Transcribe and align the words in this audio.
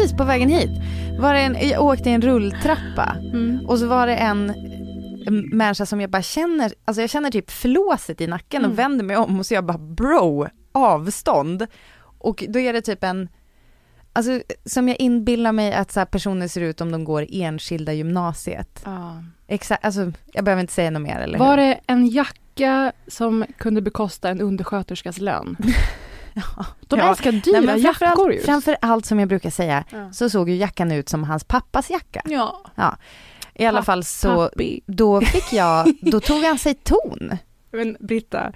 Precis 0.00 0.16
på 0.16 0.24
vägen 0.24 0.48
hit 0.48 0.70
var 1.18 1.34
det 1.34 1.40
en, 1.40 1.68
jag 1.68 1.82
åkte 1.84 2.10
i 2.10 2.12
en 2.12 2.22
rulltrappa 2.22 3.16
Mm. 3.32 3.66
och 3.66 3.78
så 3.78 3.86
var 3.86 4.06
det 4.06 4.14
en 4.16 4.52
människa 5.52 5.86
som 5.86 6.00
jag 6.00 6.10
bara 6.10 6.22
känner, 6.22 6.72
alltså 6.84 7.00
jag 7.00 7.10
känner 7.10 7.30
typ 7.30 7.50
flåset 7.50 8.20
i 8.20 8.26
nacken 8.26 8.58
Mm. 8.60 8.70
och 8.72 8.78
vänder 8.78 9.04
mig 9.04 9.16
om 9.16 9.38
och 9.38 9.46
så 9.46 9.54
jag 9.54 9.64
bara 9.64 9.78
bro, 9.78 10.46
avstånd. 10.72 11.66
Och 12.18 12.44
då 12.48 12.58
är 12.58 12.72
det 12.72 12.80
typ 12.82 13.04
en, 13.04 13.28
alltså 14.12 14.40
som 14.64 14.88
jag 14.88 15.00
inbillar 15.00 15.52
mig 15.52 15.72
att 15.72 15.92
så 15.92 16.06
personer 16.06 16.48
ser 16.48 16.60
ut 16.60 16.80
om 16.80 16.92
de 16.92 17.04
går 17.04 17.26
enskilda 17.32 17.92
gymnasiet. 17.92 18.82
Ja. 18.84 19.22
Exakt, 19.46 19.84
alltså 19.84 20.12
jag 20.32 20.44
behöver 20.44 20.60
inte 20.60 20.72
säga 20.72 20.90
något 20.90 21.02
mer 21.02 21.16
eller 21.20 21.38
Var 21.38 21.50
hur? 21.50 21.56
det 21.56 21.80
en 21.86 22.06
jacka 22.08 22.92
som 23.08 23.44
kunde 23.58 23.82
bekosta 23.82 24.28
en 24.28 24.40
undersköterskas 24.40 25.18
lön? 25.20 25.56
Ja. 26.34 26.66
De 26.80 26.98
Ja. 26.98 27.10
älskar 27.10 27.32
dyra 27.32 27.60
Nej, 27.60 27.80
jackor 27.82 28.06
allt, 28.06 28.34
ju. 28.34 28.40
framför 28.40 28.76
allt 28.80 29.06
som 29.06 29.20
jag 29.20 29.28
brukar 29.28 29.50
säga 29.50 29.84
Ja. 29.90 30.12
så 30.12 30.30
såg 30.30 30.48
ju 30.50 30.56
jackan 30.56 30.92
ut 30.92 31.08
som 31.08 31.24
hans 31.24 31.44
pappas 31.44 31.90
jacka. 31.90 32.22
Ja, 32.24 32.96
I 33.54 33.66
alla 33.66 33.82
fall 33.82 34.04
så, 34.04 34.34
pappi. 34.48 34.80
då 34.86 35.20
fick 35.20 35.52
jag, 35.52 35.92
då 36.02 36.20
tog 36.20 36.44
han 36.44 36.58
sig 36.58 36.74
ton. 36.74 37.32
Men 37.72 37.96
Britta, 38.00 38.52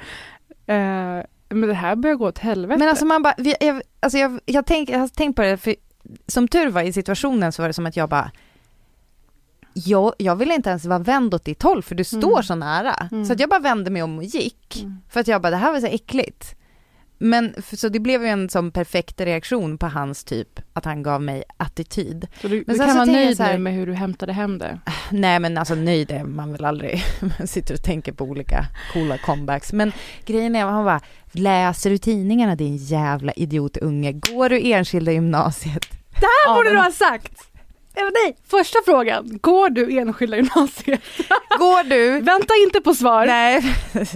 eh, 0.66 1.22
men 1.48 1.68
det 1.68 1.74
här 1.74 1.96
börjar 1.96 2.16
gå 2.16 2.28
åt 2.28 2.38
helvete. 2.38 2.78
Men 2.78 2.88
alltså 2.88 3.04
man 3.04 3.22
bara, 3.22 3.34
vi- 3.38 3.56
jag, 3.60 3.82
alltså 4.00 4.18
jag, 4.18 4.40
jag, 4.46 4.66
tänk, 4.66 4.90
jag 4.90 4.98
har 4.98 5.08
tänkt 5.08 5.36
på 5.36 5.42
det, 5.42 5.56
för 5.56 5.74
som 6.26 6.48
tur 6.48 6.70
var 6.70 6.82
i 6.82 6.92
situationen 6.92 7.52
så 7.52 7.62
var 7.62 7.68
det 7.68 7.72
som 7.72 7.86
att 7.86 7.96
jag 7.96 8.08
bara, 8.08 8.30
jag, 9.74 10.12
jag 10.18 10.36
ville 10.36 10.54
inte 10.54 10.70
ens 10.70 10.84
vara 10.84 10.98
vänd 10.98 11.34
åt 11.34 11.44
ditt 11.44 11.62
håll 11.62 11.82
för 11.82 11.94
du 11.94 12.04
står 12.04 12.32
Mm. 12.32 12.42
så 12.42 12.54
nära. 12.54 13.08
Mm. 13.12 13.24
Så 13.24 13.32
att 13.32 13.40
jag 13.40 13.48
bara 13.50 13.60
vände 13.60 13.90
mig 13.90 14.02
om 14.02 14.18
och 14.18 14.24
gick. 14.24 14.80
Mm. 14.82 14.96
För 15.08 15.20
att 15.20 15.28
jag 15.28 15.42
bara, 15.42 15.50
det 15.50 15.56
här 15.56 15.72
var 15.72 15.80
så 15.80 15.86
äckligt. 15.86 16.54
Men 17.18 17.54
så 17.76 17.88
det 17.88 17.98
blev 18.00 18.22
ju 18.22 18.28
en 18.28 18.48
sån 18.48 18.70
perfekt 18.70 19.20
reaktion 19.20 19.78
på 19.78 19.86
hans 19.86 20.24
typ, 20.24 20.60
att 20.72 20.84
han 20.84 21.02
gav 21.02 21.22
mig 21.22 21.42
attityd. 21.56 22.26
så 22.40 22.48
du, 22.48 22.64
men 22.66 22.76
du 22.76 22.78
kan 22.80 22.88
så 22.90 22.94
vara 22.94 23.04
nöjd 23.04 23.40
här- 23.40 23.58
med 23.58 23.72
hur 23.74 23.86
du 23.86 23.92
hämtade 23.94 24.32
hem 24.32 24.58
det. 24.58 24.80
Nej 25.10 25.40
men 25.40 25.58
alltså 25.58 25.74
nöjd 25.74 26.10
är 26.10 26.24
man 26.24 26.52
väl 26.52 26.64
aldrig. 26.64 27.02
Man 27.38 27.46
sitter 27.46 27.74
och 27.74 27.82
tänker 27.82 28.12
på 28.12 28.24
olika 28.24 28.66
coola 28.92 29.18
comebacks. 29.18 29.72
Men 29.72 29.92
grejen 30.26 30.56
är, 30.56 30.64
han 30.64 30.84
bara, 30.84 31.00
läser 31.32 31.90
du 31.90 31.98
tidningarna 31.98 32.56
din 32.56 32.76
jävla 32.76 33.32
idiotunge? 33.32 34.12
Går 34.12 34.48
du 34.48 34.60
enskilda 34.72 35.12
gymnasiet? 35.12 35.86
Det 36.10 36.16
här 36.26 36.46
Ja, 36.46 36.54
borde 36.54 36.68
men- 36.68 36.76
du 36.76 36.82
ha 36.82 36.90
sagt! 36.92 37.50
Eh, 37.96 38.02
Nej, 38.24 38.36
första 38.48 38.78
frågan. 38.84 39.38
Går 39.42 39.68
du 39.70 39.98
enskilda 39.98 40.36
gymnasiet? 40.36 41.00
Går 41.58 41.84
du? 41.88 42.20
Vänta 42.20 42.54
inte 42.64 42.80
på 42.80 42.94
svar. 42.94 43.26
Nej. 43.26 43.62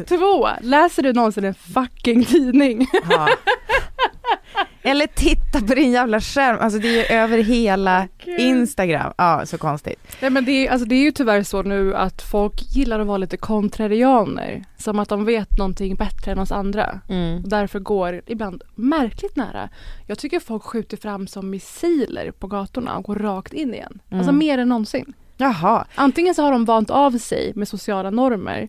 Två, 0.09 0.49
läser 0.61 1.03
du 1.03 1.13
någonsin 1.13 1.45
en 1.45 1.55
fucking 1.55 2.25
tidning? 2.25 2.87
Ja. 3.11 3.29
Eller 4.83 5.07
titta 5.07 5.61
på 5.61 5.75
din 5.75 5.93
jävla 5.93 6.21
skärm, 6.21 6.59
alltså 6.61 6.79
det 6.79 6.89
är 6.89 6.93
ju 7.13 7.17
över 7.19 7.39
hela 7.39 8.09
Instagram. 8.39 9.13
Ja, 9.19 9.47
så 9.47 9.59
konstigt. 9.59 10.17
Nej 10.21 10.31
men 10.31 10.45
det 10.45 10.53
är, 10.67 10.71
alltså 10.73 10.87
det 10.89 10.95
är 10.95 11.03
ju 11.03 11.11
tyvärr 11.13 11.43
så 11.43 11.63
nu 11.63 11.95
att 11.95 12.23
folk 12.23 12.63
gillar 12.77 13.01
att 13.01 13.07
vara 13.07 13.19
lite 13.19 13.37
kontrarianer. 13.37 14.65
Som 14.77 14.99
att 14.99 15.09
de 15.09 15.25
vet 15.25 15.59
någonting 15.59 15.95
bättre 15.95 16.33
än 16.33 16.39
oss 16.39 16.53
andra. 16.53 17.01
Mm. 17.09 17.43
Och 17.43 17.49
därför 17.49 17.79
går 17.79 18.23
ibland 18.27 18.63
märkligt 18.75 19.37
nära. 19.37 19.69
Jag 20.07 20.19
tycker 20.19 20.41
folk 20.41 20.63
skjuter 20.63 20.97
fram 20.97 21.27
som 21.27 21.51
missiler 21.51 22.31
på 22.31 22.47
gatorna 22.47 22.97
och 22.97 23.05
går 23.05 23.17
rakt 23.17 23.53
in 23.53 23.75
igen. 23.75 23.99
Alltså 24.11 24.31
Mm. 24.31 24.39
mer 24.39 24.59
än 24.59 24.69
någonsin. 24.69 25.13
Jaha. 25.37 25.87
Antingen 25.95 26.35
så 26.35 26.43
har 26.43 26.53
de 26.53 26.65
vant 26.65 26.91
av 26.91 27.19
sig 27.19 27.53
med 27.55 27.69
sociala 27.69 28.11
normer. 28.11 28.69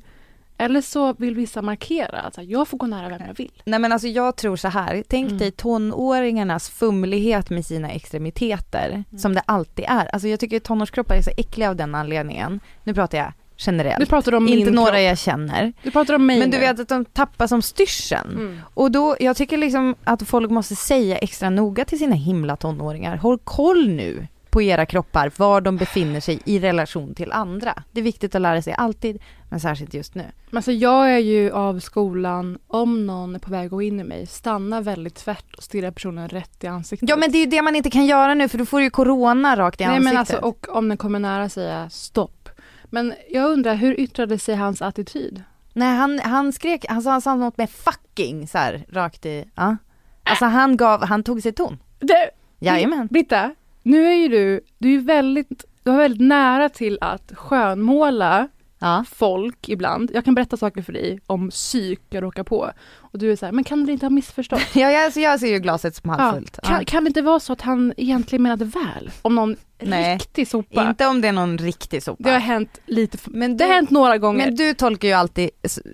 Eller 0.60 0.82
så 0.82 1.14
vill 1.14 1.36
vissa 1.36 1.62
markera 1.62 2.20
att 2.20 2.36
så 2.36 2.42
här, 2.42 2.48
jag 2.48 2.68
får 2.68 2.78
gå 2.78 2.86
nära 2.88 3.10
vem 3.10 3.22
jag 3.28 3.34
vill. 3.36 3.52
Nej 3.66 3.80
men 3.80 3.92
alltså 3.92 4.08
jag 4.08 4.36
tror 4.36 4.56
så 4.56 4.68
här, 4.68 5.04
tänk 5.08 5.28
Mm. 5.28 5.38
dig 5.38 5.52
tonåringarnas 5.52 6.70
fumlighet 6.70 7.50
med 7.50 7.66
sina 7.66 7.90
extremiteter, 7.92 8.90
Mm. 8.90 9.20
som 9.20 9.34
det 9.36 9.42
alltid 9.46 9.86
är. 9.88 10.06
Alltså 10.14 10.28
jag 10.28 10.40
tycker 10.40 10.60
tonårskroppar 10.60 11.16
är 11.16 11.22
så 11.22 11.32
äckliga 11.38 11.70
av 11.70 11.76
den 11.76 11.96
anledningen. 11.96 12.60
Nu 12.84 12.94
pratar 12.94 13.18
jag 13.18 13.34
generellt. 13.58 14.00
Du 14.00 14.06
pratar 14.06 14.34
om 14.36 14.48
Inte 14.48 14.66
min 14.66 14.76
några 14.76 14.92
kropp. 14.92 15.02
jag 15.02 15.18
känner. 15.18 15.74
Du 15.84 15.92
pratar 15.92 16.14
om 16.14 16.26
mig 16.26 16.40
Men 16.40 16.52
du 16.52 16.58
vet 16.58 16.80
att 16.80 16.88
de 16.90 17.06
tappar 17.06 17.48
som 17.48 17.62
styrseln. 17.62 18.30
Mm. 18.32 18.60
Och 18.74 18.92
då, 18.92 19.16
jag 19.20 19.36
tycker 19.38 19.58
liksom 19.58 19.96
att 20.04 20.24
folk 20.28 20.52
måste 20.52 20.76
säga 20.76 21.18
extra 21.18 21.50
noga 21.50 21.86
till 21.86 22.00
sina 22.00 22.16
himla 22.16 22.56
tonåringar, 22.56 23.18
håll 23.18 23.38
koll 23.44 23.90
nu 23.90 24.28
på 24.50 24.62
era 24.62 24.86
kroppar, 24.86 25.32
var 25.38 25.62
de 25.62 25.78
befinner 25.78 26.20
sig 26.20 26.40
i 26.46 26.60
relation 26.60 27.16
till 27.16 27.32
andra. 27.32 27.84
Det 27.92 28.00
är 28.00 28.04
viktigt 28.04 28.36
att 28.36 28.42
lära 28.42 28.62
sig 28.62 28.74
alltid, 28.74 29.22
men 29.50 29.60
särskilt 29.60 29.94
just 29.94 30.16
nu. 30.16 30.26
Men 30.50 30.58
alltså 30.58 30.72
jag 30.72 31.14
är 31.14 31.18
ju 31.18 31.52
av 31.52 31.80
skolan, 31.80 32.60
om 32.68 33.06
någon 33.08 33.36
är 33.36 33.40
på 33.40 33.52
väg 33.52 33.66
att 33.66 33.72
gå 33.72 33.82
in 33.82 34.00
i 34.00 34.04
mig, 34.04 34.28
stanna 34.28 34.82
väldigt 34.82 35.16
tvärt 35.16 35.56
och 35.56 35.64
stirra 35.64 35.92
personen 35.92 36.30
rätt 36.30 36.64
i 36.64 36.68
ansiktet. 36.68 37.10
Ja 37.10 37.16
men 37.16 37.32
det 37.32 37.38
är 37.38 37.40
ju 37.40 37.46
det 37.46 37.62
man 37.62 37.76
inte 37.76 37.90
kan 37.90 38.06
göra 38.06 38.34
nu 38.34 38.48
för 38.48 38.58
då 38.58 38.66
får 38.66 38.78
du 38.78 38.84
ju 38.84 38.90
corona 38.90 39.56
rakt 39.56 39.82
i 39.82 39.86
Nej 39.86 39.96
ansiktet. 39.96 40.14
men 40.14 40.20
alltså, 40.20 40.38
och 40.38 40.78
om 40.78 40.90
den 40.90 40.98
kommer 40.98 41.20
nära 41.20 41.50
säga 41.50 41.90
stopp. 41.90 42.50
Men 42.86 43.14
jag 43.30 43.52
undrar, 43.52 43.76
hur 43.76 44.00
yttrade 44.00 44.40
sig 44.40 44.56
hans 44.56 44.82
attityd? 44.82 45.44
Nej 45.74 45.96
han, 45.98 46.20
han 46.20 46.54
skrek, 46.54 46.86
han 46.90 47.02
sa, 47.02 47.12
han 47.12 47.22
sa 47.22 47.36
något 47.36 47.58
med 47.58 47.70
fucking 47.70 48.48
så 48.48 48.58
här 48.58 48.86
rakt 48.90 49.26
i, 49.26 49.46
ja. 49.56 49.78
Alltså 50.24 50.46
han 50.46 50.78
gav, 50.78 51.06
han 51.06 51.24
tog 51.24 51.42
sig 51.42 51.52
ton. 51.54 51.78
Det, 52.00 52.30
Jajamän. 52.60 53.08
Britta, 53.08 53.56
nu 53.84 54.08
är 54.08 54.14
ju 54.14 54.28
du, 54.28 54.62
du 54.78 54.96
är 54.96 55.00
väldigt, 55.00 55.66
du 55.84 55.92
har 55.92 55.98
väldigt 55.98 56.28
nära 56.28 56.70
till 56.70 56.98
att 57.02 57.32
skönmåla 57.36 58.48
Ja. 58.80 59.06
folk 59.12 59.70
ibland. 59.70 60.12
Jag 60.14 60.26
kan 60.26 60.36
berätta 60.36 60.58
saker 60.58 60.82
för 60.82 60.94
dig 60.94 61.20
om 61.26 61.50
psyk 61.50 62.02
jag 62.10 62.24
råkar 62.24 62.44
på. 62.44 62.72
Och 63.12 63.20
du 63.20 63.32
är 63.32 63.36
så 63.36 63.46
här, 63.46 63.54
men 63.54 63.64
kan 63.64 63.86
du 63.86 63.94
inte 63.94 64.06
ha 64.06 64.10
missförstått? 64.10 64.62
Ja, 64.76 64.92
jag, 64.92 65.06
alltså 65.06 65.20
jag 65.20 65.40
ser 65.40 65.48
ju 65.48 65.60
glaset 65.60 65.96
som 65.96 66.10
halvfullt. 66.10 66.60
Kan, 66.64 66.86
kan 66.86 67.04
det 67.04 67.08
inte 67.08 67.22
vara 67.22 67.40
så 67.40 67.54
att 67.54 67.62
han 67.62 67.94
egentligen 67.98 68.44
menade 68.44 68.66
väl? 68.66 69.12
Om 69.22 69.36
någon 69.36 69.56
Nej, 69.82 70.16
riktig 70.16 70.42
ja. 70.42 70.46
sopa. 70.46 70.90
Inte 70.90 71.08
om 71.08 71.22
det 71.22 71.28
är 71.28 71.32
någon 71.32 71.58
riktig 71.58 72.04
sopa. 72.04 72.24
Det 72.24 72.32
har 72.32 72.40
hänt 72.40 72.80
lite 72.86 73.18
men 73.26 73.58
Det 73.58 73.64
har 73.66 73.74
hänt 73.74 73.90
några 73.90 74.18
gånger. 74.18 74.46
Men 74.46 74.56
du 74.56 74.74
tolkar 74.74 75.08
ju 75.08 75.14
alltid 75.14 75.50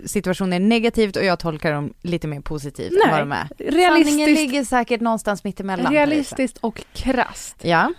situationer 0.06 0.58
negativt 0.58 1.16
och 1.16 1.24
jag 1.24 1.38
tolkar 1.38 1.72
dem 1.72 1.92
lite 2.02 2.28
mer 2.28 2.40
positivt 2.40 2.92
än 2.92 2.98
Nej, 3.04 3.10
vad 3.10 3.20
de 3.20 3.32
är. 3.32 3.48
Sanningen 3.58 3.74
realistiskt, 3.74 4.28
ligger 4.40 4.64
säkert 4.64 5.00
någonstans 5.00 5.44
mittemellan. 5.44 5.92
realistiskt 5.92 6.58
och 6.60 6.82
krasst. 6.92 7.56
Ja. 7.62 7.92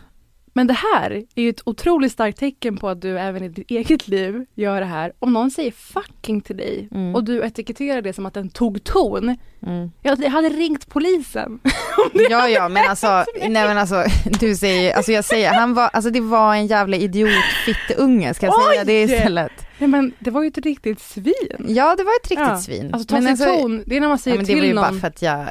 Men 0.57 0.67
det 0.67 0.77
här 0.93 1.11
är 1.35 1.41
ju 1.43 1.49
ett 1.49 1.61
otroligt 1.65 2.11
starkt 2.11 2.39
tecken 2.39 2.77
på 2.77 2.89
att 2.89 3.01
du 3.01 3.19
även 3.19 3.43
i 3.43 3.49
ditt 3.49 3.71
eget 3.71 4.07
liv 4.07 4.45
gör 4.55 4.79
det 4.79 4.85
här. 4.85 5.11
Om 5.19 5.33
någon 5.33 5.51
säger 5.51 5.71
fucking 5.71 6.41
till 6.41 6.57
dig 6.57 6.87
Mm. 6.91 7.15
och 7.15 7.23
du 7.23 7.43
etiketterar 7.45 8.01
det 8.01 8.13
som 8.13 8.25
att 8.25 8.33
den 8.33 8.49
tog 8.49 8.83
ton. 8.83 9.37
Mm. 9.65 9.91
Jag 10.01 10.29
hade 10.29 10.49
ringt 10.49 10.89
polisen. 10.89 11.59
Ja, 12.29 12.47
ja, 12.49 12.69
men 12.69 12.89
alltså, 12.89 13.07
nej 13.41 13.51
men 13.67 13.77
alltså, 13.77 14.03
du 14.39 14.55
säger, 14.55 14.93
alltså 14.95 15.11
jag 15.11 15.25
säger, 15.25 15.53
han 15.53 15.73
var, 15.73 15.87
alltså 15.93 16.11
det 16.11 16.21
var 16.21 16.55
en 16.55 16.67
jävla 16.67 16.97
idiotfittunge, 16.97 18.33
ska 18.33 18.45
jag 18.45 18.63
säga 18.63 18.83
det 18.83 19.05
Oj! 19.05 19.13
istället? 19.13 19.51
Nej 19.77 19.87
men 19.89 20.13
det 20.19 20.31
var 20.31 20.41
ju 20.43 20.47
ett 20.47 20.57
riktigt 20.57 20.99
svin. 20.99 21.65
Ja, 21.67 21.95
det 21.95 22.03
var 22.03 22.11
ett 22.23 22.29
riktigt 22.29 22.47
Ja. 22.47 22.57
svin. 22.57 22.89
Alltså 22.93 23.07
ta 23.15 23.21
Men 23.21 23.37
sig 23.37 23.57
ton, 23.61 23.83
det 23.85 23.97
är 23.97 24.01
när 24.01 24.07
man 24.07 24.17
Ja, 24.17 24.21
säger 24.23 24.37
men 24.37 24.45
det 24.45 24.53
var 24.53 24.59
till 24.61 24.69
ju 24.69 24.75
bara 24.75 24.89
någon. 24.91 24.99
för 24.99 25.07
att 25.07 25.21
jag, 25.21 25.45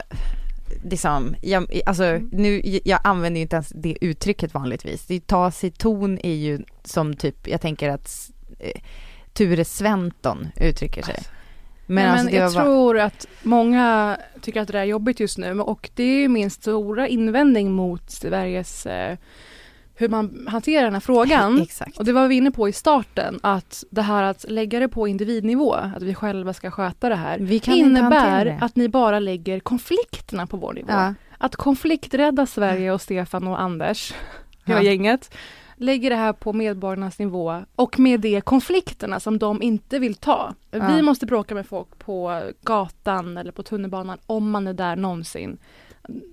liksom, 0.82 1.34
jag, 1.40 1.80
alltså 1.86 2.20
nu, 2.32 2.60
jag 2.84 3.00
använder 3.04 3.38
ju 3.38 3.42
inte 3.42 3.56
ens 3.56 3.68
det 3.68 3.98
uttrycket 4.00 4.54
vanligtvis. 4.54 5.06
Det, 5.06 5.26
ta 5.26 5.50
sig 5.50 5.70
ton 5.70 6.18
är 6.22 6.34
ju 6.34 6.60
som 6.84 7.14
typ, 7.14 7.48
jag 7.48 7.60
tänker 7.60 7.90
att 7.90 8.30
eh, 8.58 8.80
Ture 9.32 9.64
Sventon 9.64 10.48
uttrycker 10.56 11.02
sig. 11.02 11.22
Men, 11.86 12.04
Men, 12.04 12.10
alltså 12.10 12.24
men 12.24 12.34
jag 12.34 12.52
bara, 12.52 12.64
tror 12.64 12.98
att 12.98 13.26
många 13.42 14.16
tycker 14.40 14.60
att 14.60 14.68
det 14.68 14.78
är 14.78 14.84
jobbigt 14.84 15.20
just 15.20 15.38
nu 15.38 15.60
och 15.60 15.90
det 15.94 16.02
är 16.02 16.20
ju 16.20 16.28
min 16.28 16.50
stora 16.50 17.08
invändning 17.08 17.72
mot 17.72 18.10
Sveriges 18.10 18.86
eh, 18.86 19.16
hur 19.98 20.08
man 20.08 20.46
hanterar 20.50 20.84
den 20.84 20.92
här 20.92 21.00
frågan. 21.00 21.62
exakt. 21.62 21.98
Och 21.98 22.04
det 22.04 22.12
var 22.12 22.28
vi 22.28 22.34
inne 22.34 22.50
på 22.50 22.68
i 22.68 22.72
starten, 22.72 23.40
att 23.42 23.84
det 23.90 24.02
här 24.02 24.22
att 24.22 24.44
lägga 24.48 24.80
det 24.80 24.88
på 24.88 25.08
individnivå, 25.08 25.72
att 25.74 26.02
vi 26.02 26.14
själva 26.14 26.52
ska 26.52 26.70
sköta 26.70 27.08
det 27.08 27.14
här, 27.14 27.68
innebär 27.68 28.44
det. 28.44 28.58
att 28.60 28.76
ni 28.76 28.88
bara 28.88 29.18
lägger 29.18 29.60
konflikterna 29.60 30.46
på 30.46 30.56
vår 30.56 30.72
nivå. 30.72 30.88
Ja, 30.92 31.14
Att 31.38 31.56
konflikträdda 31.56 32.46
Sverige 32.46 32.92
och 32.92 33.00
Stefan 33.00 33.46
och 33.46 33.60
Anders, 33.60 34.14
hela 34.64 34.82
Ja. 34.82 34.84
gänget, 34.90 35.34
lägger 35.76 36.10
det 36.10 36.16
här 36.16 36.32
på 36.32 36.52
medborgarnas 36.52 37.18
nivå 37.18 37.62
och 37.76 37.98
med 37.98 38.20
det 38.20 38.40
konflikterna 38.40 39.20
som 39.20 39.38
de 39.38 39.62
inte 39.62 39.98
vill 39.98 40.14
ta. 40.14 40.54
Ja. 40.70 40.86
Vi 40.86 41.02
måste 41.02 41.26
bråka 41.26 41.54
med 41.54 41.66
folk 41.66 41.98
på 41.98 42.42
gatan 42.62 43.36
eller 43.36 43.52
på 43.52 43.62
tunnelbanan 43.62 44.18
om 44.26 44.50
man 44.50 44.66
är 44.66 44.74
där 44.74 44.96
någonsin. 44.96 45.58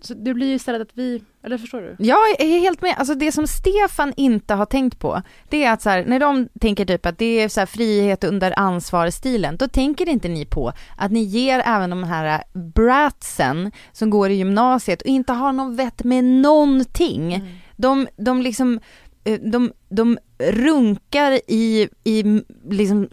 Så 0.02 0.14
det 0.14 0.34
blir 0.34 0.48
ju 0.48 0.54
istället 0.54 0.82
att 0.82 0.98
vi, 0.98 1.24
eller 1.44 1.58
förstår 1.58 1.82
du? 1.82 1.96
Jag 2.00 2.42
är 2.42 2.60
helt 2.60 2.82
med, 2.82 2.96
alltså 2.98 3.16
det 3.16 3.32
som 3.32 3.48
Stefan 3.48 4.14
inte 4.18 4.54
har 4.54 4.66
tänkt 4.66 5.00
på, 5.00 5.22
det 5.50 5.64
är 5.64 5.74
att 5.74 5.82
så 5.82 5.90
här, 5.90 6.06
när 6.06 6.20
de 6.20 6.50
tänker 6.60 6.86
typ 6.86 7.06
att 7.06 7.18
det 7.18 7.42
är 7.42 7.50
så 7.50 7.60
här 7.60 7.66
frihet 7.66 8.24
under 8.24 8.60
ansvar-stilen, 8.60 9.58
då 9.58 9.68
tänker 9.68 10.10
inte 10.10 10.28
ni 10.28 10.46
på 10.46 10.74
att 10.98 11.12
ni 11.12 11.20
ger 11.20 11.64
även 11.66 11.90
de 11.90 12.04
här 12.04 12.44
bratsen 12.54 13.72
som 13.92 14.10
går 14.10 14.30
i 14.30 14.34
gymnasiet 14.34 15.02
och 15.02 15.08
inte 15.08 15.34
har 15.34 15.54
någon 15.54 15.76
vett 15.76 16.04
med 16.04 16.24
någonting. 16.24 17.44
De, 17.76 18.08
de 18.16 18.42
liksom, 18.42 18.80
eh, 19.24 19.40
de, 19.40 19.72
de 19.90 20.18
runkar 20.38 21.40
i, 21.48 21.90
i 22.04 22.42
liksom 22.70 23.10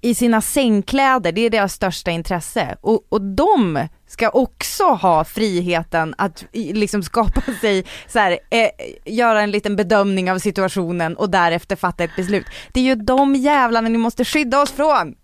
i 0.00 0.14
sina 0.14 0.40
sängkläder, 0.40 1.32
det 1.32 1.40
är 1.40 1.50
deras 1.50 1.72
största 1.72 2.10
intresse. 2.10 2.76
Och, 2.80 3.06
och 3.08 3.20
de 3.20 3.88
ska 4.06 4.28
också 4.28 4.84
ha 4.84 5.24
friheten 5.24 6.14
att 6.18 6.44
liksom 6.52 7.02
skapa 7.02 7.40
sig, 7.60 7.84
så 8.08 8.18
här, 8.18 8.38
eh, 8.50 8.68
göra 9.04 9.42
en 9.42 9.50
liten 9.50 9.76
bedömning 9.76 10.32
av 10.32 10.38
situationen 10.38 11.16
och 11.16 11.30
därefter 11.30 11.76
fatta 11.76 12.04
ett 12.04 12.16
beslut. 12.16 12.46
Det 12.72 12.80
är 12.80 12.84
ju 12.84 12.94
de 12.94 13.34
jävlarna 13.34 13.88
ni 13.88 13.98
måste 13.98 14.24
skydda 14.24 14.62
oss 14.62 14.72
från. 14.72 15.14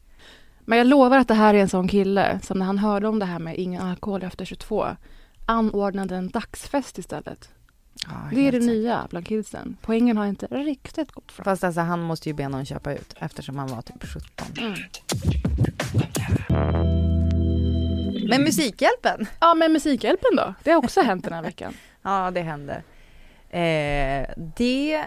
Men 0.64 0.78
jag 0.78 0.86
lovar 0.86 1.18
att 1.18 1.28
det 1.28 1.34
här 1.34 1.54
är 1.54 1.58
en 1.58 1.68
sån 1.68 1.88
kille 1.88 2.40
som 2.42 2.58
när 2.58 2.66
han 2.66 2.78
hörde 2.78 3.08
om 3.08 3.18
det 3.18 3.26
här 3.26 3.38
med 3.38 3.56
ingen 3.56 3.82
alkohol 3.82 4.22
efter 4.22 4.44
22 4.44 4.86
anordnade 5.46 6.16
en 6.16 6.28
dagsfest 6.28 6.98
istället. 6.98 7.48
Det 8.30 8.48
är 8.48 8.52
det 8.52 8.58
nya 8.58 9.06
bland 9.10 9.26
kidsen. 9.26 9.76
Poängen 9.82 10.16
har 10.16 10.26
inte 10.26 10.46
riktigt 10.46 11.12
gått 11.12 11.32
fram. 11.32 11.44
Fast 11.44 11.64
alltså 11.64 11.80
han 11.80 12.00
måste 12.00 12.28
ju 12.28 12.34
be 12.34 12.48
någon 12.48 12.64
köpa 12.64 12.92
ut 12.92 13.14
eftersom 13.18 13.58
han 13.58 13.68
var 13.68 13.82
typ 13.82 14.04
17. 14.04 14.46
Mm. 16.50 17.11
Men 18.36 18.42
Musikhjälpen? 18.44 19.26
Ja 19.40 19.54
men 19.54 19.72
Musikhjälpen 19.72 20.36
då? 20.36 20.54
Det 20.62 20.70
har 20.70 20.78
också 20.84 21.00
hänt 21.00 21.24
den 21.24 21.32
här 21.32 21.42
veckan. 21.42 21.74
Ja 22.02 22.30
det 22.30 22.40
hände. 22.40 22.82
Eh, 23.50 24.30
det, 24.56 25.04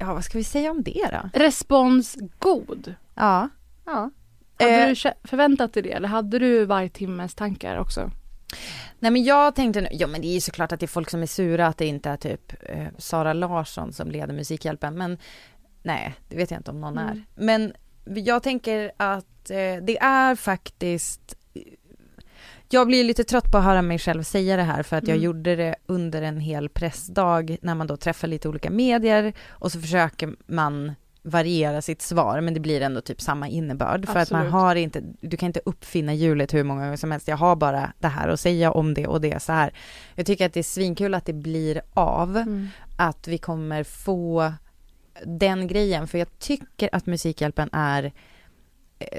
ja 0.00 0.14
vad 0.14 0.24
ska 0.24 0.38
vi 0.38 0.44
säga 0.44 0.70
om 0.70 0.82
det 0.82 1.08
då? 1.12 1.38
Respons 1.40 2.16
god. 2.38 2.94
Ja. 3.14 3.48
Ja. 3.86 4.10
Hade 4.58 4.70
Eh. 4.82 4.88
du 4.88 4.94
förväntat 5.28 5.72
dig 5.72 5.82
det 5.82 5.92
eller 5.92 6.08
hade 6.08 6.38
du 6.38 6.64
varje 6.64 6.88
timmes 6.88 7.34
tankar 7.34 7.76
också? 7.78 8.10
Nej 8.98 9.10
men 9.10 9.24
jag 9.24 9.54
tänkte, 9.54 9.80
nu- 9.80 9.88
ja 9.92 10.06
men 10.06 10.20
det 10.20 10.26
är 10.26 10.34
ju 10.34 10.40
såklart 10.40 10.72
att 10.72 10.80
det 10.80 10.86
är 10.86 10.88
folk 10.88 11.10
som 11.10 11.22
är 11.22 11.26
sura 11.26 11.66
att 11.66 11.78
det 11.78 11.86
inte 11.86 12.10
är 12.10 12.16
typ 12.16 12.52
eh, 12.62 12.86
Sara 12.98 13.32
Larsson 13.32 13.92
som 13.92 14.10
leder 14.10 14.34
Musikhjälpen 14.34 14.98
men 14.98 15.18
nej 15.82 16.14
det 16.28 16.36
vet 16.36 16.50
jag 16.50 16.60
inte 16.60 16.70
om 16.70 16.80
någon 16.80 16.98
Mm. 16.98 17.10
är. 17.10 17.24
Men 17.44 17.72
jag 18.04 18.42
tänker 18.42 18.92
att 18.96 19.50
eh, 19.50 19.76
det 19.82 19.98
är 20.00 20.34
faktiskt 20.34 21.36
jag 22.74 22.86
blir 22.86 23.04
lite 23.04 23.24
trött 23.24 23.50
på 23.52 23.58
att 23.58 23.64
höra 23.64 23.82
mig 23.82 23.98
själv 23.98 24.22
säga 24.22 24.56
det 24.56 24.62
här 24.62 24.82
för 24.82 24.96
att 24.96 25.08
jag 25.08 25.14
Mm. 25.16 25.24
gjorde 25.24 25.56
det 25.56 25.74
under 25.86 26.22
en 26.22 26.40
hel 26.40 26.68
pressdag 26.68 27.56
när 27.62 27.74
man 27.74 27.86
då 27.86 27.96
träffar 27.96 28.28
lite 28.28 28.48
olika 28.48 28.70
medier 28.70 29.32
och 29.48 29.72
så 29.72 29.80
försöker 29.80 30.34
man 30.46 30.92
variera 31.22 31.82
sitt 31.82 32.02
svar 32.02 32.40
men 32.40 32.54
det 32.54 32.60
blir 32.60 32.80
ändå 32.80 33.00
typ 33.00 33.20
samma 33.20 33.48
innebörd 33.48 34.06
för 34.06 34.18
att 34.18 34.30
man 34.30 34.40
Absolut. 34.40 34.52
har 34.52 34.74
inte, 34.76 35.02
du 35.20 35.36
kan 35.36 35.46
inte 35.46 35.60
uppfinna 35.64 36.14
hjulet 36.14 36.54
hur 36.54 36.64
många 36.64 36.84
gånger 36.84 36.96
som 36.96 37.10
helst. 37.10 37.28
Jag 37.28 37.36
har 37.36 37.56
bara 37.56 37.92
det 37.98 38.08
här 38.08 38.28
att 38.28 38.40
säga 38.40 38.72
om 38.72 38.94
det 38.94 39.06
och 39.06 39.20
det 39.20 39.42
så 39.42 39.52
här. 39.52 39.72
Jag 40.14 40.26
tycker 40.26 40.46
att 40.46 40.52
det 40.52 40.60
är 40.60 40.64
svinkul 40.64 41.14
att 41.14 41.26
det 41.26 41.32
blir 41.32 41.80
av, 41.94 42.36
Mm. 42.36 42.68
att 42.96 43.28
vi 43.28 43.38
kommer 43.38 43.82
få 43.84 44.52
den 45.26 45.66
grejen 45.66 46.06
för 46.08 46.18
jag 46.18 46.38
tycker 46.38 46.88
att 46.92 47.06
Musikhjälpen 47.06 47.68
är 47.72 48.12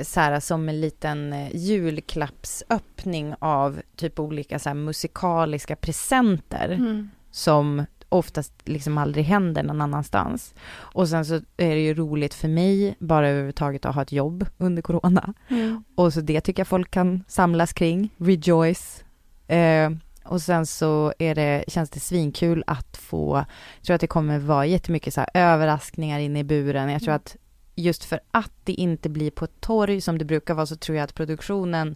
så 0.04 0.19
här 0.19 0.39
som 0.39 0.69
en 0.69 0.81
liten 0.81 1.33
eh, 1.33 1.56
julklappsöppning 1.56 3.33
av 3.39 3.81
typ 3.95 4.19
olika 4.19 4.60
så 4.60 4.69
här 4.69 4.74
musikaliska 4.74 5.75
presenter 5.75 6.69
Mm. 6.69 7.10
som 7.31 7.86
oftast 8.10 8.54
liksom 8.66 8.98
aldrig 8.98 9.25
händer 9.25 9.63
någon 9.63 9.81
annanstans. 9.81 10.54
Och 10.72 11.10
sen 11.10 11.25
så 11.25 11.36
är 11.57 11.75
det 11.75 11.81
ju 11.81 11.94
roligt 11.94 12.33
för 12.33 12.48
mig 12.48 12.95
bara 13.00 13.30
överhuvudtaget 13.30 13.86
att 13.86 13.95
ha 13.95 14.01
ett 14.01 14.12
jobb 14.12 14.45
under 14.57 14.81
corona. 14.81 15.33
Mm. 15.50 15.83
Och 15.95 16.13
så 16.13 16.22
det 16.22 16.42
tycker 16.42 16.60
jag 16.60 16.68
folk 16.68 16.92
kan 16.92 17.24
samlas 17.27 17.74
kring, 17.74 18.10
rejoice. 18.18 19.04
Eh, 19.48 19.92
och 20.25 20.42
sen 20.42 20.66
så 20.66 21.13
är 21.19 21.36
det, 21.36 21.63
känns 21.68 21.89
det 21.89 22.00
svinkul 22.00 22.63
att 22.68 22.98
få, 22.98 23.45
jag 23.77 23.86
tror 23.86 23.95
att 23.95 24.01
det 24.01 24.07
kommer 24.07 24.39
vara 24.39 24.66
jättemycket 24.66 25.13
så 25.13 25.22
här 25.22 25.30
överraskningar 25.33 26.19
inne 26.19 26.39
i 26.39 26.44
buren. 26.44 26.89
Jag 26.89 27.01
tror 27.01 27.10
Mm. 27.12 27.16
att 27.16 27.36
just 27.75 28.04
för 28.04 28.19
att 28.31 28.51
det 28.63 28.74
inte 28.74 29.10
blir 29.10 29.31
på 29.31 29.45
ett 29.45 29.62
torg 29.62 30.01
som 30.01 30.18
det 30.18 30.25
brukar 30.25 30.54
vara 30.54 30.66
så 30.66 30.75
tror 30.75 30.98
jag 30.98 31.04
att 31.04 31.16
produktionen 31.16 31.95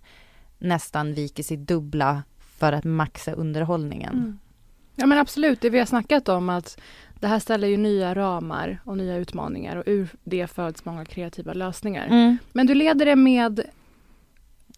nästan 0.57 1.13
viker 1.13 1.43
sig 1.43 1.57
dubbla 1.57 2.23
för 2.57 2.73
att 2.73 2.83
maxa 2.83 3.31
underhållningen. 3.31 4.13
Mm. 4.13 4.39
Ja 4.95 5.05
men 5.05 5.17
absolut, 5.17 5.61
det 5.61 5.69
vi 5.69 5.79
har 5.79 5.85
snackat 5.85 6.29
om 6.29 6.49
att 6.49 6.79
det 7.19 7.27
här 7.27 7.39
ställer 7.39 7.67
ju 7.67 7.77
nya 7.77 8.15
ramar 8.15 8.79
och 8.85 8.97
nya 8.97 9.15
utmaningar 9.15 9.75
och 9.75 9.83
ur 9.85 10.09
det 10.23 10.47
föds 10.47 10.85
många 10.85 11.05
kreativa 11.05 11.53
lösningar. 11.53 12.07
Mm. 12.07 12.37
Men 12.53 12.67
du 12.67 12.73
leder 12.73 13.05
det 13.05 13.15
med, 13.15 13.61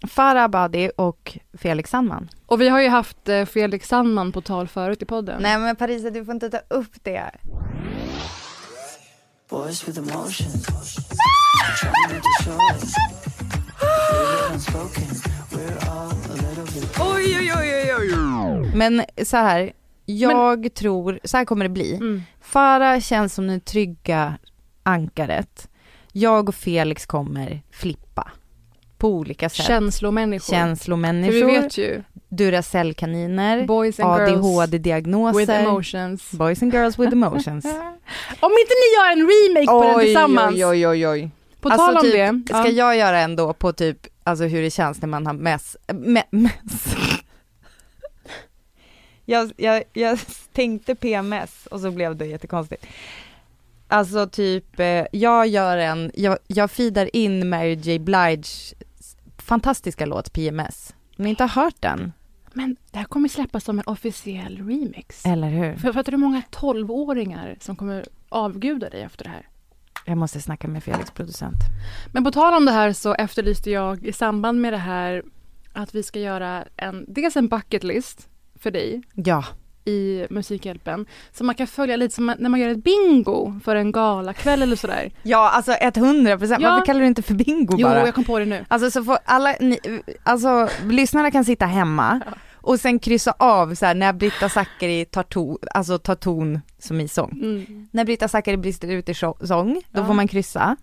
Farah 0.08 0.43
Abadi 0.43 0.91
och 0.98 1.38
Felix 1.53 1.89
Sandman. 1.89 2.29
och 2.46 2.62
vi 2.62 2.70
har 2.70 2.81
ju 2.81 2.88
haft 2.88 3.29
eh, 3.29 3.46
Felix 3.46 3.88
Sandman 3.88 4.31
på 4.31 4.41
tal 4.41 4.67
förut 4.67 5.01
i 5.01 5.05
podden. 5.05 5.41
Nej 5.41 5.60
men 5.60 5.75
Parisa, 5.75 6.10
du 6.10 6.25
får 6.25 6.34
inte 6.34 6.50
ta 6.50 6.60
upp 6.70 7.03
det. 7.03 7.31
Boys 9.51 9.88
with 9.88 9.98
emotions. 9.98 10.67
Oj, 17.00 17.38
oj, 17.39 17.53
oj, 17.55 17.93
oj, 18.00 18.13
oj. 18.15 18.72
Men 18.75 19.03
så 19.24 19.38
här, 19.38 19.72
jag 20.05 20.74
tror, 20.74 21.20
så 21.24 21.38
här 21.38 21.46
kommer 21.46 21.65
det 21.65 21.70
bli. 21.70 21.96
Mm. 21.96 22.24
Farah 22.41 23.00
känns 23.00 23.34
som 23.34 23.48
det 23.48 23.60
trygga 23.60 24.38
ankaret. 24.84 25.70
Jag 26.12 26.50
och 26.50 26.55
Felix 26.55 27.05
kommer 27.05 27.62
flippa. 27.72 28.31
På 28.98 29.10
olika 29.10 29.50
sätt. 29.50 29.65
Känslomänniskor. 29.65 30.46
För 30.46 30.51
vi 30.53 30.60
Känslomänniskor, 30.60 31.46
vet 31.46 31.77
ju, 31.77 32.03
Duracellkaniner, 32.31 33.67
girls 33.67 34.00
with 34.00 34.07
ADHD-diagnoser, 34.07 35.59
emotions. 35.59 36.31
boys 36.31 36.61
and 36.61 36.71
girls 36.71 37.00
with 37.00 37.13
emotions. 37.13 37.65
Om 38.39 38.51
inte 38.51 38.73
ni 38.81 38.88
gör 38.95 39.11
en 39.11 39.29
remake 39.29 39.65
på 39.65 39.83
den 39.83 40.00
tillsammans. 40.00 40.55
oj, 40.55 40.65
oj, 40.65 40.88
oj, 40.88 41.07
oj. 41.07 41.29
På 41.61 41.69
tal 41.69 41.97
om 41.97 42.01
typ, 42.03 42.13
det. 42.13 42.43
Ska 42.45 42.67
ja. 42.67 42.71
jag 42.71 42.97
göra 42.97 43.19
ändå 43.19 43.53
på 43.53 43.73
typ, 43.73 44.07
alltså 44.23 44.45
hur 44.45 44.61
det 44.61 44.71
känns 44.71 45.01
när 45.01 45.07
man 45.07 45.25
har 45.25 45.33
mess, 45.33 45.77
me, 45.93 46.23
mess. 46.29 46.95
jag, 49.25 49.51
jag, 49.57 49.83
jag 49.93 50.19
tänkte 50.53 50.95
PMS 50.95 51.67
och 51.71 51.79
så 51.79 51.91
blev 51.91 52.15
det 52.15 52.25
jättekonstigt. 52.25 52.85
Alltså 53.88 54.27
typ, 54.27 54.79
eh, 54.79 55.05
jag 55.11 55.47
gör 55.47 55.77
en, 55.77 56.11
jag, 56.13 56.38
jag 56.47 56.71
feedar 56.71 57.15
in 57.15 57.50
Mary 57.50 57.75
J 57.75 58.00
Bliges 58.00 58.73
fantastiska 59.38 60.05
låt 60.05 60.33
PMS. 60.33 60.93
Om 61.17 61.23
ni 61.23 61.29
inte 61.29 61.43
har 61.43 61.63
hört 61.63 61.75
den, 61.79 62.13
Men 62.53 62.75
det 62.91 62.98
här 62.98 63.05
kommer 63.05 63.29
släppas 63.29 63.63
som 63.63 63.79
en 63.79 63.86
officiell 63.86 64.58
remix. 64.58 65.25
Eller 65.25 65.50
hur? 65.50 65.75
För, 65.75 65.93
fattar 65.93 66.12
du 66.12 66.17
hur 66.17 66.24
många 66.24 66.41
12-åringar 66.51 67.58
som 67.60 67.75
kommer 67.75 68.05
avguda 68.29 68.89
dig 68.89 69.01
efter 69.01 69.24
det 69.24 69.29
här? 69.29 69.48
Jag 70.05 70.17
måste 70.17 70.41
snacka 70.41 70.67
med 70.67 70.84
Felix 70.84 71.12
producent. 71.12 71.60
Men 72.13 72.24
på 72.24 72.31
tal 72.31 72.53
om 72.53 72.65
det 72.65 72.72
här 72.72 72.93
så 72.93 73.13
efterlyste 73.13 73.72
jag 73.72 74.05
i 74.05 74.13
samband 74.13 74.62
med 74.62 74.74
det 74.74 74.77
här 74.77 75.24
att 75.74 75.96
vi 75.96 76.03
ska 76.03 76.20
göra 76.20 76.65
en, 76.77 77.05
dels 77.08 77.36
en 77.36 77.48
bucket 77.48 77.84
list 77.84 78.29
för 78.55 78.72
dig 78.72 79.01
Ja. 79.13 79.46
I 79.85 80.25
Musikhjälpen. 80.29 81.05
Så 81.31 81.43
man 81.43 81.55
kan 81.55 81.67
följa 81.67 81.95
lite 81.95 82.15
som 82.15 82.33
när 82.39 82.50
man 82.50 82.59
gör 82.59 82.69
ett 82.69 82.83
bingo 82.83 83.59
för 83.63 83.75
en 83.75 83.91
galakväll 83.91 84.61
eller 84.61 84.75
sådär. 84.75 85.11
Ja, 85.23 85.50
alltså 85.50 85.71
100 85.81 86.38
procent. 86.38 86.61
Ja. 86.61 86.69
Varför 86.71 86.85
kallar 86.85 87.00
du 87.01 87.07
inte 87.07 87.21
för 87.21 87.33
bingo 87.33 87.75
Jo, 87.77 87.88
bara? 87.88 88.05
jag 88.05 88.15
kom 88.15 88.23
på 88.23 88.39
det 88.39 88.45
nu. 88.45 88.65
Alltså 88.67 88.91
så 88.91 89.03
får 89.03 89.17
alla, 89.25 89.55
ni, 89.59 89.79
alltså 90.23 90.69
lyssnarna 90.85 91.31
kan 91.31 91.45
sitta 91.45 91.65
hemma 91.65 92.21
och 92.63 92.79
sen 92.79 93.00
kryssa 93.00 93.33
av 93.39 93.75
så 93.75 93.85
här 93.85 93.95
när 93.95 94.13
Britta 94.13 94.50
Zackari 94.50 95.05
tar 95.05 95.23
ton, 95.23 95.57
alltså 95.73 95.97
tar 95.97 96.15
ton 96.15 96.59
som 96.79 97.01
i 97.01 97.07
sång. 97.07 97.31
Mm. 97.31 97.88
När 97.91 98.05
Britta 98.05 98.27
Zackari 98.27 98.57
brister 98.57 98.88
ut 98.88 99.09
i 99.09 99.13
så- 99.13 99.38
sång, 99.43 99.73
då 99.91 100.01
Ja. 100.01 100.05
får 100.05 100.13
man 100.13 100.27
kryssa. 100.27 100.75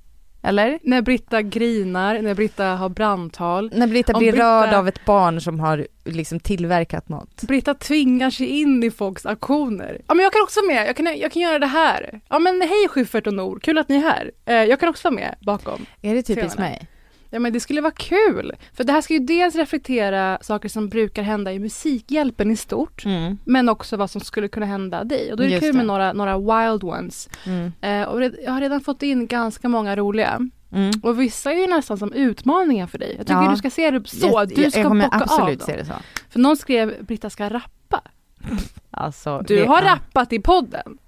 Eller? 0.43 0.79
När 0.83 1.03
Britta 1.03 1.43
grinar, 1.43 2.23
när 2.23 2.35
Britta 2.35 2.65
har 2.67 2.89
brandtal. 2.89 3.71
När 3.75 3.87
Britta 3.87 4.13
Om 4.13 4.19
blir 4.19 4.33
Britta- 4.33 4.67
rörd 4.67 4.75
av 4.75 4.89
ett 4.89 5.05
barn 5.05 5.41
som 5.41 5.61
har 5.61 5.87
liksom 6.05 6.41
tillverkat 6.41 7.09
något. 7.09 7.43
Britta 7.43 7.75
tvingar 7.75 8.31
sig 8.31 8.47
in 8.47 8.83
i 8.83 8.91
folks 8.91 9.27
aktioner. 9.27 10.01
Ja 10.07 10.15
men 10.15 10.23
jag 10.23 10.33
kan 10.33 10.43
också 10.43 10.61
vara 10.61 10.75
med, 10.75 10.89
jag 10.89 10.97
kan, 10.97 11.19
jag 11.19 11.33
kan 11.33 11.43
göra 11.43 11.59
det 11.59 11.67
här. 11.67 12.21
Ja 12.29 12.39
men 12.39 12.61
hej 12.61 12.89
Schyffert 12.89 13.27
och 13.27 13.35
Nor, 13.35 13.59
kul 13.59 13.79
att 13.79 13.89
ni 13.89 13.97
är 13.97 14.01
här. 14.01 14.31
Eh, 14.47 14.55
jag 14.55 14.81
kan 14.81 14.89
också 14.89 15.09
vara 15.11 15.15
med 15.21 15.35
bakom. 15.41 15.87
Är 16.03 16.15
det 16.15 16.23
typiskt 16.23 16.59
mig? 16.59 16.87
Ja 17.31 17.39
men 17.39 17.53
det 17.53 17.61
skulle 17.61 17.81
vara 17.81 17.93
kul. 17.93 18.53
För 18.73 18.85
det 18.85 18.93
här 18.93 19.01
ska 19.01 19.13
ju 19.15 19.19
dels 19.21 19.55
reflektera 19.55 20.39
saker 20.41 20.69
som 20.69 20.89
brukar 20.89 21.23
hända 21.23 21.53
i 21.53 21.59
Musikhjälpen 21.59 22.51
i 22.51 22.57
stort. 22.57 23.05
Mm. 23.05 23.39
Men 23.45 23.69
också 23.69 23.97
vad 23.97 24.11
som 24.11 24.21
skulle 24.21 24.49
kunna 24.49 24.67
hända 24.67 25.05
dig. 25.05 25.31
Och 25.31 25.37
då 25.37 25.43
är 25.43 25.47
det 25.47 25.53
Just 25.53 25.63
kul 25.65 25.73
det. 25.73 25.77
med 25.77 25.87
några, 25.87 26.13
några 26.13 26.39
wild 26.39 26.85
ones. 26.85 27.29
Mm. 27.47 27.73
Eh, 27.81 28.03
och 28.09 28.23
jag 28.45 28.53
har 28.53 28.61
redan 28.61 28.81
fått 28.81 29.03
in 29.03 29.27
ganska 29.27 29.69
många 29.69 29.97
roliga. 29.97 30.39
Mm. 30.73 30.91
Och 31.03 31.21
vissa 31.21 31.53
är 31.53 31.57
ju 31.57 31.67
nästan 31.67 31.99
som 31.99 32.13
utmaningar 32.13 32.87
för 32.87 32.99
dig. 32.99 33.15
Jag 33.19 33.27
tycker 33.27 33.43
Ja. 33.43 33.51
du 33.51 33.57
ska 33.57 33.71
se 33.71 33.91
det 33.91 34.09
så. 34.09 34.27
Jag, 34.27 34.49
du 34.49 34.71
ska 34.71 34.81
jag 34.81 34.91
bocka 34.99 35.07
av 35.17 35.23
absolut 35.23 35.59
dem. 35.59 35.67
se 35.67 35.77
det 35.77 35.85
så. 35.85 35.93
För 36.31 36.39
någon 36.41 36.57
skrev 36.57 37.05
Britta 37.05 37.31
ska 37.31 37.49
rappa. 37.49 38.03
Alltså, 38.91 39.45
Du 39.47 39.65
har 39.65 39.83
ja. 39.83 39.89
rappat 39.95 40.33
i 40.33 40.41
podden. 40.41 40.99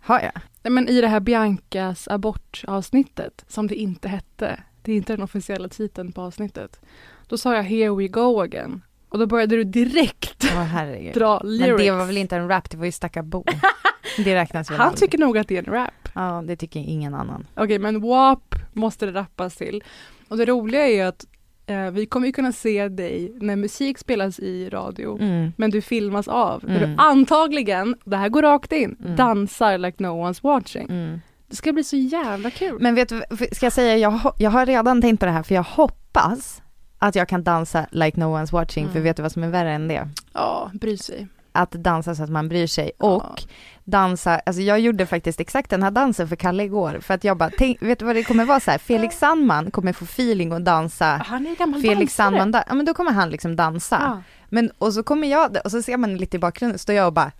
Har 0.00 0.20
jag? 0.20 0.32
Nej, 0.62 0.70
men 0.72 0.88
i 0.88 1.00
det 1.00 1.08
här 1.08 1.20
Biancas 1.20 2.08
abortavsnittet, 2.08 3.44
som 3.48 3.66
det 3.66 3.74
inte 3.74 4.08
hette. 4.08 4.60
Det 4.88 4.92
är 4.92 4.96
inte 4.96 5.12
den 5.12 5.22
officiella 5.22 5.68
titeln 5.68 6.12
på 6.12 6.20
avsnittet. 6.22 6.80
Då 7.26 7.38
sa 7.38 7.54
jag 7.54 7.62
here 7.62 7.90
we 7.94 8.08
go 8.08 8.40
again. 8.40 8.82
Och 9.08 9.18
då 9.18 9.26
började 9.26 9.56
du 9.56 9.64
direkt 9.64 10.44
herregud. 10.44 11.14
dra 11.14 11.40
lyrics. 11.40 11.68
Men 11.68 11.76
det 11.86 11.90
var 11.90 12.06
väl 12.06 12.16
inte 12.16 12.36
en 12.36 12.48
rap, 12.48 12.70
det 12.70 12.76
var 12.76 12.84
ju 12.84 12.92
Stacka 12.92 13.22
Bo. 13.22 13.44
Det 14.24 14.34
räknas 14.34 14.70
väl 14.70 14.78
Han 14.78 14.86
aldrig. 14.88 15.00
tycker 15.10 15.18
nog 15.18 15.38
att 15.38 15.48
det 15.48 15.54
är 15.56 15.68
en 15.68 15.74
rap. 15.74 16.08
Ja, 16.14 16.44
det 16.46 16.56
tycker 16.56 16.80
ingen 16.80 17.14
annan. 17.14 17.46
Okej, 17.56 17.78
men 17.78 18.00
WAP 18.00 18.54
måste 18.72 19.06
det 19.06 19.12
rappas 19.12 19.56
till. 19.56 19.84
Och 20.28 20.36
det 20.36 20.44
roliga 20.44 20.86
är 20.88 20.94
ju 20.94 21.00
att 21.00 21.24
eh, 21.66 21.90
vi 21.90 22.06
kommer 22.06 22.26
ju 22.26 22.32
kunna 22.32 22.52
se 22.52 22.88
dig 22.88 23.32
när 23.40 23.56
musik 23.56 23.98
spelas 23.98 24.38
i 24.38 24.68
radio. 24.68 25.18
Mm. 25.20 25.52
Men 25.56 25.70
du 25.70 25.80
filmas 25.82 26.28
av. 26.28 26.60
Där 26.60 26.76
Mm. 26.76 26.90
du 26.90 26.96
antagligen, 27.02 27.96
det 28.04 28.16
här 28.16 28.28
går 28.28 28.42
rakt 28.42 28.72
in, 28.72 28.96
Mm. 29.04 29.16
dansar 29.16 29.78
like 29.78 30.02
no 30.02 30.06
one's 30.28 30.42
watching. 30.42 30.86
Mm. 30.90 31.20
Det 31.48 31.56
ska 31.56 31.72
bli 31.72 31.84
så 31.84 31.96
jävla 31.96 32.50
kul. 32.50 32.76
Men 32.80 32.94
vet 32.94 33.08
du, 33.08 33.22
ska 33.52 33.66
jag 33.66 33.72
säga, 33.72 33.96
jag, 33.96 34.34
jag 34.38 34.50
har 34.50 34.66
redan 34.66 35.02
tänkt 35.02 35.20
på 35.20 35.26
det 35.26 35.32
här 35.32 35.42
för 35.42 35.54
jag 35.54 35.62
hoppas 35.62 36.62
att 36.98 37.14
jag 37.14 37.28
kan 37.28 37.44
dansa 37.44 37.86
like 37.90 38.20
no 38.20 38.24
one's 38.24 38.52
watching, 38.52 38.84
för 38.86 38.90
Mm. 38.92 39.02
vet 39.04 39.16
du 39.16 39.22
vad 39.22 39.32
som 39.32 39.42
är 39.44 39.48
värre 39.48 39.72
än 39.72 39.88
det? 39.88 40.08
Ja, 40.32 40.70
bry 40.74 40.96
sig. 40.98 41.26
Att 41.52 41.70
dansa 41.72 42.14
så 42.14 42.22
att 42.22 42.30
man 42.30 42.48
bryr 42.48 42.66
sig 42.66 42.90
Ja. 42.98 43.06
och 43.06 43.42
dansa, 43.84 44.38
alltså 44.46 44.62
jag 44.62 44.80
gjorde 44.80 45.06
faktiskt 45.06 45.40
exakt 45.40 45.70
den 45.70 45.82
här 45.82 45.90
dansen 45.90 46.28
för 46.28 46.36
Kalle 46.36 46.62
igår, 46.64 46.98
för 47.00 47.14
att 47.14 47.24
jag 47.24 47.36
bara, 47.36 47.50
tänk, 47.58 47.82
vet 47.82 47.98
du 47.98 48.04
vad 48.04 48.16
det 48.16 48.22
kommer 48.24 48.44
vara 48.44 48.60
så 48.60 48.70
här? 48.70 48.78
Felix 48.78 49.18
Sandman 49.18 49.70
kommer 49.70 49.92
få 49.92 50.04
feeling 50.04 50.52
och 50.52 50.62
dansa 50.62 51.22
Han 51.26 51.46
är 51.46 51.56
gammal 51.56 51.80
Felix 51.80 52.16
dansare. 52.16 52.38
Sandman, 52.38 52.62
ja 52.68 52.74
men 52.74 52.86
då 52.86 52.94
kommer 52.94 53.12
han 53.12 53.30
liksom 53.30 53.56
dansa. 53.56 53.98
Ja. 54.00 54.22
Men 54.48 54.70
och 54.78 54.92
så 54.94 55.02
kommer 55.02 55.28
jag, 55.28 55.56
och 55.64 55.70
så 55.70 55.82
ser 55.82 55.96
man 55.96 56.16
lite 56.16 56.36
i 56.36 56.40
bakgrunden, 56.40 56.78
står 56.78 56.94
jag 56.94 57.06
och 57.06 57.12
bara 57.12 57.32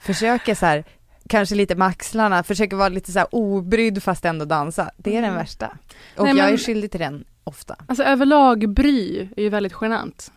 försöker 0.00 0.54
så 0.54 0.66
här, 0.66 0.84
kanske 1.32 1.54
lite 1.54 1.74
med 1.74 1.88
axlarna, 1.88 2.42
försöker 2.42 2.76
vara 2.76 2.88
lite 2.88 3.12
så 3.12 3.18
här 3.18 3.28
obrydd 3.30 4.02
fast 4.02 4.24
ändå 4.24 4.44
dansa. 4.44 4.90
Det 4.96 5.10
är 5.10 5.14
den 5.22 5.24
Mm. 5.24 5.36
värsta. 5.36 5.66
Och 6.16 6.24
Nej, 6.24 6.36
jag 6.36 6.44
men- 6.44 6.52
är 6.54 6.58
skyldig 6.58 6.90
till 6.90 7.00
den 7.00 7.24
ofta. 7.44 7.76
Alltså 7.86 8.04
överlag 8.04 8.68
bry 8.74 9.28
är 9.36 9.42
ju 9.42 9.48
väldigt 9.48 9.74
genant. 9.80 10.32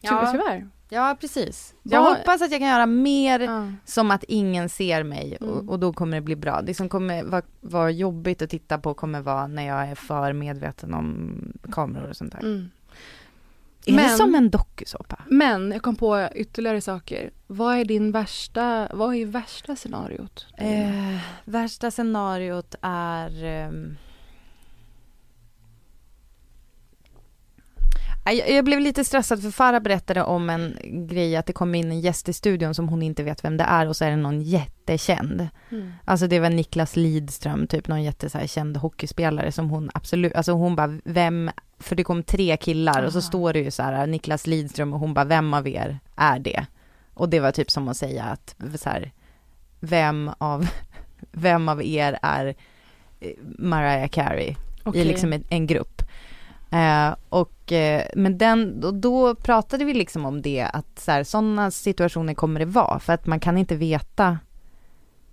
Ja. 0.00 0.10
Ja. 0.24 0.30
Tyvärr. 0.32 0.68
Ja, 0.88 1.16
precis. 1.20 1.74
Jag 1.82 2.00
Vad- 2.02 2.16
hoppas 2.16 2.42
att 2.42 2.50
jag 2.50 2.60
kan 2.60 2.68
göra 2.68 2.86
mer 2.86 3.40
Ja. 3.40 3.72
som 3.84 4.10
att 4.10 4.24
ingen 4.24 4.68
ser 4.68 5.02
mig 5.02 5.36
Mm. 5.40 5.52
och, 5.52 5.68
och 5.72 5.78
då 5.78 5.92
kommer 5.92 6.16
det 6.16 6.20
bli 6.20 6.36
bra. 6.36 6.62
Det 6.62 6.74
som 6.74 6.88
kommer 6.88 7.22
vara, 7.24 7.42
vara 7.60 7.90
jobbigt 7.90 8.42
att 8.42 8.50
titta 8.50 8.78
på 8.78 8.94
kommer 8.94 9.20
vara 9.20 9.46
när 9.46 9.66
jag 9.66 9.88
är 9.88 9.94
för 9.94 10.32
medveten 10.32 10.94
om 10.94 11.34
kameror 11.72 12.08
och 12.10 12.16
sånt 12.16 12.32
där. 12.32 12.40
Mm. 12.40 12.70
Är 13.86 13.92
det 13.92 13.96
Men- 13.96 14.16
som 14.16 14.34
en 14.34 14.50
dokusåpa? 14.50 15.18
Men 15.28 15.70
jag 15.72 15.82
kom 15.82 15.96
på 15.96 16.28
ytterligare 16.34 16.80
saker. 16.80 17.30
Vad 17.46 17.76
är 17.76 17.84
din 17.84 18.12
värsta, 18.12 18.88
vad 18.92 19.14
är 19.14 19.26
värsta 19.26 19.76
scenariot? 19.76 20.46
Eh, 20.56 21.16
värsta 21.44 21.90
scenariot 21.90 22.74
är... 22.82 23.30
Nej, 28.26 28.36
Jag, 28.38 28.50
jag 28.50 28.64
blev 28.64 28.80
lite 28.80 29.04
stressad 29.04 29.42
för 29.42 29.50
Farah 29.50 29.80
berättade 29.80 30.22
om 30.22 30.50
en 30.50 30.76
grej 31.08 31.36
att 31.36 31.46
det 31.46 31.52
kom 31.52 31.74
in 31.74 31.90
en 31.90 32.00
gäst 32.00 32.28
i 32.28 32.32
studion 32.32 32.74
som 32.74 32.88
hon 32.88 33.02
inte 33.02 33.22
vet 33.22 33.44
vem 33.44 33.56
det 33.56 33.64
är 33.64 33.88
och 33.88 33.96
så 33.96 34.04
är 34.04 34.10
det 34.10 34.16
någon 34.16 34.42
jättekänd. 34.42 35.48
Mm. 35.70 35.92
Alltså 36.04 36.26
det 36.26 36.40
var 36.40 36.50
Niklas 36.50 36.96
Lidström, 36.96 37.66
typ 37.66 37.88
någon 37.88 38.02
jätte 38.02 38.30
så 38.30 38.38
här 38.38 38.46
känd 38.46 38.76
hockeyspelare 38.76 39.52
som 39.52 39.70
hon 39.70 39.90
absolut, 39.94 40.34
alltså 40.34 40.52
hon 40.52 40.76
bara 40.76 40.98
vem, 41.04 41.50
för 41.78 41.96
det 41.96 42.04
kom 42.04 42.22
tre 42.22 42.56
killar 42.56 43.02
och 43.02 43.12
så 43.12 43.18
Aha. 43.18 43.26
står 43.26 43.52
det 43.52 43.58
ju 43.58 43.70
så 43.70 43.82
här 43.82 44.06
Niklas 44.06 44.46
Lidström 44.46 44.92
och 44.92 45.00
hon 45.00 45.14
bara 45.14 45.24
vem 45.24 45.54
av 45.54 45.68
er 45.68 45.98
är 46.16 46.38
det? 46.38 46.66
Och 47.14 47.28
det 47.28 47.40
var 47.40 47.52
typ 47.52 47.70
som 47.70 47.88
att 47.88 47.96
säga 47.96 48.24
att 48.24 48.56
så 48.80 48.90
här, 48.90 49.12
vem 49.80 50.30
av, 50.38 50.68
vem 51.32 51.68
av 51.68 51.82
er 51.82 52.18
är 52.22 52.54
eh, 53.20 53.30
Mariah 53.58 54.08
Carey 54.08 54.56
Okej. 54.82 55.00
i 55.00 55.04
liksom 55.04 55.32
en, 55.32 55.44
en 55.48 55.66
grupp. 55.66 56.02
Eh, 56.70 57.14
och, 57.28 57.72
eh, 57.72 58.02
men 58.14 58.38
den, 58.38 58.80
då, 58.80 58.90
då 58.90 59.34
pratade 59.34 59.84
vi 59.84 59.94
liksom 59.94 60.24
om 60.24 60.42
det, 60.42 60.62
att 60.72 61.08
sådana 61.24 61.70
situationer 61.70 62.34
kommer 62.34 62.60
det 62.60 62.66
vara, 62.66 62.98
för 62.98 63.12
att 63.12 63.26
man 63.26 63.40
kan 63.40 63.58
inte 63.58 63.76
veta 63.76 64.38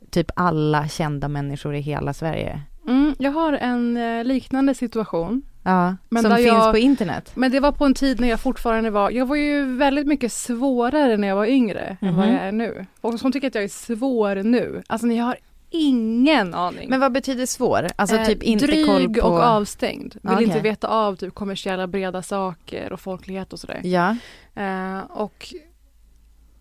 typ 0.10 0.32
alla 0.36 0.88
kända 0.88 1.28
människor 1.28 1.76
i 1.76 1.80
hela 1.80 2.14
Sverige. 2.14 2.62
Mm, 2.88 3.16
jag 3.20 3.32
har 3.32 3.54
en 3.54 3.98
eh, 3.98 4.24
liknande 4.24 4.74
situation. 4.74 5.44
Ja, 5.64 5.96
Men 6.10 6.24
som 6.24 6.36
finns 6.36 6.48
jag- 6.48 6.72
på 6.72 6.78
internet. 6.78 7.32
Men 7.36 7.52
det 7.52 7.60
var 7.60 7.72
på 7.72 7.86
en 7.86 7.94
tid 7.94 8.20
när 8.20 8.28
jag 8.30 8.40
fortfarande 8.40 8.90
var, 8.90 9.12
jag 9.12 9.26
var 9.26 9.36
ju 9.36 9.76
väldigt 9.78 10.08
mycket 10.08 10.32
svårare 10.32 11.18
när 11.18 11.28
jag 11.28 11.36
var 11.36 11.46
yngre 11.46 11.98
än 12.02 12.16
vad 12.16 12.26
Mhm. 12.28 12.36
jag 12.36 12.44
är 12.44 12.52
nu. 12.52 12.86
Och 13.02 13.20
som 13.20 13.32
tycker 13.32 13.48
att 13.48 13.56
jag 13.56 13.64
är 13.64 13.68
svår 13.68 14.36
nu. 14.36 14.84
Alltså 14.88 15.08
ni 15.08 15.18
har 15.18 15.36
ingen 15.70 16.54
aning. 16.54 16.90
Men 16.90 17.00
vad 17.00 17.12
betyder 17.12 17.46
svår? 17.46 17.88
Alltså 17.96 18.16
Eh, 18.16 18.26
typ 18.26 18.44
inte 18.44 18.66
dryg 18.66 18.86
koll 18.86 19.14
på... 19.14 19.28
och 19.28 19.40
avstängd. 19.44 20.14
Vill 20.22 20.32
Okej. 20.34 20.44
inte 20.44 20.60
veta 20.60 20.88
av 20.88 21.16
typ 21.16 21.34
kommersiella 21.36 21.88
breda 21.88 22.22
saker 22.22 22.94
och 22.94 23.00
folklighet 23.00 23.54
och 23.54 23.60
sådär. 23.60 23.82
Ja, 23.84 24.16
Eh, 24.56 25.00
och 25.10 25.48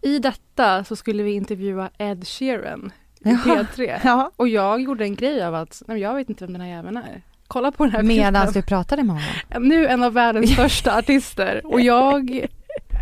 i 0.03 0.19
detta 0.19 0.85
så 0.85 0.97
skulle 0.97 1.23
vi 1.23 1.33
intervjua 1.33 1.91
Ed 1.99 2.27
Sheeran 2.29 2.93
i 3.21 3.31
Jaha. 3.31 3.39
P3. 3.77 4.01
ja. 4.05 4.31
Och 4.37 4.49
jag 4.49 4.81
gjorde 4.81 5.05
en 5.05 5.15
grej 5.15 5.45
av 5.45 5.55
att, 5.55 5.83
nej, 5.87 5.99
jag 6.01 6.15
vet 6.15 6.29
inte 6.31 6.45
vem 6.45 6.53
den 6.53 6.63
här 6.63 6.69
jäveln 6.69 6.97
är. 6.97 7.23
Kolla 7.51 7.73
på 7.73 7.85
den 7.85 7.93
här 7.93 8.03
Medan 8.03 8.53
du 8.53 8.63
pratade 8.63 9.03
med 9.03 9.17
honom. 9.17 9.69
Nu 9.69 9.87
en 9.89 10.03
av 10.03 10.13
världens 10.13 10.51
största 10.55 10.99
artister 10.99 11.61
och 11.65 11.81
jag 11.81 12.47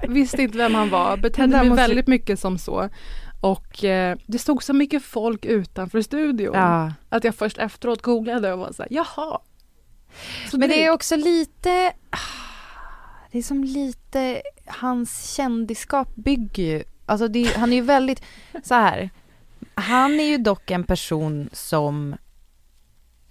visste 0.08 0.42
inte 0.42 0.58
vem 0.58 0.74
han 0.74 0.90
var, 0.90 1.16
Det 1.16 1.22
betedde 1.22 1.48
mig 1.56 1.68
måste- 1.68 1.82
väldigt 1.82 2.06
mycket 2.06 2.40
som 2.40 2.58
så. 2.58 2.88
Och 3.40 3.84
eh, 3.84 4.16
det 4.26 4.38
stod 4.38 4.62
så 4.62 4.72
mycket 4.72 5.02
folk 5.04 5.44
utanför 5.44 6.02
studion 6.02 6.54
Ja. 6.54 6.92
att 7.08 7.24
jag 7.24 7.34
först 7.34 7.58
efteråt 7.58 8.02
googlade 8.02 8.52
och 8.52 8.58
var 8.58 8.72
så 8.72 8.82
här, 8.82 8.88
jaha. 8.90 9.38
Så 10.50 10.58
Men 10.58 10.68
det 10.68 10.74
är 10.74 10.78
drygt. 10.78 10.94
också 10.94 11.16
lite, 11.16 11.92
ah, 12.10 12.18
det 13.32 13.38
är 13.38 13.42
som 13.42 13.64
lite, 13.64 14.42
hans 14.66 15.34
kändisskap 15.34 16.14
bygger 16.14 16.62
ju, 16.64 16.82
alltså 17.06 17.28
det, 17.28 17.38
är- 17.46 17.58
han 17.58 17.72
är 17.72 17.76
ju 17.76 17.82
väldigt, 17.82 18.22
så 18.64 18.74
här, 18.74 19.10
han 19.74 20.20
är 20.20 20.24
ju 20.24 20.38
dock 20.38 20.70
en 20.70 20.84
person 20.84 21.48
som 21.52 22.16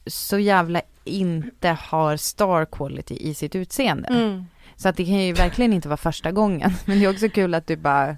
så 0.08 0.40
jävla 0.40 0.82
inte 1.04 1.70
har 1.70 2.18
star 2.18 2.66
quality 2.66 3.16
i 3.20 3.34
sitt 3.34 3.56
utseende. 3.56 4.08
Mm. 4.08 4.46
Så 4.76 4.90
att 4.90 4.98
det 4.98 5.06
kan 5.06 5.24
ju 5.26 5.34
verkligen 5.34 5.74
inte 5.74 5.88
vara 5.88 5.98
första 5.98 6.32
gången. 6.32 6.72
Men 6.86 7.00
det 7.00 7.06
är 7.06 7.10
också 7.10 7.30
kul 7.30 7.54
att 7.54 7.68
du 7.68 7.76
bara, 7.76 8.18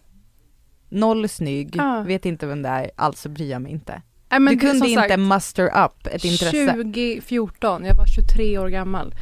noll 0.90 1.30
snygg, 1.30 1.76
Ja. 1.76 2.02
vet 2.08 2.26
inte 2.26 2.46
vem 2.48 2.62
det 2.62 2.70
är, 2.70 2.92
alltså 2.96 3.30
bryr 3.30 3.52
jag 3.52 3.62
mig 3.62 3.72
inte. 3.72 4.02
Nej, 4.32 4.40
du 4.40 4.60
kunde 4.60 4.88
inte 4.88 5.02
sagt, 5.10 5.20
muster 5.20 5.86
up 5.86 6.08
ett 6.08 6.26
intresse. 6.26 6.66
2014, 6.68 7.86
jag 7.86 7.96
var 7.96 8.06
23 8.06 8.58
år 8.58 8.68
gammal. 8.68 9.16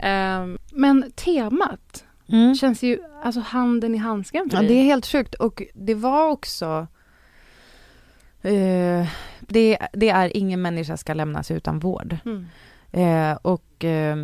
Ehm, 0.00 0.58
men 0.72 1.12
temat 1.14 2.04
Mm. 2.28 2.54
känns 2.54 2.82
ju, 2.82 2.98
alltså 3.24 3.40
handen 3.40 3.94
i 3.94 3.98
handsken 3.98 4.50
för 4.50 4.56
Ja, 4.56 4.60
dig. 4.62 4.68
det 4.68 4.74
är 4.80 4.84
helt 4.84 5.06
sjukt. 5.06 5.34
Och 5.34 5.62
det 5.74 5.94
var 5.94 6.28
också... 6.28 6.86
Eh, 8.42 9.06
det, 9.48 9.78
det 9.92 10.08
är 10.08 10.36
ingen 10.36 10.62
människa 10.62 10.96
ska 10.96 11.14
lämnas 11.14 11.50
utan 11.50 11.78
vård. 11.78 12.16
Mm. 12.24 12.46
Eh, 12.92 13.38
och 13.42 13.84
eh, 13.84 14.16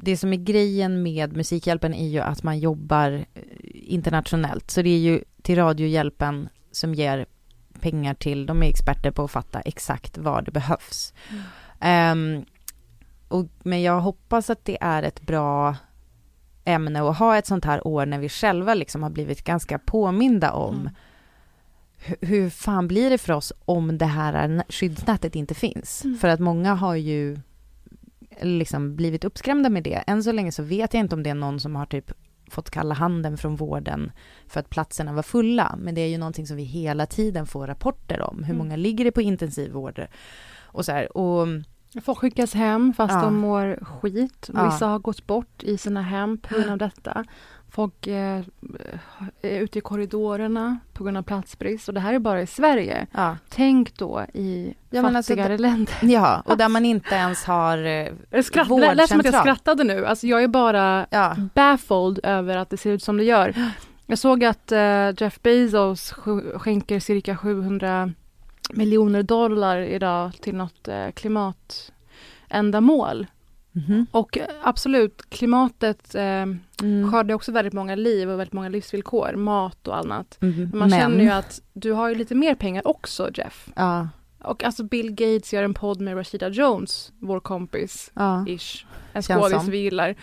det 0.00 0.16
som 0.16 0.32
är 0.32 0.36
grejen 0.36 1.02
med 1.02 1.36
Musikhjälpen 1.36 1.94
är 1.94 2.08
ju 2.08 2.20
att 2.20 2.42
man 2.42 2.58
jobbar 2.58 3.12
eh, 3.12 3.42
internationellt. 3.72 4.70
Så 4.70 4.82
det 4.82 4.90
är 4.90 4.98
ju 4.98 5.24
till 5.42 5.56
Radiohjälpen 5.56 6.48
som 6.72 6.94
ger 6.94 7.26
pengar 7.80 8.14
till, 8.14 8.46
de 8.46 8.62
är 8.62 8.66
experter 8.66 9.10
på 9.10 9.24
att 9.24 9.30
fatta 9.30 9.60
exakt 9.60 10.18
vad 10.18 10.44
det 10.44 10.50
behövs. 10.50 11.14
Ehm, 11.80 12.44
och, 13.28 13.46
men 13.62 13.82
jag 13.82 14.00
hoppas 14.00 14.50
att 14.50 14.64
det 14.64 14.78
är 14.80 15.02
ett 15.02 15.20
bra 15.20 15.76
ämne 16.64 17.02
att 17.02 17.18
ha 17.18 17.36
ett 17.36 17.46
sånt 17.46 17.64
här 17.64 17.86
år 17.86 18.06
när 18.06 18.18
vi 18.18 18.28
själva 18.28 18.74
liksom 18.74 19.02
har 19.02 19.10
blivit 19.10 19.44
ganska 19.44 19.78
påminda 19.78 20.52
om 20.52 20.74
Mm. 20.74 20.92
Hu- 22.06 22.26
hur 22.26 22.50
fan 22.50 22.88
blir 22.88 23.10
det 23.10 23.18
för 23.18 23.32
oss 23.32 23.52
om 23.64 23.98
det 23.98 24.04
här 24.06 24.48
nä- 24.48 24.64
skyddsnätet 24.68 25.36
inte 25.36 25.54
finns? 25.54 26.04
Mm. 26.04 26.18
För 26.18 26.28
att 26.28 26.40
många 26.40 26.74
har 26.74 26.94
ju 26.94 27.38
liksom 28.42 28.96
blivit 28.96 29.24
uppskrämda 29.24 29.68
med 29.68 29.82
det. 29.82 30.04
Än 30.06 30.22
så 30.24 30.32
länge 30.32 30.52
så 30.52 30.62
vet 30.62 30.94
jag 30.94 31.00
inte 31.00 31.14
om 31.14 31.22
det 31.22 31.30
är 31.30 31.34
någon 31.34 31.60
som 31.60 31.76
har 31.76 31.86
typ 31.86 32.12
fått 32.50 32.70
kalla 32.70 32.94
handen 32.94 33.36
från 33.38 33.56
vården 33.56 34.12
för 34.46 34.60
att 34.60 34.70
platserna 34.70 35.12
var 35.12 35.22
fulla. 35.22 35.74
Men 35.78 35.94
det 35.94 36.00
är 36.00 36.06
ju 36.08 36.18
någonting 36.18 36.46
som 36.46 36.56
vi 36.56 36.62
hela 36.62 37.06
tiden 37.06 37.46
får 37.46 37.66
rapporter 37.66 38.20
om. 38.22 38.36
Hur 38.38 38.54
Mm. 38.54 38.58
många 38.58 38.76
ligger 38.76 39.04
det 39.04 39.12
på 39.12 39.20
intensivvård? 39.22 40.06
Och 40.60 40.84
så 40.84 40.92
här. 40.92 41.16
Och 41.16 41.46
Folk 42.02 42.18
skickas 42.18 42.54
hem 42.54 42.92
fast 42.94 43.14
Ja. 43.14 43.20
de 43.22 43.36
mår 43.36 43.84
skit. 43.84 44.50
Ja. 44.54 44.64
Vissa 44.70 44.86
har 44.86 44.98
gått 44.98 45.26
bort 45.26 45.62
i 45.62 45.78
sina 45.78 46.02
hem 46.02 46.38
på 46.38 46.54
grund 46.54 46.70
av 46.70 46.78
detta. 46.78 47.24
Folk 47.70 48.06
eh, 48.06 48.40
är 49.42 49.60
ute 49.60 49.78
i 49.78 49.82
korridorerna 49.82 50.78
på 50.92 51.04
grund 51.04 51.16
av 51.16 51.22
platsbrist. 51.22 51.88
Och 51.88 51.94
det 51.94 52.00
här 52.00 52.14
är 52.14 52.18
bara 52.18 52.42
i 52.42 52.46
Sverige. 52.46 53.06
ja, 53.12 53.36
Tänk 53.48 53.98
då 53.98 54.24
i 54.34 54.74
Ja, 54.90 55.06
alltså 55.16 55.32
fattigare 55.34 55.58
länder. 55.58 55.94
ja, 56.02 56.42
och 56.46 56.56
där 56.56 56.68
man 56.68 56.84
inte 56.84 57.14
ens 57.14 57.44
har 57.44 57.78
eh, 57.78 58.06
skratt, 58.42 58.68
det 58.68 58.94
lät 58.94 59.08
som 59.08 59.20
att 59.20 59.24
jag 59.26 59.32
Vårdcentral. 59.32 59.42
skrattade 59.42 59.84
nu. 59.84 60.06
Alltså 60.06 60.26
jag 60.26 60.42
är 60.42 60.48
bara 60.48 61.06
Ja, 61.10 61.36
baffled 61.54 62.20
över 62.22 62.56
att 62.56 62.70
det 62.70 62.76
ser 62.76 62.90
ut 62.90 63.02
som 63.02 63.16
det 63.16 63.24
gör. 63.24 63.54
Jag 64.06 64.18
såg 64.18 64.44
att 64.44 64.72
eh, 64.72 65.10
Jeff 65.18 65.42
Bezos 65.42 66.12
sk- 66.12 66.58
skänker 66.58 67.00
cirka 67.00 67.36
700 67.36 68.12
miljoner 68.70 69.22
dollar 69.22 69.78
idag 69.78 70.32
till 70.40 70.54
något 70.56 70.88
eh, 70.88 71.10
klimatändamål. 71.14 73.26
Mhm. 73.88 74.06
Och 74.10 74.38
absolut, 74.62 75.22
klimatet 75.30 76.14
eh, 76.14 76.44
Mm. 76.82 77.10
skördar 77.12 77.34
också 77.34 77.52
väldigt 77.52 77.74
många 77.74 77.94
liv 77.94 78.30
och 78.30 78.38
väldigt 78.40 78.52
många 78.52 78.68
livsvillkor, 78.68 79.32
mat 79.36 79.88
och 79.88 79.96
annat. 79.96 80.38
Mhm. 80.40 80.68
Men 80.70 80.78
man 80.78 80.90
känner 80.90 81.24
ju 81.24 81.30
att 81.30 81.60
du 81.72 81.92
har 81.92 82.08
ju 82.08 82.14
lite 82.14 82.34
mer 82.34 82.54
pengar 82.54 82.88
också 82.88 83.30
Jeff. 83.34 83.68
Ja, 83.76 84.08
Och 84.42 84.64
alltså 84.64 84.84
Bill 84.84 85.10
Gates 85.10 85.52
gör 85.52 85.62
en 85.62 85.74
podd 85.74 86.00
med 86.00 86.16
Rashida 86.16 86.48
Jones, 86.48 87.12
vår 87.18 87.40
kompis, 87.40 88.10
ja. 88.14 88.44
ish. 88.48 88.86
En 89.12 89.22
skådis 89.22 89.68
vi 89.68 89.78
gillar. 89.78 90.14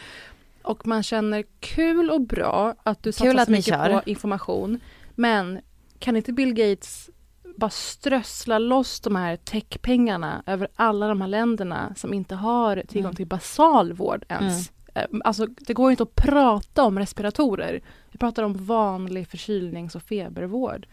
Och 0.64 0.88
man 0.88 1.04
känner 1.04 1.44
kul 1.60 2.10
och 2.10 2.22
bra 2.22 2.76
att 2.84 3.04
du 3.04 3.12
satsar 3.12 3.46
så 3.46 3.52
mycket 3.52 3.66
kör. 3.66 3.94
på 3.94 4.10
information. 4.10 4.80
Men 5.16 5.60
kan 6.00 6.16
inte 6.16 6.34
Bill 6.34 6.54
Gates 6.54 7.10
bara 7.58 7.70
strössla 7.70 8.60
loss 8.60 9.00
de 9.00 9.16
här 9.16 9.36
techpengarna 9.36 10.44
över 10.46 10.68
alla 10.76 11.08
de 11.08 11.22
här 11.22 11.28
länderna 11.28 11.94
som 11.96 12.14
inte 12.14 12.36
har 12.36 12.84
tillgång 12.88 13.10
Mm. 13.10 13.16
till 13.16 13.28
basal 13.28 13.94
vård 13.94 14.26
ens. 14.30 14.72
Eh, 14.96 15.04
Alltså 15.24 15.46
det 15.48 15.74
går 15.74 15.92
inte 15.92 16.04
att 16.04 16.16
prata 16.16 16.84
om 16.84 17.00
respiratorer. 17.00 17.82
Vi 18.12 18.18
pratar 18.18 18.44
om 18.44 18.54
vanlig 18.66 19.28
förkylnings 19.28 19.96
och 19.96 20.04
febervård. 20.04 20.88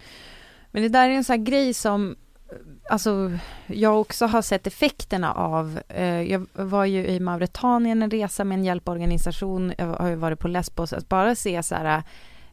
Men 0.71 0.83
det 0.83 0.89
där 0.89 1.09
är 1.09 1.13
en 1.15 1.25
sån 1.25 1.37
här 1.39 1.45
grej 1.45 1.75
som 1.75 2.17
Alltså, 2.91 3.33
jag 3.67 4.01
också 4.01 4.27
har 4.27 4.43
sett 4.43 4.67
effekterna 4.67 5.33
av. 5.33 5.81
Eh, 5.89 6.23
jag 6.23 6.47
var 6.53 6.85
ju 6.85 7.07
i 7.07 7.21
Mauretanien 7.21 8.03
en 8.03 8.11
resa 8.11 8.45
med 8.45 8.59
en 8.59 8.65
hjälporganisation. 8.65 9.73
Jag 9.79 9.87
har 9.87 10.09
ju 10.09 10.15
varit 10.15 10.39
på 10.39 10.49
Lesbos. 10.49 10.93
Att 10.93 11.09
bara 11.09 11.35
se 11.35 11.63
så 11.63 11.75
här 11.75 12.03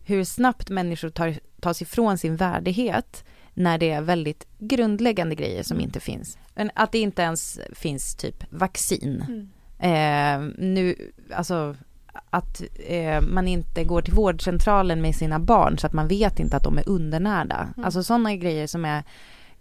hur 0.05 0.23
snabbt 0.23 0.69
människor 0.69 1.09
tar, 1.09 1.33
tas 1.61 1.81
ifrån 1.81 2.17
sin 2.17 2.35
värdighet 2.35 3.25
när 3.59 3.77
det 3.77 3.91
är 3.91 4.01
väldigt 4.01 4.47
grundläggande 4.59 5.35
grejer 5.35 5.63
som 5.63 5.79
inte 5.79 5.99
finns. 5.99 6.37
Men 6.55 6.71
att 6.75 6.91
det 6.91 6.99
inte 6.99 7.21
ens 7.21 7.59
finns 7.73 8.15
typ 8.15 8.43
vaccin. 8.49 9.49
Eh, 9.79 10.39
nu, 10.57 11.11
alltså 11.33 11.75
att 12.29 12.61
eh, 12.87 13.21
man 13.21 13.47
inte 13.47 13.83
går 13.83 14.01
till 14.01 14.13
vårdcentralen 14.13 15.01
med 15.01 15.15
sina 15.15 15.39
barn 15.39 15.77
så 15.77 15.87
att 15.87 15.93
man 15.93 16.07
vet 16.07 16.39
inte 16.39 16.57
att 16.57 16.63
de 16.63 16.77
är 16.77 16.89
undernärda. 16.89 17.69
Mm. 17.75 17.85
Alltså 17.85 18.03
sådana 18.03 18.35
grejer 18.35 18.67
som 18.67 18.85
är 18.85 19.03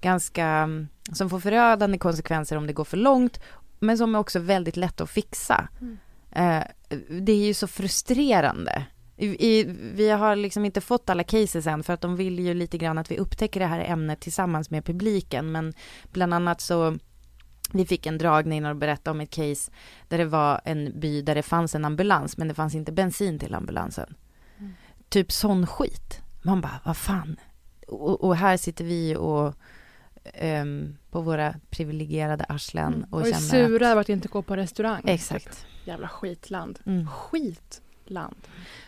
ganska, 0.00 0.68
som 1.12 1.30
får 1.30 1.40
förödande 1.40 1.98
konsekvenser 1.98 2.56
om 2.56 2.66
det 2.66 2.72
går 2.72 2.84
för 2.84 2.96
långt, 2.96 3.40
men 3.78 3.98
som 3.98 4.14
är 4.14 4.18
också 4.18 4.38
väldigt 4.38 4.76
lätt 4.76 5.00
att 5.00 5.10
fixa. 5.10 5.68
Mm. 5.80 5.98
Eh, 6.30 6.64
det 7.20 7.32
är 7.32 7.46
ju 7.46 7.54
så 7.54 7.66
frustrerande. 7.66 8.84
I, 9.18 9.46
i, 9.48 9.64
vi 9.94 10.10
har 10.10 10.36
liksom 10.36 10.64
inte 10.64 10.80
fått 10.80 11.10
alla 11.10 11.24
cases 11.24 11.66
än 11.66 11.82
för 11.82 11.92
att 11.92 12.00
de 12.00 12.16
vill 12.16 12.38
ju 12.38 12.54
lite 12.54 12.78
grann 12.78 12.98
att 12.98 13.10
vi 13.10 13.18
upptäcker 13.18 13.60
det 13.60 13.66
här 13.66 13.80
ämnet 13.80 14.20
tillsammans 14.20 14.70
med 14.70 14.84
publiken, 14.84 15.52
men 15.52 15.72
bland 16.12 16.34
annat 16.34 16.60
så 16.60 16.98
vi 17.72 17.86
fick 17.86 18.06
en 18.06 18.18
dragning 18.18 18.66
och 18.66 18.76
berättade 18.76 19.10
om 19.10 19.20
ett 19.20 19.30
case 19.30 19.70
där 20.08 20.18
det 20.18 20.24
var 20.24 20.60
en 20.64 21.00
by 21.00 21.22
där 21.22 21.34
det 21.34 21.42
fanns 21.42 21.74
en 21.74 21.84
ambulans 21.84 22.36
men 22.36 22.48
det 22.48 22.54
fanns 22.54 22.74
inte 22.74 22.92
bensin 22.92 23.38
till 23.38 23.54
ambulansen. 23.54 24.14
Mm. 24.58 24.72
Typ 25.08 25.32
sån 25.32 25.66
skit. 25.66 26.20
Man 26.42 26.60
bara, 26.60 26.80
vad 26.84 26.96
fan. 26.96 27.36
Och, 27.88 28.24
och 28.24 28.36
här 28.36 28.56
sitter 28.56 28.84
vi 28.84 29.16
och 29.16 29.54
ehm, 30.24 30.96
på 31.10 31.20
våra 31.20 31.54
privilegierade 31.70 32.44
arslen 32.48 33.06
och, 33.10 33.20
och 33.20 33.26
är 33.26 33.32
känner 33.32 33.66
sura 33.66 33.86
att, 33.86 33.92
över 33.92 34.00
att 34.00 34.08
inte 34.08 34.28
gå 34.28 34.42
på 34.42 34.56
restaurang. 34.56 35.02
Exakt. 35.04 35.66
Jävla 35.84 36.08
skitland. 36.08 36.78
Mm. 36.86 37.06
Skitland. 38.08 38.36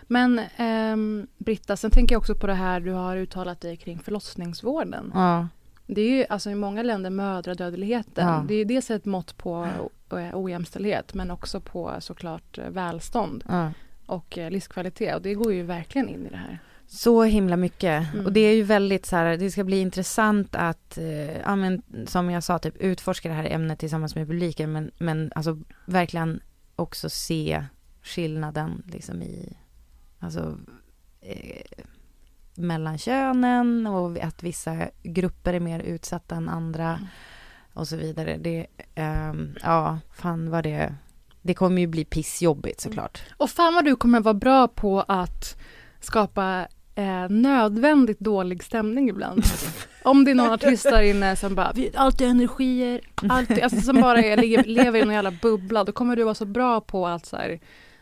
Men 0.02 0.40
ehm, 0.56 1.26
Britta, 1.38 1.76
sen 1.76 1.90
tänker 1.90 2.14
jag 2.14 2.20
också 2.20 2.34
på 2.34 2.46
det 2.46 2.54
här 2.54 2.80
du 2.80 2.92
har 2.92 3.16
uttalat 3.16 3.60
dig 3.60 3.76
kring 3.76 3.98
förlossningsvården. 3.98 5.10
Ja, 5.14 5.48
Det 5.86 6.00
är 6.00 6.10
ju 6.10 6.26
alltså 6.28 6.50
i 6.50 6.54
många 6.54 6.82
länder 6.82 7.10
mödradödligheten. 7.10 8.28
Ja. 8.28 8.44
Det 8.48 8.54
är 8.54 8.58
ju 8.58 8.64
dels 8.64 8.90
ett 8.90 9.04
mått 9.04 9.36
på 9.36 9.68
eh, 10.12 10.38
ojämställdhet 10.38 11.14
men 11.14 11.30
också 11.30 11.60
på 11.60 11.94
såklart 12.00 12.58
eh, 12.58 12.70
välstånd 12.70 13.44
ja. 13.48 13.72
och 14.06 14.38
eh, 14.38 14.50
livskvalitet. 14.50 15.16
Och 15.16 15.22
det 15.22 15.34
går 15.34 15.52
ju 15.52 15.62
verkligen 15.62 16.08
in 16.08 16.26
i 16.26 16.30
det 16.30 16.36
här. 16.36 16.58
Så 16.86 17.22
himla 17.22 17.56
mycket. 17.56 18.12
Mm. 18.12 18.26
Och 18.26 18.32
det 18.32 18.40
är 18.40 18.54
ju 18.54 18.62
väldigt 18.62 19.06
så 19.06 19.16
här, 19.16 19.36
det 19.36 19.50
ska 19.50 19.64
bli 19.64 19.80
intressant 19.80 20.56
att, 20.56 20.98
eh, 20.98 21.38
ja 21.38 21.56
men 21.56 21.82
som 22.06 22.30
jag 22.30 22.42
sa, 22.42 22.58
typ 22.58 22.76
utforska 22.76 23.28
det 23.28 23.34
här 23.34 23.50
ämnet 23.50 23.78
tillsammans 23.78 24.14
med 24.14 24.26
publiken, 24.26 24.72
men, 24.72 24.90
men 24.98 25.32
alltså 25.34 25.58
verkligen 25.86 26.40
också 26.76 27.10
se 27.10 27.64
skillnaden 28.02 28.82
liksom 28.86 29.22
i, 29.22 29.56
alltså 30.18 30.58
eh, 31.20 31.84
mellan 32.54 32.98
könen 32.98 33.86
och 33.86 34.18
att 34.18 34.42
vissa 34.42 34.76
grupper 35.02 35.54
är 35.54 35.60
mer 35.60 35.80
utsatta 35.80 36.34
än 36.34 36.48
andra 36.48 36.88
Mm. 36.88 37.06
och 37.74 37.88
så 37.88 37.96
vidare. 37.96 38.36
Det, 38.36 38.66
ehm, 38.94 39.54
ja, 39.62 39.98
fan 40.12 40.50
vad 40.50 40.64
det, 40.64 40.94
det 41.42 41.54
kommer 41.54 41.80
ju 41.80 41.86
bli 41.86 42.04
pissjobbigt 42.04 42.80
såklart. 42.80 43.22
Och 43.36 43.50
fan 43.50 43.74
vad 43.74 43.84
du 43.84 43.96
kommer 43.96 44.20
vara 44.20 44.34
bra 44.34 44.68
på 44.68 45.00
att 45.08 45.56
skapa 46.00 46.66
eh, 46.94 47.28
nödvändigt 47.28 48.20
dålig 48.20 48.62
stämning 48.64 49.08
ibland. 49.08 49.44
Om 50.02 50.24
det 50.24 50.30
är 50.30 50.34
någon 50.34 50.52
artist 50.52 50.82
där 50.84 51.02
inne 51.02 51.36
som 51.36 51.54
bara, 51.54 51.72
vi 51.74 51.90
alltid 51.96 52.28
energier, 52.28 53.00
alltid, 53.14 53.60
alltså 53.60 53.80
som 53.80 54.00
bara 54.00 54.18
är, 54.22 54.64
lever 54.64 54.98
i 54.98 55.04
någon 55.04 55.14
jävla 55.14 55.30
bubbla, 55.42 55.84
då 55.84 55.92
kommer 55.92 56.16
du 56.16 56.24
vara 56.24 56.34
så 56.34 56.44
bra 56.44 56.80
på 56.80 57.06
att 57.06 57.26
så 57.26 57.36
här, 57.36 57.60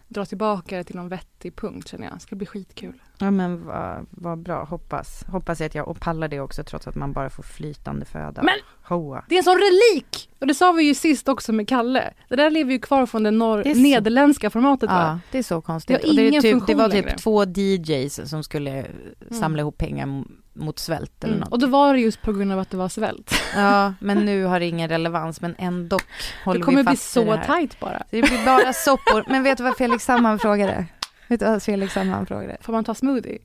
dra 0.09 0.25
tillbaka 0.25 0.77
det 0.77 0.85
till 0.85 0.97
någon 0.97 1.09
vettig 1.09 1.57
punkt 1.57 1.89
känner 1.89 2.05
jag. 2.05 2.15
Det 2.17 2.21
ska 2.21 2.37
bli 2.37 2.47
skitkul. 2.47 3.03
Ja 3.19 3.31
men 3.31 3.67
vad 3.67 4.07
vad 4.11 4.39
bra, 4.39 4.65
hoppas. 4.65 5.25
Hoppas 5.27 5.61
att 5.61 5.75
jag 5.75 5.89
och 5.89 6.01
pallar 6.01 6.29
det 6.29 6.41
också 6.41 6.65
trots 6.65 6.87
att 6.87 6.95
man 6.95 7.13
bara 7.13 7.31
får 7.31 7.43
flytande 7.43 8.05
föda. 8.05 8.43
Men- 8.43 8.55
Hoa. 8.83 9.25
Det 9.29 9.35
är 9.35 9.39
en 9.39 9.45
sån 9.45 9.57
relik! 9.59 10.31
Och 10.39 10.47
det 10.47 10.55
sa 10.55 10.73
vi 10.73 10.83
ju 10.83 10.95
sist 10.95 11.29
också 11.29 11.53
med 11.53 11.69
Kalle. 11.69 12.11
Det 12.29 12.37
där 12.37 12.51
lever 12.51 12.73
ju 12.73 12.79
kvar 12.79 13.07
från 13.07 13.23
det, 13.23 13.31
norr- 13.31 13.65
Det 13.65 13.75
nederländska 13.75 14.51
formatet 14.51 14.91
Ja, 14.91 14.97
va? 14.97 15.21
det 15.33 15.39
är 15.39 15.43
så 15.43 15.61
konstigt. 15.61 15.97
Det 16.03 16.09
har 16.09 16.11
Och 16.11 16.17
det, 16.17 16.37
är 16.37 16.41
typ, 16.41 16.67
det 16.67 16.75
var 16.75 16.89
typ 16.89 17.05
längre. 17.05 17.19
två 17.19 17.45
DJs 17.45 18.29
som 18.31 18.43
skulle 18.43 18.87
samla 19.31 19.61
ihop 19.61 19.79
pengar 19.79 20.25
mot 20.59 20.79
svält 20.79 21.25
eller 21.25 21.35
Mm. 21.35 21.41
något. 21.41 21.53
Och 21.53 21.59
då 21.59 21.67
var 21.67 21.95
det 21.95 22.01
just 22.01 22.23
på 22.23 22.33
grund 22.33 22.53
av 22.53 22.59
att 22.59 22.71
det 22.71 22.77
var 22.77 22.89
svält. 22.89 23.31
Ja, 23.55 23.95
men 24.01 24.19
nu 24.25 24.45
har 24.45 24.61
det 24.61 24.67
ingen 24.67 24.89
relevans, 24.89 25.41
men 25.41 25.55
ändå 25.59 25.99
håller 26.45 26.59
Det 26.61 26.65
kommer 26.65 26.79
vi 26.79 26.85
bli 26.85 26.97
fast 26.97 27.15
det 27.15 27.25
så 27.25 27.35
här. 27.35 27.45
tajt 27.45 27.81
bara. 27.81 28.03
Det 28.11 28.23
blir 28.23 28.45
bara 28.45 28.73
soppor. 28.73 29.25
Men 29.29 29.43
vet 29.43 29.59
du 29.59 29.65
vad 29.65 29.77
Felix 29.77 30.05
Sandman 30.05 30.39
frågade? 30.39 30.87
Vet 31.29 31.41
du 31.41 31.47
vad 31.47 31.63
Felix 31.63 31.93
Sandman 31.93 32.27
frågade? 32.27 32.57
Får 32.61 32.73
man 32.73 32.85
ta 32.85 32.95
smoothie? 32.95 33.39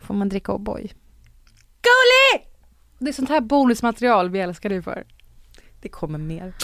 Får 0.00 0.14
man 0.14 0.28
dricka 0.28 0.52
O'boy? 0.52 0.92
Det 3.00 3.08
är 3.08 3.12
sånt 3.12 3.28
här 3.28 3.40
bonusmaterial 3.40 4.30
vi 4.30 4.40
älskar 4.40 4.68
dig 4.68 4.82
för. 4.82 5.04
Det 5.80 5.88
kommer 5.88 6.18
mer. 6.18 6.54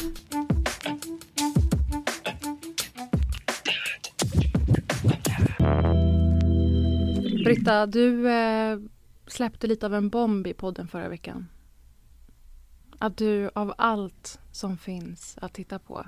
Britta, 7.44 7.86
du 7.86 8.28
eh, 8.30 8.78
släppte 9.26 9.66
lite 9.66 9.86
av 9.86 9.94
en 9.94 10.08
bomb 10.08 10.46
i 10.46 10.54
podden 10.54 10.88
förra 10.88 11.08
veckan. 11.08 11.48
Att 12.98 13.16
du 13.16 13.50
av 13.54 13.74
allt 13.78 14.40
som 14.52 14.76
finns 14.78 15.38
att 15.40 15.52
titta 15.52 15.78
på 15.78 16.06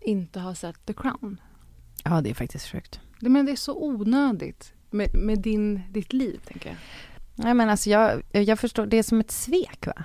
inte 0.00 0.40
har 0.40 0.54
sett 0.54 0.86
The 0.86 0.92
Crown. 0.92 1.40
Ja, 2.04 2.20
det 2.20 2.30
är 2.30 2.34
faktiskt 2.34 2.66
sjukt. 2.68 3.00
Men 3.20 3.46
det 3.46 3.52
är 3.52 3.56
så 3.56 3.84
onödigt 3.84 4.72
med, 4.90 5.14
med 5.14 5.38
din, 5.38 5.82
ditt 5.90 6.12
liv, 6.12 6.40
tänker 6.46 6.68
jag. 6.68 6.78
Nej 7.34 7.54
men 7.54 7.70
alltså 7.70 7.90
jag, 7.90 8.22
jag 8.32 8.58
förstår, 8.58 8.86
det 8.86 8.96
är 8.96 9.02
som 9.02 9.20
ett 9.20 9.30
svek 9.30 9.86
va? 9.86 10.04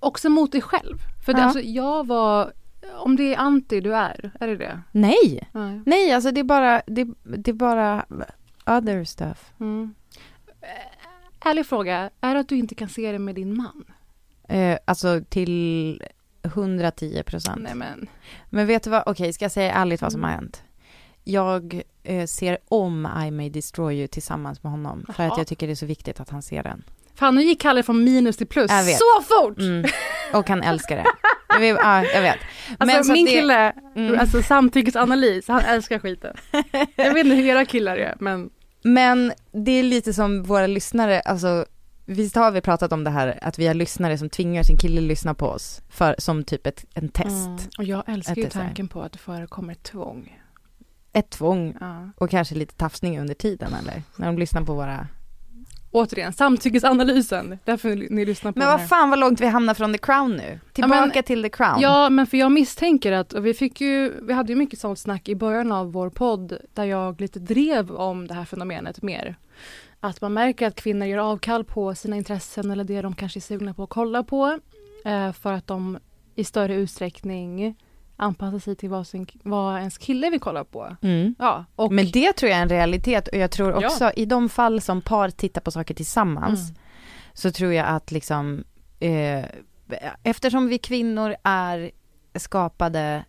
Också 0.00 0.28
mot 0.28 0.52
dig 0.52 0.60
själv. 0.60 0.98
För 1.26 1.32
det, 1.32 1.38
Ja. 1.40 1.44
alltså, 1.44 1.60
jag 1.60 2.06
var... 2.06 2.52
Om 2.98 3.16
det 3.16 3.34
är 3.34 3.38
anti 3.38 3.80
du 3.80 3.94
är, 3.96 4.30
är 4.40 4.46
det 4.48 4.56
det? 4.56 4.82
Nej! 4.92 5.48
Nej. 5.52 5.82
Nej, 5.86 6.12
alltså 6.12 6.30
det 6.30 6.40
är 6.40 6.44
bara, 6.44 6.82
det, 6.86 7.08
det 7.22 7.50
är 7.50 7.52
bara 7.54 8.04
other 8.66 9.04
stuff. 9.04 9.52
Mm. 9.60 9.94
Ärlig 11.44 11.66
fråga, 11.66 12.10
är 12.20 12.34
det 12.34 12.40
att 12.40 12.48
du 12.48 12.56
inte 12.56 12.74
kan 12.74 12.88
se 12.88 13.12
det 13.12 13.18
med 13.18 13.34
din 13.34 13.56
man? 13.56 13.84
Eh, 14.48 14.78
alltså 14.84 15.20
till 15.28 16.02
110 16.42 17.22
procent. 17.26 17.62
Nej 17.62 17.74
men. 17.74 18.08
Men 18.50 18.66
vet 18.66 18.82
du 18.82 18.90
vad, 18.90 19.02
okej 19.06 19.32
ska 19.32 19.44
jag 19.44 19.52
säga 19.52 19.72
ärligt 19.72 20.02
vad 20.02 20.12
som 20.12 20.20
Mm. 20.20 20.30
har 20.30 20.36
hänt? 20.36 20.62
Jag 21.24 21.82
eh, 22.02 22.26
ser 22.26 22.58
om 22.68 23.08
I 23.26 23.30
may 23.30 23.50
destroy 23.50 23.94
you 23.98 24.06
tillsammans 24.08 24.62
med 24.62 24.72
honom. 24.72 25.04
För 25.16 25.22
Jaha. 25.22 25.32
att 25.32 25.38
jag 25.38 25.46
tycker 25.46 25.66
det 25.66 25.72
är 25.72 25.74
så 25.74 25.86
viktigt 25.86 26.20
att 26.20 26.30
han 26.30 26.42
ser 26.42 26.62
den. 26.62 26.82
Fan 27.14 27.34
nu 27.34 27.42
gick 27.42 27.60
Kalle 27.62 27.82
från 27.82 28.04
minus 28.04 28.36
till 28.36 28.46
plus 28.46 28.70
så 28.70 29.22
fort! 29.22 29.58
Mm. 29.58 29.84
Och 30.32 30.48
han 30.48 30.62
älskar 30.62 30.96
det. 30.96 31.04
Jag 31.48 31.60
vet, 31.60 31.76
ja, 31.82 32.04
jag 32.04 32.22
vet. 32.22 32.38
Alltså 32.78 33.04
så 33.04 33.12
min 33.12 33.24
det- 33.26 33.30
kille, 33.32 33.72
Mm. 33.96 34.20
alltså 34.20 34.42
samtyckesanalys, 34.42 35.48
han 35.48 35.60
älskar 35.60 35.98
skiten. 35.98 36.36
Jag 36.96 37.14
vet 37.14 37.24
inte 37.26 37.36
hur 37.36 37.44
era 37.46 37.64
killar 37.64 37.96
är 37.96 38.16
men 38.20 38.50
Men 38.82 39.32
det 39.52 39.70
är 39.70 39.82
lite 39.82 40.12
som 40.12 40.42
våra 40.42 40.66
lyssnare, 40.66 41.20
alltså 41.20 41.66
visst 42.04 42.36
har 42.36 42.50
vi 42.50 42.60
pratat 42.60 42.92
om 42.92 43.04
det 43.04 43.10
här 43.10 43.38
att 43.42 43.58
vi 43.58 43.66
har 43.66 43.74
lyssnare 43.74 44.18
som 44.18 44.30
tvingar 44.30 44.62
sin 44.62 44.76
kille 44.76 45.00
lyssna 45.00 45.34
på 45.34 45.46
oss 45.46 45.82
för, 45.88 46.14
som 46.18 46.44
typ 46.44 46.66
ett, 46.66 46.84
en 46.94 47.08
test. 47.08 47.46
Mm. 47.46 47.58
Och 47.78 47.84
jag 47.84 48.02
älskar 48.06 48.34
ju 48.36 48.48
tanken 48.48 48.88
på 48.88 49.02
att 49.02 49.12
det 49.12 49.18
förekommer 49.18 49.74
tvång. 49.74 50.36
Ett 51.12 51.30
tvång 51.30 51.76
Ja. 51.80 52.10
och 52.16 52.30
kanske 52.30 52.54
lite 52.54 52.74
tafsning 52.74 53.20
under 53.20 53.34
tiden 53.34 53.74
eller? 53.74 54.02
När 54.16 54.26
de 54.26 54.38
lyssnar 54.38 54.64
på 54.64 54.74
våra... 54.74 55.08
Återigen, 55.92 56.32
samtyckesanalysen. 56.32 57.58
Därför 57.64 57.96
ni, 58.10 58.24
lyssnar 58.24 58.52
på 58.52 58.58
Men 58.58 58.68
vad 58.68 58.88
fan 58.88 59.10
vad 59.10 59.18
långt 59.18 59.40
vi 59.40 59.46
hamnar 59.46 59.74
från 59.74 59.92
The 59.92 59.98
Crown 59.98 60.36
nu. 60.36 60.60
Tillbaka 60.72 61.10
men- 61.14 61.22
till 61.22 61.42
The 61.42 61.48
Crown. 61.48 61.80
Ja, 61.80 62.10
men 62.10 62.26
för 62.26 62.36
jag 62.36 62.52
misstänker 62.52 63.12
att, 63.12 63.32
och 63.32 63.46
vi 63.46 63.54
fick 63.54 63.80
ju, 63.80 64.12
vi 64.26 64.32
hade 64.32 64.52
ju 64.52 64.56
mycket 64.56 64.78
sånt 64.78 64.98
snack 64.98 65.28
i 65.28 65.34
början 65.34 65.72
av 65.72 65.92
vår 65.92 66.10
podd 66.10 66.58
där 66.74 66.84
jag 66.84 67.20
lite 67.20 67.38
drev 67.38 67.90
om 67.90 68.26
det 68.26 68.34
här 68.34 68.44
fenomenet 68.44 69.02
mer. 69.02 69.36
Att 70.00 70.20
man 70.20 70.32
märker 70.32 70.66
att 70.66 70.74
kvinnor 70.74 71.06
gör 71.06 71.18
avkall 71.18 71.64
på 71.64 71.94
sina 71.94 72.16
intressen 72.16 72.70
eller 72.70 72.84
det 72.84 73.02
de 73.02 73.14
kanske 73.14 73.38
är 73.38 73.40
sugna 73.40 73.74
på 73.74 73.82
att 73.82 73.90
kolla 73.90 74.22
på 74.22 74.58
eh, 75.04 75.32
för 75.32 75.52
att 75.52 75.66
de 75.66 75.98
i 76.34 76.44
större 76.44 76.74
utsträckning 76.74 77.76
anpassar 78.20 78.58
sig 78.58 78.76
till 78.76 78.88
vad, 78.90 79.06
sin, 79.06 79.26
vad 79.42 79.78
ens 79.78 79.98
kille 79.98 80.30
vill 80.30 80.40
kolla 80.40 80.64
på. 80.64 80.96
Mm. 81.02 81.34
Ja, 81.38 81.64
och 81.76 81.92
Men 81.92 82.10
det 82.10 82.32
tror 82.32 82.50
jag 82.50 82.58
är 82.58 82.62
en 82.62 82.68
realitet 82.68 83.28
och 83.28 83.38
jag 83.38 83.50
tror 83.50 83.70
Ja. 83.82 83.86
också 83.88 84.10
i 84.16 84.24
de 84.24 84.48
fall 84.48 84.80
som 84.80 85.00
par 85.02 85.30
tittar 85.30 85.60
på 85.60 85.70
saker 85.70 85.94
tillsammans 85.94 86.60
Mm. 86.70 86.74
så 87.34 87.50
tror 87.50 87.72
jag 87.72 87.86
att 87.86 88.10
liksom 88.12 88.64
eh, 89.00 89.44
eftersom 90.22 90.68
vi 90.68 90.78
kvinnor 90.78 91.34
är 91.44 91.90
skapade 92.34 93.24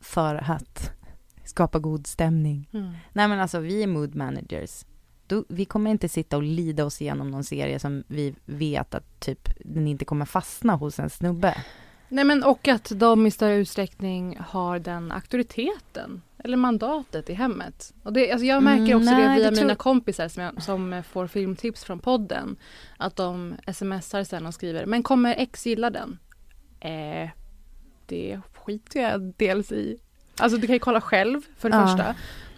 för 0.00 0.34
att 0.50 0.90
skapa 1.44 1.78
god 1.78 2.06
stämning. 2.06 2.68
Mm. 2.72 2.92
Nej 3.12 3.28
men 3.28 3.40
alltså 3.40 3.58
vi 3.58 3.82
är 3.82 3.86
mood 3.86 4.14
managers. 4.14 4.84
Då, 5.26 5.44
vi 5.48 5.64
kommer 5.64 5.90
inte 5.90 6.08
sitta 6.08 6.36
och 6.36 6.42
lida 6.42 6.84
oss 6.84 7.02
igenom 7.02 7.30
någon 7.30 7.44
serie 7.44 7.78
som 7.78 8.04
vi 8.06 8.34
vet 8.44 8.94
att 8.94 9.20
typ 9.20 9.48
den 9.64 9.86
inte 9.88 10.04
kommer 10.04 10.24
fastna 10.24 10.74
hos 10.74 10.98
en 10.98 11.10
snubbe. 11.10 11.54
Nej 12.08 12.24
men 12.24 12.44
och 12.44 12.68
att 12.68 12.92
de 12.94 13.26
i 13.26 13.30
större 13.30 13.54
utsträckning 13.56 14.38
har 14.40 14.78
den 14.78 15.12
auktoriteten 15.12 16.22
eller 16.44 16.56
mandatet 16.56 17.30
i 17.30 17.34
hemmet. 17.34 17.94
Och 18.02 18.12
det, 18.12 18.30
alltså 18.32 18.46
jag 18.46 18.62
märker 18.62 18.82
Mm, 18.84 18.96
också 18.96 19.10
nej, 19.10 19.28
det 19.28 19.34
via 19.40 19.50
det 19.50 19.56
tror- 19.56 19.64
mina 19.64 19.74
kompisar 19.74 20.28
som, 20.28 20.42
jag, 20.42 20.62
som 20.62 21.02
får 21.10 21.26
filmtips 21.26 21.84
från 21.84 21.98
podden. 21.98 22.56
Att 22.96 23.16
de 23.16 23.54
smsar 23.74 24.24
sen 24.24 24.46
och 24.46 24.54
skriver, 24.54 24.86
men 24.86 25.02
kommer 25.02 25.34
X 25.38 25.66
gilla 25.66 25.90
den? 25.90 26.18
Eh, 26.80 27.30
det 28.06 28.40
skiter 28.54 29.00
jag 29.02 29.32
dels 29.36 29.72
i. 29.72 29.98
Alltså 30.38 30.58
du 30.58 30.66
kan 30.66 30.74
ju 30.74 30.80
kolla 30.80 31.00
själv 31.00 31.40
för 31.58 31.70
det 31.70 31.76
Ja. 31.76 31.86
första. 31.86 32.14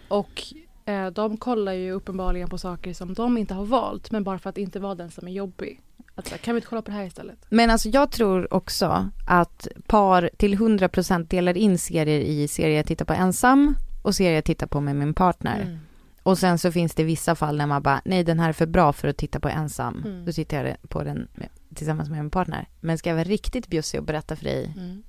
Och 0.07 0.43
eh, 0.91 1.07
de 1.07 1.37
kollar 1.37 1.73
ju 1.73 1.91
uppenbarligen 1.91 2.49
på 2.49 2.57
saker 2.57 2.93
som 2.93 3.13
de 3.13 3.37
inte 3.37 3.53
har 3.53 3.65
valt 3.65 4.11
men 4.11 4.23
bara 4.23 4.39
för 4.39 4.49
att 4.49 4.57
inte 4.57 4.79
vara 4.79 4.95
den 4.95 5.11
som 5.11 5.27
är 5.27 5.31
jobbig. 5.31 5.81
Att, 6.15 6.25
så 6.27 6.31
här, 6.31 6.37
kan 6.37 6.55
vi 6.55 6.57
inte 6.57 6.67
kolla 6.67 6.81
på 6.81 6.91
det 6.91 6.97
här 6.97 7.03
istället? 7.05 7.45
Men 7.49 7.69
alltså 7.69 7.89
jag 7.89 8.11
tror 8.11 8.53
också 8.53 9.09
att 9.27 9.67
par 9.87 10.29
till 10.37 10.55
100% 10.57 11.27
delar 11.27 11.57
in 11.57 11.77
serier 11.77 12.19
i 12.19 12.47
serier 12.47 12.77
jag 12.77 12.85
tittar 12.85 13.05
på 13.05 13.13
ensam 13.13 13.75
och 14.01 14.15
serier 14.15 14.33
jag 14.35 14.43
tittar 14.45 14.67
på 14.67 14.81
med 14.81 14.95
min 14.95 15.13
partner. 15.13 15.61
Mm. 15.61 15.79
Och 16.23 16.37
sen 16.37 16.57
så 16.57 16.71
finns 16.71 16.95
det 16.95 17.03
vissa 17.03 17.35
fall 17.35 17.57
när 17.57 17.67
man 17.67 17.81
bara, 17.83 18.01
nej 18.05 18.23
den 18.23 18.39
här 18.39 18.49
är 18.49 18.53
för 18.53 18.65
bra 18.65 18.93
för 18.93 19.07
att 19.07 19.17
titta 19.17 19.39
på 19.39 19.49
ensam. 19.49 20.03
Mm. 20.05 20.25
Då 20.25 20.31
tittar 20.31 20.65
jag 20.65 20.89
på 20.89 21.03
den 21.03 21.27
tillsammans 21.75 22.09
med 22.09 22.17
min 22.19 22.29
partner. 22.29 22.67
Men 22.79 22.97
ska 22.97 23.09
jag 23.09 23.15
vara 23.15 23.23
riktigt 23.23 23.67
bjussig 23.67 23.99
och 23.99 24.05
berätta 24.05 24.35
för 24.35 24.43
dig 24.43 24.73
Mm. 24.77 25.03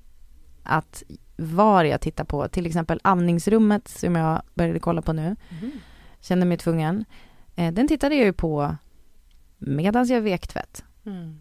att 0.63 1.03
var 1.35 1.83
jag 1.83 2.01
tittar 2.01 2.23
på, 2.23 2.47
till 2.47 2.65
exempel 2.65 2.99
andningsrummet 3.03 3.87
som 3.87 4.15
jag 4.15 4.41
började 4.53 4.79
kolla 4.79 5.01
på 5.01 5.13
nu, 5.13 5.35
Mhm. 5.49 5.71
kände 6.19 6.45
mig 6.45 6.57
tvungen. 6.57 7.05
Eh, 7.55 7.73
den 7.73 7.87
tittade 7.87 8.15
jag 8.15 8.25
ju 8.25 8.33
på 8.33 8.75
medan 9.57 10.07
jag 10.07 10.21
vek 10.21 10.47
tvätt. 10.47 10.83
Mm. 11.05 11.39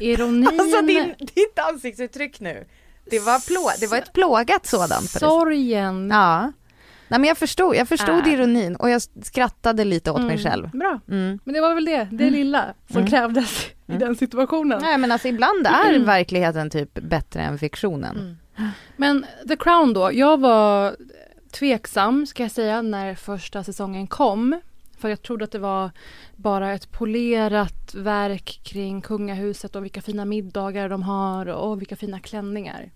Ironin... 0.00 0.46
Alltså 0.60 0.82
din, 0.82 1.14
ditt 1.18 1.58
ansiktsuttryck 1.72 2.40
nu. 2.40 2.64
Det 3.10 3.18
var, 3.18 3.46
plå, 3.46 3.70
det 3.80 3.86
var 3.86 3.98
ett 3.98 4.12
plågat 4.12 4.66
sådant. 4.66 5.10
Sorgen. 5.10 6.10
Ja. 6.12 6.52
Nej 7.08 7.20
men 7.20 7.24
jag 7.28 7.38
förstod, 7.38 7.76
jag 7.76 7.88
förstod 7.88 8.26
Är. 8.26 8.32
ironin 8.32 8.76
och 8.76 8.90
jag 8.90 9.02
skrattade 9.22 9.84
lite 9.84 10.10
åt 10.10 10.20
mig 10.20 10.30
Mm, 10.36 10.44
själv. 10.50 10.70
Bra. 10.70 11.00
Mm. 11.08 11.38
Men 11.44 11.54
det 11.54 11.60
var 11.60 11.74
väl 11.74 11.84
det, 11.84 12.08
det 12.12 12.30
lilla 12.30 12.74
som 12.88 12.96
Mm. 12.96 13.10
krävdes 13.10 13.64
i 13.66 13.72
Mm. 13.92 13.98
den 14.00 14.16
situationen. 14.16 14.78
Nej 14.82 14.98
men 14.98 15.12
alltså 15.12 15.28
ibland 15.28 15.66
är 15.66 15.98
verkligheten 15.98 16.70
typ 16.70 16.94
bättre 16.94 17.42
än 17.42 17.58
fiktionen. 17.58 18.16
Mm. 18.56 18.70
Men 18.96 19.26
The 19.48 19.56
Crown 19.56 19.92
då, 19.92 20.10
jag 20.12 20.40
var 20.40 20.96
tveksam 21.52 22.26
ska 22.26 22.42
jag 22.42 22.52
säga 22.52 22.82
när 22.82 23.14
första 23.14 23.64
säsongen 23.64 24.06
kom. 24.06 24.60
För 25.00 25.08
jag 25.08 25.22
trodde 25.22 25.44
att 25.44 25.52
det 25.52 25.58
var 25.58 25.90
bara 26.36 26.72
ett 26.72 26.92
polerat 26.92 27.94
verk 27.94 28.60
kring 28.62 29.00
kungahuset 29.00 29.76
och 29.76 29.84
vilka 29.84 30.02
fina 30.02 30.24
middagar 30.24 30.88
de 30.88 31.02
har 31.02 31.46
och 31.46 31.80
vilka 31.80 31.96
fina 31.96 32.20
klänningar. 32.20 32.90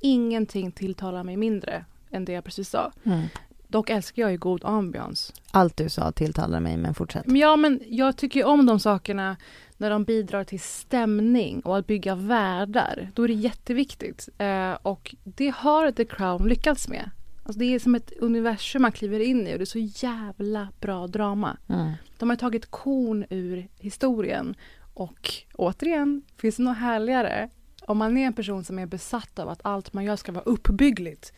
Ingenting 0.00 0.72
tilltalar 0.72 1.24
mig 1.24 1.36
mindre 1.36 1.84
än 2.10 2.24
det 2.24 2.32
jag 2.32 2.44
precis 2.44 2.70
sa. 2.70 2.92
Mm. 3.04 3.26
Dock 3.68 3.90
älskar 3.90 4.22
jag 4.22 4.30
ju 4.30 4.38
god 4.38 4.64
ambiance. 4.64 5.32
Allt 5.50 5.76
du 5.76 5.88
sa 5.88 6.12
tilltalade 6.12 6.60
mig 6.60 6.76
men 6.76 6.94
fortsätt. 6.94 7.24
Ja, 7.26 7.56
men 7.56 7.80
jag 7.86 8.16
tycker 8.16 8.44
om 8.44 8.66
de 8.66 8.80
sakerna 8.80 9.36
när 9.76 9.90
de 9.90 10.04
bidrar 10.04 10.44
till 10.44 10.60
stämning 10.60 11.60
och 11.60 11.78
att 11.78 11.86
bygga 11.86 12.14
världar. 12.14 13.10
Då 13.14 13.22
är 13.22 13.28
det 13.28 13.34
jätteviktigt. 13.34 14.28
Eh, 14.38 14.72
och 14.82 15.14
det 15.24 15.54
har 15.56 15.90
The 15.90 16.04
Crown 16.04 16.48
lyckats 16.48 16.88
med. 16.88 17.10
Alltså 17.46 17.58
det 17.58 17.74
är 17.74 17.78
som 17.78 17.94
ett 17.94 18.12
universum 18.20 18.82
man 18.82 18.92
kliver 18.92 19.20
in 19.20 19.46
i 19.46 19.54
och 19.54 19.58
det 19.58 19.64
är 19.64 19.66
så 19.66 20.06
jävla 20.06 20.68
bra 20.80 21.06
drama. 21.06 21.56
Mm. 21.68 21.92
De 22.18 22.30
har 22.30 22.36
tagit 22.36 22.70
korn 22.70 23.26
ur 23.30 23.68
historien. 23.78 24.54
Och 24.94 25.32
återigen, 25.54 26.22
finns 26.36 26.56
det 26.56 26.62
något 26.62 26.76
härligare 26.76 27.50
om 27.82 27.98
man 27.98 28.16
är 28.16 28.26
en 28.26 28.32
person 28.32 28.64
som 28.64 28.78
är 28.78 28.86
besatt 28.86 29.38
av 29.38 29.48
att 29.48 29.60
allt 29.62 29.92
man 29.92 30.04
gör 30.04 30.16
ska 30.16 30.32
vara 30.32 30.44
uppbyggligt 30.44 31.32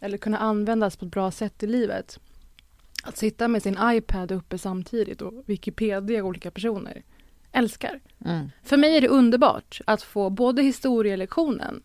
eller 0.00 0.18
kunna 0.18 0.38
användas 0.38 0.96
på 0.96 1.04
ett 1.04 1.12
bra 1.12 1.30
sätt 1.30 1.62
i 1.62 1.66
livet. 1.66 2.20
Att 3.04 3.16
sitta 3.16 3.48
med 3.48 3.62
sin 3.62 3.78
iPad 3.82 4.32
uppe 4.32 4.58
samtidigt 4.58 5.22
och 5.22 5.44
Wikipedia 5.46 6.24
olika 6.24 6.50
personer. 6.50 7.02
Älskar. 7.52 8.00
Mm. 8.24 8.50
För 8.62 8.76
mig 8.76 8.96
är 8.96 9.00
det 9.00 9.08
underbart 9.08 9.80
att 9.86 10.02
få 10.02 10.30
både 10.30 10.62
historielektionen, 10.62 11.82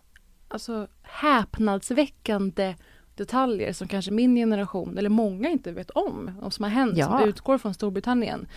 alltså 0.48 0.88
häpnadsväckande 1.02 2.76
detaljer 3.18 3.74
som 3.74 3.88
kanske 3.88 4.12
min 4.12 4.36
generation, 4.36 4.98
eller 4.98 5.10
många 5.10 5.50
inte 5.50 5.72
vet 5.72 5.90
om, 5.90 6.32
och 6.42 6.54
som 6.54 6.64
har 6.64 6.70
hänt, 6.70 6.94
Ja. 6.98 7.06
som 7.20 7.30
utgår 7.30 7.58
från 7.58 7.74
Storbritannien. 7.74 8.48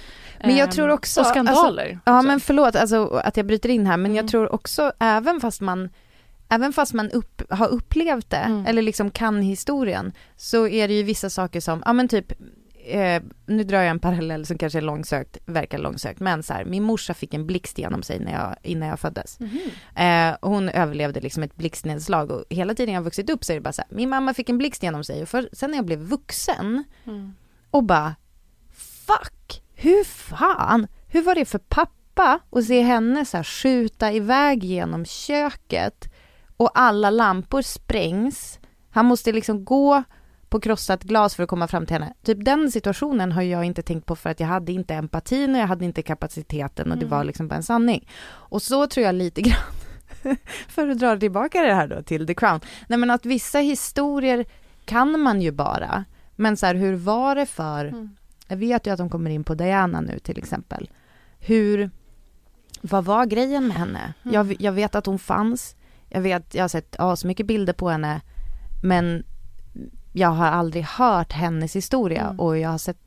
Men 0.40 0.56
jag 0.56 0.64
Ehm, 0.68 0.70
tror 0.70 0.88
också- 0.88 1.20
Och 1.20 1.26
skandaler. 1.26 1.82
Alltså, 1.86 2.00
ja 2.04 2.22
men 2.22 2.40
förlåt 2.40 2.76
alltså, 2.76 3.06
att 3.24 3.36
jag 3.36 3.46
bryter 3.46 3.68
in 3.68 3.86
här 3.86 3.96
men 3.96 4.14
jag 4.14 4.22
Mm. 4.22 4.28
tror 4.30 4.54
också 4.54 4.92
även 4.98 5.40
fast 5.40 5.60
man 5.60 5.88
Även 6.50 6.72
fast 6.72 6.94
man 6.94 7.10
upp, 7.10 7.42
har 7.52 7.68
upplevt 7.68 8.30
det 8.30 8.36
Mm. 8.36 8.66
eller 8.66 8.82
liksom 8.82 9.10
kan 9.10 9.42
historien 9.42 10.12
så 10.36 10.68
är 10.68 10.88
det 10.88 10.94
ju 10.94 11.02
vissa 11.02 11.30
saker 11.30 11.60
som, 11.60 11.82
ja 11.86 11.92
men 11.92 12.08
typ 12.08 12.32
eh, 12.88 13.22
nu 13.46 13.64
drar 13.64 13.78
jag 13.78 13.90
en 13.90 13.98
parallell 13.98 14.46
som 14.46 14.58
kanske 14.58 14.78
är 14.78 14.82
långsökt, 14.82 15.38
verkar 15.46 15.78
långsökt, 15.78 16.20
men 16.20 16.42
så 16.42 16.52
här, 16.52 16.64
min 16.64 16.82
morsa 16.82 17.14
fick 17.14 17.34
en 17.34 17.46
blixt 17.46 17.78
genom 17.78 18.02
sig 18.02 18.18
när 18.20 18.32
jag, 18.32 18.56
innan 18.62 18.88
jag 18.88 19.00
föddes. 19.00 19.40
Mhm. 19.40 19.58
Eh, 19.96 20.36
hon 20.40 20.68
överlevde 20.68 21.20
liksom 21.20 21.42
ett 21.42 21.56
blixtnedslag 21.56 22.30
och 22.30 22.44
hela 22.50 22.74
tiden 22.74 22.94
jag 22.94 23.02
vuxit 23.02 23.30
upp 23.30 23.44
så 23.44 23.52
är 23.52 23.56
det 23.56 23.60
bara 23.60 23.72
så 23.72 23.82
här, 23.82 23.96
min 23.96 24.08
mamma 24.08 24.34
fick 24.34 24.48
en 24.48 24.58
blixt 24.58 24.82
genom 24.82 25.04
sig 25.04 25.22
och 25.22 25.28
för, 25.28 25.48
sen 25.52 25.70
när 25.70 25.78
jag 25.78 25.86
blev 25.86 25.98
vuxen 25.98 26.84
Mm. 27.04 27.34
och 27.70 27.84
bara 27.84 28.14
fuck, 29.06 29.62
hur 29.74 30.04
fan, 30.04 30.86
hur 31.08 31.22
var 31.22 31.34
det 31.34 31.44
för 31.44 31.58
pappa 31.58 32.40
att 32.50 32.64
se 32.64 32.80
henne 32.82 33.24
så 33.24 33.36
här 33.36 33.44
skjuta 33.44 34.12
iväg 34.12 34.64
genom 34.64 35.04
köket 35.04 36.04
och 36.56 36.70
alla 36.74 37.10
lampor 37.10 37.62
sprängs. 37.62 38.58
Han 38.90 39.06
måste 39.06 39.32
liksom 39.32 39.64
gå 39.64 40.02
på 40.48 40.60
krossat 40.60 41.02
glas 41.02 41.34
för 41.34 41.42
att 41.42 41.48
komma 41.48 41.68
fram 41.68 41.86
till 41.86 41.94
henne. 41.94 42.14
Typ 42.22 42.44
den 42.44 42.70
situationen 42.70 43.32
har 43.32 43.42
jag 43.42 43.64
inte 43.64 43.82
tänkt 43.82 44.06
på 44.06 44.16
för 44.16 44.30
att 44.30 44.40
jag 44.40 44.46
hade 44.46 44.72
inte 44.72 44.94
empatin 44.94 45.54
och 45.54 45.60
jag 45.60 45.66
hade 45.66 45.84
inte 45.84 46.02
kapaciteten 46.02 46.92
och 46.92 46.98
det 46.98 47.06
var 47.06 47.24
liksom 47.24 47.48
bara 47.48 47.56
en 47.56 47.62
sanning. 47.62 48.08
Och 48.28 48.62
så 48.62 48.86
tror 48.86 49.06
jag 49.06 49.14
lite 49.14 49.42
grann, 49.42 49.56
för 50.68 50.88
att 50.88 50.98
dra 50.98 51.16
tillbaka 51.16 51.62
det 51.62 51.74
här 51.74 51.88
då 51.88 52.02
till 52.02 52.26
The 52.26 52.34
Crown, 52.34 52.60
nej 52.88 52.98
men 52.98 53.10
att 53.10 53.26
vissa 53.26 53.58
historier 53.58 54.44
kan 54.84 55.20
man 55.20 55.40
ju 55.42 55.52
bara, 55.52 56.04
men 56.36 56.56
så 56.56 56.66
här 56.66 56.74
hur 56.74 56.94
var 56.94 57.34
det 57.34 57.46
för, 57.46 57.84
Mm. 57.84 58.10
jag 58.48 58.56
vet 58.56 58.86
ju 58.86 58.90
att 58.90 58.98
de 58.98 59.10
kommer 59.10 59.30
in 59.30 59.44
på 59.44 59.54
Diana 59.54 60.00
nu 60.00 60.18
till 60.18 60.38
exempel, 60.38 60.90
hur, 61.38 61.90
vad 62.80 63.04
var 63.04 63.26
grejen 63.26 63.66
med 63.68 63.76
henne? 63.76 64.14
Mm. 64.22 64.34
Jag, 64.34 64.56
jag 64.60 64.72
vet 64.72 64.94
att 64.94 65.06
hon 65.06 65.18
fanns, 65.18 65.76
jag 66.08 66.20
vet, 66.20 66.54
jag 66.54 66.62
har 66.62 66.68
sett 66.68 66.96
ja, 66.98 67.16
så 67.16 67.26
mycket 67.26 67.46
bilder 67.46 67.72
på 67.72 67.88
henne, 67.88 68.20
men 68.82 69.24
jag 70.12 70.28
har 70.28 70.46
aldrig 70.46 70.84
hört 70.84 71.32
hennes 71.32 71.76
historia 71.76 72.24
Mm. 72.24 72.40
och 72.40 72.58
jag 72.58 72.70
har 72.70 72.78
sett 72.78 72.98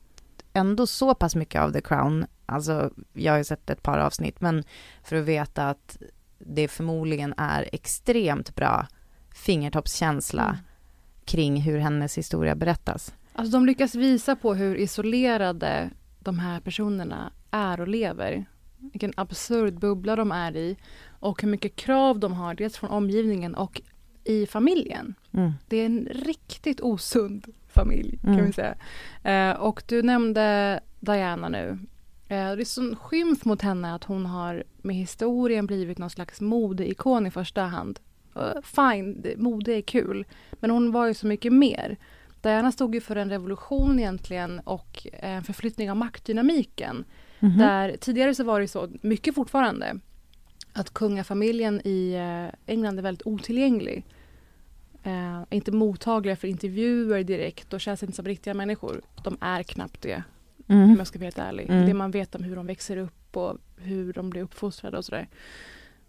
ändå 0.52 0.86
så 0.86 1.14
pass 1.14 1.36
mycket 1.36 1.60
av 1.60 1.70
The 1.72 1.80
Crown, 1.80 2.26
alltså 2.46 2.90
jag 3.12 3.32
har 3.32 3.38
ju 3.38 3.44
sett 3.44 3.70
ett 3.70 3.82
par 3.82 3.98
avsnitt, 3.98 4.40
men 4.40 4.64
för 5.04 5.16
att 5.16 5.24
veta 5.24 5.68
att 5.70 5.96
det 6.38 6.68
förmodligen 6.68 7.34
är 7.36 7.68
extremt 7.72 8.54
bra 8.54 8.86
fingertoppskänsla 9.34 10.42
Mm. 10.44 10.56
kring 11.24 11.60
hur 11.60 11.78
hennes 11.78 12.18
historia 12.18 12.54
berättas. 12.54 13.14
Alltså 13.34 13.52
de 13.52 13.66
lyckas 13.66 13.94
visa 13.94 14.36
på 14.36 14.54
hur 14.54 14.76
isolerade 14.76 15.90
de 16.20 16.38
här 16.38 16.60
personerna 16.60 17.32
är 17.50 17.80
och 17.80 17.88
lever. 17.88 18.44
Vilken 18.78 19.12
absurd 19.16 19.78
bubbla 19.78 20.16
de 20.16 20.32
är 20.32 20.56
i 20.56 20.76
och 21.20 21.42
hur 21.42 21.48
mycket 21.48 21.76
krav 21.76 22.18
de 22.18 22.32
har 22.32 22.54
dels 22.54 22.76
från 22.76 22.90
omgivningen 22.90 23.54
och 23.54 23.80
i 24.24 24.46
familjen. 24.46 25.14
Mm. 25.32 25.52
Det 25.68 25.76
är 25.76 25.86
en 25.86 26.08
riktigt 26.10 26.80
osund 26.80 27.46
familj 27.68 28.18
kan 28.22 28.32
Mm. 28.32 28.46
vi 28.46 28.52
säga. 28.52 28.74
Eh, 29.22 29.60
och 29.60 29.82
du 29.86 30.02
nämnde 30.02 30.80
Diana 31.00 31.48
nu. 31.48 31.78
Eh, 32.28 32.52
det 32.52 32.62
är 32.62 32.64
sån 32.64 32.96
skymf 32.96 33.44
mot 33.44 33.62
henne 33.62 33.94
att 33.94 34.04
hon 34.04 34.26
har 34.26 34.64
med 34.82 34.96
historien 34.96 35.66
blivit 35.66 35.98
någon 35.98 36.10
slags 36.10 36.40
modeikon 36.40 37.26
i 37.26 37.30
första 37.30 37.62
hand. 37.62 38.00
Eh, 38.36 38.62
fine, 38.62 39.26
mode 39.36 39.72
är 39.72 39.82
kul. 39.82 40.24
Men 40.52 40.70
hon 40.70 40.92
var 40.92 41.06
ju 41.06 41.14
så 41.14 41.26
mycket 41.26 41.52
mer. 41.52 41.96
Diana 42.40 42.72
stod 42.72 42.94
ju 42.94 43.00
för 43.00 43.16
en 43.16 43.30
revolution 43.30 43.98
egentligen 43.98 44.60
och 44.64 45.06
en 45.12 45.42
förflyttning 45.44 45.90
av 45.90 45.96
maktdynamiken. 45.96 47.04
Mhm. 47.40 47.58
Där 47.58 47.96
tidigare 48.00 48.34
så 48.34 48.44
var 48.44 48.60
det 48.60 48.68
så, 48.68 48.88
mycket 49.02 49.34
fortfarande, 49.34 49.98
att 50.72 50.94
kungafamiljen 50.94 51.80
i 51.84 52.12
eh, 52.14 52.72
England 52.72 52.98
är 52.98 53.02
väldigt 53.02 53.26
otillgänglig. 53.26 54.04
Eh, 55.02 55.42
inte 55.50 55.72
mottagliga 55.72 56.36
för 56.36 56.48
intervjuer 56.48 57.24
direkt 57.24 57.72
och 57.72 57.80
känns 57.80 58.02
inte 58.02 58.16
som 58.16 58.24
riktiga 58.24 58.54
människor. 58.54 59.00
De 59.24 59.36
är 59.40 59.62
knappt 59.62 60.02
det, 60.02 60.22
om 60.66 60.76
Mm. 60.76 60.96
jag 60.98 61.06
ska 61.06 61.18
vara 61.18 61.26
helt 61.26 61.38
ärlig. 61.38 61.70
Mm. 61.70 61.86
Det 61.86 61.94
man 61.94 62.10
vet 62.10 62.34
om 62.34 62.42
hur 62.44 62.56
de 62.56 62.66
växer 62.66 62.96
upp 62.96 63.36
och 63.36 63.58
hur 63.76 64.12
de 64.12 64.30
blir 64.30 64.42
uppfostrade 64.42 64.98
och 64.98 65.04
sådär. 65.04 65.28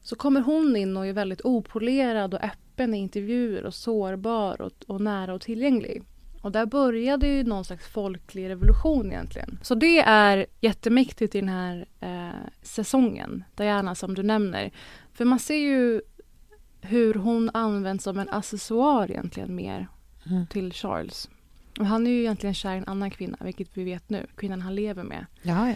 Så 0.02 0.16
kommer 0.16 0.42
hon 0.42 0.76
in 0.76 0.98
och 0.98 1.08
är 1.08 1.14
väldigt 1.14 1.42
opolerad 1.46 2.34
och 2.34 2.44
öppen 2.44 2.94
i 2.94 2.98
intervjuer 2.98 3.64
och 3.66 3.74
sårbar 3.74 4.62
och, 4.62 4.72
och 4.88 5.02
nära 5.02 5.34
och 5.34 5.42
tillgänglig. 5.42 6.04
Och 6.44 6.52
där 6.52 6.66
började 6.66 7.28
ju 7.28 7.44
någon 7.44 7.66
slags 7.66 7.88
folklig 7.88 8.50
revolution 8.50 9.12
egentligen. 9.12 9.60
Så 9.62 9.76
det 9.76 10.00
är 10.00 10.46
jättemäktigt 10.62 11.36
i 11.36 11.40
den 11.40 11.50
här 11.50 11.86
eh, 12.00 12.30
säsongen, 12.62 13.44
Diana 13.56 13.96
som 13.96 14.16
du 14.16 14.24
nämner. 14.24 14.72
För 15.14 15.26
man 15.26 15.40
ser 15.40 15.56
ju 15.58 16.02
hur 16.82 17.14
hon 17.14 17.50
används 17.54 18.04
som 18.04 18.20
en 18.20 18.30
accessoar 18.30 19.12
egentligen 19.12 19.56
mer 19.56 19.88
Mm. 20.26 20.48
till 20.48 20.74
Charles. 20.74 21.30
Och 21.80 21.86
han 21.86 22.08
är 22.08 22.12
ju 22.12 22.20
egentligen 22.20 22.54
kär 22.54 22.74
i 22.76 22.78
en 22.78 22.88
annan 22.88 23.12
kvinna, 23.12 23.38
vilket 23.42 23.78
vi 23.78 23.84
vet 23.84 24.10
nu. 24.10 24.28
Kvinnan 24.36 24.62
han 24.62 24.76
lever 24.76 25.04
med. 25.04 25.26
Ja, 25.42 25.70
ja, 25.72 25.76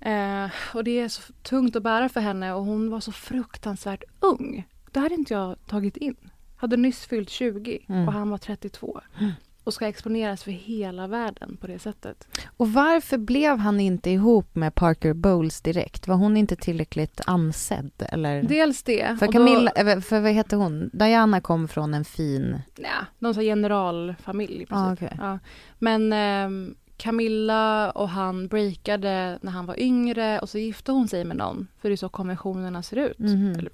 ja. 0.00 0.10
Eh, 0.10 0.50
och 0.74 0.84
det 0.84 1.00
är 1.00 1.08
så 1.08 1.32
tungt 1.42 1.76
att 1.76 1.82
bära 1.82 2.08
för 2.08 2.20
henne 2.20 2.52
och 2.52 2.64
hon 2.64 2.90
var 2.90 3.00
så 3.00 3.12
fruktansvärt 3.12 4.02
ung. 4.20 4.68
Det 4.92 5.00
hade 5.00 5.14
inte 5.14 5.34
jag 5.34 5.66
tagit 5.66 5.96
in. 5.96 6.16
Hade 6.56 6.76
nyss 6.76 7.06
fyllt 7.06 7.30
20 7.30 7.78
Mm. 7.88 8.06
och 8.08 8.12
han 8.14 8.30
var 8.30 8.38
32. 8.38 9.00
Mm. 9.20 9.32
Och 9.64 9.74
ska 9.74 9.86
exponeras 9.86 10.42
för 10.44 10.50
hela 10.50 11.06
världen 11.06 11.56
på 11.60 11.66
det 11.66 11.78
sättet. 11.78 12.28
Och 12.56 12.72
varför 12.72 13.18
blev 13.18 13.58
han 13.58 13.80
inte 13.80 14.10
ihop 14.10 14.54
med 14.54 14.74
Parker 14.74 15.12
Bowles 15.14 15.60
direkt? 15.60 16.08
Var 16.08 16.16
hon 16.16 16.36
inte 16.36 16.56
tillräckligt 16.56 17.20
ansedd? 17.26 17.90
Eller? 17.98 18.42
Dels 18.42 18.82
det. 18.82 19.18
För 19.18 19.26
och 19.26 19.32
då- 19.34 19.38
Camilla, 19.38 19.70
eh, 19.70 20.00
för 20.00 20.20
vad 20.20 20.32
heter 20.32 20.56
hon? 20.56 20.90
Diana 20.92 21.40
kom 21.40 21.68
från 21.68 21.94
en 21.94 22.04
fin... 22.04 22.58
Ja, 22.76 23.06
någon 23.18 23.34
sån 23.34 23.42
generalfamilj 23.44 24.54
i 24.54 24.66
princip. 24.66 24.72
Ah, 24.72 24.92
okej. 24.92 25.16
ja. 25.18 25.38
Men 25.78 26.12
ehm, 26.12 26.74
Camilla 26.96 27.90
och 27.90 28.08
han 28.08 28.48
breakade 28.48 29.38
när 29.42 29.52
han 29.52 29.66
var 29.66 29.80
yngre 29.80 30.38
och 30.38 30.48
så 30.48 30.58
gifte 30.58 30.92
hon 30.92 31.08
sig 31.08 31.24
med 31.24 31.36
någon. 31.36 31.66
För 31.78 31.88
det 31.88 31.94
är 31.94 31.96
så 31.96 32.08
konventionerna 32.08 32.82
ser 32.82 32.96
ut. 32.96 33.18
Mhm. 33.18 33.50
Eller 33.58 33.70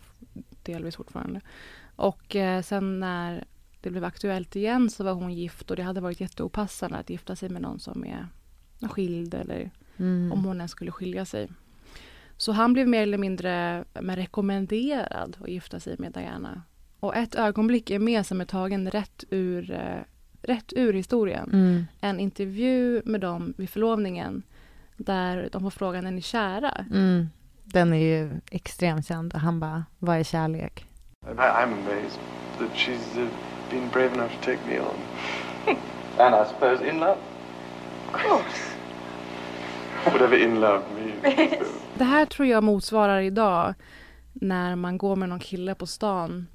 delvis 0.62 0.96
fortfarande. 0.96 1.40
Och 1.96 2.37
eh, 2.37 2.62
sen 2.62 3.01
när 3.01 3.44
det 3.87 3.90
blev 3.90 4.05
aktuellt 4.05 4.57
igen 4.57 4.90
så 4.90 5.05
var 5.05 5.12
hon 5.12 5.35
gift 5.35 5.70
och 5.70 5.77
det 5.77 5.83
hade 5.83 6.01
varit 6.01 6.20
jätteopassande 6.20 6.96
att 6.96 7.11
gifta 7.11 7.37
sig 7.37 7.49
med 7.49 7.62
någon 7.62 7.79
som 7.79 8.05
är 8.05 8.29
skild 8.88 9.35
eller 9.35 9.70
Mm. 9.99 10.33
om 10.33 10.44
hon 10.44 10.57
ens 10.57 10.70
skulle 10.70 10.90
skilja 10.90 11.25
sig. 11.25 11.49
Så 12.37 12.53
han 12.53 12.72
blev 12.72 12.88
mer 12.88 13.03
eller 13.03 13.18
mindre 13.18 13.85
men 14.01 14.16
rekommenderad 14.16 15.37
att 15.42 15.49
gifta 15.49 15.81
sig 15.81 15.96
med 15.99 16.12
Diana. 16.12 16.62
Och 17.01 17.16
ett 17.16 17.35
ögonblick 17.35 17.90
är 17.90 17.99
med 17.99 18.27
som 18.27 18.40
är 18.40 18.44
tagen 18.44 18.90
rätt 18.90 19.25
ur, 19.31 19.70
eh, 19.70 20.01
rätt 20.42 20.72
ur 20.77 20.92
historien. 20.92 21.51
Mm. 21.53 21.85
En 22.01 22.20
intervju 22.20 23.03
med 23.05 23.20
dem 23.20 23.55
vid 23.57 23.70
förlovningen 23.70 24.42
där 24.96 25.49
de 25.53 25.62
får 25.62 25.70
frågan 25.70 26.07
är 26.07 26.11
ni 26.11 26.22
kära? 26.22 26.85
Mm. 26.92 27.29
Den 27.64 27.92
är 27.92 27.96
ju 28.20 28.40
extremt 28.51 29.07
känd. 29.07 29.35
Han 29.35 29.61
bara, 29.61 29.85
vad 29.99 30.16
är 30.16 30.22
kärlek? 30.25 30.87
I'm 31.27 31.62
amazed 31.62 32.20
that 32.59 32.70
she's 32.75 33.29
been 33.70 33.88
brave 33.88 34.14
enough 34.14 34.31
to 34.31 34.44
take 34.44 34.59
me 34.66 34.79
on. 34.79 34.96
And 36.18 36.35
I 36.35 36.44
suppose 36.48 36.88
in 36.88 37.00
love. 37.00 37.18
Whatever 40.05 40.42
in 40.42 40.61
love 40.61 40.83
means. 40.94 41.66
Det 41.94 42.05
här 42.05 42.26
tror 42.26 42.48
jag 42.48 42.64
motsvarar 42.64 43.20
idag 43.20 43.74
när 44.33 44.76
man 44.76 44.98
går 44.98 45.16
med 45.16 45.29
någon 45.29 45.40
kille 45.40 45.74
på 45.74 45.87
stan 45.87 46.46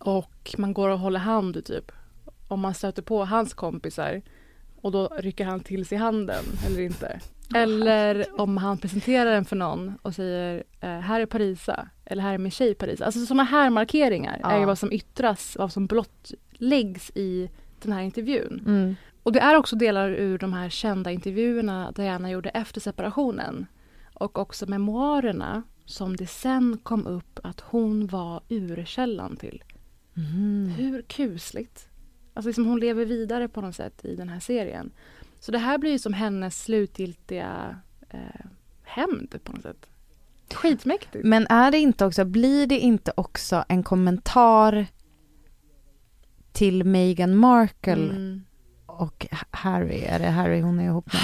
och 0.00 0.54
man 0.58 0.74
går 0.74 0.88
och 0.88 0.98
håller 0.98 1.20
hand 1.20 1.64
typ. 1.64 1.92
Om 2.48 2.60
man 2.60 2.74
stöter 2.74 3.02
på 3.02 3.24
hans 3.24 3.54
kompisar 3.54 4.22
och 4.82 4.92
då 4.92 5.08
rycker 5.08 5.44
han 5.44 5.60
till 5.60 5.86
sig 5.86 5.98
handen 5.98 6.44
eller 6.66 6.80
inte. 6.80 7.20
Eller 7.54 8.40
om 8.40 8.56
han 8.56 8.78
presenterar 8.78 9.30
den 9.30 9.44
för 9.44 9.56
någon 9.56 9.98
och 10.02 10.14
säger 10.14 10.64
eh, 10.80 10.98
här 10.98 11.20
är 11.20 11.26
Parisa 11.26 11.88
eller 12.12 12.22
här 12.22 12.34
är 12.34 12.38
min 12.38 12.50
tjej 12.50 12.74
Parisa. 12.74 13.04
Alltså 13.04 13.26
sådana 13.26 13.44
här 13.44 13.70
markeringar 13.70 14.40
är 14.44 14.60
Ja. 14.60 14.66
vad 14.66 14.78
som 14.78 14.92
yttras, 14.92 15.56
vad 15.58 15.72
som 15.72 15.86
blottläggs 15.86 17.10
i 17.14 17.50
den 17.82 17.92
här 17.92 18.02
intervjun. 18.02 18.62
Mm. 18.66 18.94
Och 19.22 19.32
det 19.32 19.40
är 19.40 19.56
också 19.56 19.76
delar 19.76 20.10
ur 20.10 20.38
de 20.38 20.52
här 20.52 20.68
kända 20.68 21.10
intervjuerna 21.10 21.92
Diana 21.92 22.30
gjorde 22.30 22.48
efter 22.50 22.80
separationen. 22.80 23.66
Och 24.14 24.38
också 24.38 24.66
memoarerna 24.66 25.62
som 25.84 26.16
det 26.16 26.26
sen 26.26 26.78
kom 26.82 27.06
upp 27.06 27.40
att 27.42 27.60
hon 27.60 28.06
var 28.06 28.42
urkällan 28.48 29.36
till. 29.36 29.62
Mm. 30.16 30.68
Hur 30.76 31.02
kusligt? 31.02 31.88
Alltså 32.34 32.48
liksom 32.48 32.66
hon 32.66 32.80
lever 32.80 33.04
vidare 33.04 33.48
på 33.48 33.60
något 33.60 33.76
sätt 33.76 34.04
i 34.04 34.16
den 34.16 34.28
här 34.28 34.40
serien. 34.40 34.90
Så 35.40 35.52
det 35.52 35.58
här 35.58 35.78
blir 35.78 35.90
ju 35.90 35.98
som 35.98 36.12
hennes 36.12 36.62
slutgiltiga 36.64 37.76
eh, 38.10 38.46
hämnd 38.82 39.38
på 39.44 39.52
något 39.52 39.62
sätt. 39.62 39.86
Skitmäktigt. 40.54 41.24
Men 41.24 41.46
är 41.50 41.70
det 41.70 41.78
inte 41.78 42.04
också, 42.06 42.24
blir 42.24 42.66
det 42.66 42.78
inte 42.78 43.12
också 43.16 43.64
en 43.68 43.82
kommentar 43.82 44.86
till 46.52 46.84
Meghan 46.84 47.36
Markle 47.36 47.92
Mm. 47.92 48.44
och 48.86 49.26
Harry? 49.50 50.00
Är 50.00 50.18
det 50.18 50.30
Harry 50.30 50.60
hon 50.60 50.80
är 50.80 50.84
ihop 50.84 51.12
med? 51.12 51.22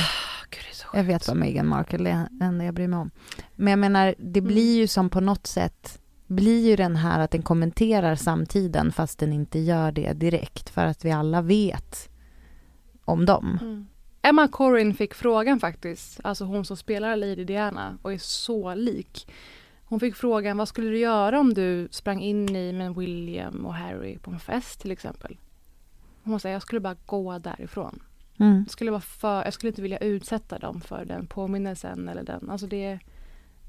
Gud, 0.50 0.60
det 0.92 0.96
är 0.96 1.00
Jag 1.00 1.04
vet 1.04 1.28
vad 1.28 1.36
Meghan 1.36 1.66
Markle 1.66 2.10
är, 2.10 2.28
det 2.30 2.44
enda 2.44 2.64
jag 2.64 2.74
bryr 2.74 2.88
mig 2.88 2.98
om. 2.98 3.10
Men 3.56 3.70
jag 3.70 3.78
menar, 3.78 4.14
det 4.18 4.40
Mm. 4.40 4.48
blir 4.48 4.76
ju 4.76 4.86
som 4.86 5.10
på 5.10 5.20
något 5.20 5.46
sätt, 5.46 6.00
blir 6.26 6.66
ju 6.68 6.76
den 6.76 6.96
här 6.96 7.20
att 7.20 7.30
den 7.30 7.42
kommenterar 7.42 8.14
samtiden 8.14 8.92
fast 8.92 9.18
den 9.18 9.32
inte 9.32 9.58
gör 9.58 9.92
det 9.92 10.12
direkt 10.12 10.68
för 10.68 10.86
att 10.86 11.04
vi 11.04 11.10
alla 11.10 11.42
vet 11.42 12.08
om 13.04 13.24
dem. 13.26 13.58
Mm. 13.62 13.86
Emma 14.22 14.48
Corrin 14.48 14.94
fick 14.94 15.14
frågan 15.14 15.60
faktiskt, 15.60 16.20
alltså 16.24 16.44
hon 16.44 16.64
som 16.64 16.76
spelar 16.76 17.16
Lady 17.16 17.44
Diana 17.44 17.98
och 18.02 18.12
är 18.12 18.18
så 18.18 18.74
lik. 18.74 19.32
Hon 19.84 20.00
fick 20.00 20.16
frågan, 20.16 20.56
vad 20.56 20.68
skulle 20.68 20.88
du 20.88 20.98
göra 20.98 21.40
om 21.40 21.54
du 21.54 21.88
sprang 21.90 22.20
in 22.20 22.56
i 22.56 22.72
med 22.72 22.94
William 22.94 23.66
och 23.66 23.74
Harry 23.74 24.18
på 24.18 24.30
en 24.30 24.40
fest 24.40 24.80
till 24.80 24.90
exempel? 24.90 25.36
Hon 26.22 26.40
säger, 26.40 26.54
jag 26.54 26.62
skulle 26.62 26.80
bara 26.80 26.96
gå 27.06 27.38
därifrån. 27.38 28.02
Mm. 28.38 28.58
Jag 28.66 28.70
skulle, 28.70 28.90
vara 28.90 29.00
för, 29.00 29.44
jag 29.44 29.54
skulle 29.54 29.68
inte 29.68 29.82
vilja 29.82 29.98
utsätta 29.98 30.58
dem 30.58 30.80
för 30.80 31.04
den 31.04 31.26
påminnelsen 31.26 32.08
eller 32.08 32.22
den. 32.22 32.50
Alltså 32.50 32.66
det, 32.66 32.98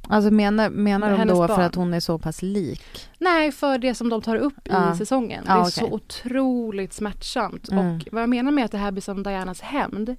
Alltså 0.08 0.32
menar, 0.32 0.70
menar 0.70 1.18
de 1.18 1.28
då 1.28 1.36
för 1.36 1.48
barn. 1.48 1.62
att 1.66 1.76
hon 1.76 1.94
är 1.94 2.00
så 2.00 2.18
pass 2.20 2.42
lik? 2.42 3.10
nej, 3.20 3.52
för 3.52 3.78
det 3.78 3.96
som 3.96 4.10
de 4.10 4.22
tar 4.22 4.36
upp 4.36 4.54
Ja. 4.64 4.94
i 4.94 4.98
säsongen. 4.98 5.44
Ja, 5.48 5.54
det 5.54 5.60
är 5.60 5.62
okej. 5.62 5.72
så 5.72 5.86
otroligt 5.92 6.94
smärtsamt. 6.94 7.70
Mm. 7.70 7.96
Och 7.96 8.08
vad 8.12 8.22
jag 8.22 8.30
menar 8.30 8.52
med 8.52 8.66
att 8.66 8.72
det 8.72 8.78
här 8.78 8.92
blir 8.92 9.02
som 9.02 9.24
Dianas 9.24 9.62
hämnd 9.62 10.16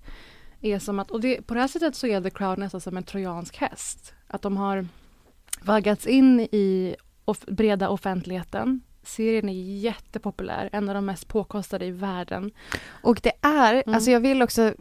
är 0.61 0.79
som 0.79 0.99
att, 0.99 1.11
och 1.11 1.21
det, 1.21 1.43
på 1.47 1.55
det 1.55 1.61
här 1.61 1.69
sättet 1.69 1.97
så 1.97 2.07
är 2.07 2.21
The 2.21 2.31
Crown 2.31 2.61
nästan 2.61 2.81
som 2.81 2.97
en 2.97 3.03
trojansk 3.03 3.57
häst. 3.57 4.15
Att 4.27 4.43
de 4.43 4.57
har 4.57 4.87
vaggats 5.63 6.07
in 6.07 6.41
i 6.41 6.95
off- 7.25 7.47
breda 7.47 7.89
offentligheten. 7.89 8.81
Serien 9.03 9.49
är 9.49 9.53
jättepopulär, 9.79 10.69
en 10.73 10.89
av 10.89 10.95
de 10.95 11.07
mest 11.07 11.29
påkostade 11.29 11.87
i 11.87 11.91
världen. 11.91 12.51
Och 13.03 13.21
det 13.23 13.33
är, 13.41 13.73
Mm. 13.75 13.95
alltså 13.95 14.11
jag 14.11 14.21
vill 14.21 14.43
också 14.43 14.75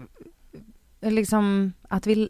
liksom 1.01 1.73
att 1.89 2.07
vi 2.07 2.29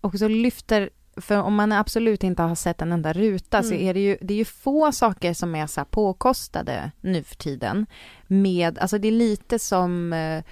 också 0.00 0.28
lyfter 0.28 0.90
för 1.20 1.36
om 1.42 1.54
man 1.54 1.72
absolut 1.72 2.24
inte 2.24 2.42
har 2.42 2.54
sett 2.54 2.82
en 2.82 2.92
enda 2.92 3.12
ruta 3.12 3.62
så 3.62 3.74
Mm. 3.74 3.86
är 3.86 3.94
det 3.94 4.00
ju, 4.00 4.18
det 4.20 4.34
är 4.34 4.38
ju 4.38 4.44
få 4.44 4.92
saker 4.92 5.34
som 5.34 5.54
är 5.54 5.66
så 5.66 5.80
här 5.80 5.84
påkostade 5.84 6.90
nu 7.00 7.22
för 7.22 7.36
tiden. 7.36 7.86
Med, 8.26 8.78
alltså 8.78 8.98
det 8.98 9.08
är 9.08 9.12
lite 9.12 9.58
som, 9.58 10.12
eh, 10.12 10.42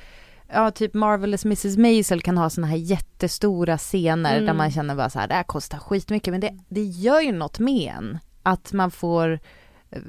ja 0.53 0.71
typ 0.71 0.95
Marvelous 0.95 1.45
Mrs 1.45 1.77
Maisel 1.77 2.21
kan 2.23 2.39
ha 2.39 2.51
såna 2.51 2.67
här 2.67 2.77
jättestora 2.77 3.79
scener 3.79 4.33
där 4.35 4.43
Mm. 4.43 4.57
man 4.57 4.71
känner 4.71 4.95
bara 4.95 5.11
så 5.11 5.19
här, 5.19 5.29
det 5.29 5.35
här 5.35 5.43
kostar 5.43 5.79
skitmycket 5.79 6.33
men 6.33 6.41
det, 6.41 6.59
det 6.69 6.83
gör 6.85 7.21
ju 7.21 7.33
något 7.33 7.59
med 7.59 7.93
en. 7.99 8.19
Att 8.43 8.73
man 8.73 8.91
får 8.91 9.41
eh, 9.91 10.01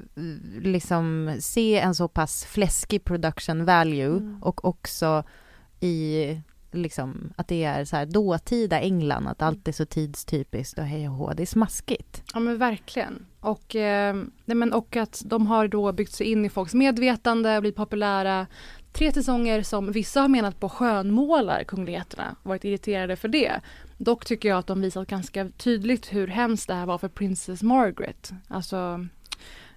liksom 0.61 1.35
se 1.39 1.79
en 1.79 1.95
så 1.95 2.07
pass 2.07 2.45
fläskig 2.45 3.03
production 3.03 3.65
value 3.65 4.05
Mm. 4.17 4.43
och 4.43 4.65
också 4.65 5.23
i 5.79 6.41
liksom 6.81 7.33
att 7.35 7.47
det 7.47 7.63
är 7.63 7.85
så 7.85 7.95
här 7.95 8.05
dåtida 8.05 8.79
England, 8.79 9.27
att 9.27 9.41
allt 9.41 9.67
är 9.67 9.71
så 9.71 9.85
tidstypiskt 9.85 10.79
och 10.79 10.85
hej 10.85 11.09
och 11.09 11.15
hå. 11.15 11.33
Det 11.33 11.43
är 11.43 11.47
smaskigt. 11.47 12.23
Ja 12.33 12.39
men 12.39 12.57
verkligen. 12.57 13.25
Och, 13.39 13.75
eh, 13.75 14.15
nej, 14.45 14.57
men, 14.57 14.73
och 14.73 14.95
att 14.95 15.21
de 15.25 15.47
har 15.47 15.67
då 15.67 15.91
byggt 15.91 16.13
sig 16.13 16.27
in 16.27 16.45
i 16.45 16.49
folks 16.49 16.73
medvetande 16.73 17.55
och 17.55 17.61
blivit 17.61 17.75
populära. 17.75 18.47
Tre 18.93 19.11
säsonger 19.11 19.63
som 19.63 19.91
vissa 19.91 20.21
har 20.21 20.27
menat 20.27 20.59
på 20.59 20.69
skönmålar 20.69 21.63
kungligheterna, 21.63 22.35
varit 22.43 22.65
irriterade 22.65 23.15
för 23.15 23.27
det. 23.27 23.61
Dock 23.97 24.25
tycker 24.25 24.49
jag 24.49 24.57
att 24.57 24.67
de 24.67 24.81
visat 24.81 25.07
ganska 25.07 25.49
tydligt 25.49 26.13
hur 26.13 26.27
hemskt 26.27 26.67
det 26.67 26.73
här 26.73 26.85
var 26.85 26.97
för 26.97 27.07
Princess 27.07 27.63
Margaret, 27.63 28.31
alltså 28.47 29.07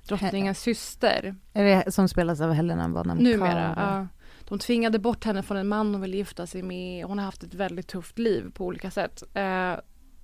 drottningens 0.06 0.60
syster. 0.60 1.34
Är 1.52 1.64
det 1.64 1.92
som 1.92 2.08
spelas 2.08 2.40
av 2.40 2.52
Helena 2.52 2.88
Bonham 2.88 3.18
Numera. 3.18 3.74
Carter? 3.74 3.82
Ja. 3.82 4.06
De 4.50 4.58
tvingade 4.58 4.98
bort 4.98 5.24
henne 5.24 5.42
från 5.42 5.56
en 5.56 5.68
man 5.68 5.92
hon 5.92 6.00
ville 6.00 6.16
gifta 6.16 6.46
sig 6.46 6.62
med. 6.62 7.04
Hon 7.04 7.18
har 7.18 7.24
haft 7.24 7.42
ett 7.42 7.54
väldigt 7.54 7.88
tufft 7.88 8.18
liv 8.18 8.50
på 8.54 8.66
olika 8.66 8.90
sätt. 8.90 9.22
Eh, 9.34 9.74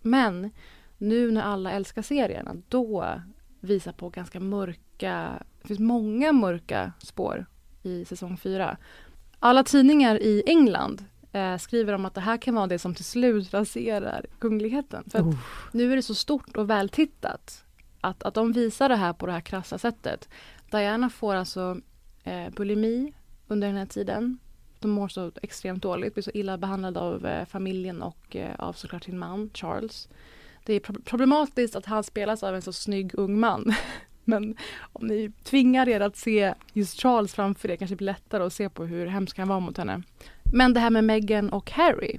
men 0.03 0.51
nu 0.99 1.31
när 1.31 1.43
alla 1.43 1.71
älskar 1.71 2.03
serien, 2.03 2.49
att 2.49 2.71
då 2.71 3.21
visar 3.61 3.93
på 3.93 4.09
ganska 4.09 4.41
mörka, 4.41 5.43
det 5.63 5.69
finns 5.69 5.81
många 5.81 6.33
mörka 6.33 6.93
spår 6.99 7.47
i 7.83 8.05
säsong 8.05 8.37
fyra. 8.37 8.77
Alla 9.39 9.65
tidningar 9.65 10.23
i 10.23 10.43
England 10.47 11.05
eh, 11.33 11.57
skriver 11.57 11.93
om 11.93 12.05
att 12.05 12.15
det 12.15 12.21
här 12.21 12.37
kan 12.37 12.55
vara 12.55 12.67
det 12.67 12.79
som 12.79 12.95
till 12.95 13.05
slut 13.05 13.55
raserar 13.55 14.27
kungligheten. 14.39 15.05
För 15.11 15.19
att 15.19 15.37
nu 15.73 15.93
är 15.93 15.97
det 15.97 16.03
så 16.03 16.15
stort 16.15 16.57
och 16.57 16.71
vältittat. 16.71 17.65
Att, 18.01 18.23
att 18.23 18.35
de 18.35 18.53
visar 18.53 18.89
det 18.89 18.97
här 18.97 19.13
på 19.13 19.27
det 19.27 19.33
här 19.33 19.41
krassa 19.41 19.79
sättet. 19.79 20.29
Diana 20.71 21.11
får 21.11 21.35
alltså 21.35 21.81
eh, 22.25 22.51
bulimi 22.51 23.13
under 23.49 23.67
den 23.67 23.77
här 23.77 23.87
tiden. 23.87 24.39
De 24.81 24.91
mår 24.91 25.09
så 25.09 25.33
extremt 25.43 25.83
dåligt, 25.83 26.15
blir 26.15 26.23
så 26.23 26.31
illa 26.35 26.59
behandlade 26.59 27.01
av 27.01 27.27
eh, 27.27 27.47
familjen 27.47 28.03
och 28.03 28.37
eh, 28.37 28.55
av 28.59 28.73
såklart 28.73 29.05
sin 29.05 29.19
man 29.19 29.51
Charles. 29.55 30.09
Det 30.65 30.73
är 30.73 30.81
problematiskt 30.81 31.77
att 31.77 31.87
han 31.87 32.05
spelas 32.05 32.43
av 32.43 32.55
en 32.55 32.63
så 32.63 32.73
snygg 32.73 33.15
ung 33.15 33.41
man. 33.41 33.75
Men 34.25 34.57
om 34.93 35.07
ni 35.07 35.33
tvingar 35.45 35.89
er 35.89 36.01
att 36.01 36.17
se 36.17 36.55
just 36.73 37.01
Charles 37.01 37.35
framför 37.35 37.71
er 37.71 37.77
kanske 37.77 37.93
det 37.93 37.97
blir 37.97 38.07
lättare 38.07 38.43
att 38.43 38.53
se 38.53 38.69
på 38.69 38.85
hur 38.85 39.07
hemsk 39.07 39.39
han 39.39 39.49
var 39.49 39.61
mot 39.61 39.77
henne. 39.77 40.03
Men 40.53 40.75
det 40.75 40.81
här 40.81 40.91
med 40.91 41.05
Meghan 41.05 41.51
och 41.51 41.71
Harry. 41.71 42.19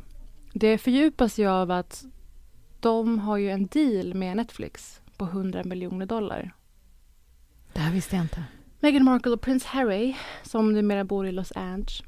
Det 0.53 0.77
fördjupas 0.77 1.39
ju 1.39 1.47
av 1.47 1.71
att 1.71 2.05
de 2.79 3.19
har 3.19 3.37
ju 3.37 3.49
en 3.49 3.67
deal 3.67 4.13
med 4.13 4.37
Netflix 4.37 5.01
på 5.17 5.25
100 5.25 5.63
miljoner 5.63 6.05
dollar. 6.05 6.53
Det 7.73 7.79
här 7.79 7.91
visste 7.93 8.15
jag 8.15 8.25
inte. 8.25 8.43
Meghan 8.79 9.03
Markle 9.05 9.31
och 9.31 9.41
prins 9.41 9.65
Harry 9.65 10.15
som 10.43 10.73
numera 10.73 11.03
bor 11.03 11.27
i 11.27 11.31
Los 11.31 11.51
Angeles. 11.55 12.03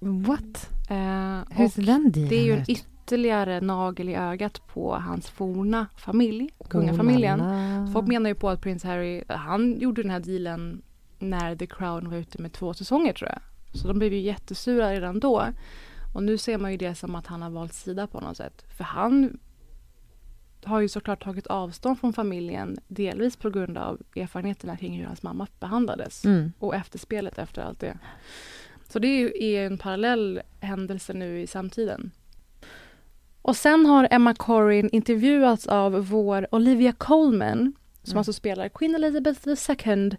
What? 0.00 0.70
Eh, 0.90 1.56
Hur 1.58 1.68
ser 1.68 1.82
den 1.82 2.10
dealen 2.12 2.28
det 2.28 2.36
är 2.36 2.44
ju 2.44 2.52
en 2.52 2.64
ytterligare 2.68 3.60
nagel 3.60 4.08
i 4.08 4.14
ögat 4.14 4.66
på 4.66 4.94
hans 4.94 5.30
forna 5.30 5.86
familj, 5.96 6.50
kungafamiljen. 6.68 7.40
Oh. 7.40 7.92
Folk 7.92 8.06
menar 8.06 8.30
ju 8.30 8.34
på 8.34 8.48
att 8.48 8.60
prins 8.60 8.84
Harry, 8.84 9.22
han 9.28 9.78
gjorde 9.78 10.02
den 10.02 10.10
här 10.10 10.20
dealen 10.20 10.82
när 11.18 11.56
The 11.56 11.66
Crown 11.66 12.10
var 12.10 12.16
ute 12.16 12.42
med 12.42 12.52
två 12.52 12.74
säsonger 12.74 13.12
tror 13.12 13.30
jag. 13.30 13.40
Så 13.80 13.88
de 13.88 13.98
blev 13.98 14.12
ju 14.12 14.20
jättesura 14.20 14.92
redan 14.92 15.20
då. 15.20 15.44
Och 16.14 16.22
nu 16.22 16.38
ser 16.38 16.58
man 16.58 16.70
ju 16.70 16.76
det 16.76 16.94
som 16.94 17.14
att 17.14 17.26
han 17.26 17.42
har 17.42 17.50
valt 17.50 17.74
sida 17.74 18.06
på 18.06 18.20
något 18.20 18.36
sätt. 18.36 18.64
För 18.76 18.84
han 18.84 19.38
har 20.64 20.80
ju 20.80 20.88
såklart 20.88 21.24
tagit 21.24 21.46
avstånd 21.46 22.00
från 22.00 22.12
familjen 22.12 22.78
delvis 22.88 23.36
på 23.36 23.50
grund 23.50 23.78
av 23.78 24.00
erfarenheterna 24.16 24.76
kring 24.76 24.98
hur 24.98 25.06
hans 25.06 25.22
mamma 25.22 25.46
behandlades 25.60 26.24
Mm. 26.24 26.52
och 26.58 26.74
efterspelet 26.74 27.38
efter 27.38 27.62
allt 27.62 27.80
det. 27.80 27.98
Så 28.88 28.98
det 28.98 29.08
är 29.56 29.66
en 29.66 29.78
parallell 29.78 30.40
händelse 30.60 31.12
nu 31.12 31.40
i 31.40 31.46
samtiden. 31.46 32.10
Och 33.42 33.56
sen 33.56 33.86
har 33.86 34.08
Emma 34.10 34.34
Corrin 34.34 34.88
intervjuats 34.92 35.66
av 35.66 36.06
vår 36.08 36.46
Olivia 36.54 36.92
Colman 36.92 37.72
som 38.02 38.10
Mm. 38.12 38.18
alltså 38.18 38.32
spelar 38.32 38.68
Queen 38.68 38.94
Elizabeth 38.94 39.48
II 39.86 40.10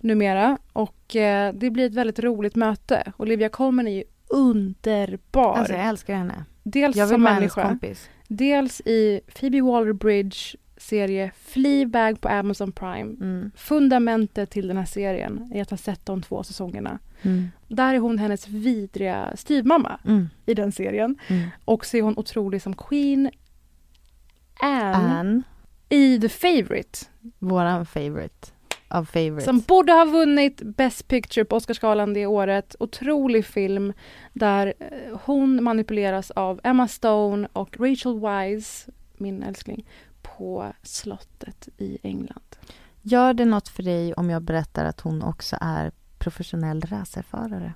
numera. 0.00 0.58
Och 0.72 1.16
eh, 1.16 1.54
det 1.54 1.70
blir 1.70 1.86
ett 1.86 1.94
väldigt 1.94 2.18
roligt 2.18 2.56
möte. 2.56 3.12
Olivia 3.16 3.48
Colman 3.48 3.88
är 3.88 3.92
ju 3.96 4.04
underbar. 4.28 5.56
Alltså 5.56 5.72
jag 5.74 5.86
älskar 5.86 6.14
henne. 6.14 6.44
dels 6.62 6.96
Jag 6.96 7.06
vill 7.06 7.14
som 7.14 7.22
vara 7.22 7.34
hennes 7.34 7.56
människa, 7.56 7.68
kompis. 7.68 8.08
Dels 8.28 8.80
i 8.80 9.20
Phoebe 9.34 9.60
Waller-Bridge 9.60 10.56
serie 10.76 11.30
Fleabag 11.44 12.20
på 12.20 12.28
Amazon 12.28 12.72
Prime. 12.72 13.16
Mm. 13.20 13.50
Fundamentet 13.56 14.50
till 14.50 14.68
den 14.68 14.76
här 14.76 14.84
serien 14.84 15.50
är 15.54 15.62
att 15.62 15.70
ha 15.70 15.76
sett 15.76 16.06
de 16.06 16.22
två 16.22 16.42
säsongerna. 16.42 16.98
Mm. 17.22 17.48
Där 17.68 17.94
är 17.94 17.98
hon 17.98 18.18
hennes 18.18 18.48
vidriga 18.48 19.36
styvmamma 19.36 20.00
Mm. 20.04 20.28
i 20.46 20.54
den 20.54 20.72
serien. 20.72 21.18
Mm. 21.28 21.48
Och 21.64 21.86
så 21.86 21.96
är 21.96 22.02
hon 22.02 22.18
otrolig 22.18 22.62
som 22.62 22.76
Queen 22.76 23.30
Anne, 24.60 24.94
Anne, 24.94 25.42
i 25.88 26.20
The 26.20 26.28
Favourite. 26.28 26.98
våran 27.38 27.86
favorite 27.86 28.48
av 28.88 29.04
favorites. 29.04 29.44
Som 29.44 29.60
borde 29.60 29.92
ha 29.92 30.04
vunnit 30.04 30.62
Best 30.62 31.08
Picture 31.08 31.44
på 31.44 31.56
Oscarsgalan 31.56 32.14
det 32.14 32.26
året. 32.26 32.76
Otrolig 32.80 33.44
film 33.46 33.92
där 34.32 34.74
eh, 34.78 35.18
hon 35.24 35.64
manipuleras 35.64 36.30
av 36.30 36.60
Emma 36.64 36.88
Stone 36.88 37.48
och 37.52 37.80
Rachel 37.80 38.20
Wise, 38.20 38.90
min 39.16 39.42
älskling, 39.42 39.86
på 40.22 40.72
slottet 40.82 41.68
i 41.78 41.98
England. 42.02 42.56
Gör 43.02 43.34
det 43.34 43.44
något 43.44 43.68
för 43.68 43.82
dig 43.82 44.14
om 44.14 44.30
jag 44.30 44.42
berättar 44.42 44.84
att 44.84 45.00
hon 45.00 45.22
också 45.22 45.56
är 45.60 45.92
professionell 46.18 46.80
racerförare? 46.80 47.72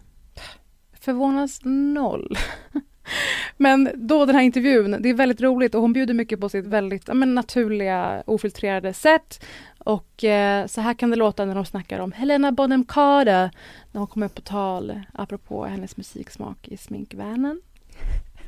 Förvånas 0.93 1.61
noll. 1.65 2.37
Men 3.57 3.91
då 3.95 4.27
den 4.27 4.35
här 4.35 4.43
intervjun, 4.43 4.97
det 5.01 5.09
är 5.09 5.15
väldigt 5.15 5.41
roligt 5.41 5.75
och 5.75 5.81
hon 5.81 5.93
bjuder 5.93 6.15
mycket 6.15 6.41
på 6.41 6.49
sitt 6.49 6.67
väldigt 6.67 7.09
men, 7.15 7.35
naturliga, 7.35 8.23
ofiltrerade 8.27 8.93
sätt. 8.93 9.45
Och 9.85 10.25
eh, 10.25 10.67
så 10.67 10.81
här 10.81 10.95
kan 10.95 11.11
det 11.11 11.17
låta 11.17 11.45
när 11.45 11.55
de 11.55 11.65
snackar 11.65 11.99
om 12.01 12.13
Helena 12.13 12.53
Bonham 12.53 12.85
Carter 12.85 13.51
när 13.93 13.99
hon 13.99 14.07
kommer 14.07 14.29
på 14.29 14.41
tal 14.41 15.01
apropå 15.15 15.65
hennes 15.65 15.97
musiksmak 15.97 16.69
i 16.69 16.77
sminkvärlden. 16.77 17.61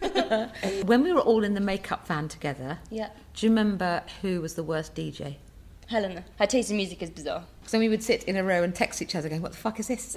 When 0.84 1.02
we 1.04 1.12
were 1.12 1.22
all 1.22 1.44
in 1.44 1.54
the 1.54 1.60
makeup 1.60 2.00
van 2.08 2.28
together, 2.28 2.76
Yeah. 2.90 3.08
do 3.40 3.46
you 3.46 3.50
remember 3.56 4.00
who 4.22 4.40
was 4.42 4.54
the 4.54 4.62
worst 4.62 4.94
DJ? 4.94 5.34
Helena. 5.86 6.22
Her 6.38 6.46
taste 6.46 6.70
in 6.70 6.76
music 6.76 7.02
is 7.02 7.10
bizarre. 7.10 7.42
So 7.66 7.78
we 7.78 7.88
would 7.88 8.02
sit 8.02 8.24
in 8.24 8.36
a 8.36 8.42
row 8.42 8.62
and 8.64 8.74
text 8.74 9.02
each 9.02 9.14
other 9.14 9.28
going, 9.28 9.42
what 9.42 9.52
the 9.52 9.58
fuck 9.58 9.78
is 9.80 9.86
this? 9.86 10.16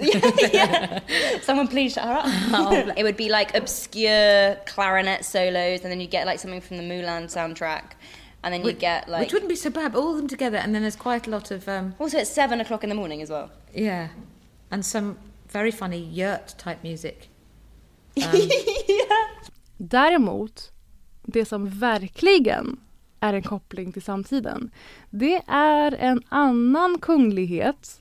yeah. 0.52 1.00
Someone 1.42 1.68
please 1.68 1.92
shut 1.92 2.04
her 2.04 2.14
up. 2.14 2.26
it 2.96 3.02
would 3.02 3.16
be 3.16 3.28
like 3.28 3.54
obscure 3.54 4.56
clarinet 4.66 5.24
solos, 5.24 5.82
and 5.82 5.90
then 5.92 6.00
you 6.00 6.06
get 6.06 6.26
like 6.26 6.38
something 6.40 6.60
from 6.62 6.78
the 6.78 6.82
Mulan 6.82 7.24
soundtrack, 7.28 7.82
and 8.48 8.54
then 8.54 8.60
you 8.60 8.72
Which- 8.72 8.80
get 8.80 9.08
like. 9.08 9.20
Which 9.20 9.32
wouldn't 9.32 9.48
be 9.48 9.56
so 9.56 9.70
bad, 9.70 9.92
but 9.92 9.98
all 10.00 10.10
of 10.10 10.16
them 10.16 10.28
together, 10.28 10.58
and 10.58 10.74
then 10.74 10.82
there's 10.82 10.96
quite 10.96 11.28
a 11.28 11.30
lot 11.30 11.50
of, 11.50 11.68
um, 11.68 11.94
also, 11.98 12.18
it's 12.18 12.32
seven 12.34 12.60
o'clock 12.60 12.84
in 12.84 12.90
the 12.90 12.96
morning 12.96 13.22
as 13.22 13.30
well. 13.30 13.48
yeah, 13.74 14.08
and 14.70 14.84
some 14.84 15.14
very 15.52 15.72
funny 15.72 15.98
yurt 15.98 16.58
type 16.58 16.78
music. 16.82 17.28
Däremot, 19.76 20.72
det 21.22 21.44
som 21.44 21.68
verkligen 21.68 22.80
är 23.20 23.34
en 23.34 23.42
koppling 23.42 23.92
till 23.92 24.02
samtiden, 24.02 24.70
det 25.10 25.42
är 25.46 25.92
en 25.92 26.22
annan 26.28 26.98
kunglighet 26.98 28.00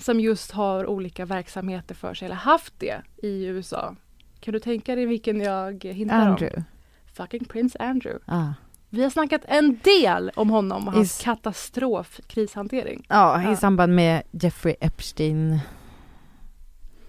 som 0.00 0.20
just 0.20 0.50
har 0.52 0.86
olika 0.86 1.24
verksamheter 1.24 1.94
för 1.94 2.14
sig, 2.14 2.26
eller 2.26 2.36
haft 2.36 2.74
det 2.78 3.02
i 3.22 3.44
USA. 3.44 3.96
Kan 4.40 4.52
du 4.54 4.60
tänka 4.60 4.94
dig 4.94 5.06
vilken 5.06 5.40
jag 5.40 5.84
hintar 5.84 6.16
Andrew. 6.16 6.56
om? 6.56 6.64
Fucking 7.14 7.44
Prince 7.44 7.78
Andrew. 7.78 8.24
Ah. 8.26 8.52
Vi 8.90 9.02
har 9.02 9.10
snackat 9.10 9.42
en 9.48 9.78
del 9.84 10.30
om 10.34 10.50
honom 10.50 10.86
och 10.88 10.92
hans 10.94 11.18
Is- 11.18 11.24
katastrof 11.24 12.20
krishantering. 12.26 13.06
Ja, 13.08 13.42
Ja. 13.42 13.52
i 13.52 13.56
samband 13.56 13.94
med 13.94 14.22
Jeffrey 14.30 14.74
Epstein, 14.80 15.58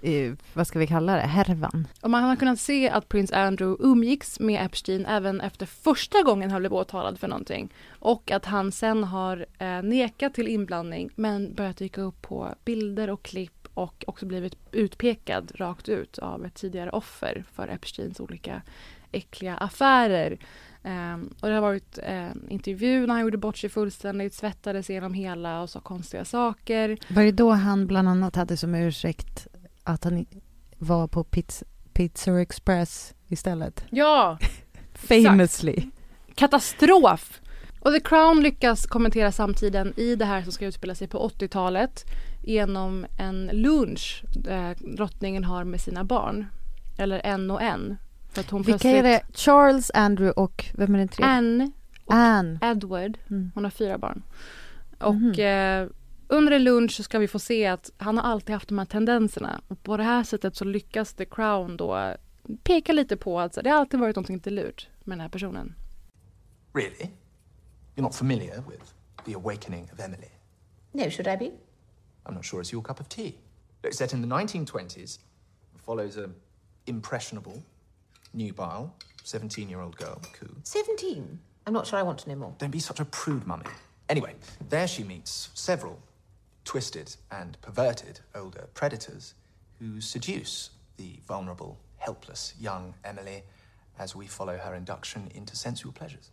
eh, 0.01 0.33
vad 0.53 0.67
ska 0.67 0.79
vi 0.79 0.87
kalla 0.87 1.15
det, 1.15 1.21
härvan. 1.21 1.87
Och 2.01 2.09
man 2.09 2.23
har 2.23 2.35
kunnat 2.35 2.59
se 2.59 2.89
att 2.89 3.09
Prince 3.09 3.35
Andrew 3.37 3.87
umgicks 3.89 4.39
med 4.39 4.65
Epstein 4.65 5.05
även 5.05 5.41
efter 5.41 5.65
första 5.65 6.23
gången 6.23 6.51
han 6.51 6.61
blev 6.61 6.73
åtalad 6.73 7.19
för 7.19 7.27
någonting. 7.27 7.73
Och 7.99 8.31
att 8.31 8.45
han 8.45 8.71
sen 8.71 9.03
har 9.03 9.45
eh, 9.59 9.81
nekat 9.81 10.33
till 10.33 10.47
inblandning 10.47 11.09
men 11.15 11.53
börjat 11.53 11.77
dyka 11.77 12.01
upp 12.01 12.21
på 12.21 12.55
bilder 12.65 13.09
och 13.09 13.23
klipp 13.23 13.67
och 13.73 14.03
också 14.07 14.25
blivit 14.25 14.55
utpekad 14.71 15.51
rakt 15.55 15.89
ut 15.89 16.17
av 16.17 16.45
ett 16.45 16.53
tidigare 16.55 16.89
offer 16.89 17.43
för 17.53 17.67
Epsteins 17.67 18.19
olika 18.19 18.61
äckliga 19.11 19.55
affärer. 19.57 20.37
Ehm, 20.87 21.29
och 21.41 21.47
det 21.47 21.53
har 21.53 21.61
varit 21.61 21.99
eh, 22.03 22.29
intervju 22.49 23.07
när 23.07 23.13
han 23.13 23.21
gjorde 23.21 23.37
bort 23.37 23.57
sig 23.57 23.69
fullständigt, 23.69 24.33
svettades 24.33 24.89
igenom 24.89 25.13
hela 25.13 25.61
och 25.61 25.69
sa 25.69 25.79
konstiga 25.79 26.25
saker. 26.25 26.97
Var 27.07 27.23
det 27.23 27.31
då 27.31 27.51
han 27.51 27.87
bland 27.87 28.09
annat 28.09 28.35
hade 28.35 28.57
som 28.57 28.75
ursäkt 28.75 29.47
att 29.83 30.03
han 30.03 30.25
var 30.77 31.07
på 31.07 31.23
Pizza, 31.23 31.65
Pizza 31.93 32.41
Express 32.41 33.13
istället? 33.27 33.85
Ja, 33.89 34.37
Famously. 34.93 35.83
katastrof! 36.35 37.41
Och 37.79 37.93
The 37.93 37.99
Crown 37.99 38.43
lyckas 38.43 38.85
kommentera 38.85 39.31
samtiden 39.31 39.93
i 39.97 40.15
det 40.15 40.25
här 40.25 40.41
som 40.41 40.51
ska 40.51 40.65
utspela 40.65 40.95
sig 40.95 41.07
på 41.07 41.29
80-talet 41.29 42.05
genom 42.43 43.05
en 43.17 43.49
lunch 43.53 44.23
eh, 44.47 44.71
drottningen 44.95 45.43
har 45.43 45.63
med 45.63 45.81
sina 45.81 46.03
barn. 46.03 46.45
Eller 46.97 47.21
en 47.23 47.51
och 47.51 47.61
en. 47.61 47.97
För 48.37 48.41
att 48.41 48.49
hon 48.49 48.61
Vilka 48.61 48.89
är 48.89 49.03
det? 49.03 49.21
Charles, 49.33 49.91
Andrew 49.93 50.41
och 50.41 50.65
vem 50.73 50.95
är 50.95 50.99
den 50.99 51.07
tredje? 51.07 51.31
Anne 51.33 51.71
och 52.05 52.13
Anne. 52.13 52.59
Edward. 52.61 53.17
Mm. 53.29 53.51
Hon 53.55 53.63
har 53.63 53.71
fyra 53.71 53.97
barn. 53.97 54.23
Och 54.99 55.15
Mhm. 55.15 55.31
eh, 55.31 55.87
under 56.27 56.51
en 56.51 56.63
lunch 56.63 56.91
så 56.91 57.03
ska 57.03 57.19
vi 57.19 57.27
få 57.27 57.39
se 57.39 57.65
att 57.65 57.91
han 57.97 58.17
har 58.17 58.23
alltid 58.31 58.53
haft 58.53 58.67
de 58.69 58.77
här 58.77 58.85
tendenserna. 58.85 59.61
Och 59.67 59.83
på 59.83 59.97
det 59.97 60.03
här 60.03 60.23
sättet 60.23 60.55
så 60.55 60.65
lyckas 60.65 61.13
The 61.13 61.25
Crown 61.25 61.77
då 61.77 62.15
peka 62.63 62.93
lite 62.93 63.17
på 63.17 63.39
att 63.39 63.53
det 63.63 63.69
har 63.69 63.77
alltid 63.79 63.99
varit 63.99 64.15
någonting 64.15 64.35
lite 64.35 64.49
lurt 64.49 64.87
med 65.03 65.17
den 65.17 65.21
här 65.21 65.29
personen. 65.29 65.75
Really? 66.73 67.09
You're 67.95 68.01
not 68.01 68.15
familiar 68.15 68.63
with 68.69 68.83
The 69.25 69.33
Awakening 69.35 69.89
of 69.93 69.99
Emily? 69.99 70.29
No, 70.91 71.09
should 71.09 71.27
I 71.27 71.37
be? 71.37 71.51
I'm 72.25 72.33
not 72.33 72.45
sure 72.45 72.61
it's 72.63 72.73
your 72.73 72.83
cup 72.83 72.99
of 73.01 73.07
tea. 73.09 73.35
It's 73.81 73.97
set 73.97 74.13
in 74.13 74.21
the 74.21 74.27
1920s 74.35 75.19
and 75.73 75.81
follows 75.85 76.17
a 76.17 76.29
impressionable, 76.85 77.53
nubile, 78.33 78.93
17-year-old 79.23 79.97
girl, 79.97 80.21
Koo. 80.33 80.55
17. 80.63 81.39
I'm 81.65 81.73
not 81.73 81.85
sure 81.85 81.99
I 81.99 82.03
want 82.03 82.19
to 82.19 82.29
know 82.29 82.35
more. 82.35 82.53
Don't 82.57 82.71
be 82.71 82.79
such 82.79 82.99
a 82.99 83.05
prude, 83.05 83.45
mummy. 83.45 83.65
Anyway, 84.09 84.35
there 84.69 84.87
she 84.87 85.03
meets 85.03 85.49
several 85.53 85.99
twisted 86.63 87.15
and 87.31 87.59
perverted 87.61 88.19
older 88.35 88.67
predators 88.73 89.33
who 89.79 90.01
seduce 90.01 90.69
the 90.97 91.19
vulnerable, 91.27 91.77
helpless 91.97 92.53
young 92.59 92.93
Emily 93.03 93.43
as 93.99 94.15
we 94.15 94.27
follow 94.27 94.57
her 94.57 94.75
induction 94.75 95.29
into 95.33 95.55
sensual 95.55 95.91
pleasures. 95.91 96.31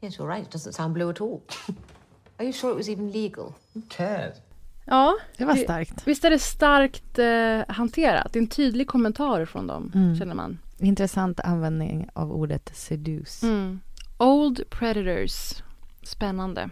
Yes, 0.00 0.18
you're 0.18 0.26
right. 0.26 0.44
It 0.44 0.50
doesn't 0.50 0.74
sound 0.74 0.94
blue 0.94 1.10
at 1.10 1.20
all. 1.20 1.42
Are 2.38 2.44
you 2.44 2.52
sure 2.52 2.70
it 2.70 2.74
was 2.74 2.90
even 2.90 3.12
legal? 3.12 3.56
Who 3.74 3.80
cares? 3.82 4.40
Ja, 4.88 5.16
Det 5.36 5.44
var 5.44 5.54
starkt. 5.56 6.06
Visst 6.06 6.24
är 6.24 6.30
det 6.30 6.38
starkt 6.38 7.18
eh, 7.18 7.74
hanterat? 7.76 8.32
Det 8.32 8.38
är 8.38 8.42
en 8.42 8.46
tydlig 8.48 8.86
kommentar 8.88 9.44
från 9.44 9.66
dem, 9.66 9.92
Mm. 9.94 10.16
känner 10.16 10.34
man. 10.34 10.58
Intressant 10.78 11.40
användning 11.40 12.08
av 12.12 12.32
ordet 12.32 12.70
seduce. 12.76 13.42
Mm. 13.42 13.80
Old 14.18 14.70
Predators. 14.70 15.62
Spännande. 16.02 16.70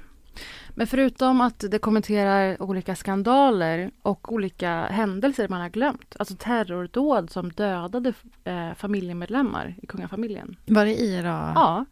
Men 0.70 0.86
förutom 0.86 1.40
att 1.40 1.64
det 1.70 1.78
kommenterar 1.78 2.62
olika 2.62 2.94
skandaler 2.96 3.90
och 4.02 4.32
olika 4.32 4.82
händelser 4.84 5.48
man 5.48 5.60
har 5.60 5.68
glömt. 5.68 6.16
Alltså 6.18 6.34
terrordåd 6.38 7.30
som 7.30 7.52
dödade 7.52 8.12
eh, 8.44 8.74
familjemedlemmar 8.74 9.74
i 9.82 9.86
kungafamiljen. 9.86 10.56
Var 10.66 10.84
det 10.84 11.00
Ira? 11.02 11.52
Ja, 11.54 11.84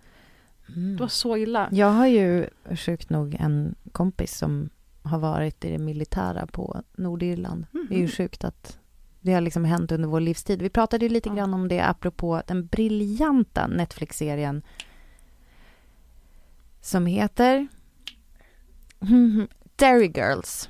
Mm. 0.68 0.96
det 0.96 1.00
var 1.00 1.08
så 1.08 1.36
illa. 1.36 1.68
Jag 1.72 1.90
har 1.90 2.06
ju 2.06 2.46
sjukt 2.76 3.10
nog 3.10 3.34
en 3.40 3.74
kompis 3.92 4.38
som 4.38 4.70
har 5.02 5.18
varit 5.18 5.64
i 5.64 5.70
det 5.70 5.78
militära 5.78 6.46
på 6.46 6.82
Nordirland. 6.96 7.66
Det 7.88 7.94
är 7.94 7.98
ju 7.98 8.04
Mhm. 8.04 8.10
sjukt 8.12 8.44
att 8.44 8.78
det 9.20 9.32
har 9.32 9.40
liksom 9.40 9.64
hänt 9.64 9.92
under 9.92 10.08
vår 10.08 10.20
livstid. 10.20 10.62
Vi 10.62 10.68
pratade 10.70 11.04
ju 11.04 11.08
lite 11.08 11.28
Ja. 11.28 11.34
grann 11.34 11.54
om 11.54 11.68
det 11.68 11.80
apropå 11.80 12.42
den 12.46 12.66
briljanta 12.66 13.66
Netflix-serien 13.66 14.62
som 16.80 17.06
heter. 17.06 17.68
Derry 19.76 20.06
Girls. 20.14 20.68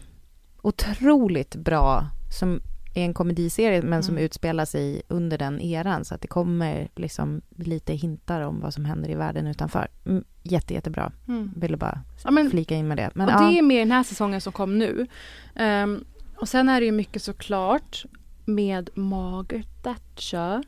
Otroligt 0.63 1.57
bra, 1.57 2.07
som 2.39 2.61
är 2.95 3.05
en 3.05 3.15
komediserie 3.15 3.83
men 3.83 4.03
som 4.03 4.15
Mm. 4.15 4.25
utspelar 4.25 4.65
sig 4.65 5.03
under 5.09 5.39
den 5.39 5.61
eran 5.61 6.05
så 6.05 6.15
att 6.15 6.21
det 6.21 6.29
kommer 6.29 6.89
liksom 6.97 7.41
lite 7.57 7.93
hintar 7.93 8.41
om 8.41 8.61
vad 8.61 8.75
som 8.75 8.85
händer 8.85 9.11
i 9.11 9.15
världen 9.15 9.47
utanför. 9.47 9.89
Mm, 10.07 10.25
jätte, 10.43 10.75
jättebra. 10.75 11.13
Mm. 11.29 11.51
Ville 11.57 11.77
bara 11.77 12.01
Ja, 12.25 12.31
men, 12.31 12.51
flika 12.51 12.75
in 12.77 12.89
med 12.89 12.97
det. 12.97 13.11
Men 13.15 13.27
och 13.29 13.33
ja, 13.33 13.39
det 13.49 13.59
är 13.59 13.63
med 13.63 13.77
i 13.77 13.81
den 13.81 13.93
här 13.93 14.03
säsongen 14.03 14.41
som 14.41 14.53
kom 14.53 14.79
nu. 14.79 15.07
Ehm, 15.55 16.05
och 16.37 16.49
sen 16.49 16.69
är 16.69 16.81
det 16.81 16.87
ju 16.87 16.93
mycket 16.93 17.23
såklart 17.23 18.05
med 18.45 18.91
Margaret 18.95 19.83
Thatcher. 19.83 20.63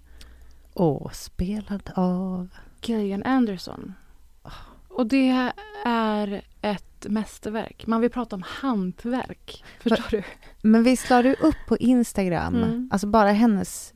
åh, 0.74 1.10
spelad 1.12 1.90
av... 1.94 2.48
Gillian 2.82 3.22
Anderson. 3.22 3.94
Och 4.96 5.06
det 5.06 5.50
är 5.84 6.42
ett 6.62 7.06
mästerverk. 7.08 7.86
Man 7.86 8.00
vill 8.00 8.10
prata 8.10 8.36
om 8.36 8.42
hantverk. 8.46 9.64
Förstår 9.80 10.10
du? 10.10 10.22
Men 10.62 10.82
visst 10.82 11.10
la 11.10 11.22
du 11.22 11.34
upp 11.34 11.56
på 11.68 11.76
Instagram, 11.76 12.54
Mm. 12.54 12.88
alltså 12.92 13.06
bara 13.06 13.32
hennes 13.32 13.94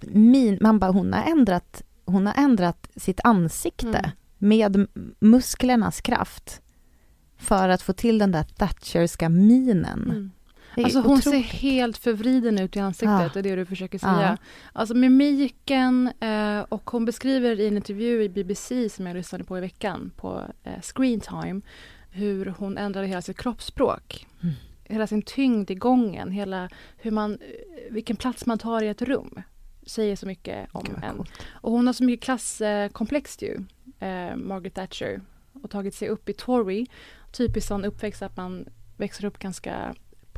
min, 0.00 0.58
man 0.60 0.78
bara 0.78 0.90
hon 0.90 1.12
har 1.12 1.30
ändrat, 1.30 1.82
hon 2.04 2.26
har 2.26 2.34
ändrat 2.44 2.88
sitt 2.96 3.20
ansikte 3.24 3.88
Mm. 3.98 4.10
med 4.38 4.86
musklernas 5.18 6.00
kraft 6.00 6.62
för 7.38 7.68
att 7.68 7.82
få 7.82 7.92
till 7.92 8.18
den 8.18 8.32
där 8.32 8.42
Thatcherska 8.42 9.28
minen. 9.28 10.02
Mm. 10.10 10.30
Alltså 10.84 11.00
hon 11.00 11.22
ser 11.22 11.30
otroligt. 11.30 11.46
helt 11.46 11.98
förvriden 11.98 12.58
ut 12.58 12.76
i 12.76 12.80
ansiktet, 12.80 13.10
Ja. 13.20 13.30
det 13.34 13.38
är 13.38 13.42
det 13.42 13.56
du 13.56 13.66
försöker 13.66 13.98
säga. 13.98 14.20
Ja. 14.20 14.36
Alltså 14.72 14.94
mimiken 14.94 16.10
eh, 16.20 16.60
och 16.60 16.90
hon 16.90 17.04
beskriver 17.04 17.60
i 17.60 17.66
en 17.68 17.76
intervju 17.76 18.22
i 18.22 18.28
BBC 18.28 18.88
som 18.88 19.06
jag 19.06 19.16
lyssnade 19.16 19.44
på 19.44 19.58
i 19.58 19.60
veckan 19.60 20.10
på 20.16 20.42
eh, 20.64 20.80
Screen 20.82 21.20
Time 21.20 21.60
hur 22.10 22.54
hon 22.58 22.78
ändrade 22.78 23.06
hela 23.06 23.22
sitt 23.22 23.38
kroppsspråk. 23.38 24.26
Mm. 24.42 24.54
Hela 24.84 25.06
sin 25.06 25.22
tyngd 25.22 25.70
i 25.70 25.74
gången, 25.74 26.30
hela 26.30 26.68
hur 26.96 27.10
man, 27.10 27.32
eh, 27.32 27.38
vilken 27.90 28.16
plats 28.16 28.46
man 28.46 28.58
tar 28.58 28.82
i 28.82 28.88
ett 28.88 29.02
rum 29.02 29.42
säger 29.86 30.16
så 30.16 30.26
mycket 30.26 30.68
om 30.72 30.86
vad 30.94 31.04
en. 31.10 31.16
coolt. 31.16 31.30
Och 31.52 31.72
hon 31.72 31.86
har 31.86 31.92
så 31.94 32.04
mycket 32.04 32.24
klasskomplex 32.24 33.42
ju, 33.42 33.54
eh, 34.00 34.36
Margaret 34.36 34.74
Thatcher. 34.74 35.20
Och 35.62 35.70
tagit 35.70 35.94
sig 35.94 36.08
upp 36.08 36.28
i 36.28 36.32
Tory. 36.32 36.86
Typiskt 37.32 37.68
sån 37.68 37.84
uppväxt 37.84 38.22
att 38.22 38.36
man 38.36 38.68
växer 38.96 39.24
upp 39.24 39.38
ganska 39.38 39.94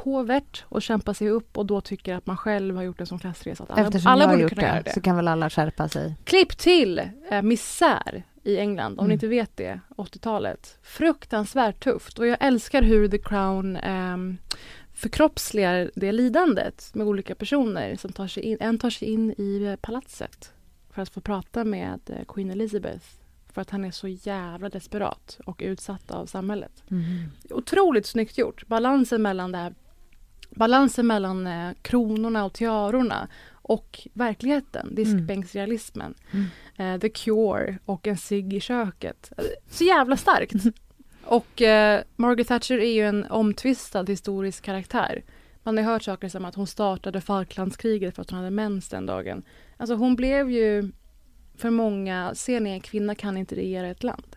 påvert 0.09 0.65
och 0.69 0.83
kämpar 0.83 1.13
sig 1.13 1.29
upp 1.31 1.59
och 1.59 1.67
då 1.67 1.81
tycker 1.81 2.15
att 2.15 2.27
man 2.27 2.37
själv 2.37 2.77
har 2.77 2.83
gjort 2.83 3.01
en 3.01 3.07
sån 3.07 3.19
klassresa. 3.19 3.63
Att 3.65 3.71
alla, 3.71 3.87
Eftersom 3.87 4.13
alla 4.13 4.25
jag 4.25 4.29
har 4.31 4.39
gjort 4.39 4.63
göra 4.63 4.75
det, 4.75 4.83
det. 4.85 4.93
så 4.93 5.01
kan 5.01 5.17
väl 5.17 5.29
alla 5.29 5.51
skärpa 5.51 5.89
sig. 5.89 6.15
Klipp 6.25 6.59
till 6.59 7.03
eh, 7.31 7.43
misär 7.43 8.23
i 8.43 8.59
England, 8.59 8.93
om 8.93 8.99
Mm. 8.99 9.09
ni 9.09 9.15
inte 9.15 9.27
vet 9.27 9.57
det, 9.57 9.81
80-talet. 9.97 10.79
Fruktansvärt 10.83 11.85
tufft 11.85 12.19
och 12.19 12.27
jag 12.27 12.37
älskar 12.41 12.83
hur 12.83 13.09
The 13.09 13.19
Crown 13.19 13.77
ehm, 13.77 14.37
förkroppsligar 14.95 15.91
det 15.95 16.13
lidandet 16.13 16.91
med 16.95 17.07
olika 17.07 17.35
personer 17.35 17.97
som 17.97 18.13
tar 18.13 18.27
sig 18.27 18.43
in. 18.43 18.57
En 18.61 18.79
tar 18.79 18.91
sig 18.91 19.09
in 19.09 19.35
i 19.39 19.63
eh, 19.65 19.77
palatset 19.77 20.53
för 20.91 21.03
att 21.03 21.09
få 21.09 21.21
prata 21.21 21.65
med 21.65 22.01
eh, 22.07 22.25
Queen 22.29 22.51
Elizabeth 22.51 23.05
för 23.53 23.61
att 23.63 23.71
han 23.71 23.85
är 23.85 23.91
så 23.91 24.09
jävla 24.09 24.69
desperat 24.69 25.39
och 25.47 25.61
utsatt 25.65 26.11
av 26.11 26.27
samhället. 26.27 26.85
Otroligt 27.51 28.07
snyggt 28.07 28.39
gjort. 28.39 28.67
Balansen 28.67 29.23
mellan 29.23 29.53
det 29.53 29.59
här 29.59 29.75
balansen 30.59 31.07
mellan 31.07 31.47
eh, 31.47 31.71
kronorna 31.83 32.45
och 32.45 32.53
tiarorna 32.53 33.29
och 33.53 34.09
verkligheten, 34.13 34.95
diskbänksrealismen. 34.95 36.15
Mm. 36.31 36.47
Eh, 36.95 37.01
The 37.01 37.09
Cure 37.09 37.79
och 37.85 38.07
en 38.07 38.17
cigg 38.17 38.55
i 38.55 38.61
köket. 38.61 39.33
Eh, 39.39 39.45
Så 39.71 39.85
jävla 39.85 40.17
starkt! 40.17 40.55
och 41.25 41.63
eh, 41.63 42.01
Margaret 42.17 42.49
Thatcher 42.49 42.79
är 42.79 42.93
ju 42.93 43.07
en 43.09 43.27
omtvistad 43.31 44.05
historisk 44.05 44.65
karaktär. 44.65 45.23
Man 45.63 45.77
har 45.77 45.85
hört 45.85 46.03
saker 46.03 46.29
som 46.29 46.45
att 46.45 46.55
hon 46.55 46.67
startade 46.67 47.21
Falklandskriget 47.21 48.15
för 48.15 48.23
att 48.23 48.31
hon 48.31 48.39
hade 48.39 48.51
mens 48.51 48.89
den 48.89 49.07
dagen. 49.07 49.43
Alltså 49.77 49.95
hon 49.95 50.17
blev 50.17 50.51
ju 50.51 50.91
för 51.57 51.71
många, 51.71 52.35
ser 52.35 52.61
ni 52.61 52.71
en 52.71 52.81
kvinna 52.81 53.15
kan 53.15 53.37
inte 53.37 53.55
regera 53.55 53.87
ett 53.89 54.03
land. 54.03 54.37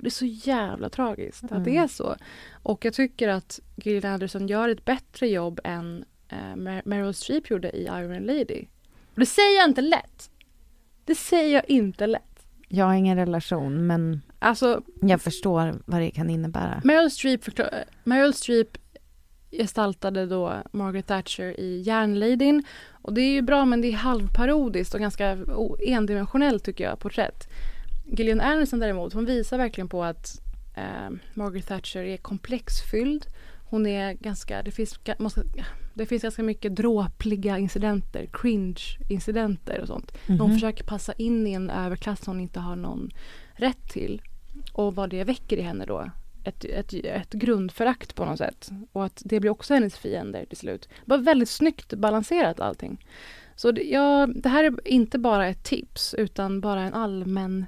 Och 0.00 0.04
det 0.04 0.08
är 0.08 0.10
så 0.10 0.24
jävla 0.26 0.88
tragiskt 0.90 1.44
att 1.52 1.64
det 1.64 1.76
är 1.76 1.86
så. 1.88 2.16
Och 2.62 2.84
jag 2.84 2.94
tycker 2.94 3.28
att 3.28 3.60
Gillian 3.76 4.12
Anderson 4.14 4.48
gör 4.48 4.68
ett 4.68 4.84
bättre 4.84 5.28
jobb 5.28 5.60
än 5.64 6.04
eh, 6.28 6.56
Mer- 6.56 6.82
Meryl 6.84 7.14
Streep 7.14 7.50
gjorde 7.50 7.70
i 7.76 7.82
Iron 7.84 8.22
Lady. 8.26 8.64
det 9.14 9.26
säger 9.26 9.58
jag 9.60 9.68
inte 9.68 9.80
lätt. 9.80 10.30
Det 11.04 11.14
säger 11.14 11.54
jag 11.54 11.70
inte 11.70 12.06
lätt. 12.06 12.46
Jag 12.68 12.84
har 12.86 12.94
ingen 12.94 13.16
relation, 13.16 13.86
men 13.86 14.22
Alltså, 14.38 14.82
jag 15.00 15.20
förstår 15.20 15.74
vad 15.84 16.00
det 16.00 16.10
kan 16.10 16.30
innebära. 16.30 16.80
Meryl 16.84 17.10
Streep, 17.10 17.40
Meryl 18.04 18.34
Streep 18.34 18.78
gestaltade 19.50 20.26
då 20.26 20.62
Margaret 20.72 21.06
Thatcher 21.06 21.60
i 21.60 21.80
Järnladyn. 21.80 22.64
Och 22.90 23.14
det 23.14 23.20
är 23.20 23.32
ju 23.32 23.42
bra 23.42 23.64
men 23.64 23.80
det 23.80 23.88
är 23.88 23.92
halvparodiskt 23.92 24.94
och 24.94 25.00
ganska 25.00 25.38
endimensionellt 25.86 26.64
tycker 26.64 26.84
jag, 26.84 26.98
porträtt. 26.98 27.48
Gillian 28.16 28.40
Anderson 28.40 28.78
däremot, 28.80 29.12
hon 29.12 29.24
visar 29.26 29.58
verkligen 29.58 29.88
på 29.88 30.04
att 30.04 30.40
eh, 30.76 31.10
Margaret 31.34 31.66
Thatcher 31.66 32.00
är 32.00 32.16
komplexfylld. 32.16 33.26
Hon 33.64 33.86
är 33.86 34.12
ganska, 34.12 34.62
det 34.62 34.70
finns, 34.70 34.98
måste, 35.18 35.42
det 35.94 36.06
finns 36.06 36.22
ganska 36.22 36.42
mycket 36.42 36.76
dråpliga 36.76 37.58
incidenter, 37.58 38.26
cringe-incidenter 38.32 39.80
och 39.80 39.86
sånt. 39.86 40.12
Hon 40.26 40.36
Mhm. 40.36 40.52
försöker 40.54 40.84
passa 40.84 41.12
in 41.12 41.46
i 41.46 41.52
en 41.52 41.70
överklass 41.70 42.26
hon 42.26 42.40
inte 42.40 42.60
har 42.60 42.76
någon 42.76 43.10
rätt 43.52 43.88
till. 43.90 44.22
Och 44.72 44.94
vad 44.94 45.10
det 45.10 45.24
väcker 45.24 45.56
i 45.56 45.62
henne 45.62 45.84
då. 45.86 46.10
Ett, 46.44 46.64
ett, 46.64 46.94
ett 46.94 47.32
grundförakt 47.32 48.14
på 48.14 48.24
något 48.24 48.38
sätt. 48.38 48.70
Och 48.92 49.04
att 49.04 49.22
det 49.24 49.40
blir 49.40 49.50
också 49.50 49.74
hennes 49.74 49.96
fiender 49.96 50.44
till 50.44 50.56
slut. 50.58 50.88
Bara 51.04 51.18
väldigt 51.20 51.48
snyggt 51.48 51.94
balanserat 51.94 52.60
allting. 52.60 53.06
Så 53.56 53.70
det, 53.72 53.82
ja, 53.82 54.26
det 54.34 54.48
här 54.48 54.64
är 54.64 54.88
inte 54.88 55.18
bara 55.18 55.46
ett 55.48 55.62
tips 55.64 56.14
utan 56.14 56.60
bara 56.60 56.80
en 56.82 56.94
allmän 56.94 57.66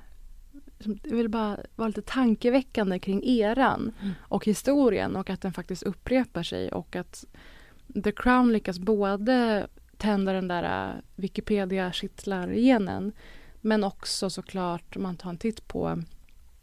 jag 1.03 1.17
vill 1.17 1.29
bara 1.29 1.59
vara 1.77 1.89
lite 1.89 2.03
tankeväckande 2.03 2.99
kring 2.99 3.25
eran 3.25 3.93
och 4.19 4.45
historien 4.47 5.17
och 5.17 5.31
att 5.31 5.41
den 5.41 5.53
faktiskt 5.53 5.83
upprepar 5.83 6.43
sig 6.43 6.73
och 6.73 6.97
att 6.97 7.25
The 8.05 8.13
Crown 8.13 8.53
lyckas 8.53 8.79
både 8.79 9.67
tända 9.97 10.33
den 10.33 10.49
där 10.49 10.89
äh, 10.91 10.95
Wikipedia-kittlar-genen 11.17 13.13
men 13.61 13.85
också 13.85 14.31
såklart 14.31 14.97
om 14.97 15.03
man 15.03 15.17
tar 15.17 15.31
en 15.31 15.39
titt 15.39 15.69
på 15.69 16.03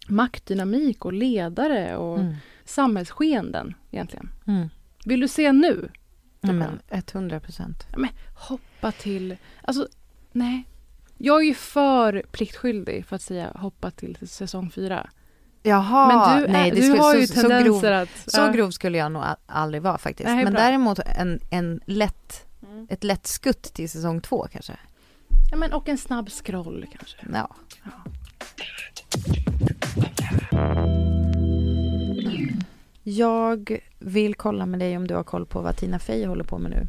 maktdynamik 0.08 1.06
och 1.06 1.14
ledare 1.14 1.98
och 1.98 2.20
Mm. 2.20 2.36
samhällsskeenden 2.66 3.74
egentligen. 3.92 4.30
Mm. 4.48 4.70
Vill 5.06 5.20
du 5.20 5.28
se 5.28 5.52
nu? 5.52 5.90
Men 6.42 6.80
100 6.90 7.40
procent. 7.40 7.88
Hoppa 8.36 8.92
till... 8.92 9.38
Alltså, 9.62 9.88
nej. 10.32 10.64
Jag 11.22 11.42
är 11.42 11.46
ju 11.46 11.54
för 11.54 12.24
pliktskyldig 12.32 13.06
för 13.06 13.16
att 13.16 13.22
säga 13.22 13.52
hoppa 13.56 13.92
till 13.92 14.18
säsong 14.28 14.70
fyra. 14.72 15.10
Jaha, 15.64 16.08
Men 16.08 16.38
du 16.40 16.44
är- 16.46 16.52
nej, 16.52 16.72
det 16.72 16.76
du 16.76 16.82
skulle, 16.82 17.02
har 17.02 17.16
ju 17.16 17.28
så, 17.28 17.34
så, 17.34 17.42
tendenser 17.42 17.64
grov, 17.92 18.02
att- 18.02 18.32
så 18.32 18.42
ja. 18.42 18.52
grov 18.52 18.72
skulle 18.72 18.98
jag 18.98 19.12
nog 19.12 19.24
aldrig 19.46 19.82
vara 19.82 19.98
faktiskt. 19.98 20.28
Nej, 20.30 20.44
Men 20.44 20.54
bra. 20.54 20.62
däremot 20.62 21.00
en, 21.00 21.40
en 21.50 21.80
lätt, 21.86 22.46
Mm. 22.72 22.88
ett 22.90 23.04
lätt 23.04 23.28
skutt 23.28 23.62
till 23.62 23.90
säsong 23.90 24.22
två 24.22 24.48
kanske. 24.52 24.74
Ja, 25.52 25.58
men, 25.58 25.74
och 25.74 25.90
en 25.90 25.98
snabb 25.98 26.30
scroll 26.30 26.86
kanske. 26.98 27.18
Ja. 27.34 27.56
Jag 33.04 33.80
vill 34.00 34.36
kolla 34.36 34.66
med 34.66 34.80
dig 34.80 34.98
om 34.98 35.08
du 35.08 35.16
har 35.16 35.24
koll 35.24 35.46
på 35.46 35.62
vad 35.62 35.78
Tina 35.78 36.00
Fey 36.00 36.26
håller 36.26 36.44
på 36.44 36.58
med 36.58 36.72
nu. 36.72 36.86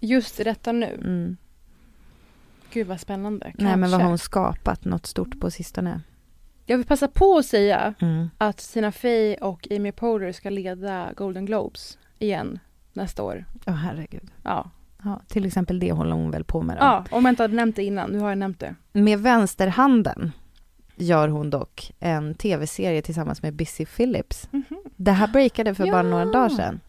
Just 0.00 0.36
detta 0.36 0.72
nu. 0.72 0.86
Mm. 1.04 1.36
Gud 2.72 2.86
vad 2.86 3.00
spännande. 3.00 3.46
Nej, 3.46 3.54
men 3.76 3.80
vad 3.80 3.90
Kanske. 3.90 4.02
har 4.02 4.08
hon 4.08 4.18
skapat 4.18 4.84
något 4.84 5.06
stort 5.06 5.40
på 5.40 5.50
sistone? 5.50 6.00
Jag 6.66 6.76
vill 6.76 6.86
passa 6.86 7.08
på 7.08 7.36
att 7.38 7.46
säga 7.46 7.94
Mm. 8.00 8.30
att 8.38 8.58
Tina 8.58 8.92
Fey 8.92 9.34
och 9.36 9.68
Amy 9.70 9.92
Poehler 9.92 10.32
ska 10.32 10.50
leda 10.50 11.12
Golden 11.16 11.46
Globes 11.46 11.98
igen 12.18 12.58
nästa 12.92 13.22
år. 13.22 13.44
Åh 13.66 13.74
herregud. 13.74 14.30
Ja. 14.42 14.70
Ja, 15.04 15.20
till 15.28 15.44
exempel 15.46 15.78
det 15.80 15.92
håller 15.92 16.12
hon 16.12 16.30
väl 16.30 16.44
på 16.44 16.62
med 16.62 16.76
då. 16.76 16.80
ja, 16.84 17.04
om 17.10 17.24
jag 17.24 17.32
inte 17.32 17.42
hade 17.42 17.54
nämnt 17.54 17.76
det 17.76 17.84
innan. 17.84 18.10
Nu 18.10 18.18
har 18.18 18.28
jag 18.28 18.38
nämnt 18.38 18.60
det. 18.60 18.74
Med 18.92 19.18
vänsterhanden 19.18 20.32
gör 20.96 21.28
hon 21.28 21.50
dock 21.50 21.92
en 21.98 22.34
tv-serie 22.34 23.02
tillsammans 23.02 23.42
med 23.42 23.54
Busy 23.54 23.86
Phillips. 23.86 24.48
Det 24.96 25.12
här 25.12 25.28
breakade 25.28 25.74
för 25.74 25.84
bara 25.84 25.96
Ja. 25.96 26.02
några 26.02 26.24
dagar 26.24 26.48
sedan. 26.48 26.80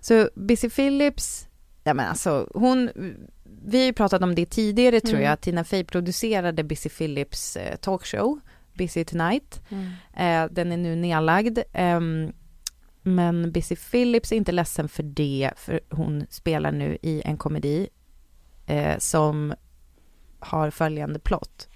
Så 0.00 0.28
Busy 0.34 0.70
Phillips, 0.70 1.48
ja 1.84 1.94
men 1.94 2.08
alltså 2.08 2.48
hon, 2.54 2.90
vi 3.64 3.78
har 3.78 3.84
ju 3.84 3.92
pratat 3.92 4.22
om 4.22 4.34
det 4.34 4.46
tidigare 4.46 5.00
tror 5.00 5.14
Mm. 5.14 5.24
jag, 5.30 5.40
Tina 5.40 5.64
Fey 5.64 5.84
producerade 5.84 6.64
Busy 6.64 6.88
Phillips 6.88 7.56
eh, 7.56 7.76
talkshow, 7.76 8.40
Busy 8.74 9.04
Tonight. 9.04 9.60
Eh, 10.16 10.44
den 10.50 10.72
är 10.72 10.76
nu 10.76 10.96
nedlagd. 10.96 11.58
Ehm, 11.72 12.32
men 13.02 13.52
Busy 13.52 13.76
Phillips 13.76 14.32
är 14.32 14.36
inte 14.36 14.52
ledsen 14.52 14.88
för 14.88 15.02
det, 15.02 15.50
för 15.56 15.80
hon 15.90 16.26
spelar 16.30 16.72
nu 16.72 16.98
i 17.02 17.22
en 17.24 17.36
komedi 17.36 17.88
eh, 18.66 18.98
som 18.98 19.54
har 20.38 20.70
följande 20.70 21.18
plott. 21.18 21.68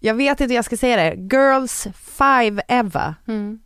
Jag 0.00 0.14
vet 0.14 0.40
inte 0.40 0.52
hur 0.52 0.56
jag 0.56 0.64
ska 0.64 0.76
säga 0.76 0.96
det. 0.96 1.36
Girls 1.36 1.86
Five 1.94 2.62
Ever. 2.68 3.14
Mm. 3.28 3.60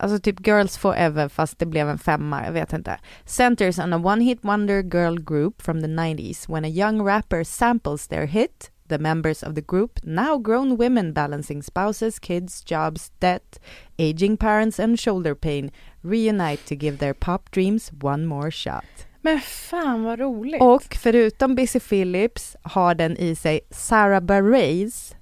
Alltså 0.00 0.18
typ 0.18 0.46
Girls 0.46 0.78
Forever 0.78 1.28
fast 1.28 1.58
det 1.58 1.66
blev 1.66 1.88
en 1.88 1.98
femma, 1.98 2.44
jag 2.44 2.52
vet 2.52 2.72
inte. 2.72 2.98
Centers 3.24 3.78
on 3.78 3.92
a 3.92 3.96
one-hit 3.96 4.38
wonder 4.42 4.82
girl 4.82 5.18
group 5.18 5.62
from 5.62 5.80
the 5.80 5.86
90s 5.86 6.48
when 6.48 6.64
a 6.64 6.68
young 6.68 7.02
rapper 7.02 7.44
samples 7.44 8.08
their 8.08 8.26
hit. 8.26 8.70
The 8.88 8.98
members 8.98 9.42
of 9.42 9.54
the 9.54 9.60
group, 9.60 10.00
now 10.02 10.38
grown 10.38 10.76
women 10.76 11.12
balancing 11.12 11.62
spouses, 11.62 12.18
kids, 12.18 12.64
jobs, 12.70 13.12
debt, 13.20 13.60
aging 13.98 14.36
parents 14.36 14.80
and 14.80 15.00
shoulder 15.00 15.34
pain, 15.34 15.70
reunite 16.02 16.66
to 16.66 16.74
give 16.74 16.98
their 16.98 17.14
pop 17.14 17.50
dreams 17.50 17.92
one 18.00 18.26
more 18.26 18.50
shot. 18.50 19.06
Men 19.20 19.40
fan 19.40 20.02
vad 20.04 20.18
roligt. 20.18 20.62
Och 20.62 20.94
förutom 20.94 21.54
Busy 21.54 21.80
Phillips 21.80 22.56
har 22.62 22.94
den 22.94 23.16
i 23.16 23.34
sig 23.34 23.60
Sarah 23.70 24.20
Bareilles 24.20 25.14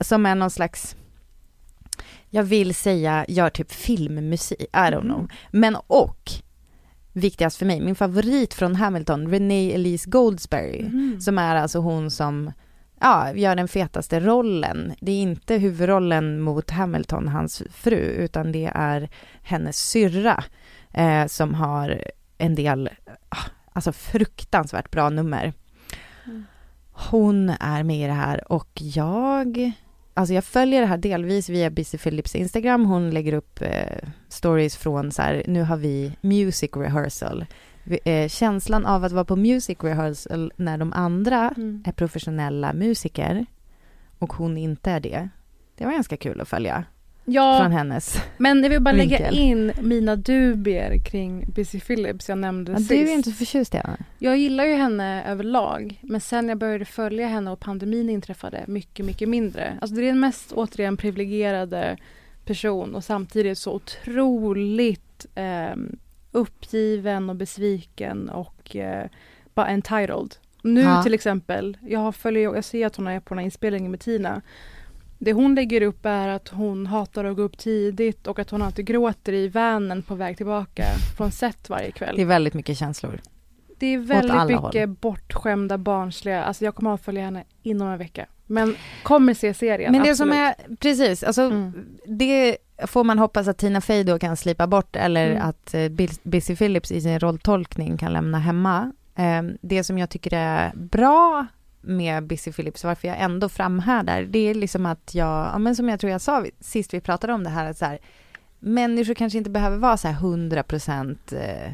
som 0.00 0.26
är 0.26 0.34
någon 0.34 0.50
slags 0.50 0.96
jag 2.30 2.42
vill 2.42 2.74
säga 2.74 3.24
gör 3.28 3.50
typ 3.50 3.72
filmmusik, 3.72 4.60
I 4.62 4.66
don't 4.76 5.00
know. 5.00 5.28
Men 5.50 5.76
och 5.86 6.30
viktigast 7.12 7.56
för 7.56 7.66
mig, 7.66 7.80
min 7.80 7.94
favorit 7.94 8.54
från 8.54 8.74
Hamilton, 8.76 9.30
Renee 9.30 9.74
Elise 9.74 10.10
Goldsberry, 10.10 10.82
Mhm. 10.82 11.20
som 11.20 11.38
är 11.38 11.56
alltså 11.56 11.78
hon 11.78 12.10
som 12.10 12.52
ja, 13.00 13.32
gör 13.34 13.56
den 13.56 13.68
fetaste 13.68 14.20
rollen. 14.20 14.94
Det 15.00 15.12
är 15.12 15.22
inte 15.22 15.56
huvudrollen 15.56 16.40
mot 16.40 16.70
Hamilton, 16.70 17.28
hans 17.28 17.62
fru, 17.70 17.96
utan 18.00 18.52
det 18.52 18.70
är 18.74 19.10
hennes 19.42 19.76
syrra 19.88 20.44
eh, 20.92 21.26
som 21.26 21.54
har 21.54 22.04
en 22.38 22.54
del, 22.54 22.90
ah, 23.28 23.36
alltså 23.72 23.92
fruktansvärt 23.92 24.90
bra 24.90 25.08
nummer. 25.10 25.52
Mm. 26.26 26.44
Hon 26.92 27.50
är 27.50 27.82
med 27.82 28.04
i 28.04 28.06
det 28.06 28.12
här 28.12 28.52
och 28.52 28.68
jag, 28.74 29.72
alltså 30.14 30.34
jag 30.34 30.44
följer 30.44 30.80
det 30.80 30.86
här 30.86 30.96
delvis 30.98 31.48
via 31.48 31.70
Busy 31.70 31.98
Phillips 31.98 32.34
Instagram. 32.34 32.84
Hon 32.84 33.10
lägger 33.10 33.32
upp 33.32 33.62
eh, 33.62 34.08
stories 34.28 34.76
från 34.76 35.12
så 35.12 35.22
här, 35.22 35.42
nu 35.46 35.62
har 35.62 35.76
vi 35.76 36.12
music 36.20 36.70
rehearsal. 36.76 37.46
Vi- 37.84 38.00
Eh, 38.04 38.28
känslan 38.28 38.86
av 38.86 39.04
att 39.04 39.12
vara 39.12 39.24
på 39.24 39.36
music 39.36 39.78
rehearsal 39.80 40.52
när 40.56 40.78
de 40.78 40.92
andra 40.92 41.54
Mm. 41.56 41.82
är 41.86 41.92
professionella 41.92 42.72
musiker 42.72 43.46
och 44.18 44.32
hon 44.32 44.58
inte 44.58 44.90
är 44.90 45.00
det. 45.00 45.28
Det 45.76 45.84
var 45.84 45.92
ganska 45.92 46.16
kul 46.16 46.40
att 46.40 46.48
följa 46.48 46.84
Ja, 47.32 47.58
från 47.62 47.72
hennes. 47.72 48.22
men 48.38 48.62
jag 48.62 48.70
vill 48.70 48.80
bara 48.82 48.94
lägga 48.94 49.18
vinkel. 49.18 49.38
in 49.38 49.72
mina 49.80 50.16
dubier 50.16 50.98
kring 51.04 51.44
Busy 51.54 51.80
Phillips 51.80 52.28
jag 52.28 52.38
nämnde 52.38 52.72
Ja, 52.72 52.78
sist. 52.78 52.88
du 52.88 52.94
är 53.10 53.12
inte 53.14 53.30
så 53.30 53.36
förtjust 53.36 53.74
i 53.74 53.76
henne. 53.76 53.96
Jag 54.18 54.36
gillar 54.38 54.64
ju 54.64 54.74
henne 54.74 55.24
överlag, 55.26 56.00
men 56.02 56.20
sen 56.20 56.48
jag 56.48 56.58
började 56.58 56.84
följa 56.84 57.26
henne 57.26 57.50
och 57.50 57.60
pandemin 57.60 58.10
inträffade, 58.10 58.64
mycket, 58.66 59.06
mycket 59.06 59.28
mindre. 59.28 59.78
Alltså 59.80 59.96
det 59.96 60.02
är 60.02 60.06
den 60.06 60.20
mest, 60.20 60.52
återigen, 60.52 60.96
privilegierade 60.96 61.96
person 62.44 62.94
och 62.94 63.04
samtidigt 63.04 63.58
så 63.58 63.72
otroligt 63.72 65.26
eh, 65.34 65.76
uppgiven 66.32 67.30
och 67.30 67.36
besviken 67.36 68.28
och 68.28 68.76
eh, 68.76 69.06
bara 69.54 69.68
entitled. 69.68 70.34
Nu 70.62 70.80
Ja. 70.80 71.02
till 71.02 71.14
exempel, 71.14 71.76
jag 71.80 72.14
följer 72.14 72.42
jag 72.54 72.64
ser 72.64 72.86
att 72.86 72.96
hon 72.96 73.06
är 73.06 73.20
på 73.20 73.34
den 73.34 73.38
här 73.38 73.44
inspelningen 73.44 73.90
med 73.90 74.00
Tina. 74.00 74.42
Det 75.22 75.32
hon 75.32 75.54
lägger 75.54 75.82
upp 75.82 76.06
är 76.06 76.28
att 76.28 76.48
hon 76.48 76.86
hatar 76.86 77.24
att 77.24 77.36
gå 77.36 77.42
upp 77.42 77.58
tidigt 77.58 78.26
och 78.26 78.38
att 78.38 78.50
hon 78.50 78.62
alltid 78.62 78.86
gråter 78.86 79.32
i 79.32 79.48
vanen 79.48 80.02
på 80.02 80.14
väg 80.14 80.36
tillbaka 80.36 80.84
från 81.16 81.30
set 81.30 81.68
varje 81.70 81.90
kväll. 81.90 82.16
Det 82.16 82.22
är 82.22 82.26
väldigt 82.26 82.54
mycket 82.54 82.78
känslor. 82.78 83.20
Det 83.78 83.86
är 83.86 83.98
väldigt 83.98 84.60
mycket 84.64 84.88
bortskämda, 84.88 85.78
barnsliga. 85.78 86.44
Alltså 86.44 86.64
jag 86.64 86.74
kommer 86.74 86.94
att 86.94 87.00
följa 87.04 87.22
henne 87.24 87.44
inom 87.62 87.88
en 87.88 87.98
vecka. 87.98 88.26
Men 88.46 88.74
kommer 89.02 89.34
se 89.34 89.54
serien. 89.54 89.92
Men 89.92 90.02
det 90.02 90.10
absolut. 90.10 90.32
som 90.32 90.38
är, 90.40 90.76
precis, 90.76 91.22
alltså 91.22 91.42
Mm. 91.42 91.86
det 92.06 92.56
får 92.86 93.04
man 93.04 93.18
hoppas 93.18 93.48
att 93.48 93.58
Tina 93.58 93.80
Fey 93.80 94.02
då 94.02 94.18
kan 94.18 94.36
slipa 94.36 94.66
bort 94.66 94.96
eller 94.96 95.30
Mm. 95.30 95.42
att 95.48 95.74
eh, 95.74 95.88
Busy 96.22 96.56
Phillips 96.56 96.92
i 96.92 97.00
sin 97.00 97.18
rolltolkning 97.20 97.96
kan 97.98 98.12
lämna 98.12 98.38
hemma. 98.38 98.92
Eh, 99.16 99.42
Det 99.62 99.84
som 99.84 99.98
jag 99.98 100.10
tycker 100.10 100.34
är 100.34 100.72
bra 100.74 101.46
med 101.80 102.26
Busy 102.26 102.52
Phillips, 102.52 102.84
varför 102.84 103.08
jag 103.08 103.20
ändå 103.20 103.48
framhärdar, 103.48 104.22
det 104.22 104.38
är 104.38 104.54
liksom 104.54 104.86
att 104.86 105.14
jag, 105.14 105.50
ja 105.52 105.58
men 105.58 105.76
som 105.76 105.88
jag 105.88 106.00
tror 106.00 106.12
jag 106.12 106.20
sa 106.20 106.44
sist 106.60 106.94
vi 106.94 107.00
pratade 107.00 107.32
om 107.32 107.44
det 107.44 107.50
här, 107.50 107.70
att 107.70 107.78
så 107.78 107.84
här, 107.84 107.98
människor 108.58 109.14
kanske 109.14 109.38
inte 109.38 109.50
behöver 109.50 109.76
vara 109.76 109.96
så 109.96 110.08
här 110.08 110.14
100 110.14 110.62
procent 110.62 111.32
eh, 111.32 111.72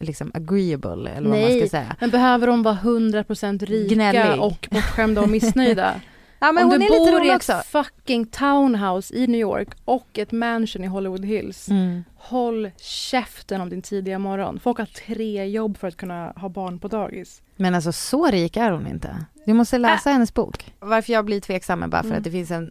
liksom 0.00 0.30
agreeable 0.34 1.10
eller 1.10 1.28
vad 1.28 1.38
man 1.38 1.48
ska 1.48 1.58
Nej, 1.58 1.68
säga. 1.68 1.96
men 2.00 2.10
behöver 2.10 2.46
de 2.46 2.62
vara 2.62 2.78
100% 2.82 3.66
rika 3.66 3.94
Gnällig. 3.94 4.42
och 4.42 4.68
bortskämda 4.70 5.20
och 5.20 5.28
missnöjda? 5.28 5.94
Ja 6.40 6.52
men 6.52 6.64
Om 6.64 6.70
hon 6.70 6.80
du 6.80 6.86
är 6.86 6.88
bor 7.12 7.24
i 7.24 7.28
ett 7.30 7.36
också. 7.36 7.62
fucking 7.66 8.26
townhouse 8.26 9.14
i 9.14 9.26
New 9.26 9.40
York 9.40 9.68
och 9.84 10.18
ett 10.18 10.32
mansion 10.32 10.84
i 10.84 10.86
Hollywood 10.86 11.24
Hills. 11.24 11.68
Mm. 11.68 12.04
Håll 12.16 12.70
käften 12.76 13.60
om 13.60 13.68
din 13.70 13.82
tidiga 13.82 14.18
morgon. 14.18 14.60
Folk 14.60 14.78
har 14.78 14.86
tre 14.86 15.46
jobb 15.50 15.76
för 15.78 15.88
att 15.88 15.96
kunna 15.96 16.32
ha 16.36 16.48
barn 16.48 16.78
på 16.78 16.88
dagis. 16.88 17.42
Men 17.56 17.74
alltså 17.74 17.92
så 17.92 18.26
rik 18.26 18.56
är 18.56 18.70
hon 18.70 18.86
inte. 18.86 19.24
Du 19.46 19.52
måste 19.52 19.78
läsa 19.78 20.10
hennes 20.10 20.34
bok. 20.34 20.74
Varför 20.80 21.12
jag 21.12 21.24
blir 21.24 21.40
tveksam 21.40 21.82
är 21.82 21.88
bara 21.88 22.02
för 22.02 22.08
Mm. 22.08 22.18
att 22.18 22.24
det 22.24 22.30
finns 22.30 22.50
en, 22.50 22.70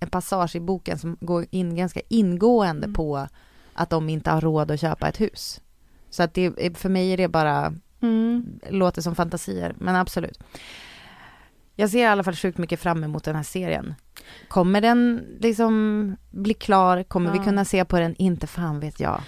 en 0.00 0.10
passage 0.10 0.56
i 0.56 0.60
boken 0.60 0.98
som 0.98 1.16
går 1.20 1.46
in 1.50 1.76
ganska 1.76 2.00
ingående 2.08 2.84
Mm. 2.84 2.94
på 2.94 3.26
att 3.74 3.90
de 3.90 4.08
inte 4.08 4.30
har 4.30 4.40
råd 4.40 4.70
att 4.70 4.80
köpa 4.80 5.08
ett 5.08 5.20
hus. 5.20 5.60
Så 6.10 6.22
att 6.22 6.34
det, 6.34 6.78
för 6.78 6.88
mig 6.88 7.12
är 7.12 7.16
det 7.16 7.28
bara, 7.28 7.74
Mm. 8.00 8.60
låter 8.70 9.02
som 9.02 9.14
fantasier, 9.14 9.74
men 9.78 9.96
absolut. 9.96 10.38
Jag 11.80 11.90
ser 11.90 11.98
i 11.98 12.04
alla 12.04 12.24
fall 12.24 12.34
sjukt 12.34 12.58
mycket 12.58 12.80
fram 12.80 13.04
emot 13.04 13.24
den 13.24 13.36
här 13.36 13.42
serien. 13.42 13.94
Kommer 14.48 14.80
den 14.80 15.24
liksom 15.40 16.16
bli 16.30 16.54
klar? 16.54 17.02
Kommer 17.02 17.32
vi 17.32 17.38
Ja. 17.38 17.44
kunna 17.44 17.64
se 17.64 17.84
på 17.84 17.98
den? 17.98 18.14
Inte 18.18 18.46
fan 18.46 18.80
vet 18.80 19.00
jag. 19.00 19.20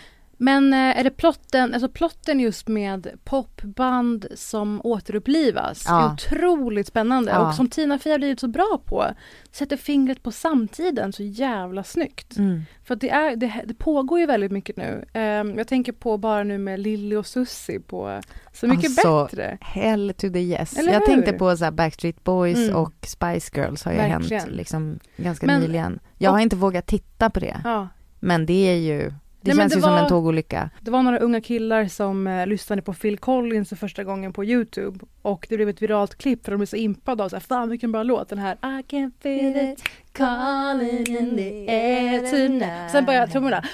Men 0.43 0.73
eh, 0.73 0.79
är 0.99 1.05
det 1.05 1.11
plotten, 1.11 1.75
alltså 1.75 1.89
plotten 1.89 2.41
just 2.41 2.69
med 2.69 3.09
popband 3.25 4.27
som 4.35 4.81
återupplivas 4.85 5.85
Ja. 5.87 6.09
är 6.09 6.13
otroligt 6.13 6.87
spännande 6.87 7.31
Ja. 7.33 7.49
och 7.49 7.55
som 7.55 7.69
Tina 7.69 7.99
Fey 7.99 8.13
har 8.13 8.19
blivit 8.19 8.41
så 8.41 8.49
bra 8.49 8.81
på. 8.85 9.05
Sätter 9.53 9.77
fingret 9.77 10.23
på 10.23 10.31
samtiden 10.33 11.13
så 11.13 11.23
jävla 11.23 11.85
snyggt. 11.85 12.37
Mm. 12.39 12.63
För 12.85 12.97
det, 12.97 13.11
är, 13.11 13.37
det, 13.37 13.53
det 13.65 13.75
pågår 13.75 14.21
ju 14.21 14.27
väldigt 14.27 14.53
mycket 14.53 14.77
nu. 14.77 15.05
Ehm, 15.13 15.59
jag 15.59 15.69
tänker 15.69 15.93
på 15.93 16.19
bara 16.19 16.43
nu 16.43 16.59
med 16.59 16.81
Lilly 16.81 17.17
och 17.17 17.27
Susie 17.27 17.81
på 17.81 18.21
Så 18.53 18.67
mycket 18.67 18.85
Alltså, 18.85 19.25
bättre. 19.25 19.59
Hell 19.61 20.15
to 20.17 20.29
the 20.33 20.39
yes. 20.41 20.79
Eller 20.79 20.93
jag 20.93 21.01
hur? 21.01 21.07
tänkte 21.07 21.33
på 21.33 21.57
så 21.57 21.71
Backstreet 21.71 22.25
Boys 22.25 22.59
Mm. 22.59 22.77
och 22.77 22.95
Spice 23.07 23.51
Girls 23.61 23.85
har 23.85 23.93
ju 23.93 23.99
Verkligen. 23.99 24.41
hänt 24.43 24.53
liksom 24.57 24.99
ganska 25.17 25.47
Men- 25.47 25.61
nyligen. 25.61 25.99
Jag 26.19 26.31
har 26.31 26.39
och- 26.39 26.43
inte 26.43 26.57
vågat 26.57 26.87
titta 26.87 27.31
på 27.31 27.41
det. 27.41 27.61
Ja. 27.65 27.89
Men 28.21 28.47
det 28.47 28.69
är 28.69 28.77
ju, 28.77 29.13
det 29.43 29.51
Nej, 29.51 29.57
känns 29.57 29.73
det 29.73 29.77
ju 29.79 29.83
som 29.83 29.93
var- 29.93 29.99
en 30.03 30.09
tågolycka. 30.09 30.71
Det 30.81 30.91
var 30.91 31.03
några 31.03 31.19
unga 31.19 31.41
killar 31.41 31.89
som 31.89 32.27
eh, 32.27 32.47
lyssnade 32.47 32.83
på 32.83 32.93
Phil 32.95 33.19
Collins 33.19 33.69
för 33.69 33.77
första 33.77 34.05
gången 34.05 34.33
på 34.33 34.45
Youtube 34.45 34.99
och 35.23 35.47
det 35.49 35.57
blev 35.57 35.69
ett 35.69 35.83
viralt 35.83 36.15
klipp 36.19 36.45
för 36.45 36.53
de 36.53 36.57
blev 36.59 36.67
så 36.67 36.77
impade 36.77 37.25
av 37.25 37.29
så 37.29 37.37
här, 37.37 37.41
fan 37.41 37.69
vilken 37.71 37.93
bra 37.93 38.03
låt 38.03 38.29
den 38.29 38.39
här 38.39 38.55
I 38.81 38.83
can 38.83 39.13
feel 39.23 39.73
it 39.73 39.83
calling 40.13 41.07
in 41.17 41.37
the 41.37 41.69
air 41.71 42.21
tonight 42.31 42.91
Sen 42.93 43.05
börjar 43.05 43.27
trummorna 43.27 43.65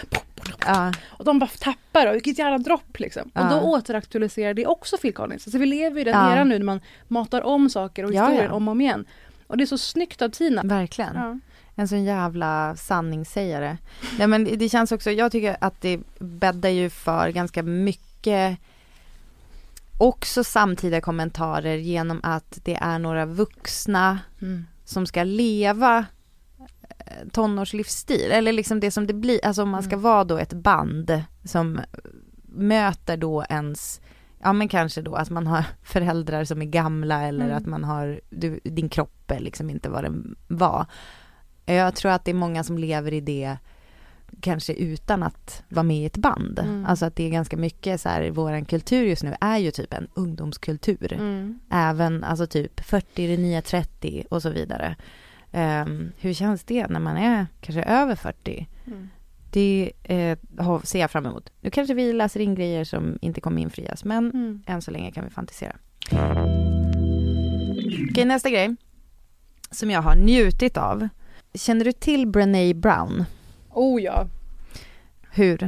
Ja, 0.66 0.92
och 1.06 1.24
de 1.24 1.38
bara 1.38 1.50
tappar 1.60 2.06
och 2.06 2.14
vilket 2.14 2.38
jävla 2.38 2.58
dropp 2.58 2.98
liksom. 2.98 3.30
Ja. 3.34 3.42
Och 3.42 3.50
då 3.62 3.68
återaktualiserar 3.70 4.54
det 4.54 4.66
också 4.66 4.96
Phil 4.96 5.14
Collins. 5.14 5.52
Så 5.52 5.58
vi 5.58 5.66
lever 5.66 6.00
i 6.00 6.04
den 6.04 6.14
Ja. 6.14 6.32
eran 6.36 6.48
nu 6.48 6.58
när 6.58 6.64
man 6.64 6.80
matar 7.08 7.42
om 7.42 7.70
saker 7.70 8.04
och 8.04 8.10
historier 8.12 8.44
ja. 8.44 8.52
om 8.52 8.68
och 8.68 8.72
om 8.72 8.80
igen. 8.80 9.04
Och 9.46 9.56
det 9.56 9.64
är 9.64 9.66
så 9.66 9.78
snyggt 9.78 10.22
av 10.22 10.28
Tina. 10.28 10.62
verkligen. 10.64 11.40
En 11.78 11.88
sån 11.88 12.04
jävla 12.04 12.76
sanningssägare. 12.76 13.76
Nej 14.18 14.26
men 14.26 14.44
det 14.58 14.68
känns 14.68 14.92
också, 14.92 15.10
jag 15.10 15.32
tycker 15.32 15.56
att 15.60 15.80
det 15.80 16.00
bäddar 16.18 16.68
ju 16.70 16.90
för 16.90 17.28
ganska 17.28 17.62
mycket 17.62 18.58
också 19.98 20.44
samtida 20.44 21.00
kommentarer 21.00 21.76
genom 21.76 22.20
att 22.22 22.58
det 22.64 22.74
är 22.80 22.98
några 22.98 23.26
vuxna 23.26 24.18
Mm. 24.42 24.64
som 24.84 25.06
ska 25.06 25.22
leva 25.24 26.04
eh, 26.98 27.28
tonårslivsstil 27.32 28.30
eller 28.30 28.52
liksom 28.52 28.80
det 28.80 28.90
som 28.90 29.06
det 29.06 29.14
blir, 29.14 29.44
alltså 29.46 29.62
om 29.62 29.68
man 29.70 29.82
ska 29.82 29.92
Mm. 29.92 30.02
vara 30.02 30.24
då 30.24 30.38
ett 30.38 30.52
band 30.52 31.22
som 31.44 31.80
möter 32.44 33.16
då 33.16 33.44
ens 33.48 34.00
Ja 34.42 34.52
men 34.52 34.68
kanske 34.68 35.02
då 35.02 35.14
att 35.14 35.30
man 35.30 35.46
har 35.46 35.64
föräldrar 35.82 36.44
som 36.44 36.62
är 36.62 36.66
gamla 36.66 37.22
eller 37.22 37.44
Mm. 37.44 37.56
att 37.56 37.66
man 37.66 37.84
har, 37.84 38.20
du, 38.30 38.60
din 38.64 38.88
kropp 38.88 39.30
är 39.30 39.40
liksom 39.40 39.70
inte 39.70 39.88
vad 39.88 40.04
den 40.04 40.36
var. 40.48 40.86
Jag 41.66 41.94
tror 41.94 42.12
att 42.12 42.24
det 42.24 42.30
är 42.30 42.34
många 42.34 42.64
som 42.64 42.78
lever 42.78 43.12
i 43.12 43.20
det 43.20 43.56
kanske 44.40 44.72
utan 44.72 45.22
att 45.22 45.62
vara 45.68 45.82
med 45.82 45.96
i 45.96 46.04
ett 46.06 46.16
band. 46.16 46.58
Mm. 46.58 46.86
Alltså 46.86 47.06
att 47.06 47.16
det 47.16 47.24
är 47.24 47.30
ganska 47.30 47.56
mycket 47.56 48.00
så 48.00 48.08
här, 48.08 48.30
våran 48.30 48.64
kultur 48.64 49.04
just 49.06 49.22
nu 49.22 49.34
är 49.40 49.58
ju 49.58 49.70
typ 49.70 49.92
en 49.94 50.08
ungdomskultur. 50.14 51.12
Mm. 51.12 51.58
Även 51.70 52.24
alltså 52.24 52.46
typ 52.46 52.80
40, 52.84 53.26
det 53.26 53.36
nya 53.36 53.62
30 53.62 54.24
och 54.30 54.42
så 54.42 54.50
vidare. 54.50 54.96
Ehm, 55.52 56.12
hur 56.20 56.32
känns 56.34 56.64
det 56.64 56.86
när 56.86 57.00
man 57.00 57.16
är 57.16 57.46
kanske 57.60 57.82
över 57.82 58.14
40? 58.14 58.68
Mm. 58.86 59.08
Det 59.50 59.92
eh, 60.04 60.38
har- 60.58 60.80
ser 60.86 61.00
jag 61.00 61.10
fram 61.10 61.26
emot. 61.26 61.50
Nu 61.60 61.70
kanske 61.70 61.94
vi 61.94 62.12
läser 62.12 62.40
in 62.40 62.54
grejer 62.54 62.84
som 62.84 63.18
inte 63.20 63.40
kommer 63.40 63.62
infrias, 63.62 64.04
men 64.04 64.30
Mm. 64.30 64.62
än 64.66 64.82
så 64.82 64.90
länge 64.90 65.10
kan 65.12 65.24
vi 65.24 65.30
fantisera. 65.30 65.76
Okej, 68.10 68.24
nästa 68.24 68.50
grej 68.50 68.76
som 69.70 69.90
jag 69.90 70.02
har 70.02 70.14
njutit 70.16 70.76
av. 70.76 71.08
Känner 71.56 71.84
du 71.84 71.92
till 71.92 72.26
Brené 72.26 72.74
Brown? 72.74 73.24
Oh 73.70 74.02
ja. 74.02 74.26
Hur? 75.30 75.62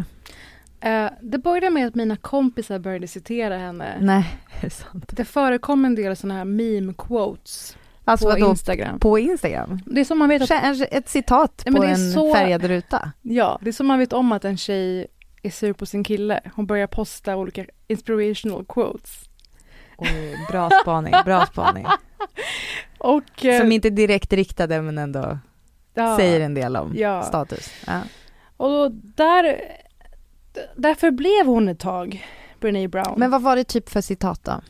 Eh, 0.80 1.06
det 1.22 1.38
började 1.38 1.70
med 1.70 1.86
att 1.86 1.94
mina 1.94 2.16
kompisar 2.16 2.78
började 2.78 3.06
citera 3.08 3.58
henne. 3.58 3.96
Nej, 4.00 4.24
är 4.56 4.60
det 4.64 4.70
sant? 4.70 5.04
Det 5.08 5.24
förekom 5.24 5.84
en 5.84 5.94
del 5.94 6.16
sådana 6.16 6.34
här 6.34 6.44
meme 6.44 6.94
quotes 6.98 7.76
Alltså 8.04 8.30
på? 8.32 8.38
Instagram. 8.38 8.98
På 9.00 9.18
Instagram? 9.18 9.80
Det 9.86 10.00
är 10.00 10.04
som 10.04 10.18
man 10.18 10.28
vet 10.28 10.42
att, 10.50 10.80
Ett 10.90 11.08
citat 11.08 11.64
på 11.76 11.82
en 11.84 12.12
så- 12.12 12.34
färgad 12.34 12.64
ruta? 12.64 13.12
ja, 13.22 13.58
det 13.62 13.68
är 13.68 13.72
som 13.72 13.86
man 13.86 13.98
vet 13.98 14.12
om 14.12 14.32
att 14.32 14.44
en 14.44 14.56
tjej 14.56 15.06
är 15.42 15.50
sur 15.50 15.72
på 15.72 15.86
sin 15.86 16.04
kille. 16.04 16.40
Hon 16.54 16.66
börjar 16.66 16.86
posta 16.86 17.36
olika 17.36 17.64
inspirational 17.86 18.64
quotes. 18.68 19.24
Oj, 19.96 20.36
bra 20.50 20.70
spaning, 20.82 21.14
bra 21.24 21.46
spaning. 21.46 21.86
Och, 22.98 23.44
eh, 23.44 23.60
Som 23.60 23.72
inte 23.72 23.88
är 23.88 23.90
direkt 23.90 24.32
riktade 24.32 24.82
men 24.82 24.98
ändå 24.98 25.38
ja, 26.02 26.16
säger 26.16 26.40
en 26.40 26.54
del 26.54 26.76
om 26.76 26.92
Ja. 26.96 27.22
status. 27.22 27.70
Ja. 27.86 28.00
Och 28.56 28.68
då, 28.68 28.88
där, 28.92 29.60
därför 30.76 31.10
blev 31.10 31.46
hon 31.46 31.68
ett 31.68 31.78
tag, 31.80 32.26
Brené 32.60 32.88
Brown. 32.88 33.14
Men 33.18 33.30
vad 33.30 33.42
var 33.42 33.56
det 33.56 33.64
typ 33.64 33.88
för 33.88 34.00
citat 34.00 34.44
då? 34.44 34.60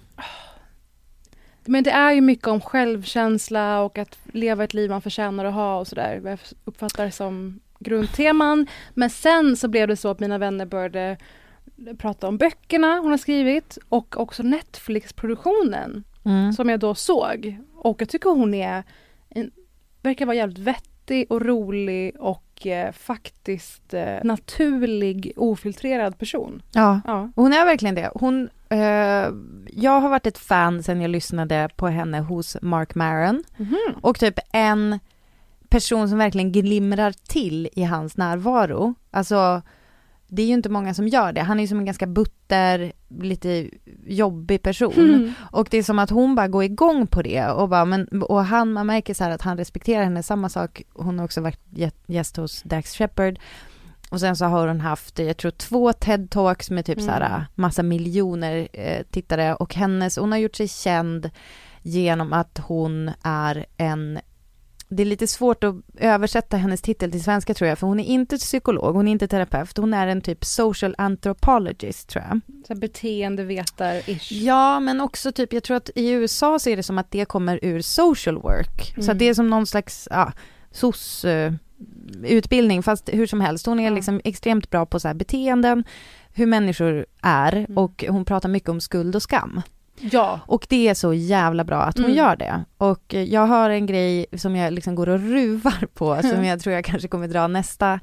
Men 1.64 1.84
det 1.84 1.90
är 1.90 2.12
ju 2.12 2.20
mycket 2.20 2.46
om 2.46 2.60
självkänsla 2.60 3.80
och 3.80 3.98
att 3.98 4.18
leva 4.32 4.64
ett 4.64 4.74
liv 4.74 4.90
man 4.90 5.02
förtjänar 5.02 5.44
att 5.44 5.54
ha 5.54 5.78
och 5.78 5.86
sådär. 5.86 6.18
Vad 6.22 6.32
jag 6.32 6.38
uppfattar 6.64 7.04
det 7.04 7.10
som 7.10 7.60
grundteman. 7.78 8.66
Men 8.94 9.10
sen 9.10 9.56
så 9.56 9.68
blev 9.68 9.88
det 9.88 9.96
så 9.96 10.08
att 10.08 10.20
mina 10.20 10.38
vänner 10.38 10.66
började 10.66 11.16
prata 11.98 12.28
om 12.28 12.38
böckerna 12.38 12.98
hon 12.98 13.10
har 13.10 13.18
skrivit 13.18 13.78
och 13.88 14.20
också 14.20 14.42
Netflix-produktionen 14.42 16.04
Mm. 16.24 16.52
som 16.52 16.68
jag 16.68 16.80
då 16.80 16.94
såg. 16.94 17.56
Och 17.76 18.00
jag 18.02 18.08
tycker 18.08 18.30
hon 18.30 18.54
är, 18.54 18.82
en, 19.28 19.50
verkar 20.02 20.26
vara 20.26 20.36
jävligt 20.36 20.58
vettig 20.58 20.90
och 21.30 21.42
rolig 21.46 22.16
och 22.18 22.66
eh, 22.66 22.92
faktiskt 22.92 23.94
eh, 23.94 24.16
naturlig, 24.24 25.32
ofiltrerad 25.36 26.18
person. 26.18 26.62
Ja, 26.72 27.00
Ja. 27.04 27.30
hon 27.36 27.52
är 27.52 27.64
verkligen 27.64 27.94
det. 27.94 28.10
Hon, 28.14 28.48
eh, 28.68 28.78
jag 29.72 30.00
har 30.00 30.08
varit 30.08 30.26
ett 30.26 30.38
fan 30.38 30.82
sen 30.82 31.00
jag 31.00 31.10
lyssnade 31.10 31.68
på 31.76 31.88
henne 31.88 32.20
hos 32.20 32.56
Mark 32.62 32.94
Maron. 32.94 33.44
Mhm. 33.56 33.78
Och 34.02 34.18
typ 34.18 34.38
en 34.52 34.98
person 35.68 36.08
som 36.08 36.18
verkligen 36.18 36.52
glimrar 36.52 37.12
till 37.28 37.68
i 37.72 37.82
hans 37.84 38.16
närvaro. 38.16 38.94
Alltså, 39.10 39.62
det 40.28 40.42
är 40.42 40.46
ju 40.46 40.52
inte 40.54 40.68
många 40.68 40.94
som 40.94 41.08
gör 41.08 41.32
det. 41.32 41.40
Han 41.42 41.58
är 41.58 41.62
ju 41.64 41.68
som 41.68 41.78
en 41.78 41.84
ganska 41.84 42.06
butter, 42.06 42.92
lite 43.20 43.70
jobbig 44.06 44.62
person. 44.62 44.92
Mm. 44.98 45.32
Och 45.52 45.68
det 45.70 45.78
är 45.78 45.82
som 45.82 45.98
att 45.98 46.10
hon 46.10 46.34
bara 46.34 46.48
går 46.48 46.64
igång 46.64 47.06
på 47.06 47.22
det 47.22 47.46
och 47.46 47.68
bara, 47.68 47.84
men, 47.84 48.22
och 48.22 48.44
han, 48.44 48.72
man 48.72 48.86
märker 48.86 49.14
så 49.14 49.24
här 49.24 49.30
att 49.30 49.42
han 49.42 49.56
respekterar 49.58 50.04
henne, 50.04 50.22
samma 50.22 50.48
sak, 50.48 50.82
hon 50.92 51.18
har 51.18 51.24
också 51.24 51.40
varit 51.40 51.60
gä- 51.70 51.92
gäst 52.06 52.36
hos 52.36 52.62
Dax 52.62 52.94
Shepard. 52.96 53.38
Och 54.10 54.20
sen 54.20 54.36
så 54.36 54.44
har 54.44 54.68
hon 54.68 54.80
haft, 54.80 55.18
jag 55.18 55.36
tror 55.36 55.50
två 55.50 55.90
TED-talks 55.92 56.72
med 56.72 56.84
typ 56.84 56.98
så 57.00 57.10
Mm. 57.10 57.22
här 57.22 57.46
massa 57.54 57.82
miljoner 57.82 58.68
eh, 58.72 59.02
tittare 59.10 59.54
och 59.54 59.74
hennes, 59.74 60.16
hon 60.18 60.32
har 60.32 60.38
gjort 60.38 60.56
sig 60.56 60.68
känd 60.68 61.30
genom 61.82 62.32
att 62.32 62.58
hon 62.58 63.10
är 63.22 63.66
en 63.76 64.18
det 64.88 65.02
är 65.02 65.04
lite 65.06 65.26
svårt 65.26 65.64
att 65.64 65.74
översätta 65.98 66.56
hennes 66.56 66.82
titel 66.82 67.10
till 67.12 67.22
svenska 67.24 67.54
tror 67.54 67.68
jag, 67.68 67.78
för 67.78 67.86
hon 67.86 68.00
är 68.00 68.04
inte 68.04 68.36
psykolog, 68.38 68.94
hon 68.94 69.08
är 69.08 69.12
inte 69.12 69.28
terapeut, 69.28 69.76
hon 69.76 69.94
är 69.94 70.06
en 70.06 70.20
typ 70.20 70.44
social 70.44 70.94
anthropologist 70.98 72.08
tror 72.08 72.24
jag. 72.28 72.40
Så 72.66 72.74
beteendevetar-ish. 72.74 74.32
Ja, 74.32 74.80
men 74.80 75.00
också 75.00 75.32
typ, 75.32 75.52
jag 75.52 75.62
tror 75.62 75.76
att 75.76 75.90
i 75.94 76.10
USA 76.10 76.58
så 76.58 76.70
är 76.70 76.76
det 76.76 76.82
som 76.82 76.98
att 76.98 77.10
det 77.10 77.24
kommer 77.24 77.58
ur 77.62 77.80
social 77.80 78.38
work. 78.38 78.92
Så 78.94 79.00
Mm. 79.00 79.12
att 79.12 79.18
det 79.18 79.28
är 79.28 79.34
som 79.34 79.50
någon 79.50 79.66
slags, 79.66 80.08
ja, 80.10 80.32
eh, 81.24 81.52
utbildning, 82.24 82.82
fast 82.82 83.08
hur 83.12 83.26
som 83.26 83.40
helst. 83.40 83.66
Hon 83.66 83.80
är 83.80 83.90
liksom 83.90 84.20
extremt 84.24 84.70
bra 84.70 84.86
på 84.86 85.00
så 85.00 85.14
beteenden, 85.14 85.84
hur 86.34 86.46
människor 86.46 87.06
är 87.22 87.52
Mm. 87.56 87.78
och 87.78 88.04
hon 88.08 88.24
pratar 88.24 88.48
mycket 88.48 88.68
om 88.68 88.80
skuld 88.80 89.16
och 89.16 89.22
skam. 89.22 89.60
Ja. 90.00 90.40
Och 90.46 90.66
det 90.68 90.88
är 90.88 90.94
så 90.94 91.14
jävla 91.14 91.64
bra 91.64 91.82
att 91.82 91.96
hon 91.96 92.04
Mm. 92.04 92.16
gör 92.16 92.36
det. 92.36 92.64
Och 92.78 93.14
eh, 93.14 93.22
jag 93.22 93.46
har 93.46 93.70
en 93.70 93.86
grej 93.86 94.26
som 94.36 94.56
jag 94.56 94.72
liksom 94.72 94.94
går 94.94 95.08
och 95.08 95.20
ruvar 95.20 95.86
på, 95.94 96.22
som 96.22 96.44
jag 96.44 96.60
tror 96.60 96.74
jag 96.74 96.84
kanske 96.84 97.08
kommer 97.08 97.28
dra 97.28 97.46
nästa 97.46 98.00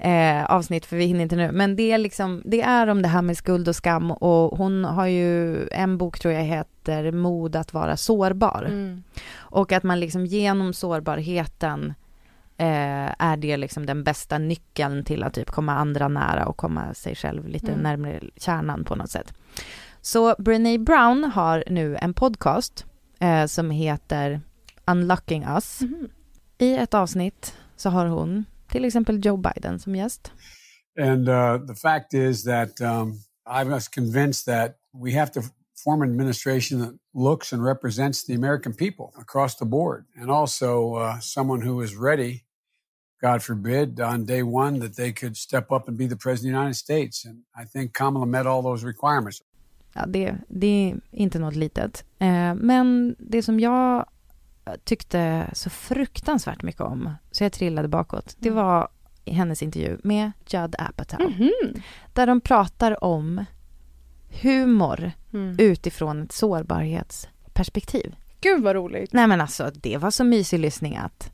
eh, 0.00 0.44
avsnitt, 0.44 0.86
för 0.86 0.96
vi 0.96 1.04
hinner 1.04 1.22
inte 1.22 1.36
nu. 1.36 1.52
Men 1.52 1.76
det 1.76 1.92
är 1.92 1.98
liksom, 1.98 2.42
det 2.44 2.62
är 2.62 2.86
om 2.86 3.02
det 3.02 3.08
här 3.08 3.22
med 3.22 3.36
skuld 3.36 3.68
och 3.68 3.76
skam 3.76 4.10
och 4.10 4.58
hon 4.58 4.84
har 4.84 5.06
ju, 5.06 5.68
en 5.68 5.98
bok 5.98 6.18
tror 6.18 6.34
jag 6.34 6.42
heter 6.42 7.12
Mod 7.12 7.56
att 7.56 7.72
vara 7.72 7.96
sårbar. 7.96 8.64
Mm. 8.68 9.02
Och 9.36 9.72
att 9.72 9.82
man 9.82 10.00
liksom 10.00 10.26
genom 10.26 10.72
sårbarheten 10.72 11.94
eh, 12.58 13.22
är 13.24 13.36
det 13.36 13.56
liksom 13.56 13.86
den 13.86 14.04
bästa 14.04 14.38
nyckeln 14.38 15.04
till 15.04 15.22
att 15.22 15.34
typ 15.34 15.50
komma 15.50 15.74
andra 15.74 16.08
nära 16.08 16.46
och 16.46 16.56
komma 16.56 16.94
sig 16.94 17.14
själv 17.14 17.48
lite 17.48 17.66
Mm. 17.72 17.80
närmare 17.80 18.20
kärnan 18.36 18.84
på 18.84 18.94
något 18.94 19.10
sätt. 19.10 19.32
Så 20.06 20.34
Brené 20.38 20.78
Brown 20.78 21.24
har 21.24 21.64
nu 21.66 21.98
en 22.02 22.14
podcast 22.14 22.86
eh, 23.20 23.46
som 23.46 23.70
heter 23.70 24.40
Unlocking 24.86 25.44
Us. 25.44 25.80
Mhm. 25.80 26.10
I 26.58 26.74
ett 26.74 26.94
avsnitt 26.94 27.54
så 27.76 27.90
har 27.90 28.06
hon 28.06 28.44
till 28.68 28.84
exempel 28.84 29.26
Joe 29.26 29.36
Biden 29.36 29.78
som 29.78 29.94
gäst. 29.94 30.32
And 31.00 31.28
uh, 31.28 31.66
the 31.66 31.74
fact 31.74 32.14
is 32.14 32.44
that 32.44 32.80
um, 32.80 33.12
I 33.46 33.64
was 33.64 33.88
convinced 33.88 34.54
that 34.54 34.76
we 34.94 35.18
have 35.18 35.32
to 35.32 35.40
form 35.84 36.02
an 36.02 36.10
administration 36.10 36.80
that 36.80 36.94
looks 37.14 37.52
and 37.52 37.64
represents 37.64 38.26
the 38.26 38.34
American 38.34 38.74
people 38.74 39.06
across 39.20 39.56
the 39.56 39.66
board, 39.66 40.04
and 40.20 40.30
also 40.30 40.94
uh, 40.94 41.20
someone 41.20 41.68
who 41.68 41.84
is 41.84 41.96
ready, 41.96 42.44
God 43.20 43.42
forbid, 43.42 44.00
on 44.00 44.24
day 44.24 44.42
one 44.42 44.78
that 44.78 44.96
they 44.96 45.12
could 45.12 45.36
step 45.36 45.72
up 45.72 45.88
and 45.88 45.98
be 45.98 46.06
the 46.06 46.16
president 46.16 46.54
of 46.54 46.54
the 46.54 46.60
United 46.60 46.76
States. 46.76 47.24
And 47.24 47.38
I 47.60 47.64
think 47.64 47.92
Kamala 47.92 48.26
met 48.26 48.46
all 48.46 48.62
those 48.62 48.86
requirements. 48.86 49.42
Ja, 49.96 50.06
det, 50.06 50.34
det 50.48 50.66
är 50.66 51.00
inte 51.10 51.38
något 51.38 51.54
litet. 51.56 52.04
Eh, 52.18 52.54
men 52.54 53.16
det 53.18 53.42
som 53.42 53.60
jag 53.60 54.06
tyckte 54.84 55.50
så 55.52 55.70
fruktansvärt 55.70 56.62
mycket 56.62 56.80
om, 56.80 57.10
så 57.30 57.44
jag 57.44 57.52
trillade 57.52 57.88
bakåt, 57.88 58.36
det 58.38 58.50
var 58.50 58.88
hennes 59.26 59.62
intervju 59.62 59.98
med 60.04 60.32
Judd 60.46 60.74
Apatow. 60.78 61.20
Mhm. 61.30 61.52
Där 62.12 62.26
de 62.26 62.40
pratar 62.40 63.04
om 63.04 63.44
humor 64.42 65.12
Mm. 65.32 65.56
utifrån 65.58 66.22
ett 66.22 66.32
sårbarhetsperspektiv. 66.32 68.14
Gud 68.40 68.62
vad 68.62 68.74
roligt. 68.76 69.12
Nej 69.12 69.26
men 69.26 69.40
alltså, 69.40 69.70
det 69.74 69.96
var 69.96 70.10
så 70.10 70.24
mysig 70.24 70.58
lyssning 70.58 70.96
att... 70.96 71.32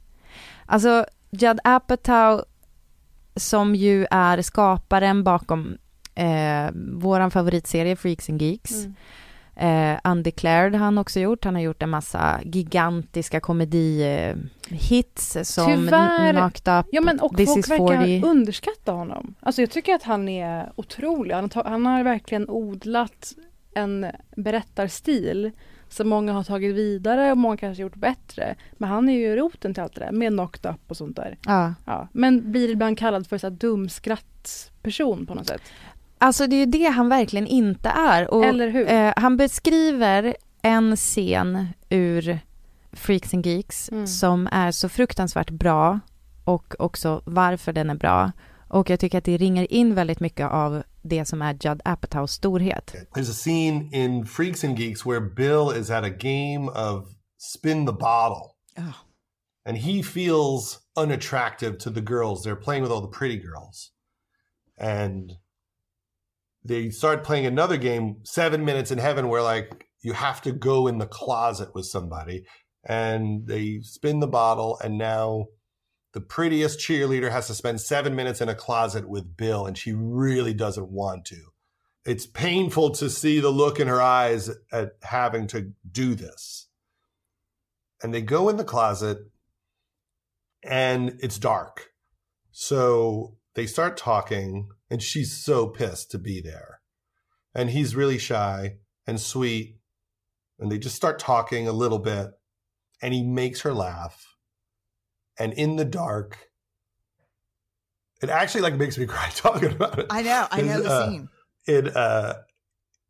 Alltså, 0.66 1.06
Judd 1.30 1.60
Apatow 1.64 2.44
som 3.36 3.74
ju 3.74 4.06
är 4.10 4.42
skaparen 4.42 5.24
bakom 5.24 5.78
eh, 6.14 6.70
våran 6.92 7.30
favoritserie 7.30 7.96
Freaks 7.96 8.30
and 8.30 8.42
Geeks. 8.42 8.84
Mm. 8.84 8.94
Eh, 9.56 9.98
Undeclared 10.04 10.74
har 10.74 10.84
han 10.84 10.98
också 10.98 11.20
gjort. 11.20 11.44
Han 11.44 11.54
har 11.54 11.62
gjort 11.62 11.82
en 11.82 11.90
massa 11.90 12.40
gigantiska 12.44 13.40
komedi-hits 13.40 15.44
som 15.44 15.66
Tyvärr. 15.66 16.32
Knocked 16.32 16.78
Up, 16.78 16.86
Ja 16.92 17.00
men 17.00 17.20
och 17.20 17.36
This 17.36 17.48
folk 17.48 17.58
is 17.58 17.70
verkar 17.70 18.00
40. 18.00 18.22
underskatta 18.24 18.92
honom. 18.92 19.34
Alltså 19.40 19.62
jag 19.62 19.70
tycker 19.70 19.94
att 19.94 20.02
han 20.02 20.28
är 20.28 20.72
otrolig. 20.76 21.34
Han, 21.34 21.50
han 21.54 21.86
har 21.86 22.04
verkligen 22.04 22.48
odlat 22.48 23.32
en 23.74 24.06
berättarstil 24.36 25.50
som 25.88 26.08
många 26.08 26.32
har 26.32 26.44
tagit 26.44 26.74
vidare 26.74 27.30
och 27.30 27.38
många 27.38 27.56
kanske 27.56 27.82
gjort 27.82 27.94
bättre. 27.94 28.54
Men 28.72 28.90
han 28.90 29.08
är 29.08 29.18
ju 29.18 29.36
roten 29.36 29.74
till 29.74 29.82
allt 29.82 29.94
det 29.94 30.00
där 30.00 30.12
med 30.12 30.32
knocked 30.32 30.70
up 30.70 30.80
och 30.90 30.96
sånt 30.96 31.16
där. 31.16 31.38
Ja. 31.46 31.74
Ja. 31.84 32.08
Men 32.12 32.52
blir 32.52 32.70
ibland 32.70 32.98
kallad 32.98 33.26
för 33.26 33.38
så 33.38 33.46
här 33.46 33.54
dumskrattperson 33.56 35.26
på 35.26 35.34
något 35.34 35.46
sätt. 35.48 35.62
Alltså 36.22 36.46
det 36.46 36.56
är 36.56 36.60
ju 36.60 36.66
det 36.66 36.84
han 36.88 37.08
verkligen 37.08 37.46
inte 37.46 37.88
är. 37.88 38.34
Och, 38.34 38.44
Eller 38.44 38.68
hur? 38.68 38.88
Eh, 38.88 39.12
han 39.16 39.36
beskriver 39.36 40.36
en 40.62 40.96
scen 40.96 41.66
ur 41.90 42.38
Freaks 42.92 43.34
and 43.34 43.46
Geeks 43.46 43.88
Mm. 43.92 44.06
som 44.06 44.48
är 44.52 44.70
så 44.70 44.88
fruktansvärt 44.88 45.50
bra 45.50 46.00
och 46.44 46.74
också 46.78 47.22
varför 47.26 47.72
den 47.72 47.90
är 47.90 47.94
bra. 47.94 48.32
Och 48.68 48.90
jag 48.90 49.00
tycker 49.00 49.18
att 49.18 49.24
det 49.24 49.36
ringer 49.36 49.72
in 49.72 49.94
väldigt 49.94 50.20
mycket 50.20 50.50
av 50.50 50.82
det 51.02 51.24
som 51.24 51.42
är 51.42 51.52
Judd 51.60 51.80
Apatows 51.84 52.32
storhet. 52.32 52.94
There's 53.14 53.30
a 53.30 53.34
scene 53.34 53.88
in 53.92 54.26
Freaks 54.26 54.64
and 54.64 54.78
Geeks 54.78 55.06
where 55.06 55.20
Bill 55.20 55.80
is 55.80 55.90
at 55.90 56.04
a 56.04 56.08
game 56.08 56.68
of 56.70 57.08
spin 57.38 57.86
the 57.86 57.92
bottle. 57.92 58.46
And 59.68 59.76
he 59.78 60.02
feels 60.02 60.78
unattractive 60.96 61.78
to 61.78 61.90
the 61.90 62.00
girls. 62.00 62.42
They're 62.44 62.62
playing 62.64 62.82
with 62.82 62.92
all 62.92 63.10
the 63.10 63.18
pretty 63.18 63.38
girls. 63.42 63.90
And 64.80 65.30
they 66.64 66.90
start 66.90 67.24
playing 67.24 67.46
another 67.46 67.76
game, 67.76 68.18
Seven 68.22 68.64
Minutes 68.64 68.90
in 68.90 68.98
Heaven, 68.98 69.28
where 69.28 69.42
like 69.42 69.88
you 70.02 70.12
have 70.12 70.42
to 70.42 70.52
go 70.52 70.86
in 70.86 70.98
the 70.98 71.06
closet 71.06 71.74
with 71.74 71.86
somebody. 71.86 72.44
And 72.84 73.46
they 73.46 73.80
spin 73.82 74.18
the 74.18 74.26
bottle, 74.26 74.78
and 74.82 74.98
now 74.98 75.46
the 76.12 76.20
prettiest 76.20 76.80
cheerleader 76.80 77.30
has 77.30 77.46
to 77.46 77.54
spend 77.54 77.80
seven 77.80 78.16
minutes 78.16 78.40
in 78.40 78.48
a 78.48 78.56
closet 78.56 79.08
with 79.08 79.36
Bill, 79.36 79.66
and 79.66 79.78
she 79.78 79.92
really 79.92 80.52
doesn't 80.52 80.90
want 80.90 81.24
to 81.26 81.52
it's 82.04 82.26
painful 82.26 82.90
to 82.90 83.08
see 83.08 83.40
the 83.40 83.50
look 83.50 83.78
in 83.78 83.86
her 83.86 84.02
eyes 84.02 84.50
at 84.72 84.92
having 85.02 85.46
to 85.48 85.72
do 85.90 86.14
this. 86.14 86.68
And 88.02 88.12
they 88.12 88.22
go 88.22 88.48
in 88.48 88.56
the 88.56 88.64
closet 88.64 89.18
and 90.64 91.16
it's 91.20 91.38
dark. 91.38 91.92
So 92.50 93.36
they 93.54 93.66
start 93.66 93.96
talking 93.96 94.68
and 94.92 95.02
she's 95.02 95.32
so 95.32 95.66
pissed 95.66 96.10
to 96.10 96.18
be 96.18 96.40
there. 96.42 96.80
And 97.54 97.70
he's 97.70 97.96
really 97.96 98.18
shy 98.18 98.76
and 99.06 99.18
sweet. 99.20 99.78
And 100.58 100.70
they 100.70 100.78
just 100.78 100.94
start 100.96 101.18
talking 101.18 101.66
a 101.66 101.72
little 101.72 101.98
bit 101.98 102.28
and 103.02 103.12
he 103.14 103.22
makes 103.24 103.62
her 103.62 103.72
laugh. 103.72 104.36
And 105.38 105.52
in 105.54 105.76
the 105.76 105.84
dark, 105.86 106.38
it 108.22 108.28
actually 108.30 108.60
like 108.60 108.74
makes 108.76 108.98
me 108.98 109.06
cry 109.14 109.28
talking 109.34 109.72
about 109.72 109.98
it. 109.98 110.06
I 110.10 110.22
know, 110.22 110.46
I 110.50 110.60
know 110.60 110.80
the 110.82 110.90
Uh, 110.90 111.08
scene. 111.10 111.28
it 111.66 111.96
uh 111.96 112.34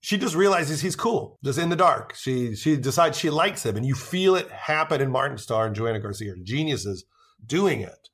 she 0.01 0.19
just 0.19 0.35
realizes 0.35 0.81
he's 0.81 0.97
cool 0.97 1.39
just 1.45 1.59
in 1.59 1.69
the 1.69 1.77
dark 1.77 2.15
she 2.15 2.55
she 2.57 2.77
decides 2.77 3.17
she 3.17 3.31
likes 3.31 3.65
him 3.65 3.77
and 3.77 3.87
you 3.87 3.95
feel 3.95 4.35
it 4.35 4.51
happen 4.51 5.01
in 5.01 5.11
martin 5.11 5.39
starr 5.39 5.67
and 5.67 5.77
joanna 5.77 6.01
garcia 6.01 6.33
are 6.33 6.37
geniuses 6.43 7.05
doing 7.47 7.81
it 7.81 8.09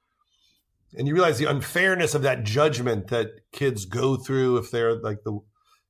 and 0.96 1.06
you 1.06 1.14
realize 1.14 1.38
the 1.38 1.50
unfairness 1.50 2.14
of 2.14 2.22
that 2.22 2.44
judgment 2.44 3.08
that 3.08 3.28
kids 3.52 3.84
go 3.84 4.16
through 4.16 4.56
if 4.56 4.70
they're 4.70 4.94
like 4.96 5.22
the 5.24 5.32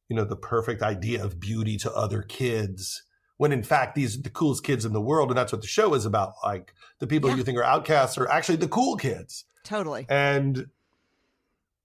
you 0.09 0.17
know 0.17 0.25
the 0.25 0.37
perfect 0.37 0.83
idea 0.83 1.23
of 1.23 1.39
beauty 1.39 1.77
to 1.77 1.93
other 1.93 2.23
kids 2.23 3.03
when 3.37 3.53
in 3.53 3.63
fact 3.63 3.95
these 3.95 4.19
are 4.19 4.23
the 4.23 4.31
coolest 4.31 4.65
kids 4.65 4.85
in 4.85 4.93
the 4.93 5.01
world 5.01 5.31
and 5.31 5.39
that's 5.39 5.53
what 5.53 5.61
the 5.61 5.69
show 5.69 5.95
is 5.95 6.05
about 6.05 6.33
like 6.43 6.73
the 6.99 7.07
people 7.07 7.35
you 7.37 7.45
think 7.45 7.59
are 7.59 7.65
outcasts 7.65 8.19
are 8.19 8.29
actually 8.29 8.57
the 8.57 8.69
cool 8.69 8.97
kids 8.97 9.45
Totally. 9.65 10.07
and 10.09 10.67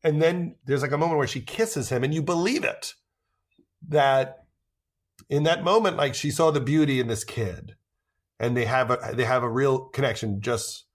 and 0.04 0.22
then 0.22 0.56
there's 0.66 0.82
like 0.82 0.92
a 0.92 0.98
moment 0.98 1.18
where 1.18 1.28
she 1.28 1.42
kisses 1.42 1.90
him 1.90 2.04
and 2.04 2.14
you 2.14 2.22
believe 2.22 2.64
it 2.64 2.94
that 3.88 4.46
in 5.30 5.44
that 5.44 5.64
moment 5.64 5.98
like 5.98 6.16
she 6.16 6.32
saw 6.32 6.52
the 6.52 6.60
beauty 6.62 7.00
in 7.00 7.08
this 7.08 7.24
kid 7.24 7.76
and 8.40 8.58
they 8.58 8.66
have 8.66 8.90
a 8.90 9.14
they 9.14 9.26
have 9.26 9.44
a 9.44 9.50
real 9.50 9.86
connection 9.90 10.42
just 10.42 10.86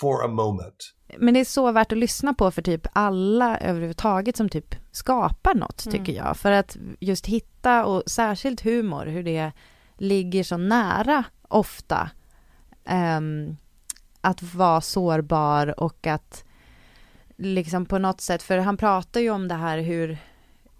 for 0.00 0.24
a 0.24 0.28
moment 0.28 0.92
Men 1.18 1.34
det 1.34 1.40
är 1.40 1.44
så 1.44 1.72
värt 1.72 1.92
att 1.92 1.98
lyssna 1.98 2.34
på 2.34 2.50
för 2.50 2.62
typ 2.62 2.86
alla 2.92 3.58
överhuvudtaget 3.58 4.36
som 4.36 4.48
typ 4.48 4.74
skapar 4.92 5.54
något, 5.54 5.86
Mm. 5.86 5.98
tycker 5.98 6.12
jag. 6.18 6.36
För 6.36 6.52
att 6.52 6.76
just 7.00 7.26
hitta, 7.26 7.84
och 7.86 8.02
särskilt 8.06 8.60
humor, 8.60 9.06
hur 9.06 9.22
det 9.22 9.52
ligger 9.98 10.42
så 10.44 10.56
nära 10.56 11.24
ofta. 11.48 12.10
ehm, 12.84 13.56
att 14.20 14.42
vara 14.42 14.80
sårbar 14.80 15.80
och 15.80 16.06
att 16.06 16.44
liksom 17.36 17.86
på 17.86 17.98
något 17.98 18.20
sätt, 18.20 18.42
för 18.42 18.58
han 18.58 18.76
pratar 18.76 19.20
ju 19.20 19.30
om 19.30 19.48
det 19.48 19.54
här 19.54 19.78
hur, 19.78 20.18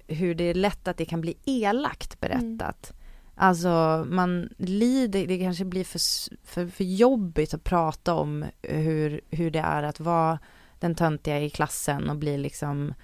hur 0.07 0.35
det 0.35 0.45
är 0.45 0.55
lätt 0.55 0.89
att 0.89 0.97
det 0.97 1.05
kan 1.05 1.21
bli 1.21 1.37
elakt 1.45 2.21
berättat. 2.21 2.93
Alltså 3.39 4.07
man 4.11 4.49
lider, 4.57 5.27
det 5.27 5.39
kanske 5.39 5.65
blir 5.65 5.85
för, 5.85 6.01
för, 6.47 6.67
för 6.67 6.85
jobbigt 6.85 7.55
att 7.55 7.65
prata 7.65 8.15
om 8.15 8.45
hur, 8.63 9.21
hur 9.31 9.51
det 9.51 9.59
är 9.59 9.83
att 9.83 10.01
vara 10.01 10.39
den 10.81 10.95
töntiga 10.95 11.41
i 11.41 11.51
klassen 11.51 12.11
och 12.11 12.17
bli 12.17 12.39
liksom 12.39 12.95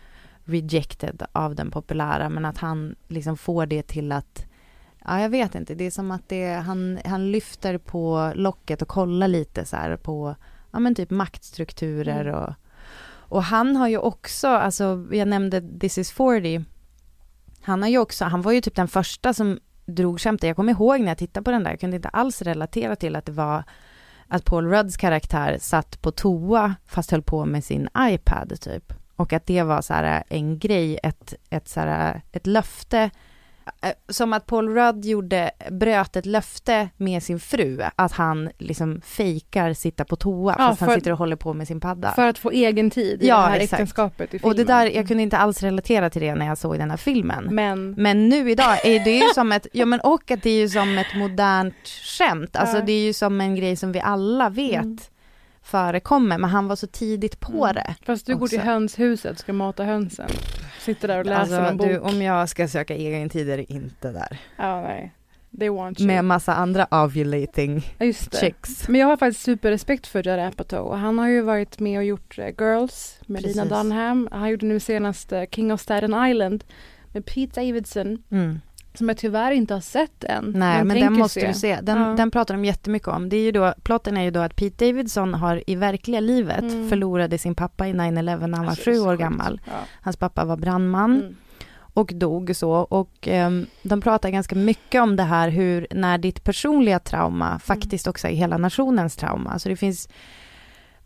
rejected 0.44 1.22
av 1.32 1.54
den 1.54 1.70
populära, 1.70 2.28
men 2.28 2.44
att 2.44 2.58
han 2.58 2.94
liksom 3.08 3.36
får 3.36 3.66
det 3.66 3.82
till 3.82 4.12
att 4.12 4.46
Ja, 5.04 5.20
jag 5.20 5.28
vet 5.28 5.54
inte. 5.54 5.74
Det 5.74 5.84
är 5.84 5.90
som 5.90 6.10
att 6.10 6.28
det, 6.28 6.52
han, 6.52 6.98
han 7.04 7.32
lyfter 7.32 7.78
på 7.78 8.32
locket 8.34 8.82
och 8.82 8.88
kollar 8.88 9.28
lite 9.28 9.64
så 9.64 9.76
här 9.76 9.96
på, 9.96 10.36
ja 10.70 10.78
men 10.78 10.94
typ 10.94 11.10
maktstrukturer 11.10 12.26
Mm. 12.26 12.34
och, 12.34 12.54
och 13.04 13.42
han 13.42 13.76
har 13.76 13.88
ju 13.88 13.98
också, 13.98 14.48
alltså 14.48 15.06
jag 15.10 15.28
nämnde 15.28 15.78
This 15.80 15.98
is 15.98 16.12
40, 16.12 16.64
han 17.62 17.82
har 17.82 17.88
ju 17.88 17.98
också, 17.98 18.24
han 18.24 18.42
var 18.42 18.52
ju 18.52 18.60
typ 18.60 18.74
den 18.74 18.88
första 18.88 19.34
som 19.34 19.58
drog 19.84 20.20
skämtet. 20.20 20.46
Jag 20.46 20.56
kommer 20.56 20.72
ihåg 20.72 21.00
när 21.00 21.08
jag 21.08 21.18
tittade 21.18 21.44
på 21.44 21.50
den 21.50 21.64
där, 21.64 21.70
jag 21.70 21.80
kunde 21.80 21.96
inte 21.96 22.08
alls 22.08 22.42
relatera 22.42 22.96
till 22.96 23.16
att 23.16 23.26
det 23.26 23.32
var 23.32 23.64
att 24.28 24.44
Paul 24.44 24.70
Rudds 24.70 24.96
karaktär 24.96 25.58
satt 25.60 26.02
på 26.02 26.10
toa 26.10 26.74
fast 26.86 27.10
höll 27.10 27.22
på 27.22 27.44
med 27.44 27.64
sin 27.64 27.88
iPad 27.98 28.60
typ. 28.60 28.92
Och 29.16 29.32
att 29.32 29.46
det 29.46 29.62
var 29.62 29.82
så 29.82 29.94
här 29.94 30.24
en 30.28 30.58
grej, 30.58 30.98
ett, 31.02 31.34
ett, 31.50 31.68
så 31.68 31.80
här, 31.80 32.22
ett 32.32 32.46
löfte 32.46 33.10
som 34.08 34.32
att 34.32 34.46
Paul 34.46 34.68
Rudd 34.74 35.04
gjorde, 35.04 35.50
bröt 35.70 36.16
ett 36.16 36.26
löfte 36.26 36.88
med 36.96 37.22
sin 37.22 37.40
fru, 37.40 37.80
att 37.96 38.12
han 38.12 38.50
liksom 38.58 39.00
fejkar 39.00 39.72
sitta 39.74 40.04
på 40.04 40.16
toa 40.16 40.54
Ja, 40.58 40.66
fast 40.68 40.80
han 40.80 40.88
för- 40.88 40.94
sitter 40.96 41.10
och 41.12 41.18
håller 41.18 41.36
på 41.36 41.54
med 41.54 41.66
sin 41.68 41.80
padda. 41.80 42.12
För 42.12 42.28
att 42.28 42.38
få 42.38 42.50
egen 42.50 42.90
tid 42.90 43.22
i 43.22 43.26
Ja, 43.28 43.36
det 43.36 43.42
här 43.42 43.56
exakt. 43.56 43.72
äktenskapet 43.72 44.34
i 44.34 44.38
filmen. 44.38 44.50
Och 44.50 44.56
det 44.56 44.64
där, 44.64 44.86
jag 44.86 45.08
kunde 45.08 45.22
inte 45.22 45.36
alls 45.38 45.62
relatera 45.62 46.10
till 46.10 46.22
det 46.22 46.34
när 46.34 46.46
jag 46.46 46.58
såg 46.58 46.78
den 46.78 46.90
här 46.90 46.96
filmen. 46.96 47.48
Men, 47.54 47.90
Men 47.92 48.28
nu 48.28 48.50
idag 48.50 48.86
är 48.86 49.04
det 49.04 49.18
ju 49.18 49.28
som 49.34 49.52
ett, 49.52 49.66
ja 49.72 49.86
men 49.86 50.00
och 50.00 50.30
att 50.30 50.42
det 50.42 50.50
är 50.50 50.58
ju 50.60 50.68
som 50.68 50.98
ett 50.98 51.14
modernt 51.16 51.88
skämt, 52.18 52.56
alltså 52.56 52.76
Ja. 52.76 52.82
det 52.84 52.92
är 52.92 53.02
ju 53.04 53.12
som 53.12 53.40
en 53.40 53.56
grej 53.56 53.76
som 53.76 53.92
vi 53.92 54.00
alla 54.00 54.48
vet 54.50 54.82
Mm. 54.82 54.98
Förekommer, 55.62 56.38
men 56.38 56.50
han 56.50 56.68
var 56.68 56.76
så 56.76 56.86
tidigt 56.86 57.40
på 57.40 57.64
Mm. 57.64 57.74
det. 57.74 57.94
fast 58.06 58.26
du 58.26 58.36
går 58.36 58.46
till 58.48 58.58
också. 58.58 58.66
hönshuset, 58.70 59.38
ska 59.38 59.52
mata 59.52 59.84
hönsen. 59.84 60.28
Sitter 60.80 61.08
där 61.08 61.18
och 61.18 61.24
läser 61.26 61.40
Alltså, 61.40 61.56
en 61.56 61.76
bok. 61.76 61.86
du, 61.88 61.98
om 61.98 62.22
jag 62.22 62.48
ska 62.48 62.68
söka 62.68 62.94
egen 62.94 63.28
tid 63.28 63.50
är 63.50 63.56
det 63.56 63.72
inte 63.72 64.12
där. 64.12 64.38
Ja, 64.56 64.80
nej. 64.80 65.12
They 65.58 65.68
want 65.68 66.00
you. 66.00 66.06
Med 66.06 66.24
massa 66.24 66.54
andra 66.54 66.86
ovulating 66.90 67.94
Ja, 67.98 68.06
just 68.06 68.30
det. 68.30 68.38
chicks. 68.38 68.88
Men 68.88 69.00
jag 69.00 69.06
har 69.06 69.16
faktiskt 69.16 69.44
superrespekt 69.44 70.06
för 70.06 70.18
Judd 70.26 70.38
Apatow. 70.40 70.86
och 70.86 70.98
Han 70.98 71.18
har 71.18 71.28
ju 71.28 71.40
varit 71.40 71.80
med 71.80 71.98
och 71.98 72.04
gjort 72.04 72.38
eh, 72.38 72.46
Girls 72.58 73.18
med 73.26 73.42
Lina 73.42 73.62
Precis. 73.62 73.78
Dunham. 73.78 74.28
Han 74.32 74.48
gjorde 74.50 74.66
nu 74.66 74.80
senast 74.80 75.32
King 75.50 75.72
of 75.72 75.80
Staten 75.80 76.26
Island 76.30 76.64
med 77.12 77.26
Pete 77.26 77.60
Davidson. 77.60 78.22
Mm. 78.30 78.60
Som 78.94 79.08
jag 79.08 79.16
tyvärr 79.18 79.52
inte 79.52 79.74
har 79.74 79.80
sett 79.80 80.24
än. 80.24 80.52
Nej, 80.56 80.78
men 80.84 80.88
den 80.88 80.96
tänker 81.06 81.10
måste 81.10 81.46
du 81.46 81.54
se. 81.54 81.78
Den, 81.82 82.00
Ja. 82.00 82.14
den 82.16 82.30
pratar 82.30 82.54
de 82.54 82.64
jättemycket 82.64 83.08
om. 83.08 83.28
Det 83.28 83.36
är 83.36 83.40
ju 83.42 83.52
då, 83.52 83.74
plotten 83.82 84.16
är 84.16 84.22
ju 84.22 84.30
då 84.30 84.40
att 84.40 84.56
Pete 84.56 84.86
Davidson 84.86 85.34
har 85.34 85.62
i 85.66 85.74
verkliga 85.74 86.20
livet 86.20 86.60
Mm. 86.62 86.88
förlorade 86.88 87.38
sin 87.38 87.54
pappa 87.54 87.88
i 87.88 87.92
9-11 87.92 88.46
när 88.46 88.56
han 88.56 88.66
var 88.66 88.70
Alltså, 88.70 88.90
sju 88.90 88.98
år 89.00 89.16
gammal. 89.16 89.60
Ja. 89.66 89.72
Hans 90.00 90.16
pappa 90.16 90.44
var 90.44 90.56
brandman. 90.56 91.16
Mm. 91.22 91.36
och 91.94 92.10
dog 92.14 92.56
så. 92.56 92.70
Och 92.72 93.28
ehm, 93.28 93.66
de 93.82 94.00
pratar 94.00 94.30
ganska 94.30 94.54
mycket 94.54 95.02
om 95.02 95.16
det 95.16 95.22
här 95.22 95.48
hur 95.48 95.86
när 95.90 96.18
ditt 96.18 96.44
personliga 96.44 96.98
trauma 96.98 97.46
Mm. 97.48 97.60
faktiskt 97.60 98.06
också 98.06 98.28
är 98.28 98.32
hela 98.32 98.58
nationens 98.58 99.16
trauma. 99.16 99.58
Så 99.58 99.68
det 99.68 99.76
finns 99.76 100.08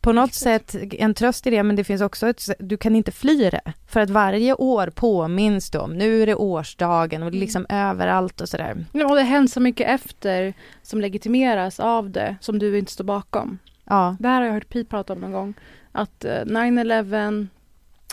på 0.06 0.12
något 0.12 0.34
sätt 0.34 0.74
en 0.92 1.14
tröst 1.14 1.46
i 1.46 1.50
det, 1.50 1.62
men 1.62 1.76
det 1.76 1.84
finns 1.84 2.02
också 2.02 2.28
ett, 2.28 2.50
du 2.58 2.76
kan 2.76 2.96
inte 2.96 3.12
fly 3.12 3.50
det. 3.50 3.72
För 3.88 4.00
att 4.00 4.10
varje 4.10 4.54
år 4.54 4.90
påminns 4.94 5.70
du 5.70 5.78
om, 5.78 5.92
nu 5.92 6.22
är 6.22 6.26
det 6.26 6.34
årsdagen 6.34 7.22
och 7.22 7.32
liksom 7.32 7.66
överallt 7.68 8.40
och 8.40 8.48
sådär. 8.48 8.84
Ja, 8.92 9.08
och 9.08 9.16
det 9.16 9.22
har 9.22 9.28
hänt 9.28 9.50
så 9.50 9.60
mycket 9.60 9.88
efter 9.88 10.54
som 10.82 11.00
legitimeras 11.00 11.80
av 11.80 12.10
det 12.10 12.36
som 12.40 12.58
du 12.58 12.78
inte 12.78 12.92
står 12.92 13.04
bakom. 13.04 13.58
Ja, 13.84 14.16
Det 14.20 14.28
här 14.28 14.40
har 14.40 14.46
jag 14.46 14.54
hört 14.54 14.68
Pete 14.68 14.90
prata 14.90 15.12
om 15.12 15.20
någon 15.20 15.32
gång. 15.32 15.54
Att 15.92 16.24
eh, 16.24 16.30
9-11 16.30 17.46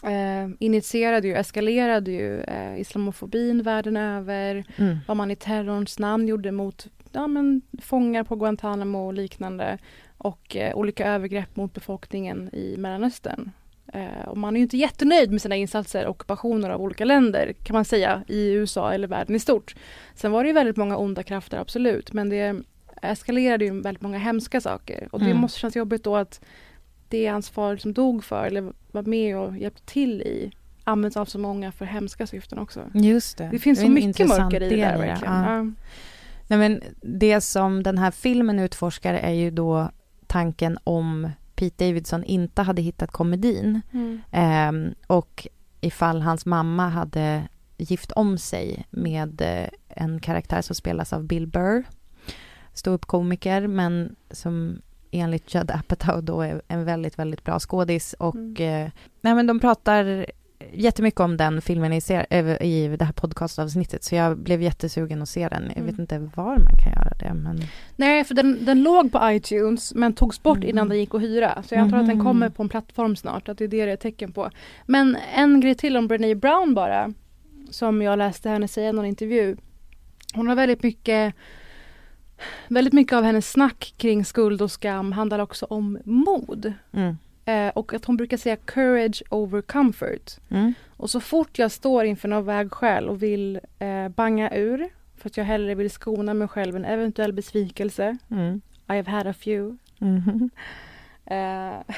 eh, 0.03 0.55
initierade 0.59 1.27
ju, 1.27 1.35
eskalerade 1.35 2.11
ju 2.11 2.41
eh, 2.41 2.79
islamofobin 2.79 3.63
världen 3.63 3.97
över. 3.97 4.65
mm. 4.77 4.97
Vad 5.07 5.17
man 5.17 5.31
i 5.31 5.35
terrorns 5.35 5.99
namn 5.99 6.27
gjorde 6.27 6.51
mot 6.51 6.87
ja, 7.13 7.27
men, 7.27 7.61
fångar 7.81 8.23
på 8.23 8.35
Guantanamo 8.35 9.05
och 9.07 9.13
liknande. 9.13 9.77
Och 10.17 10.55
eh, 10.55 10.75
olika 10.75 11.07
övergrepp 11.07 11.55
mot 11.55 11.73
befolkningen 11.73 12.49
i 12.53 12.75
Mellanöstern. 12.77 13.51
Eh, 13.93 14.27
och 14.27 14.37
man 14.37 14.55
är 14.55 14.57
ju 14.59 14.63
inte 14.63 14.77
jättenöjd 14.77 15.31
med 15.31 15.41
sina 15.41 15.55
insatser 15.55 16.05
och 16.05 16.11
ockupationer 16.11 16.69
av 16.69 16.81
olika 16.81 17.05
länder 17.05 17.53
kan 17.63 17.73
man 17.73 17.85
säga 17.85 18.23
i 18.27 18.51
USA 18.53 18.93
eller 18.93 19.07
världen 19.07 19.35
i 19.35 19.39
stort. 19.39 19.75
Sen 20.15 20.31
var 20.31 20.43
det 20.43 20.47
ju 20.47 20.53
väldigt 20.53 20.77
många 20.77 20.97
onda 20.97 21.23
krafter 21.23 21.57
absolut 21.57 22.13
men 22.13 22.29
det 22.29 22.55
eskalerade 23.01 23.65
ju 23.65 23.81
väldigt 23.81 24.01
många 24.03 24.17
hemska 24.17 24.61
saker 24.61 25.07
och 25.11 25.19
det 25.19 25.25
Mm. 25.25 25.37
måste 25.37 25.59
kännas 25.59 25.75
jobbigt 25.75 26.03
då 26.03 26.15
att 26.15 26.41
det 27.09 27.27
hans 27.27 27.49
far 27.49 27.77
som 27.77 27.93
dog 27.93 28.23
för 28.23 28.45
eller 28.45 28.73
var 28.91 29.01
med 29.03 29.37
och 29.37 29.57
hjälpte 29.57 29.85
till 29.85 30.21
i 30.21 30.51
används 30.83 31.17
av 31.17 31.25
så 31.25 31.39
många 31.39 31.71
för 31.71 31.85
hemska 31.85 32.27
syften 32.27 32.59
också. 32.59 32.81
just 32.93 33.37
det. 33.37 33.49
Det 33.51 33.59
finns 33.59 33.79
är 33.79 33.83
så 33.83 33.89
mycket 33.91 34.27
mörker 34.27 34.63
i 34.63 34.69
det 34.69 34.75
där 34.75 34.97
verkligen. 34.97 35.33
Ja. 35.33 35.55
Ja. 35.55 35.71
Nej, 36.53 36.69
men 36.69 36.81
det 37.01 37.41
som 37.41 37.83
den 37.83 37.97
här 37.97 38.11
filmen 38.11 38.59
utforskar 38.59 39.13
är 39.13 39.31
ju 39.31 39.51
då 39.51 39.89
tanken 40.27 40.77
om 40.83 41.29
Pete 41.55 41.85
Davidson 41.87 42.23
inte 42.23 42.61
hade 42.61 42.81
hittat 42.81 43.11
komedin 43.11 43.81
Mm. 43.91 44.21
Ehm, 44.31 44.93
och 45.07 45.47
ifall 45.81 46.21
hans 46.21 46.45
mamma 46.45 46.89
hade 46.89 47.43
gift 47.77 48.11
om 48.11 48.37
sig 48.37 48.85
med 48.89 49.41
eh, 49.41 49.69
en 49.87 50.19
karaktär 50.19 50.61
som 50.61 50.75
spelas 50.75 51.13
av 51.13 51.23
Bill 51.23 51.47
Burr, 51.47 51.83
ståuppkomiker, 52.73 53.67
men 53.67 54.15
som 54.31 54.81
enligt 55.11 55.55
Judd 55.55 55.71
Apatow 55.71 56.23
då 56.23 56.41
är 56.41 56.61
en 56.67 56.85
väldigt, 56.85 57.19
väldigt 57.19 57.43
bra 57.43 57.59
skådis 57.59 58.13
och 58.13 58.35
Mm. 58.35 58.85
eh, 58.85 58.91
nej 59.21 59.35
men 59.35 59.47
de 59.47 59.59
pratar 59.59 60.25
jättemycket 60.73 61.19
om 61.19 61.37
den 61.37 61.61
filmen 61.61 61.93
i, 61.93 62.01
ser- 62.01 62.25
eh, 62.29 62.61
i 62.67 62.95
det 62.99 63.05
här 63.05 63.13
podcastavsnittet 63.13 64.03
så 64.03 64.15
jag 64.15 64.37
blev 64.37 64.61
jättesugen 64.61 65.21
att 65.21 65.29
se 65.29 65.49
den. 65.49 65.63
Jag 65.63 65.71
Mm. 65.77 65.85
vet 65.85 65.99
inte 65.99 66.19
var 66.19 66.57
man 66.57 66.77
kan 66.83 66.91
göra 66.93 67.13
det 67.19 67.33
men 67.33 67.61
Nej, 67.95 68.23
för 68.23 68.35
den, 68.35 68.65
den 68.65 68.83
låg 68.83 69.11
på 69.11 69.19
iTunes 69.31 69.93
men 69.95 70.13
togs 70.13 70.43
bort 70.43 70.57
Mhm. 70.57 70.69
innan 70.69 70.89
den 70.89 70.99
gick 70.99 71.15
att 71.15 71.21
hyra. 71.21 71.63
Så 71.67 71.75
jag 71.75 71.81
antar 71.81 71.97
att 71.97 72.07
den 72.07 72.17
Mhm. 72.17 72.25
kommer 72.25 72.49
på 72.49 72.63
en 72.63 72.69
plattform 72.69 73.15
snart, 73.15 73.49
att 73.49 73.57
det 73.57 73.63
är 73.63 73.67
det 73.67 73.85
det 73.85 73.91
är 73.91 73.95
tecken 73.95 74.31
på. 74.31 74.49
Men 74.85 75.17
en 75.35 75.59
grej 75.59 75.75
till 75.75 75.97
om 75.97 76.07
Brené 76.07 76.35
Brown 76.35 76.73
bara, 76.73 77.13
som 77.69 78.01
jag 78.01 78.17
läste 78.17 78.49
henne 78.49 78.67
säga 78.67 78.89
i 78.89 78.93
någon 78.93 79.05
intervju. 79.05 79.57
Hon 80.33 80.47
har 80.47 80.55
väldigt 80.55 80.83
mycket 80.83 81.33
Väldigt 82.67 82.93
mycket 82.93 83.13
av 83.17 83.23
hennes 83.23 83.51
snack 83.51 83.93
kring 83.97 84.25
skuld 84.25 84.61
och 84.61 84.71
skam 84.71 85.11
handlar 85.11 85.39
också 85.39 85.65
om 85.69 85.99
mod. 86.05 86.73
Mm. 87.45 87.67
Eh, 87.67 87.71
och 87.75 87.93
att 87.93 88.05
hon 88.05 88.17
brukar 88.17 88.37
säga 88.37 88.55
courage 88.55 89.23
over 89.29 89.61
comfort. 89.61 90.31
Mm. 90.49 90.73
Och 90.97 91.09
så 91.09 91.19
fort 91.19 91.59
jag 91.59 91.71
står 91.71 92.05
inför 92.05 92.27
något 92.27 92.45
vägskäl 92.45 93.09
och 93.09 93.23
vill 93.23 93.59
eh, 93.79 94.09
banga 94.09 94.55
ur 94.55 94.89
för 95.17 95.29
att 95.29 95.37
jag 95.37 95.45
hellre 95.45 95.75
vill 95.75 95.91
skona 95.91 96.33
mig 96.33 96.47
själv 96.47 96.75
en 96.75 96.85
eventuell 96.85 97.33
besvikelse. 97.33 98.17
Mm. 98.31 98.61
I've 98.87 99.07
had 99.07 99.27
a 99.27 99.33
few. 99.33 99.77
Mhm. 99.97 100.49
Eh, 101.25 101.95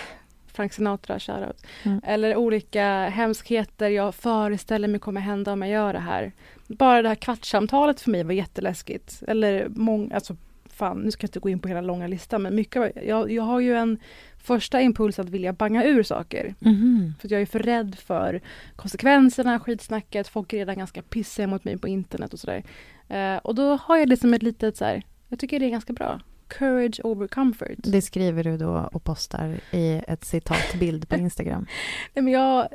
Frank 0.48 0.74
Sinatra, 0.74 1.20
shoutout. 1.20 1.66
Mm. 1.84 2.02
Eller 2.04 2.36
olika 2.36 3.10
hemskheter 3.10 3.90
jag 3.90 4.16
föreställer 4.16 4.88
mig 4.88 5.00
kommer 5.00 5.22
hända 5.22 5.54
om 5.54 5.62
jag 5.62 5.72
gör 5.72 5.94
det 5.94 6.00
här. 6.00 6.32
Bara 6.68 7.02
det 7.02 7.08
här 7.08 7.16
kvartssamtalet 7.16 8.02
för 8.02 8.12
mig 8.12 8.24
var 8.24 8.34
jätteläskigt. 8.34 9.24
Eller 9.28 9.68
många, 9.70 10.16
alltså 10.16 10.36
fan, 10.76 11.00
nu 11.02 11.12
ska 11.12 11.24
jag 11.24 11.28
inte 11.30 11.40
gå 11.40 11.50
in 11.50 11.60
på 11.60 11.68
hela 11.68 11.82
långa 11.82 12.08
listan 12.08 12.42
men 12.42 12.56
mycket, 12.56 12.82
av- 12.82 13.04
jag, 13.06 13.32
jag 13.32 13.44
har 13.44 13.60
ju 13.60 13.76
en 13.76 13.98
första 14.38 14.82
impuls 14.82 15.20
att 15.20 15.30
vilja 15.30 15.54
banga 15.54 15.84
ur 15.84 16.04
saker. 16.04 16.56
Mhm. 16.60 17.14
För 17.20 17.32
jag 17.32 17.42
är 17.42 17.46
för 17.46 17.60
rädd 17.60 17.96
för 17.96 18.42
konsekvenserna, 18.76 19.60
skitsnacket, 19.60 20.28
folk 20.28 20.54
är 20.54 20.58
redan 20.58 20.78
ganska 20.78 21.02
pissiga 21.02 21.48
mot 21.48 21.64
mig 21.64 21.78
på 21.78 21.88
internet 21.88 22.34
och 22.34 22.40
sådär. 22.40 22.64
Eh, 23.10 23.38
och 23.38 23.56
då 23.56 23.76
har 23.76 23.98
jag 23.98 24.10
det 24.10 24.18
som 24.18 24.34
ett 24.34 24.44
litet 24.44 24.78
så 24.78 24.86
här, 24.86 25.04
jag 25.30 25.40
tycker 25.40 25.60
det 25.60 25.66
är 25.66 25.70
ganska 25.70 25.94
bra. 25.94 26.20
Courage 26.48 27.00
over 27.04 27.28
comfort. 27.28 27.78
Det 27.78 28.02
skriver 28.02 28.44
du 28.44 28.58
då 28.58 28.90
och 28.92 29.04
postar 29.04 29.60
i 29.72 30.02
ett 30.08 30.26
citatbild 30.26 31.10
på 31.10 31.16
Instagram. 31.20 31.66
Nej, 32.14 32.24
men 32.24 32.34
jag 32.34 32.68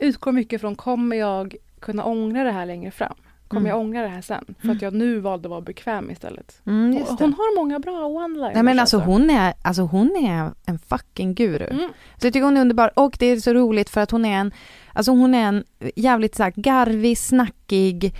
utgår 0.00 0.32
mycket 0.32 0.60
från, 0.60 0.76
kommer 0.76 1.16
jag 1.16 1.56
kunna 1.80 2.04
ångra 2.04 2.44
det 2.44 2.50
här 2.52 2.66
längre 2.66 2.90
fram? 2.90 3.14
Kommer 3.48 3.60
Mm. 3.60 3.70
jag 3.70 3.80
ångra 3.80 4.02
det 4.02 4.08
här 4.08 4.22
sen? 4.22 4.54
För 4.62 4.68
att 4.70 4.82
jag 4.82 4.94
nu 4.94 5.18
valde 5.20 5.46
att 5.46 5.50
vara 5.50 5.60
bekväm 5.60 6.10
istället. 6.10 6.60
Mm, 6.66 7.04
hon 7.18 7.32
har 7.32 7.56
många 7.56 7.78
bra 7.78 7.92
one-liners. 8.08 8.54
Nej 8.54 8.62
men 8.62 8.78
alltså 8.78 8.98
hon 8.98 9.30
är, 9.30 9.54
alltså 9.62 9.82
hon 9.82 10.16
är 10.16 10.50
en 10.66 10.78
fucking 10.78 11.34
guru. 11.34 11.66
Mm. 11.70 11.88
Så 12.20 12.26
jag 12.26 12.32
tycker 12.32 12.44
hon 12.44 12.56
är 12.56 12.60
underbar 12.60 12.90
och 12.98 13.16
det 13.18 13.26
är 13.26 13.36
så 13.40 13.52
roligt 13.52 13.90
för 13.90 14.00
att 14.00 14.10
hon 14.10 14.24
är 14.24 14.38
en, 14.38 14.52
alltså 14.92 15.10
hon 15.12 15.34
är 15.34 15.48
en 15.48 15.64
jävligt 15.96 16.34
så 16.34 16.42
här 16.42 16.52
garvig, 16.56 17.18
snackig, 17.18 18.14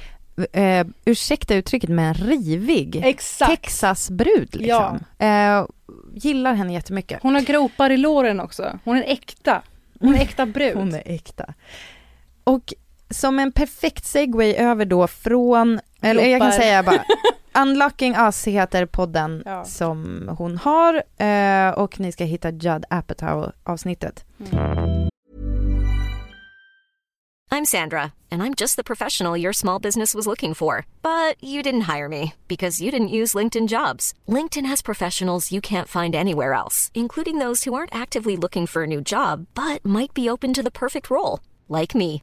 eh, 0.53 0.87
ursäkta 1.05 1.55
uttrycket 1.55 1.91
men 1.91 2.15
rivig 2.15 2.97
Exakt. 3.05 3.51
Texasbrud 3.51 4.57
liksom. 4.57 4.99
Eh, 5.19 5.67
gillar 6.15 6.55
henne 6.55 6.73
jättemycket. 6.73 7.23
Hon 7.23 7.35
har 7.35 7.43
gropar 7.43 7.91
i 7.91 7.97
låren 7.97 8.41
också. 8.41 8.79
Hon 8.85 8.97
är 8.97 9.05
äkta. 9.13 9.63
Hon 10.01 10.15
är 10.15 10.21
äkta 10.21 10.47
brud. 10.47 10.75
Hon 10.77 10.95
är 10.95 11.03
äkta. 11.07 11.55
Och 12.45 12.75
som 13.11 13.39
en 13.39 13.53
perfekt 13.53 14.05
segway 14.05 14.55
över 14.55 14.85
då 14.85 15.07
från, 15.07 15.81
eller 16.03 16.27
jag 16.27 16.41
kan 16.41 16.53
säga 16.53 16.83
bara, 16.83 17.05
Unlocking 17.63 18.15
Us 18.15 18.47
heter 18.47 18.87
podden 18.87 19.43
Ja. 19.47 19.65
som 19.65 20.29
hon 20.39 20.57
har 20.59 21.03
eh, 21.27 21.71
och 21.79 22.01
ni 22.01 22.13
ska 22.13 22.25
hitta 22.25 22.51
Judd 22.51 22.85
Apatow 22.91 23.53
avsnittet. 23.65 24.25
I'm 27.51 27.65
Sandra, 27.65 28.13
and 28.31 28.43
I'm 28.43 28.55
just 28.61 28.77
the 28.77 28.85
professional 28.85 29.37
your 29.41 29.53
small 29.53 29.79
business 29.79 30.15
was 30.15 30.27
looking 30.27 30.53
for. 30.53 30.85
But 31.01 31.43
you 31.43 31.63
didn't 31.63 31.97
hire 31.97 32.09
me 32.09 32.33
because 32.49 32.83
you 32.85 32.91
didn't 32.91 33.09
use 33.23 33.35
LinkedIn 33.39 33.69
jobs. 33.69 34.13
LinkedIn 34.29 34.67
has 34.67 34.83
professionals 34.83 35.53
you 35.53 35.61
can't 35.61 35.89
find 35.89 36.15
anywhere 36.15 36.53
else, 36.53 36.91
including 36.95 37.39
those 37.39 37.65
who 37.65 37.73
aren't 37.75 37.95
actively 37.95 38.37
looking 38.37 38.67
for 38.67 38.83
a 38.83 38.87
new 38.87 39.01
job 39.01 39.47
but 39.55 39.85
might 39.85 40.13
be 40.13 40.29
open 40.31 40.53
to 40.55 40.63
the 40.63 40.71
perfect 40.71 41.09
role, 41.09 41.39
like 41.69 41.95
me. 41.95 42.23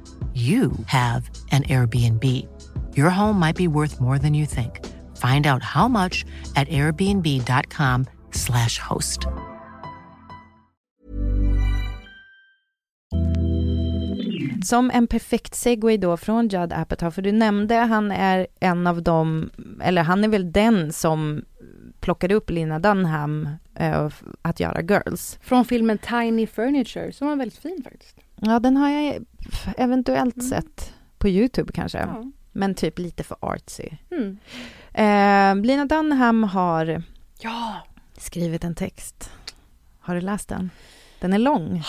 you 0.35 0.71
have 0.85 1.29
an 1.51 1.63
Airbnb. 1.63 2.23
Your 2.95 3.09
home 3.09 3.39
might 3.39 3.57
be 3.57 3.67
worth 3.67 3.99
more 3.99 4.19
than 4.19 4.33
you 4.33 4.45
think. 4.45 4.79
Find 5.17 5.47
out 5.47 5.63
how 5.63 5.87
much 5.87 6.25
at 6.55 6.69
airbnb.com/slash 6.69 8.79
host. 8.79 9.27
Som 14.63 14.91
en 14.91 15.07
perfekt 15.07 15.55
segway 15.55 15.97
då 15.97 16.17
från 16.17 16.47
Judd 16.47 16.73
Apatow, 16.73 17.11
för 17.11 17.21
du 17.21 17.31
nämnde 17.31 17.75
han 17.75 18.11
är 18.11 18.47
en 18.59 18.87
av 18.87 19.03
dem, 19.03 19.49
eller 19.81 20.03
han 20.03 20.23
är 20.23 20.27
väl 20.27 20.51
den 20.51 20.93
som 20.93 21.41
plockade 21.99 22.35
upp 22.35 22.49
Lina 22.49 22.79
Dunham 22.79 23.49
uh, 23.81 24.09
att 24.41 24.59
göra 24.59 24.81
Girls. 24.81 25.39
Från 25.41 25.65
filmen 25.65 25.97
Tiny 25.97 26.47
Furniture, 26.47 27.11
som 27.11 27.27
var 27.27 27.35
väldigt 27.35 27.59
fin 27.59 27.81
faktiskt. 27.83 28.17
Ja, 28.35 28.59
den 28.59 28.77
har 28.77 28.89
jag 28.89 29.25
eventuellt 29.77 30.37
mm. 30.37 30.49
sett 30.49 30.93
på 31.17 31.29
Youtube 31.29 31.73
kanske. 31.73 31.99
Ja. 31.99 32.31
Men 32.51 32.75
typ 32.75 32.99
lite 32.99 33.23
för 33.23 33.37
artsy. 33.41 33.89
Mm. 34.11 34.37
Eh, 34.93 35.65
Lina 35.65 35.85
Dunham 35.85 36.43
har 36.43 37.03
ja. 37.39 37.75
skrivit 38.17 38.63
en 38.63 38.75
text. 38.75 39.31
Har 39.99 40.15
du 40.15 40.21
läst 40.21 40.49
den? 40.49 40.69
Den 41.19 41.33
är 41.33 41.39
lång. 41.39 41.83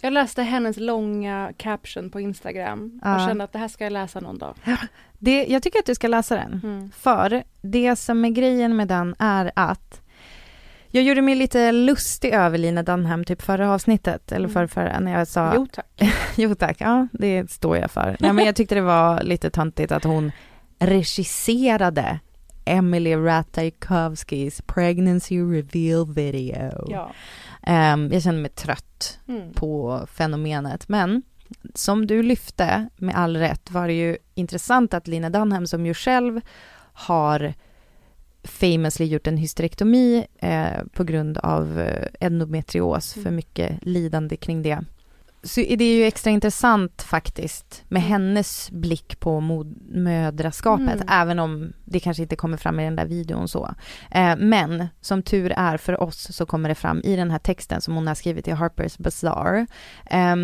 Jag 0.00 0.12
läste 0.12 0.42
hennes 0.42 0.76
långa 0.76 1.52
caption 1.56 2.10
på 2.10 2.20
Instagram 2.20 3.00
ja. 3.04 3.14
och 3.14 3.28
kände 3.28 3.44
att 3.44 3.52
det 3.52 3.58
här 3.58 3.68
ska 3.68 3.84
jag 3.84 3.92
läsa 3.92 4.20
någon 4.20 4.38
dag. 4.38 4.54
Det, 5.18 5.46
jag 5.46 5.62
tycker 5.62 5.78
att 5.78 5.86
du 5.86 5.94
ska 5.94 6.08
läsa 6.08 6.36
den. 6.36 6.60
Mm. 6.62 6.90
För 6.90 7.42
det 7.60 7.96
som 7.96 8.24
är 8.24 8.28
grejen 8.28 8.76
med 8.76 8.88
den 8.88 9.14
är 9.18 9.52
att 9.56 10.02
jag 10.90 11.04
gjorde 11.04 11.22
mig 11.22 11.34
lite 11.34 11.72
lustig 11.72 12.32
över 12.32 12.58
Lina 12.58 12.82
Dunham 12.82 13.24
typ 13.24 13.42
förra 13.42 13.72
avsnittet, 13.74 14.32
eller 14.32 14.48
för, 14.48 14.66
för 14.66 15.00
när 15.00 15.18
jag 15.18 15.28
sa... 15.28 15.52
Jo 15.54 15.66
tack. 15.72 15.86
jo 16.36 16.54
tack, 16.54 16.76
ja 16.80 17.08
det 17.12 17.50
står 17.50 17.76
jag 17.76 17.90
för. 17.90 18.16
Nej 18.20 18.32
men 18.32 18.46
jag 18.46 18.56
tyckte 18.56 18.74
det 18.74 18.80
var 18.80 19.22
lite 19.22 19.50
töntigt 19.50 19.92
att 19.92 20.04
hon 20.04 20.32
regisserade 20.78 22.18
Emily 22.64 23.16
Ratajkowskis 23.16 24.62
pregnancy 24.66 25.40
reveal 25.40 26.14
video. 26.14 26.86
Ja. 26.90 27.12
Um, 27.66 28.12
jag 28.12 28.22
kände 28.22 28.40
mig 28.40 28.50
trött 28.50 29.18
mm. 29.28 29.52
på 29.52 30.00
fenomenet, 30.12 30.88
men 30.88 31.22
som 31.74 32.06
du 32.06 32.22
lyfte 32.22 32.88
med 32.96 33.14
all 33.14 33.36
rätt 33.36 33.70
var 33.70 33.86
det 33.86 33.92
ju 33.92 34.16
intressant 34.34 34.94
att 34.94 35.08
Lina 35.08 35.30
Dunham 35.30 35.66
som 35.66 35.86
ju 35.86 35.94
själv 35.94 36.40
har 36.92 37.54
famously 38.44 39.06
gjort 39.06 39.26
en 39.26 39.36
hysterektomi 39.36 40.26
eh, 40.38 40.84
på 40.92 41.04
grund 41.04 41.38
av 41.38 41.80
eh, 41.80 42.06
endometrios, 42.20 43.16
mm. 43.16 43.24
för 43.24 43.30
mycket 43.30 43.78
lidande 43.82 44.36
kring 44.36 44.62
det. 44.62 44.84
Så 45.42 45.60
det 45.60 45.84
är 45.84 45.96
ju 45.96 46.04
extra 46.04 46.30
intressant 46.30 47.02
faktiskt 47.02 47.84
med 47.88 48.02
hennes 48.02 48.70
blick 48.70 49.20
på 49.20 49.40
mödraskapet, 49.88 50.94
mm. 50.94 51.08
även 51.08 51.38
om 51.38 51.72
det 51.84 52.00
kanske 52.00 52.22
inte 52.22 52.36
kommer 52.36 52.56
fram 52.56 52.80
i 52.80 52.84
den 52.84 52.96
där 52.96 53.06
videon 53.06 53.48
så. 53.48 53.74
Eh, 54.10 54.36
men 54.36 54.86
som 55.00 55.22
tur 55.22 55.52
är 55.56 55.76
för 55.76 56.02
oss 56.02 56.36
så 56.36 56.46
kommer 56.46 56.68
det 56.68 56.74
fram 56.74 57.00
i 57.04 57.16
den 57.16 57.30
här 57.30 57.38
texten 57.38 57.80
som 57.80 57.94
hon 57.94 58.06
har 58.06 58.14
skrivit 58.14 58.48
i 58.48 58.52
Harper's 58.52 59.02
Bazaar. 59.02 59.66
Eh, 60.06 60.36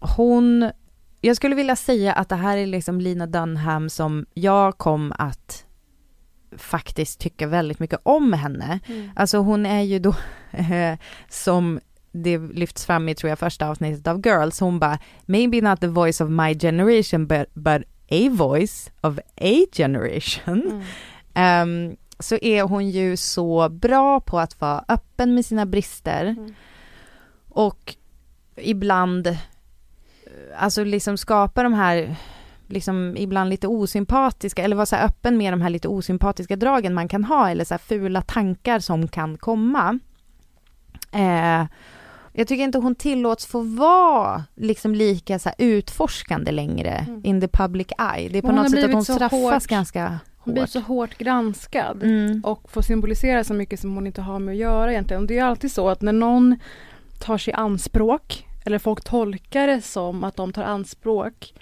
hon, 0.00 0.70
jag 1.20 1.36
skulle 1.36 1.54
vilja 1.54 1.76
säga 1.76 2.12
att 2.12 2.28
det 2.28 2.36
här 2.36 2.56
är 2.56 2.66
liksom 2.66 3.00
Lina 3.00 3.26
Dunham 3.26 3.88
som 3.88 4.26
jag 4.34 4.78
kom 4.78 5.12
att 5.18 5.65
faktiskt 6.56 7.20
tycka 7.20 7.46
väldigt 7.46 7.78
mycket 7.78 8.00
om 8.02 8.32
henne. 8.32 8.80
Mm. 8.86 9.10
Alltså 9.16 9.38
hon 9.38 9.66
är 9.66 9.82
ju 9.82 9.98
då 9.98 10.14
som 11.28 11.80
det 12.12 12.38
lyfts 12.38 12.86
fram 12.86 13.08
i 13.08 13.14
tror 13.14 13.28
jag 13.28 13.38
första 13.38 13.68
avsnittet 13.68 14.06
av 14.06 14.26
Girls, 14.26 14.60
hon 14.60 14.78
bara 14.78 14.98
maybe 15.26 15.60
not 15.60 15.80
the 15.80 15.86
voice 15.86 16.20
of 16.20 16.30
my 16.30 16.54
generation 16.54 17.26
but, 17.26 17.54
but 17.54 17.82
a 18.10 18.28
voice 18.30 18.90
of 19.00 19.18
a 19.40 19.66
generation. 19.72 20.84
Mm. 21.34 21.90
Um, 21.90 21.96
så 22.18 22.36
är 22.42 22.62
hon 22.62 22.90
ju 22.90 23.16
så 23.16 23.68
bra 23.68 24.20
på 24.20 24.38
att 24.38 24.60
vara 24.60 24.84
öppen 24.88 25.34
med 25.34 25.46
sina 25.46 25.66
brister 25.66 26.24
mm. 26.24 26.54
och 27.48 27.96
ibland 28.56 29.38
alltså 30.56 30.84
liksom 30.84 31.18
skapa 31.18 31.62
de 31.62 31.72
här 31.72 32.16
liksom 32.66 33.14
ibland 33.16 33.50
lite 33.50 33.68
osympatiska, 33.68 34.62
eller 34.62 34.76
vara 34.76 34.86
så 34.86 34.96
öppen 34.96 35.36
med 35.36 35.52
de 35.52 35.60
här 35.60 35.70
lite 35.70 35.88
osympatiska 35.88 36.56
dragen 36.56 36.94
man 36.94 37.08
kan 37.08 37.24
ha, 37.24 37.50
eller 37.50 37.64
så 37.64 37.78
fula 37.78 38.22
tankar 38.22 38.78
som 38.78 39.08
kan 39.08 39.38
komma. 39.38 39.98
Eh, 41.12 41.66
jag 42.32 42.48
tycker 42.48 42.64
inte 42.64 42.78
hon 42.78 42.94
tillåts 42.94 43.46
få 43.46 43.60
vara 43.60 44.44
liksom 44.54 44.94
lika 44.94 45.38
så 45.38 45.50
utforskande 45.58 46.50
längre 46.50 46.90
mm. 46.90 47.20
in 47.24 47.40
the 47.40 47.48
public 47.48 47.86
eye. 47.98 48.28
Det 48.28 48.38
är 48.38 48.42
på 48.42 48.48
hon 48.48 48.56
något 48.56 48.70
sätt 48.70 48.84
att 48.84 48.92
hon 48.92 49.04
straffas 49.04 49.30
hårt, 49.32 49.66
ganska 49.66 50.08
hårt. 50.08 50.20
Hon 50.38 50.54
blir 50.54 50.66
så 50.66 50.80
hårt 50.80 51.18
granskad 51.18 52.02
mm. 52.02 52.40
och 52.44 52.70
får 52.70 52.82
symbolisera 52.82 53.44
så 53.44 53.54
mycket 53.54 53.80
som 53.80 53.94
hon 53.94 54.06
inte 54.06 54.22
har 54.22 54.38
med 54.38 54.52
att 54.52 54.58
göra 54.58 54.92
egentligen. 54.92 55.22
Och 55.22 55.28
det 55.28 55.38
är 55.38 55.44
alltid 55.44 55.72
så 55.72 55.88
att 55.88 56.02
när 56.02 56.12
någon 56.12 56.58
tar 57.18 57.38
sig 57.38 57.54
anspråk, 57.54 58.46
eller 58.64 58.78
folk 58.78 59.04
tolkar 59.04 59.66
det 59.66 59.80
som 59.80 60.24
att 60.24 60.36
de 60.36 60.52
tar 60.52 60.64
anspråk 60.64 61.54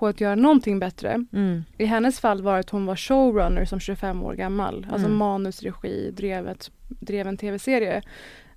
på 0.00 0.06
att 0.06 0.20
göra 0.20 0.34
någonting 0.34 0.78
bättre. 0.78 1.24
Mm. 1.32 1.64
I 1.78 1.84
hennes 1.84 2.20
fall 2.20 2.42
var 2.42 2.52
det 2.52 2.60
att 2.60 2.70
hon 2.70 2.86
var 2.86 2.96
showrunner 2.96 3.64
som 3.64 3.80
25 3.80 4.22
år 4.22 4.34
gammal. 4.34 4.74
Alltså 4.74 4.88
mm. 4.88 4.94
Alltså 4.94 5.08
manusregi, 5.08 6.10
drev, 6.10 6.48
ett, 6.48 6.70
drev 6.88 7.26
en 7.26 7.36
tv-serie. 7.36 8.02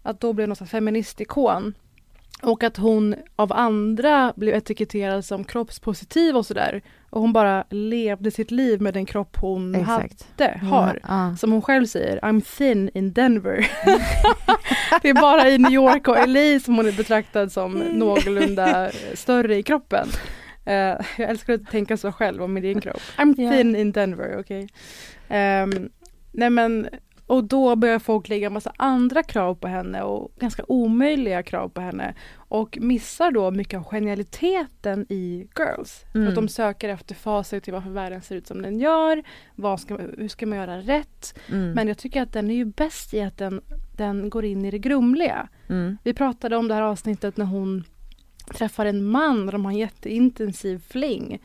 Att 0.03 0.19
då 0.19 0.33
blev 0.33 0.49
en 0.49 0.55
feministikon. 0.55 1.73
Och 2.41 2.63
att 2.63 2.77
hon 2.77 3.15
av 3.35 3.53
andra 3.53 4.33
blev 4.35 4.55
etiketterad 4.55 5.25
som 5.25 5.43
kroppspositiv 5.43 6.35
och 6.35 6.45
sådär. 6.45 6.81
Och 7.09 7.21
hon 7.21 7.33
bara 7.33 7.63
levde 7.69 8.31
sitt 8.31 8.51
liv 8.51 8.81
med 8.81 8.93
den 8.93 9.05
kropp 9.05 9.37
hon 9.37 9.75
Exakt. 9.75 10.27
hade, 10.37 10.57
har. 10.57 10.99
Ja, 11.07 11.35
Som 11.39 11.51
hon 11.51 11.61
själv 11.61 11.85
säger, 11.85 12.19
I'm 12.19 12.57
thin 12.57 12.89
in 12.93 13.13
Denver. 13.13 13.57
det 15.01 15.09
är 15.09 15.21
bara 15.21 15.49
i 15.49 15.57
New 15.57 15.71
York 15.71 16.07
och 16.07 16.27
LA 16.27 16.59
som 16.59 16.75
hon 16.75 16.87
är 16.87 16.97
betraktad 16.97 17.51
som 17.51 17.79
någorlunda 17.79 18.91
större 19.13 19.57
i 19.57 19.63
kroppen. 19.63 20.07
Uh, 20.67 20.73
jag 21.17 21.29
älskar 21.29 21.53
att 21.53 21.71
tänka 21.71 21.97
så 21.97 22.11
själv 22.11 22.43
om 22.43 22.53
min 22.53 22.63
egen 22.63 22.81
kropp. 22.81 23.01
I'm 23.17 23.35
thin 23.35 23.45
yeah. 23.45 23.81
in 23.81 23.91
Denver, 23.91 24.37
okej. 24.39 24.39
Okay? 24.39 25.63
Um, 25.63 25.71
ehm, 25.73 25.89
nej 26.31 26.49
men, 26.49 26.89
och 27.27 27.43
då 27.43 27.75
börjar 27.75 27.99
folk 27.99 28.29
lägga 28.29 28.49
massa 28.49 28.73
andra 28.77 29.23
krav 29.23 29.55
på 29.55 29.67
henne 29.67 30.01
och 30.01 30.31
ganska 30.39 30.63
omöjliga 30.67 31.43
krav 31.43 31.69
på 31.69 31.81
henne. 31.81 32.15
Och 32.35 32.77
missar 32.81 33.31
då 33.31 33.51
mycket 33.51 33.77
av 33.77 33.83
genialiteten 33.83 35.05
i 35.09 35.47
Girls. 35.57 36.05
Mm. 36.13 36.25
För 36.25 36.31
att 36.31 36.35
de 36.35 36.47
söker 36.47 36.89
efter 36.89 37.15
facit 37.15 37.63
till 37.63 37.73
varför 37.73 37.89
världen 37.89 38.21
ser 38.21 38.35
ut 38.35 38.47
som 38.47 38.61
den 38.61 38.79
gör. 38.79 39.23
Vad 39.55 39.79
ska, 39.79 39.97
hur 39.97 40.27
ska 40.27 40.45
man 40.45 40.57
göra 40.57 40.77
rätt? 40.77 41.39
Mm. 41.51 41.71
Men 41.71 41.87
jag 41.87 41.97
tycker 41.97 42.21
att 42.21 42.33
den 42.33 42.51
är 42.51 42.55
ju 42.55 42.65
bäst 42.65 43.13
i 43.13 43.21
att 43.21 43.37
den, 43.37 43.61
den 43.97 44.29
går 44.29 44.45
in 44.45 44.65
i 44.65 44.71
det 44.71 44.79
grumliga. 44.79 45.47
Mm. 45.69 45.97
Vi 46.03 46.13
pratade 46.13 46.57
om 46.57 46.67
det 46.67 46.73
här 46.73 46.81
avsnittet 46.81 47.37
när 47.37 47.45
hon 47.45 47.83
träffar 48.45 48.85
en 48.85 49.05
man 49.05 49.45
och 49.45 49.51
de 49.51 49.65
har 49.65 49.71
en 49.71 49.77
jätteintensiv 49.77 50.83
fling. 50.89 51.41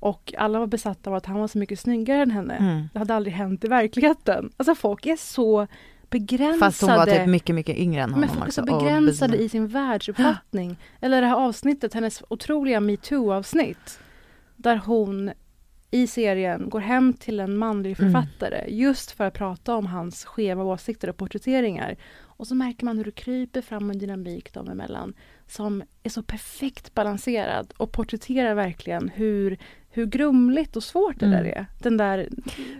Och 0.00 0.34
alla 0.38 0.58
var 0.58 0.66
besatta 0.66 1.10
av 1.10 1.16
att 1.16 1.26
han 1.26 1.40
var 1.40 1.48
så 1.48 1.58
mycket 1.58 1.80
snyggare 1.80 2.22
än 2.22 2.30
henne. 2.30 2.54
Mm. 2.54 2.88
Det 2.92 2.98
hade 2.98 3.14
aldrig 3.14 3.34
hänt 3.34 3.64
i 3.64 3.68
verkligheten. 3.68 4.50
Alltså 4.56 4.74
folk 4.74 5.06
är 5.06 5.16
så 5.16 5.66
begränsade. 6.10 6.58
Fast 6.58 6.80
hon 6.80 6.90
var 6.90 7.06
typ 7.06 7.26
mycket, 7.26 7.54
mycket 7.54 7.76
yngre 7.76 8.02
än 8.02 8.10
honom 8.10 8.20
Men 8.20 8.38
folk 8.38 8.48
är 8.48 8.52
så 8.52 8.62
begränsade 8.62 9.36
i 9.36 9.48
sin 9.48 9.68
världsuppfattning. 9.68 10.76
Eller 11.00 11.20
det 11.20 11.26
här 11.26 11.36
avsnittet, 11.36 11.94
hennes 11.94 12.22
otroliga 12.28 12.80
metoo-avsnitt. 12.80 13.98
Där 14.56 14.76
hon 14.76 15.30
i 15.90 16.06
serien 16.06 16.70
går 16.70 16.80
hem 16.80 17.12
till 17.12 17.40
en 17.40 17.56
manlig 17.56 18.00
mm. 18.00 18.12
författare 18.12 18.58
mm. 18.58 18.78
just 18.78 19.10
för 19.10 19.24
att 19.24 19.34
prata 19.34 19.76
om 19.76 19.86
hans 19.86 20.24
skeva 20.24 20.64
åsikter 20.64 21.08
och 21.08 21.16
porträtteringar. 21.16 21.96
Och 22.20 22.46
så 22.46 22.54
märker 22.54 22.84
man 22.84 22.96
hur 22.96 23.04
det 23.04 23.10
kryper 23.10 23.60
fram 23.60 23.90
en 23.90 23.98
dynamik 23.98 24.52
dem 24.52 24.68
emellan 24.68 25.14
som 25.52 25.82
är 26.02 26.10
så 26.10 26.22
perfekt 26.22 26.94
balanserad 26.94 27.72
och 27.76 27.92
porträtterar 27.92 28.54
verkligen 28.54 29.08
hur, 29.14 29.58
hur 29.90 30.06
grumligt 30.06 30.76
och 30.76 30.84
svårt 30.84 31.20
det 31.20 31.26
mm. 31.26 31.38
där 31.38 31.50
är. 31.50 31.66
Den 31.78 31.96
där 31.96 32.28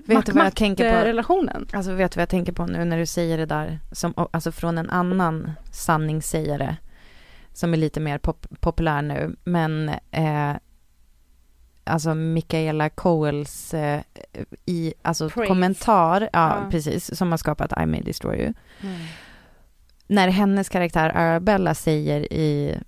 vet 0.05 0.27
du 0.27 0.33
vad 0.33 0.47
jag 0.47 0.55
tänker 0.55 1.01
på? 1.01 1.07
relationen. 1.07 1.67
Alltså 1.73 1.93
vet 1.93 2.13
du 2.13 2.17
vad 2.17 2.23
jag 2.23 2.29
tänker 2.29 2.53
på 2.53 2.67
nu 2.67 2.85
när 2.85 2.99
du 2.99 3.07
säger 3.07 3.39
det 3.39 3.47
där, 3.47 3.79
som, 3.93 4.15
alltså 4.17 4.53
från 4.53 4.79
en 4.79 4.91
annan 4.91 5.53
sanningssägare 5.73 6.77
som 7.53 7.73
är 7.73 7.77
lite 7.77 8.01
mer 8.01 8.19
pop 8.19 8.47
populär 8.61 9.03
nu, 9.03 9.37
men 9.45 9.89
eh, 10.11 10.53
alltså 11.85 12.15
Michaela 12.15 12.91
Coels 12.91 13.75
eh, 13.75 14.01
i, 14.67 14.95
alltså 15.03 15.29
Praise. 15.29 15.49
kommentar, 15.49 16.21
ja, 16.21 16.29
Ja. 16.33 16.71
precis, 16.71 17.19
som 17.19 17.31
har 17.31 17.39
skapat 17.39 17.83
I 17.83 17.87
May 17.87 18.01
Destroy 18.01 18.37
You. 18.37 18.53
Mm. 18.81 19.01
När 20.13 20.29
hennes 20.29 20.69
karaktär 20.69 21.17
Arabella 21.17 21.75
säger 21.75 22.33
i 22.33 22.79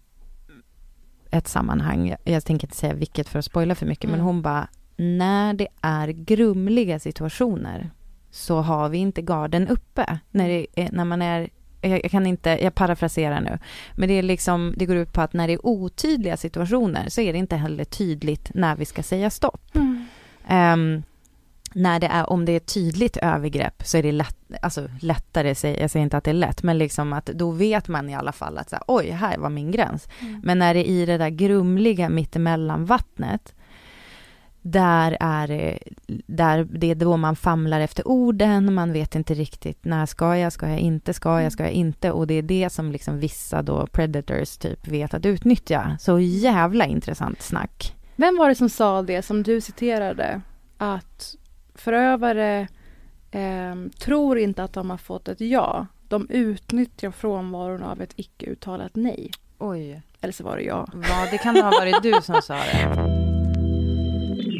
ett 1.31 1.49
sammanhang, 1.49 2.15
jag, 2.25 2.45
tänker 2.45 2.67
inte 2.67 2.77
säga 2.77 2.95
vilket 2.95 3.29
för 3.29 3.39
att 3.39 3.45
spoila 3.45 3.75
för 3.75 3.87
mycket, 3.87 4.11
men 4.11 4.21
Mm. 4.21 4.27
hon 4.27 4.43
bara, 4.43 4.69
när 4.97 5.55
det 5.55 5.67
är 5.81 6.09
grumliga 6.09 6.99
situationer 6.99 7.91
så 8.31 8.61
har 8.61 8.89
vi 8.89 8.99
inte 8.99 9.23
garden 9.23 9.69
uppe. 9.69 10.19
När, 10.31 10.49
är, 10.49 10.93
när 10.93 11.05
man 11.05 11.23
är, 11.23 11.51
jag, 11.81 12.05
jag 12.05 12.11
kan 12.11 12.27
inte, 12.27 12.51
jag 12.51 12.75
parafraserar 12.75 13.41
nu, 13.41 13.59
men 13.95 14.09
det 14.09 14.15
är 14.15 14.23
liksom, 14.23 14.75
det 14.77 14.87
går 14.87 14.97
ut 14.97 15.13
på 15.13 15.21
att 15.21 15.33
när 15.33 15.47
det 15.47 15.53
är 15.53 15.67
otydliga 15.67 16.37
situationer 16.37 17.09
så 17.09 17.21
är 17.21 17.33
det 17.33 17.39
inte 17.39 17.57
heller 17.57 17.85
tydligt 17.85 18.51
när 18.55 18.77
vi 18.77 18.85
ska 18.85 19.03
säga 19.03 19.31
stopp. 19.31 19.75
Mm. 19.75 20.05
Ehm, 20.49 21.03
när 21.75 22.01
det 22.01 22.07
är, 22.07 22.31
om 22.31 22.45
det 22.45 22.53
är 22.53 22.57
ett 22.57 22.75
tydligt 22.75 23.17
övergrepp 23.17 23.83
så 23.85 23.97
är 23.97 24.03
det 24.03 24.13
lätt, 24.13 24.37
alltså 24.63 24.89
lättare, 25.01 25.49
jag 25.49 25.91
säger 25.91 25.97
inte 25.97 26.17
att 26.17 26.25
det 26.25 26.31
är 26.31 26.35
lätt, 26.35 26.63
men 26.63 26.79
liksom 26.79 27.13
att 27.13 27.27
då 27.27 27.51
vet 27.51 27.89
man 27.89 28.11
i 28.11 28.15
alla 28.15 28.33
fall 28.33 28.59
att 28.59 28.71
så 28.71 28.77
här, 28.77 28.85
oj, 28.87 29.11
här 29.11 29.39
var 29.39 29.51
min 29.51 29.71
gräns. 29.71 30.09
Mm. 30.21 30.41
Men 30.45 30.59
när 30.59 30.75
det 30.75 30.91
är 30.91 30.93
i 30.93 31.07
det 31.07 31.19
där 31.19 31.31
grumliga 31.31 32.09
mittemellan 32.09 32.85
vattnet, 32.85 33.55
där 34.67 35.17
är 35.21 35.79
där 36.27 36.65
det 36.65 36.91
är 36.91 36.95
då 36.95 37.17
man 37.17 37.37
famlar 37.37 37.81
efter 37.81 38.09
orden, 38.09 38.75
man 38.75 38.93
vet 38.93 39.15
inte 39.15 39.35
riktigt 39.35 39.85
när 39.85 40.07
ska 40.07 40.37
jag, 40.37 40.53
ska 40.53 40.69
jag 40.69 40.79
inte, 40.79 41.15
ska 41.15 41.43
jag, 41.43 41.53
ska 41.53 41.63
jag 41.63 41.73
inte 41.73 42.11
och 42.11 42.27
det 42.27 42.35
är 42.35 42.43
det 42.43 42.71
som 42.71 42.93
liksom 42.93 43.19
vissa 43.19 43.63
då 43.63 43.87
predators 43.87 44.57
typ 44.57 44.89
vet 44.89 45.15
att 45.15 45.27
utnyttja. 45.27 45.97
Så 46.01 46.19
jävla 46.19 46.87
intressant 46.87 47.43
snack. 47.43 47.95
Vem 48.17 48.37
var 48.39 48.49
det 48.49 48.55
som 48.55 48.69
sa 48.69 49.03
det 49.03 49.23
som 49.23 49.43
du 49.43 49.61
citerade? 49.61 50.41
Att 50.79 51.37
förövare 51.85 52.69
ehm, 53.31 53.91
tror 53.91 54.39
inte 54.39 54.65
att 54.65 54.73
de 54.73 54.91
har 54.91 54.97
fått 54.97 55.29
ett 55.29 55.41
ja. 55.41 55.87
De 56.09 56.31
utnyttjar 56.31 57.11
frånvaron 57.11 57.83
av 57.83 58.03
ett 58.03 58.13
icke 58.17 58.47
uttalat 58.47 58.91
nej. 58.95 59.31
Oj. 59.59 60.03
Eller 60.21 60.33
så 60.33 60.45
var 60.45 60.57
det 60.57 60.63
jag. 60.63 60.91
Ja, 61.09 61.29
det 61.31 61.39
kan 61.39 61.57
ha 61.57 61.71
varit 61.71 62.03
du 62.03 62.13
som 62.23 62.43
sa 62.43 62.55
det. 62.55 62.95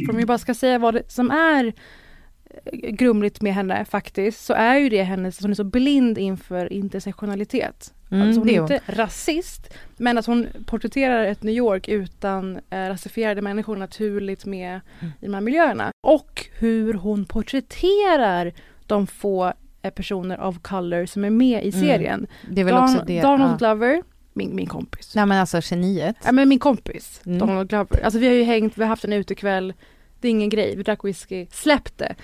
För 0.07 0.11
om 0.11 0.17
vi 0.17 0.27
bara 0.27 0.39
ska 0.39 0.55
säga 0.55 0.79
vad 0.79 0.95
det 0.95 1.11
som 1.11 1.31
är 1.31 1.65
eh, 1.65 2.91
grumligt 2.91 3.41
med 3.41 3.55
henne 3.55 3.85
faktiskt, 3.85 4.45
så 4.45 4.53
är 4.53 4.77
ju 4.77 4.89
det 4.89 5.03
hennes, 5.03 5.41
hon 5.41 5.51
är 5.51 5.55
så 5.55 5.65
blind 5.65 6.19
inför 6.19 6.73
intersektionalitet. 6.73 7.95
Mm, 8.15 8.27
alltså 8.29 8.41
hon 8.41 8.49
är 8.49 8.53
är 8.55 8.61
hon. 8.61 8.73
inte 8.73 8.93
rasist, 8.93 9.75
men 9.97 10.19
att 10.19 10.27
hon 10.27 10.47
porträtterar 10.67 11.25
ett 11.25 11.43
New 11.43 11.55
York 11.55 11.89
utan 11.89 12.57
eh, 12.71 12.79
rasifierade 12.89 13.43
människor 13.43 13.77
naturligt 13.77 14.45
med 14.45 14.81
Mm. 15.01 15.13
i 15.21 15.27
de 15.27 15.35
här 15.35 15.41
miljöerna. 15.41 15.91
Och 16.07 16.47
hur 16.59 16.95
hon 16.95 17.25
porträtterar 17.25 18.53
de 18.87 19.07
få 19.07 19.53
eh, 19.83 19.91
personer 19.91 20.41
of 20.41 20.59
color 20.63 21.07
som 21.07 21.25
är 21.25 21.31
med 21.31 21.65
i 21.65 21.69
Mm. 21.69 21.81
serien. 21.81 22.27
Det 22.51 22.61
är 22.61 22.65
väl 22.65 22.75
Don- 22.75 22.85
också 22.95 23.05
det, 23.07 23.23
Donald 23.23 23.53
ja. 23.53 23.57
Glover, 23.57 24.03
min, 24.33 24.57
min 24.57 24.67
kompis. 24.67 25.15
Nej 25.15 25.27
men 25.27 25.39
alltså 25.41 25.61
geniet. 25.63 26.17
Ja 26.25 26.33
men 26.33 26.49
min 26.49 26.59
kompis, 26.59 27.21
Mm. 27.27 27.39
Donald 27.39 27.69
Glover. 27.69 28.05
Alltså 28.05 28.19
vi 28.19 28.27
har 28.27 28.35
ju 28.35 28.43
hängt, 28.43 28.79
vi 28.79 28.83
har 28.83 28.89
haft 28.89 29.05
en 29.05 29.13
utekväll. 29.13 29.75
Det 30.21 30.29
är 30.29 30.31
ingen 30.31 30.49
grej, 30.49 30.77
vi 30.77 30.83
drack 30.83 31.05
whisky, 31.05 31.47
släppte. 31.51 32.15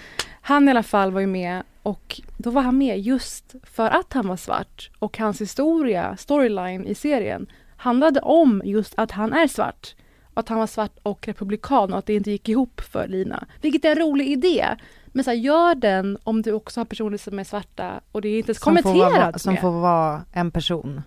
Han 0.40 0.68
i 0.68 0.70
alla 0.70 0.82
fall 0.82 1.10
var 1.12 1.20
ju 1.20 1.26
med 1.26 1.62
och 1.82 2.20
då 2.36 2.50
var 2.50 2.62
han 2.62 2.78
med 2.78 3.00
just 3.00 3.54
för 3.62 3.90
att 3.90 4.12
han 4.12 4.28
var 4.28 4.36
svart. 4.36 4.90
Och 4.98 5.18
hans 5.18 5.40
historia, 5.40 6.16
storyline 6.16 6.86
i 6.86 6.94
serien 6.94 7.46
handlade 7.76 8.20
om 8.20 8.62
just 8.64 8.94
att 8.96 9.10
han 9.10 9.32
är 9.32 9.46
svart. 9.46 9.94
Att 10.34 10.48
han 10.48 10.58
var 10.58 10.66
svart 10.66 10.98
och 11.02 11.28
republikan 11.28 11.92
och 11.92 11.98
att 11.98 12.06
det 12.06 12.14
inte 12.14 12.30
gick 12.30 12.48
ihop 12.48 12.80
för 12.80 13.08
Lina. 13.08 13.44
Vilket 13.60 13.84
är 13.84 13.90
en 13.90 13.98
rolig 13.98 14.28
idé. 14.28 14.66
Men 15.06 15.24
så 15.24 15.30
här, 15.30 15.36
gör 15.38 15.74
den 15.74 16.18
om 16.24 16.42
du 16.42 16.52
också 16.52 16.80
har 16.80 16.84
personer 16.84 17.18
som 17.18 17.38
är 17.38 17.44
svarta 17.44 18.00
och 18.12 18.22
det 18.22 18.28
är 18.28 18.38
inte 18.38 18.50
ens 18.50 18.60
Som 18.62 18.76
får, 18.76 18.82
kommenterat 18.82 19.12
vara, 19.12 19.38
som 19.38 19.52
med. 19.54 19.60
får 19.60 19.70
vara 19.70 20.22
en 20.32 20.50
person. 20.50 21.02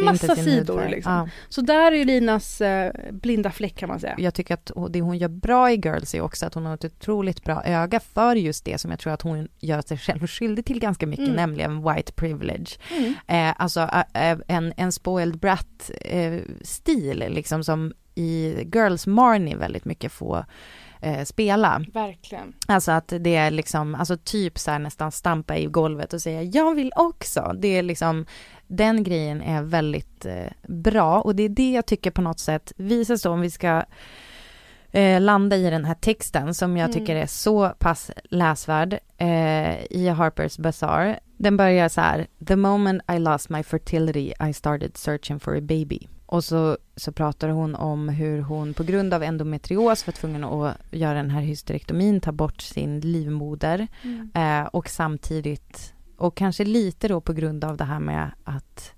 Med 0.00 0.12
massa 0.12 0.36
sidor 0.36 0.88
liksom. 0.88 1.12
Ja. 1.12 1.28
Så 1.48 1.60
där 1.60 1.92
är 1.92 1.96
ju 1.96 2.04
Linas 2.04 2.60
eh, 2.60 2.92
blinda 3.12 3.50
fläck 3.50 3.76
kan 3.76 3.88
man 3.88 4.00
säga. 4.00 4.14
Jag 4.18 4.34
tycker 4.34 4.54
att 4.54 4.70
det 4.90 5.00
hon 5.00 5.18
gör 5.18 5.28
bra 5.28 5.70
i 5.72 5.74
Girls 5.74 6.14
är 6.14 6.20
också 6.20 6.46
att 6.46 6.54
hon 6.54 6.66
har 6.66 6.74
ett 6.74 6.84
otroligt 6.84 7.44
bra 7.44 7.62
öga 7.64 8.00
för 8.00 8.36
just 8.36 8.64
det 8.64 8.78
som 8.80 8.90
jag 8.90 9.00
tror 9.00 9.12
att 9.12 9.22
hon 9.22 9.48
gör 9.60 9.82
sig 9.82 9.98
själv 9.98 10.26
skyldig 10.26 10.64
till 10.64 10.80
ganska 10.80 11.06
mycket, 11.06 11.24
Mm. 11.24 11.36
nämligen 11.36 11.82
white 11.94 12.12
privilege. 12.12 12.78
Mm. 12.90 13.14
Eh, 13.26 13.54
alltså 13.58 13.80
eh, 14.14 14.38
en, 14.48 14.72
en 14.76 14.92
spoiled 14.92 15.38
brat 15.38 15.90
eh, 16.00 16.34
stil 16.62 17.24
liksom 17.28 17.64
som 17.64 17.92
i 18.14 18.54
Girls 18.74 19.06
Marnie 19.06 19.56
väldigt 19.56 19.84
mycket 19.84 20.12
får 20.12 20.44
eh, 21.00 21.24
spela. 21.24 21.84
Verkligen. 21.92 22.52
Alltså 22.68 22.92
att 22.92 23.12
det 23.20 23.36
är 23.36 23.50
liksom, 23.50 23.94
alltså 23.94 24.16
typ 24.16 24.58
så 24.58 24.70
här 24.70 24.78
nästan 24.78 25.12
stampa 25.12 25.56
i 25.56 25.66
golvet 25.66 26.12
och 26.12 26.22
säga 26.22 26.42
jag 26.42 26.74
vill 26.74 26.92
också. 26.96 27.54
Det 27.58 27.68
är 27.68 27.82
liksom, 27.82 28.26
den 28.76 29.04
grejen 29.04 29.42
är 29.42 29.62
väldigt 29.62 30.26
eh, 30.26 30.46
bra 30.68 31.20
och 31.20 31.36
det 31.36 31.42
är 31.42 31.48
det 31.48 31.72
jag 31.72 31.86
tycker 31.86 32.10
på 32.10 32.22
något 32.22 32.38
sätt 32.38 32.72
visar 32.76 33.16
så 33.16 33.30
om 33.30 33.40
vi 33.40 33.50
ska 33.50 33.82
eh, 34.90 35.20
landa 35.20 35.56
i 35.56 35.70
den 35.70 35.84
här 35.84 35.94
texten 35.94 36.54
som 36.54 36.76
jag 36.76 36.84
Mm. 36.90 36.92
tycker 37.00 37.16
är 37.16 37.26
så 37.26 37.68
pass 37.78 38.10
läsvärd 38.30 38.92
eh, 39.16 39.84
i 39.84 40.10
Harper's 40.16 40.60
Bazaar. 40.60 41.18
Den 41.36 41.56
börjar 41.56 41.88
så 41.88 42.00
här, 42.00 42.26
the 42.46 42.56
moment 42.56 43.02
I 43.12 43.18
lost 43.18 43.48
my 43.48 43.62
fertility 43.62 44.32
I 44.48 44.52
started 44.52 44.96
searching 44.96 45.40
for 45.40 45.56
a 45.56 45.60
baby. 45.60 46.08
Och 46.26 46.44
så, 46.44 46.78
så 46.96 47.12
pratar 47.12 47.48
hon 47.48 47.74
om 47.74 48.08
hur 48.08 48.40
hon 48.42 48.74
på 48.74 48.82
grund 48.84 49.14
av 49.14 49.22
endometrios 49.22 50.06
var 50.06 50.12
tvungen 50.12 50.44
att 50.44 50.76
göra 50.90 51.14
den 51.14 51.30
här 51.30 51.40
hysterektomin, 51.40 52.20
ta 52.20 52.32
bort 52.32 52.60
sin 52.60 53.00
livmoder 53.00 53.86
Mm. 54.04 54.30
eh, 54.34 54.66
och 54.68 54.88
samtidigt, 54.88 55.93
och 56.16 56.36
kanske 56.36 56.64
lite 56.64 57.08
då 57.08 57.20
på 57.20 57.32
grund 57.32 57.64
av 57.64 57.76
det 57.76 57.84
här 57.84 58.00
med 58.00 58.30
att 58.44 58.92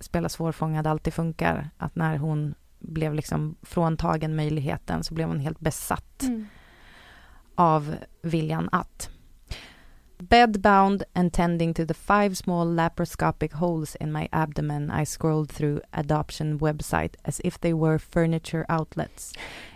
spela 0.00 0.28
svårfångad 0.28 0.86
alltid 0.86 1.14
funkar, 1.14 1.70
att 1.76 1.96
när 1.96 2.16
hon 2.16 2.54
blev 2.78 3.14
liksom 3.14 3.56
fråntagen 3.62 4.36
möjligheten 4.36 5.04
så 5.04 5.14
blev 5.14 5.28
hon 5.28 5.40
helt 5.40 5.60
besatt 5.60 6.22
Mm. 6.22 6.46
av 7.54 7.96
viljan 8.22 8.68
att. 8.72 9.10
Bedbound 10.18 11.02
and 11.12 11.32
tending 11.32 11.74
to 11.74 11.86
the 11.86 11.94
five 11.94 12.34
small 12.34 12.74
laparoscopic 12.74 13.52
holes 13.52 13.96
in 14.00 14.12
my 14.12 14.28
abdomen, 14.32 14.90
I 15.02 15.06
scrolled 15.06 15.48
through 15.48 15.80
adoption 15.90 16.58
website 16.58 17.14
as 17.24 17.40
if 17.44 17.58
they 17.58 17.72
were 17.72 17.98
furniture 17.98 18.64
outlets. 18.68 19.32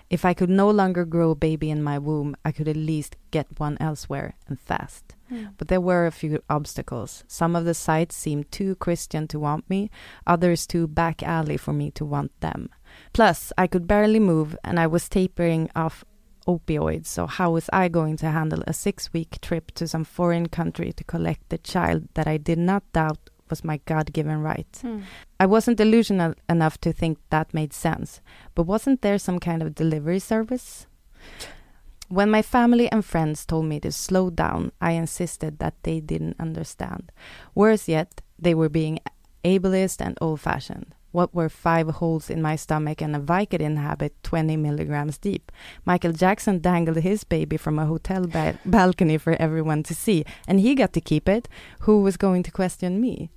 If 0.08 0.24
I 0.24 0.34
could 0.34 0.50
no 0.50 0.72
longer 0.72 1.04
grow 1.04 1.30
a 1.30 1.34
baby 1.36 1.70
in 1.70 1.82
my 1.82 1.98
womb, 1.98 2.34
I 2.44 2.52
could 2.52 2.68
at 2.68 2.76
least 2.76 3.16
get 3.30 3.60
one 3.60 3.76
elsewhere 3.80 4.32
and 4.48 4.60
fast. 4.60 5.16
Mm. 5.32 5.54
But 5.56 5.68
there 5.68 5.80
were 5.80 6.06
a 6.06 6.12
few 6.12 6.42
obstacles. 6.48 7.24
Some 7.26 7.56
of 7.56 7.64
the 7.64 7.74
sites 7.74 8.14
seemed 8.14 8.50
too 8.52 8.74
Christian 8.76 9.26
to 9.28 9.38
want 9.38 9.68
me, 9.70 9.90
others 10.26 10.66
too 10.66 10.86
back 10.86 11.22
alley 11.22 11.56
for 11.56 11.72
me 11.72 11.90
to 11.92 12.04
want 12.04 12.38
them. 12.40 12.68
Plus, 13.12 13.52
I 13.56 13.66
could 13.66 13.86
barely 13.86 14.20
move 14.20 14.56
and 14.62 14.78
I 14.78 14.86
was 14.86 15.08
tapering 15.08 15.70
off 15.74 16.04
opioids, 16.46 17.06
so 17.06 17.26
how 17.26 17.52
was 17.52 17.70
I 17.72 17.88
going 17.88 18.16
to 18.18 18.30
handle 18.30 18.62
a 18.66 18.72
six 18.72 19.12
week 19.12 19.40
trip 19.40 19.70
to 19.72 19.86
some 19.86 20.04
foreign 20.04 20.48
country 20.48 20.92
to 20.92 21.04
collect 21.04 21.48
the 21.48 21.58
child 21.58 22.08
that 22.14 22.26
I 22.26 22.36
did 22.36 22.58
not 22.58 22.82
doubt 22.92 23.30
was 23.48 23.64
my 23.64 23.80
God 23.84 24.12
given 24.12 24.40
right? 24.40 24.72
Mm. 24.82 25.02
I 25.38 25.46
wasn't 25.46 25.76
delusional 25.76 26.34
enough 26.48 26.78
to 26.78 26.92
think 26.92 27.18
that 27.30 27.54
made 27.54 27.72
sense, 27.72 28.20
but 28.54 28.64
wasn't 28.64 29.02
there 29.02 29.18
some 29.18 29.38
kind 29.38 29.62
of 29.62 29.74
delivery 29.74 30.18
service? 30.18 30.86
When 32.14 32.30
my 32.30 32.42
family 32.42 32.88
and 32.92 33.02
friends 33.04 33.46
told 33.46 33.64
me 33.64 33.80
to 33.80 33.90
slow 33.90 34.30
down, 34.30 34.70
I 34.80 34.92
insisted 34.92 35.58
that 35.58 35.74
they 35.82 36.00
didn't 36.00 36.36
understand. 36.40 37.10
Worse 37.54 37.92
yet, 37.92 38.08
they 38.42 38.54
were 38.54 38.68
being 38.68 38.98
ableist 39.44 40.00
and 40.06 40.16
old 40.20 40.40
fashioned. 40.40 40.86
What 41.12 41.34
were 41.34 41.48
five 41.48 41.88
holes 42.00 42.30
in 42.30 42.42
my 42.42 42.56
stomach 42.56 43.02
and 43.02 43.16
a 43.16 43.18
Vicodin 43.18 43.76
habit 43.76 44.12
20 44.22 44.56
milligrams 44.56 45.18
deep? 45.18 45.52
Michael 45.84 46.12
Jackson 46.12 46.60
dangled 46.60 46.96
his 47.02 47.24
baby 47.24 47.56
from 47.58 47.78
a 47.78 47.84
hotel 47.86 48.26
ba- 48.26 48.54
balcony 48.64 49.18
for 49.18 49.32
everyone 49.38 49.82
to 49.82 49.94
see, 49.94 50.24
and 50.48 50.60
he 50.60 50.74
got 50.74 50.92
to 50.92 51.00
keep 51.00 51.28
it. 51.28 51.48
Who 51.86 52.02
was 52.02 52.16
going 52.16 52.42
to 52.44 52.50
question 52.50 53.00
me? 53.00 53.28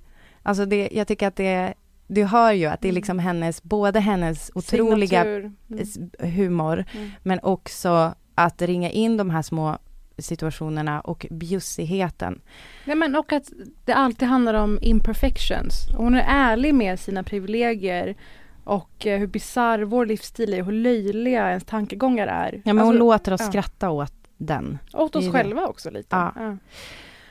Alltså 0.42 0.66
det, 0.66 0.88
jag 0.92 1.06
tycker 1.08 1.26
att 1.28 1.36
det, 1.36 1.74
du 2.08 2.24
hör 2.24 2.52
ju 2.52 2.66
att 2.66 2.80
det 2.80 2.88
är 2.88 2.92
liksom 2.92 3.18
hennes, 3.18 3.62
både 3.62 4.00
hennes 4.00 4.50
otroliga 4.54 5.22
Signatur. 5.22 5.52
Mm. 5.70 5.82
s- 5.82 5.98
humor, 6.36 6.84
Mm. 6.94 7.10
men 7.22 7.40
också 7.42 8.14
att 8.36 8.62
ringa 8.62 8.90
in 8.90 9.16
de 9.16 9.30
här 9.30 9.42
små 9.42 9.78
situationerna 10.18 11.00
och 11.00 11.26
bjussigheten. 11.30 12.40
Nej, 12.84 12.96
men 12.96 13.16
och 13.16 13.32
att 13.32 13.50
det 13.84 13.92
alltid 13.92 14.28
handlar 14.28 14.54
om 14.54 14.78
imperfections. 14.82 15.88
Hon 15.96 16.14
är 16.14 16.24
ärlig 16.28 16.74
med 16.74 17.00
sina 17.00 17.22
privilegier 17.22 18.16
och 18.64 19.06
eh, 19.06 19.18
hur 19.18 19.26
bisarr 19.26 19.82
vår 19.82 20.06
livsstil 20.06 20.54
är, 20.54 20.62
hur 20.62 20.72
löjliga 20.72 21.48
ens 21.48 21.64
tankegångar 21.64 22.26
är. 22.26 22.52
Ja, 22.64 22.72
men 22.74 22.78
hon 22.78 22.88
Alltså, 22.88 22.98
låter 22.98 23.32
oss 23.32 23.40
ja. 23.40 23.46
skratta 23.46 23.90
åt 23.90 24.12
den. 24.36 24.78
Åt 24.92 25.16
oss 25.16 25.24
det. 25.24 25.30
själva 25.30 25.66
också 25.66 25.90
lite. 25.90 26.16
Ja. 26.16 26.56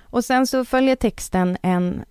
Och 0.01 0.25
sen 0.25 0.47
så 0.47 0.65
följer 0.65 0.95
texten 0.95 1.57
en... 1.61 2.03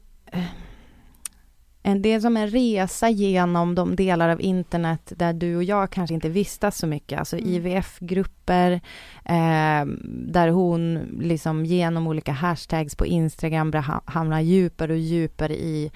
en, 1.87 2.03
det 2.03 2.13
är 2.13 2.21
som 2.21 2.37
en 2.37 2.49
resa 2.49 3.09
genom 3.09 3.75
de 3.75 3.97
delar 3.97 4.29
av 4.29 4.41
internet 4.41 5.13
där 5.17 5.33
du 5.33 5.57
och 5.57 5.65
jag 5.65 5.91
kanske 5.91 6.15
inte 6.15 6.29
vistas 6.29 6.79
så 6.79 6.87
mycket, 6.87 7.19
alltså 7.19 7.37
Mm. 7.37 7.49
IVF-grupper, 7.49 8.73
eh, 9.25 9.87
där 10.09 10.49
hon 10.49 10.95
liksom 11.21 11.67
genom 11.67 12.07
olika 12.07 12.33
hashtags 12.33 12.97
på 12.97 13.07
Instagram 13.07 13.73
hamnar 14.05 14.41
djupare 14.41 14.93
och 14.93 14.99
djupare 14.99 15.55
i 15.55 15.91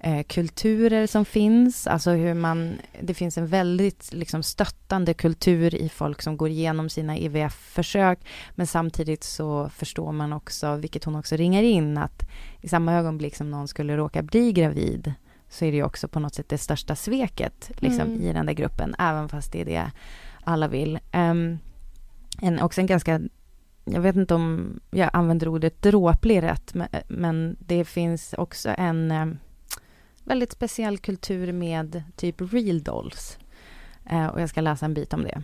eh, 0.00 0.22
kulturer 0.22 1.06
som 1.06 1.24
finns, 1.24 1.86
alltså 1.86 2.10
hur 2.10 2.34
man, 2.34 2.74
det 3.00 3.14
finns 3.14 3.38
en 3.38 3.46
väldigt 3.46 4.12
liksom 4.12 4.42
stöttande 4.42 5.14
kultur 5.14 5.74
i 5.74 5.88
folk 5.88 6.22
som 6.22 6.36
går 6.36 6.48
igenom 6.48 6.88
sina 6.88 7.18
IVF-försök, 7.18 8.18
men 8.54 8.66
samtidigt 8.66 9.24
så 9.24 9.68
förstår 9.68 10.12
man 10.12 10.32
också, 10.32 10.76
vilket 10.76 11.04
hon 11.04 11.16
också 11.16 11.36
ringar 11.36 11.62
in, 11.62 11.98
att 11.98 12.22
i 12.60 12.68
samma 12.68 12.94
ögonblick 12.94 13.36
som 13.36 13.50
någon 13.50 13.68
skulle 13.68 13.96
råka 13.96 14.22
bli 14.22 14.52
gravid, 14.52 15.14
så 15.54 15.64
är 15.64 15.70
det 15.70 15.76
ju 15.76 15.84
också 15.84 16.08
på 16.08 16.20
något 16.20 16.34
sätt 16.34 16.48
det 16.48 16.58
största 16.58 16.96
sveket 16.96 17.70
liksom, 17.78 18.08
Mm. 18.08 18.20
i 18.20 18.32
den 18.32 18.46
där 18.46 18.52
gruppen, 18.52 18.94
även 18.98 19.28
fast 19.28 19.52
det 19.52 19.60
är 19.60 19.64
det 19.64 19.90
alla 20.44 20.68
vill. 20.68 20.98
Um, 21.12 21.58
en, 22.40 22.60
också 22.60 22.80
en 22.80 22.86
ganska, 22.86 23.20
jag 23.84 24.00
vet 24.00 24.16
inte 24.16 24.34
om 24.34 24.80
jag 24.90 25.10
använder 25.12 25.48
ordet 25.48 25.82
dråplig 25.82 26.42
rätt, 26.42 26.74
men, 27.08 27.56
det 27.60 27.84
finns 27.84 28.34
också 28.38 28.74
en 28.78 29.10
em, 29.10 29.38
väldigt 30.24 30.52
speciell 30.52 30.98
kultur 30.98 31.52
med 31.52 32.02
typ 32.16 32.40
real 32.40 32.82
dolls. 32.82 33.38
Eh, 34.10 34.26
och 34.26 34.40
jag 34.40 34.48
ska 34.48 34.60
läsa 34.60 34.86
en 34.86 34.94
bit 34.94 35.12
om 35.12 35.22
det. 35.22 35.42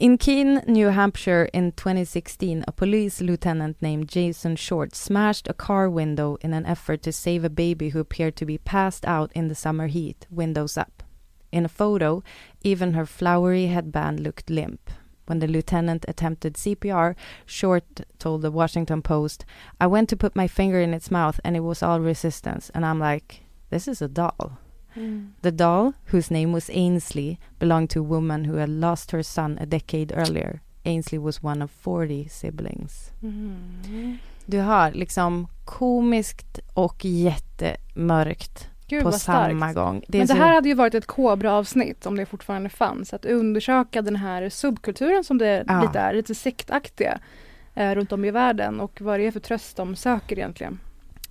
In 0.00 0.18
Keene, 0.18 0.60
New 0.66 0.88
Hampshire 0.88 1.48
in 1.52 1.70
2016, 1.70 2.64
a 2.66 2.72
police 2.72 3.20
lieutenant 3.20 3.76
named 3.80 4.08
Jason 4.08 4.56
Short 4.56 4.96
smashed 4.96 5.48
a 5.48 5.54
car 5.54 5.88
window 5.88 6.36
in 6.40 6.52
an 6.52 6.66
effort 6.66 7.00
to 7.04 7.12
save 7.12 7.44
a 7.44 7.48
baby 7.48 7.90
who 7.90 8.00
appeared 8.00 8.34
to 8.36 8.44
be 8.44 8.58
passed 8.58 9.06
out 9.06 9.30
in 9.36 9.46
the 9.46 9.54
summer 9.54 9.86
heat, 9.86 10.26
windows 10.30 10.76
up. 10.76 11.04
In 11.52 11.64
a 11.64 11.68
photo, 11.68 12.24
even 12.64 12.94
her 12.94 13.06
flowery 13.06 13.66
headband 13.66 14.18
looked 14.18 14.50
limp. 14.50 14.90
When 15.26 15.38
the 15.38 15.46
lieutenant 15.46 16.04
attempted 16.08 16.54
CPR, 16.54 17.14
Short 17.46 17.84
told 18.18 18.42
the 18.42 18.50
Washington 18.50 19.00
Post, 19.00 19.44
I 19.80 19.86
went 19.86 20.08
to 20.08 20.16
put 20.16 20.34
my 20.34 20.48
finger 20.48 20.80
in 20.80 20.92
its 20.92 21.12
mouth 21.12 21.38
and 21.44 21.56
it 21.56 21.60
was 21.60 21.84
all 21.84 22.00
resistance. 22.00 22.68
And 22.74 22.84
I'm 22.84 22.98
like, 22.98 23.44
this 23.70 23.86
is 23.86 24.02
a 24.02 24.08
doll. 24.08 24.58
Mm. 24.94 25.32
The 25.42 25.50
doll, 25.50 25.92
whose 26.12 26.34
name 26.34 26.52
was 26.52 26.70
Ainsley, 26.70 27.38
belonged 27.58 27.90
to 27.90 28.00
a 28.00 28.08
woman 28.08 28.44
who 28.44 28.58
had 28.58 28.68
lost 28.68 29.10
her 29.10 29.22
son 29.22 29.58
a 29.58 29.66
decade 29.66 30.12
earlier. 30.16 30.60
Ainsley 30.84 31.18
was 31.18 31.42
one 31.42 31.64
of 31.64 31.70
40 31.70 32.28
siblings. 32.28 33.10
Mm. 33.22 34.18
Du 34.46 34.58
har 34.58 34.92
liksom 34.92 35.48
komiskt 35.64 36.58
och 36.74 37.04
jättemörkt 37.04 38.68
Gud, 38.86 39.02
på 39.02 39.12
samma 39.12 39.72
gång. 39.72 40.04
Men 40.08 40.26
det 40.26 40.34
här 40.34 40.54
hade 40.54 40.68
ju 40.68 40.74
varit 40.74 40.94
ett 40.94 41.06
Kobra-avsnitt 41.06 42.06
om 42.06 42.16
det 42.16 42.26
fortfarande 42.26 42.68
fanns. 42.68 43.14
Att 43.14 43.24
undersöka 43.24 44.02
den 44.02 44.16
här 44.16 44.48
subkulturen 44.48 45.24
som 45.24 45.38
det 45.38 45.64
Ja. 45.68 45.82
lite 45.82 45.98
är, 45.98 46.14
lite 46.14 46.34
sektaktiga 46.34 47.18
eh, 47.74 47.94
runt 47.94 48.12
om 48.12 48.24
i 48.24 48.30
världen 48.30 48.80
och 48.80 49.00
vad 49.00 49.20
det 49.20 49.26
är 49.26 49.30
för 49.30 49.40
tröst 49.40 49.76
de 49.76 49.96
söker 49.96 50.38
egentligen. 50.38 50.78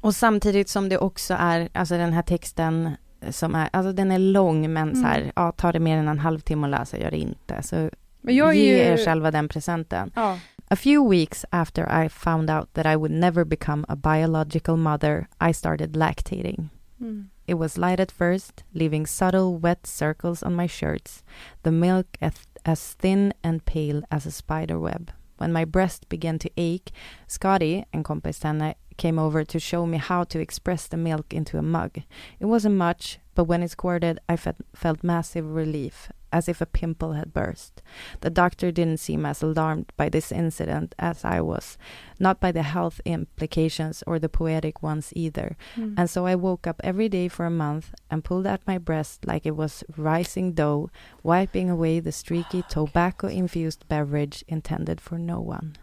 Och 0.02 0.16
samtidigt 0.16 0.70
som 0.70 0.90
det 0.90 0.98
också 0.98 1.36
är, 1.40 1.70
alltså 1.74 1.98
den 1.98 2.14
här 2.14 2.22
texten 2.22 2.92
som 3.32 3.56
är, 3.56 3.70
alltså 3.74 3.94
den 3.94 4.12
är 4.12 4.20
lång 4.20 4.74
men 4.74 4.96
så 4.96 5.02
här, 5.08 5.20
Mm. 5.20 5.32
ja, 5.36 5.52
tar 5.52 5.74
det 5.74 5.80
mer 5.80 5.98
än 5.98 6.08
en 6.08 6.20
halvtimme 6.20 6.68
att 6.68 6.72
läsa, 6.72 6.98
gör 6.98 7.12
det 7.12 7.18
inte. 7.18 7.64
Så 7.64 7.90
Men 8.22 8.36
jag 8.36 8.56
ge 8.56 8.70
ju- 8.78 8.78
er 8.78 8.98
själva 9.06 9.32
den 9.32 9.48
presenten. 9.48 10.12
Ja. 10.16 10.40
A 10.70 10.76
few 10.76 11.10
weeks 11.18 11.46
after 11.50 12.04
I 12.06 12.10
found 12.10 12.50
out 12.50 12.74
that 12.74 12.86
I 12.86 12.96
would 12.96 13.12
never 13.12 13.44
become 13.44 13.86
a 13.88 13.96
biological 13.96 14.78
mother, 14.78 15.28
I 15.50 15.54
started 15.54 15.96
lactating. 15.96 16.70
Mm. 17.00 17.30
It 17.46 17.56
was 17.56 17.78
light 17.78 18.00
at 18.00 18.12
first, 18.12 18.64
leaving 18.72 19.08
subtle 19.08 19.60
wet 19.60 19.88
circles 19.88 20.44
on 20.44 20.56
my 20.56 20.68
shirts, 20.68 21.24
the 21.64 21.72
milk 21.72 22.08
as, 22.22 22.34
as 22.64 22.96
thin 22.96 23.34
and 23.44 23.66
pale 23.66 24.02
as 24.10 24.26
a 24.28 24.32
spider 24.32 24.78
web. 24.80 25.12
When 25.38 25.54
my 25.54 25.66
breast 25.66 26.10
began 26.10 26.40
to 26.40 26.50
ache, 26.56 26.94
Scotty, 27.28 27.84
en 27.92 28.04
kompis 28.04 28.40
till 28.40 28.48
henne, 28.48 28.74
came 28.98 29.20
over 29.20 29.44
to 29.44 29.60
show 29.60 29.86
me 29.86 29.98
how 29.98 30.24
to 30.26 30.40
express 30.40 30.88
the 30.88 30.98
milk 30.98 31.34
into 31.34 31.58
a 31.58 31.62
mug. 31.62 32.02
It 32.40 32.46
wasn't 32.46 32.76
much, 32.76 33.20
but 33.36 33.46
when 33.46 33.64
it 33.64 33.72
squirted, 33.72 34.20
I 34.30 34.36
felt, 34.36 34.58
felt 34.76 35.04
massive 35.04 35.54
relief, 35.54 36.12
as 36.32 36.48
if 36.48 36.62
a 36.62 36.66
pimple 36.66 37.14
had 37.14 37.34
burst. 37.34 37.82
The 38.22 38.30
doctor 38.30 38.72
didn't 38.72 39.00
seem 39.00 39.26
as 39.26 39.42
alarmed 39.42 39.92
by 39.98 40.10
this 40.10 40.32
incident 40.32 40.94
as 41.00 41.26
I 41.26 41.42
was, 41.42 41.78
not 42.20 42.40
by 42.40 42.52
the 42.52 42.64
health 42.64 43.02
implications 43.06 44.04
or 44.06 44.20
the 44.20 44.30
poetic 44.30 44.84
ones 44.84 45.14
either. 45.16 45.58
Mm. 45.76 45.96
And 45.98 46.10
so 46.10 46.26
I 46.26 46.36
woke 46.36 46.68
up 46.68 46.82
every 46.84 47.10
day 47.10 47.28
for 47.28 47.46
a 47.46 47.52
month 47.52 47.94
and 48.10 48.24
pulled 48.24 48.48
at 48.48 48.68
my 48.68 48.78
breast 48.78 49.26
like 49.26 49.46
it 49.46 49.56
was 49.56 49.84
rising 49.98 50.54
dough, 50.54 50.90
wiping 51.24 51.70
away 51.70 52.00
the 52.00 52.12
streaky 52.12 52.64
tobacco 52.70 53.28
infused 53.28 53.88
beverage 53.88 54.44
intended 54.48 55.02
for 55.02 55.18
no 55.18 55.40
one. 55.40 55.76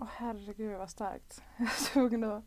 Åh 0.00 0.06
herregud 0.16 0.78
vad 0.78 0.90
starkt. 0.90 1.42
Jag 1.94 2.24
att... 2.24 2.44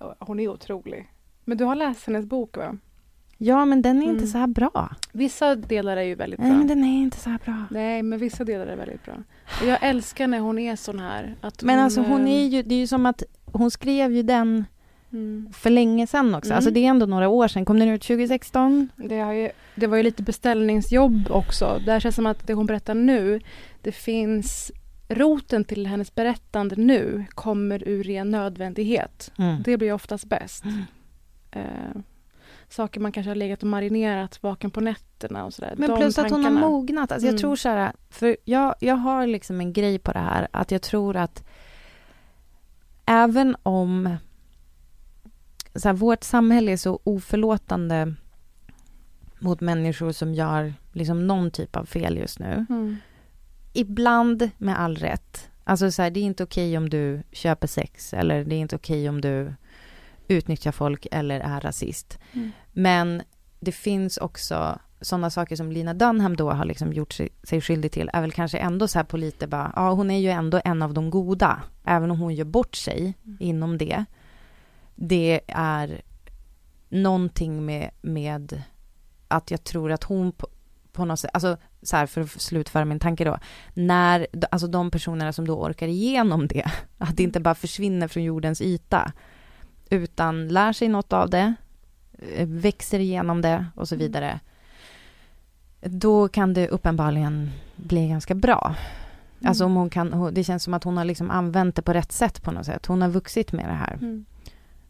Ja, 0.00 0.16
Hon 0.18 0.40
är 0.40 0.48
otrolig. 0.48 1.12
Men 1.44 1.58
du 1.58 1.64
har 1.64 1.74
läst 1.74 2.06
hennes 2.06 2.26
bok 2.26 2.56
va? 2.56 2.76
Ja, 3.38 3.64
men 3.64 3.82
den 3.82 3.98
är 3.98 4.02
inte 4.02 4.16
Mm. 4.16 4.26
så 4.26 4.38
här 4.38 4.46
bra. 4.46 4.90
Vissa 5.12 5.54
delar 5.54 5.96
är 5.96 6.02
ju 6.02 6.14
väldigt 6.14 6.38
bra. 6.40 6.48
Nej, 6.48 6.56
men 6.58 6.66
den 6.66 6.84
är 6.84 7.02
inte 7.02 7.16
så 7.16 7.30
här 7.30 7.38
bra. 7.44 7.64
Nej, 7.70 8.02
men 8.02 8.18
vissa 8.18 8.44
delar 8.44 8.66
är 8.66 8.76
väldigt 8.76 9.04
bra. 9.04 9.14
Och 9.60 9.66
jag 9.66 9.78
älskar 9.82 10.26
när 10.26 10.38
hon 10.40 10.58
är 10.58 10.76
sån 10.76 11.00
här. 11.00 11.36
Att 11.40 11.62
Men 11.62 11.78
alltså 11.78 12.00
hon 12.02 12.26
eh, 12.26 12.32
är 12.34 12.46
ju, 12.46 12.62
det 12.62 12.74
är 12.74 12.78
ju 12.78 12.86
som 12.86 13.06
att 13.06 13.22
hon 13.44 13.70
skrev 13.70 14.12
ju 14.12 14.22
den 14.22 14.64
Mm. 15.12 15.52
för 15.52 15.70
länge 15.70 16.06
sedan 16.06 16.34
också. 16.34 16.48
Mm. 16.50 16.56
Alltså 16.56 16.70
det 16.70 16.80
är 16.80 16.88
ändå 16.88 17.06
några 17.06 17.28
år 17.28 17.48
sedan. 17.48 17.64
Kom 17.64 17.78
den 17.78 17.88
ut 17.88 18.02
2016? 18.02 18.88
Det, 18.96 19.18
har 19.20 19.32
ju, 19.32 19.50
det 19.74 19.86
var 19.86 19.96
ju 19.96 20.02
lite 20.02 20.22
beställningsjobb 20.22 21.30
också. 21.30 21.80
Där 21.86 22.00
känns 22.00 22.14
det 22.14 22.16
som 22.16 22.26
att 22.26 22.46
det 22.46 22.54
hon 22.54 22.66
berättar 22.66 22.94
nu, 22.94 23.40
det 23.82 23.92
finns 23.92 24.72
roten 25.08 25.64
till 25.64 25.86
hennes 25.86 26.14
berättande 26.14 26.76
nu 26.76 27.24
kommer 27.30 27.88
ur 27.88 28.04
ren 28.04 28.30
nödvändighet. 28.30 29.32
Mm. 29.38 29.62
Det 29.62 29.76
blir 29.76 29.92
oftast 29.92 30.24
bäst. 30.24 30.64
Eh, 31.50 31.62
saker 32.68 33.00
man 33.00 33.12
kanske 33.12 33.30
har 33.30 33.34
legat 33.34 33.62
och 33.62 33.68
marinerat 33.68 34.42
vaken 34.42 34.70
på 34.70 34.80
nätterna 34.80 35.44
och 35.44 35.54
sådär. 35.54 35.74
Men 35.76 35.90
De 35.90 35.96
plus 35.96 36.18
att 36.18 36.30
hon 36.30 36.44
har 36.44 36.50
tankarna. 36.50 36.68
mognat. 36.68 37.12
Alltså 37.12 37.26
Mm. 37.26 37.34
Jag 37.34 37.40
tror 37.40 37.56
så 37.56 37.68
här, 37.68 37.92
för 38.10 38.36
jag, 38.44 38.74
jag 38.80 38.96
har 38.96 39.26
liksom 39.26 39.60
en 39.60 39.72
grej 39.72 39.98
på 39.98 40.12
det 40.12 40.18
här, 40.18 40.48
att 40.50 40.70
jag 40.70 40.82
tror 40.82 41.16
att 41.16 41.44
även 43.06 43.56
om 43.62 44.16
så 45.74 45.88
här, 45.88 45.94
vårt 45.94 46.24
samhälle 46.24 46.72
är 46.72 46.76
så 46.76 47.00
oförlåtande 47.04 48.14
mot 49.38 49.60
människor 49.60 50.12
som 50.12 50.34
gör 50.34 50.74
liksom 50.92 51.26
någon 51.26 51.50
typ 51.50 51.76
av 51.76 51.84
fel 51.84 52.16
just 52.16 52.38
nu. 52.38 52.66
Mm. 52.68 52.96
Ibland 53.72 54.50
med 54.58 54.80
all 54.80 54.96
rätt. 54.96 55.50
Alltså 55.64 55.90
så 55.90 56.02
här, 56.02 56.10
det 56.10 56.20
är 56.20 56.24
inte 56.24 56.44
okej 56.44 56.78
om 56.78 56.88
du 56.88 57.22
köper 57.32 57.66
sex 57.66 58.14
eller 58.14 58.44
det 58.44 58.54
är 58.54 58.60
inte 58.60 58.76
okej 58.76 59.08
om 59.08 59.20
du 59.20 59.54
utnyttjar 60.28 60.72
folk 60.72 61.06
eller 61.10 61.40
är 61.40 61.60
rasist. 61.60 62.18
Mm. 62.32 62.50
Men 62.72 63.22
det 63.60 63.72
finns 63.72 64.16
också 64.16 64.78
sådana 65.00 65.30
saker 65.30 65.56
som 65.56 65.72
Lina 65.72 65.94
Dunham 65.94 66.36
då 66.36 66.50
har 66.50 66.64
liksom 66.64 66.92
gjort 66.92 67.12
sig, 67.12 67.28
sig 67.42 67.60
skyldig 67.60 67.92
till 67.92 68.10
är 68.12 68.20
väl 68.20 68.32
kanske 68.32 68.58
ändå 68.58 68.88
så 68.88 68.98
här 68.98 69.04
på 69.04 69.16
lite 69.16 69.46
bara, 69.46 69.72
ja 69.76 69.92
hon 69.92 70.10
är 70.10 70.18
ju 70.18 70.30
ändå 70.30 70.60
en 70.64 70.82
av 70.82 70.94
de 70.94 71.10
goda, 71.10 71.62
även 71.84 72.10
om 72.10 72.18
hon 72.18 72.34
gör 72.34 72.44
bort 72.44 72.74
sig 72.74 73.14
inom 73.38 73.78
det. 73.78 74.04
Det 74.94 75.40
är 75.48 76.02
någonting 76.88 77.66
med, 77.66 77.90
med 78.00 78.62
att 79.28 79.50
jag 79.50 79.64
tror 79.64 79.92
att 79.92 80.04
hon 80.04 80.32
på, 80.32 80.48
på 80.92 81.04
något 81.04 81.20
sätt, 81.20 81.30
alltså 81.34 81.56
så 81.82 81.96
här 81.96 82.06
för 82.06 82.20
att 82.20 82.30
slutföra 82.30 82.84
min 82.84 83.00
tanke 83.00 83.24
då, 83.24 83.38
när, 83.74 84.26
alltså 84.50 84.66
de 84.66 84.90
personerna 84.90 85.32
som 85.32 85.46
då 85.46 85.62
orkar 85.62 85.88
igenom 85.88 86.46
det, 86.46 86.70
att 86.98 87.16
det 87.16 87.22
inte 87.22 87.40
bara 87.40 87.54
försvinner 87.54 88.08
från 88.08 88.22
jordens 88.22 88.60
yta, 88.60 89.12
utan 89.90 90.48
lär 90.48 90.72
sig 90.72 90.88
något 90.88 91.12
av 91.12 91.30
det, 91.30 91.54
eh, 92.34 92.46
växer 92.46 92.98
igenom 92.98 93.42
det 93.42 93.66
och 93.74 93.88
så 93.88 93.96
vidare, 93.96 94.40
då 95.80 96.28
kan 96.28 96.54
det 96.54 96.68
uppenbarligen 96.68 97.50
bli 97.76 98.08
ganska 98.08 98.34
bra. 98.34 98.74
Alltså 99.44 99.64
om 99.64 99.76
hon 99.76 99.90
kan, 99.90 100.34
det 100.34 100.44
känns 100.44 100.62
som 100.62 100.74
att 100.74 100.84
hon 100.84 100.96
har 100.96 101.04
liksom 101.04 101.30
använt 101.30 101.76
det 101.76 101.82
på 101.82 101.92
rätt 101.92 102.12
sätt 102.12 102.42
på 102.42 102.50
något 102.50 102.66
sätt. 102.66 102.86
Hon 102.86 103.02
har 103.02 103.08
vuxit 103.08 103.52
med 103.52 103.68
det 103.68 103.74
här. 103.74 103.98
Mm. 104.00 104.24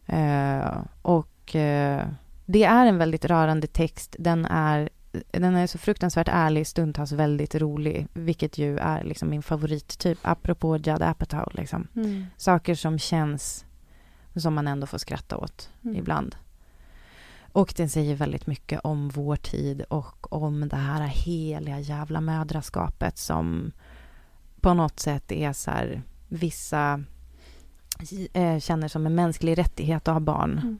Eh, 0.05 0.77
och 1.01 1.55
eh, 1.55 2.07
det 2.45 2.63
är 2.63 2.85
en 2.85 2.97
väldigt 2.97 3.25
rörande 3.25 3.67
text. 3.67 4.15
Den 4.19 4.45
är, 4.45 4.89
den 5.31 5.55
är 5.55 5.67
så 5.67 5.77
fruktansvärt 5.77 6.27
ärlig, 6.31 6.67
stundtals 6.67 7.11
väldigt 7.11 7.55
rolig, 7.55 8.07
vilket 8.13 8.57
ju 8.57 8.77
är 8.77 9.03
liksom 9.03 9.29
min 9.29 9.43
favorittyp, 9.43 10.17
apropå 10.21 10.77
Judd 10.77 11.01
Apatow. 11.01 11.51
Liksom. 11.53 11.87
Mm. 11.95 12.25
Saker 12.37 12.75
som 12.75 12.99
känns 12.99 13.65
som 14.35 14.53
man 14.53 14.67
ändå 14.67 14.87
får 14.87 14.97
skratta 14.97 15.37
åt 15.37 15.69
Mm. 15.83 15.95
ibland. 15.95 16.35
Och 17.51 17.73
den 17.77 17.89
säger 17.89 18.15
väldigt 18.15 18.47
mycket 18.47 18.79
om 18.83 19.09
vår 19.09 19.35
tid 19.35 19.81
och 19.81 20.33
om 20.33 20.69
det 20.69 20.75
här 20.75 21.07
heliga 21.07 21.79
jävla 21.79 22.21
mödraskapet 22.21 23.17
som 23.17 23.71
på 24.61 24.73
något 24.73 24.99
sätt 24.99 25.31
är 25.31 25.53
så 25.53 25.71
här, 25.71 26.01
vissa 26.27 27.03
eh, 28.33 28.59
känner 28.59 28.87
som 28.87 29.05
en 29.05 29.15
mänsklig 29.15 29.57
rättighet 29.57 30.07
att 30.07 30.13
ha 30.13 30.19
barn. 30.19 30.51
Mm. 30.51 30.79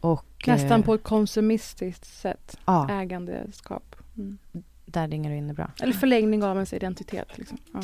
Och... 0.00 0.24
Nästan 0.46 0.80
eh, 0.80 0.86
på 0.86 0.94
ett 0.94 1.02
konsumistiskt 1.02 2.04
sätt. 2.06 2.58
Ja. 2.64 2.90
Ägandeskap. 2.90 3.96
Mm. 4.16 4.38
Där 4.86 5.08
ringer 5.08 5.30
du 5.30 5.36
in 5.36 5.48
det 5.48 5.54
bra. 5.54 5.70
Eller 5.82 5.92
förlängning 5.92 6.42
av 6.42 6.56
ens 6.56 6.72
identitet. 6.72 7.38
Liksom. 7.38 7.58
Ja. 7.72 7.80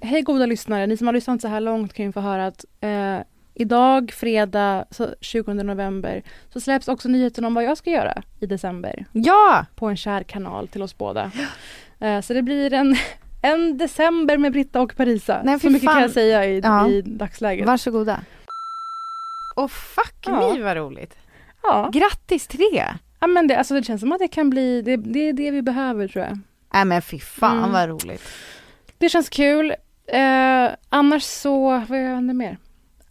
Hej 0.00 0.22
goda 0.22 0.46
lyssnare, 0.46 0.86
ni 0.86 0.96
som 0.96 1.06
har 1.06 1.14
lyssnat 1.14 1.40
så 1.40 1.48
här 1.48 1.60
långt 1.60 1.92
kan 1.92 2.06
ju 2.06 2.12
få 2.12 2.20
höra 2.20 2.46
att 2.46 2.64
eh, 2.80 3.18
idag, 3.54 4.12
fredag 4.12 4.84
så 4.90 5.14
20 5.20 5.54
november, 5.54 6.22
så 6.52 6.60
släpps 6.60 6.88
också 6.88 7.08
nyheten 7.08 7.44
om 7.44 7.54
vad 7.54 7.64
jag 7.64 7.78
ska 7.78 7.90
göra 7.90 8.22
i 8.40 8.46
december. 8.46 9.06
Ja! 9.12 9.66
På 9.74 9.86
en 9.86 9.96
kär 9.96 10.22
kanal 10.22 10.68
till 10.68 10.82
oss 10.82 10.98
båda. 10.98 11.30
Eh, 11.98 12.20
så 12.20 12.34
det 12.34 12.42
blir 12.42 12.72
en, 12.72 12.96
en 13.42 13.78
december 13.78 14.38
med 14.38 14.52
Britta 14.52 14.80
och 14.80 14.96
Parisa. 14.96 15.40
Nej, 15.44 15.60
så 15.60 15.70
mycket 15.70 15.84
fan. 15.84 15.94
kan 15.94 16.02
jag 16.02 16.10
säga 16.10 16.46
i, 16.46 16.60
Ja. 16.60 16.88
i 16.88 17.02
dagsläget. 17.02 17.66
Varsågoda. 17.66 18.20
Åh 19.56 19.68
fuck 19.68 20.14
Ja. 20.26 20.52
me 20.54 20.62
vad 20.62 20.76
roligt. 20.76 21.14
Ja. 21.62 21.90
Grattis 21.92 22.46
till 22.46 22.60
det. 22.72 22.94
Ja 23.20 23.26
men 23.26 23.46
det, 23.46 23.56
alltså 23.56 23.74
det 23.74 23.82
känns 23.82 24.00
som 24.00 24.12
att 24.12 24.18
det 24.18 24.28
kan 24.28 24.50
bli, 24.50 24.82
det, 24.82 24.96
det 24.96 25.28
är 25.28 25.32
det 25.32 25.50
vi 25.50 25.62
behöver 25.62 26.08
tror 26.08 26.24
jag. 26.24 26.38
Nej 26.74 26.84
men 26.84 27.02
fy 27.02 27.18
fan 27.18 27.58
Mm. 27.58 27.72
vad 27.72 27.88
roligt. 27.88 28.22
Det 28.98 29.08
känns 29.08 29.28
kul. 29.28 29.70
Eh, 30.06 30.68
annars 30.88 31.22
så, 31.22 31.70
vad 31.88 31.98
gör 32.02 32.10
jag 32.10 32.22
mer? 32.22 32.58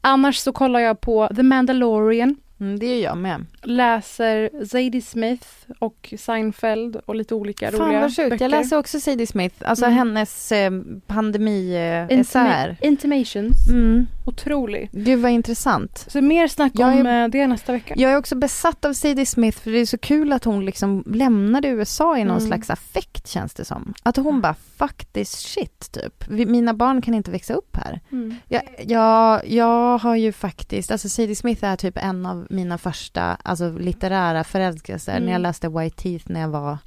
Annars 0.01 0.37
så 0.37 0.51
kollar 0.51 0.79
jag 0.79 1.01
på 1.01 1.29
The 1.35 1.43
Mandalorian. 1.43 2.35
Mm, 2.59 2.79
det 2.79 2.85
är 2.85 3.03
jag 3.03 3.17
med. 3.17 3.45
Läser 3.63 4.65
Zadie 4.65 5.01
Smith 5.01 5.47
och 5.79 6.13
Seinfeld 6.17 6.95
och 7.05 7.15
lite 7.15 7.35
olika 7.35 7.71
Fan 7.71 7.79
roliga 7.79 7.99
vad 8.01 8.15
sjukt. 8.15 8.29
böcker. 8.29 8.45
Jag 8.45 8.51
läser 8.51 8.77
också 8.77 8.99
Sadie 8.99 9.27
Smith, 9.27 9.55
alltså 9.65 9.85
Mm. 9.85 9.97
hennes 9.97 10.51
eh, 10.51 10.71
pandemi 11.07 11.75
eh, 12.09 12.17
Intima-. 12.17 12.75
Intimations. 12.81 13.67
Mm. 13.69 14.07
Otrolig. 14.25 14.89
Gud 14.91 15.19
vad 15.19 15.31
intressant. 15.31 16.05
Så 16.07 16.21
mer 16.21 16.47
snack 16.47 16.71
Jag 16.75 16.93
om 16.99 17.05
är- 17.05 17.23
eh, 17.23 17.27
det 17.29 17.47
nästa 17.47 17.71
vecka. 17.71 17.93
Jag 17.97 18.11
är 18.11 18.17
också 18.17 18.35
besatt 18.35 18.85
av 18.85 18.93
Sadie 18.93 19.25
Smith 19.25 19.59
för 19.61 19.71
det 19.71 19.77
är 19.77 19.85
så 19.85 19.97
kul 19.97 20.33
att 20.33 20.43
hon 20.43 20.65
liksom 20.65 21.03
lämnade 21.07 21.67
USA 21.67 22.17
i 22.17 22.23
någon 22.23 22.37
Mm. 22.37 22.47
slags 22.47 22.69
affekt 22.69 23.27
känns 23.27 23.53
det 23.53 23.65
som. 23.65 23.93
Att 24.03 24.17
hon 24.17 24.41
bara 24.41 24.55
fuck 24.77 25.05
this 25.13 25.31
shit 25.31 25.91
typ. 25.91 26.29
Mina 26.29 26.73
barn 26.73 27.01
kan 27.01 27.13
inte 27.13 27.31
växa 27.31 27.53
upp 27.53 27.75
här. 27.77 27.99
Mm. 28.11 28.35
Jag, 28.47 28.61
jag, 28.87 29.47
jag 29.47 29.97
har 29.97 30.15
ju 30.15 30.31
faktiskt, 30.31 30.91
alltså 30.91 31.09
Sadie 31.09 31.35
Smith 31.35 31.65
är 31.65 31.75
typ 31.75 31.97
en 31.97 32.25
av 32.25 32.47
mina 32.49 32.77
första 32.77 33.21
alltså, 33.43 33.69
litterära 33.79 34.43
förälskelser 34.43 35.11
Mm. 35.11 35.25
när 35.25 35.31
jag 35.31 35.41
läste 35.41 35.60
White 35.69 36.01
Teeth 36.03 36.25
när 36.31 36.41
jag 36.41 36.47
var 36.49 36.77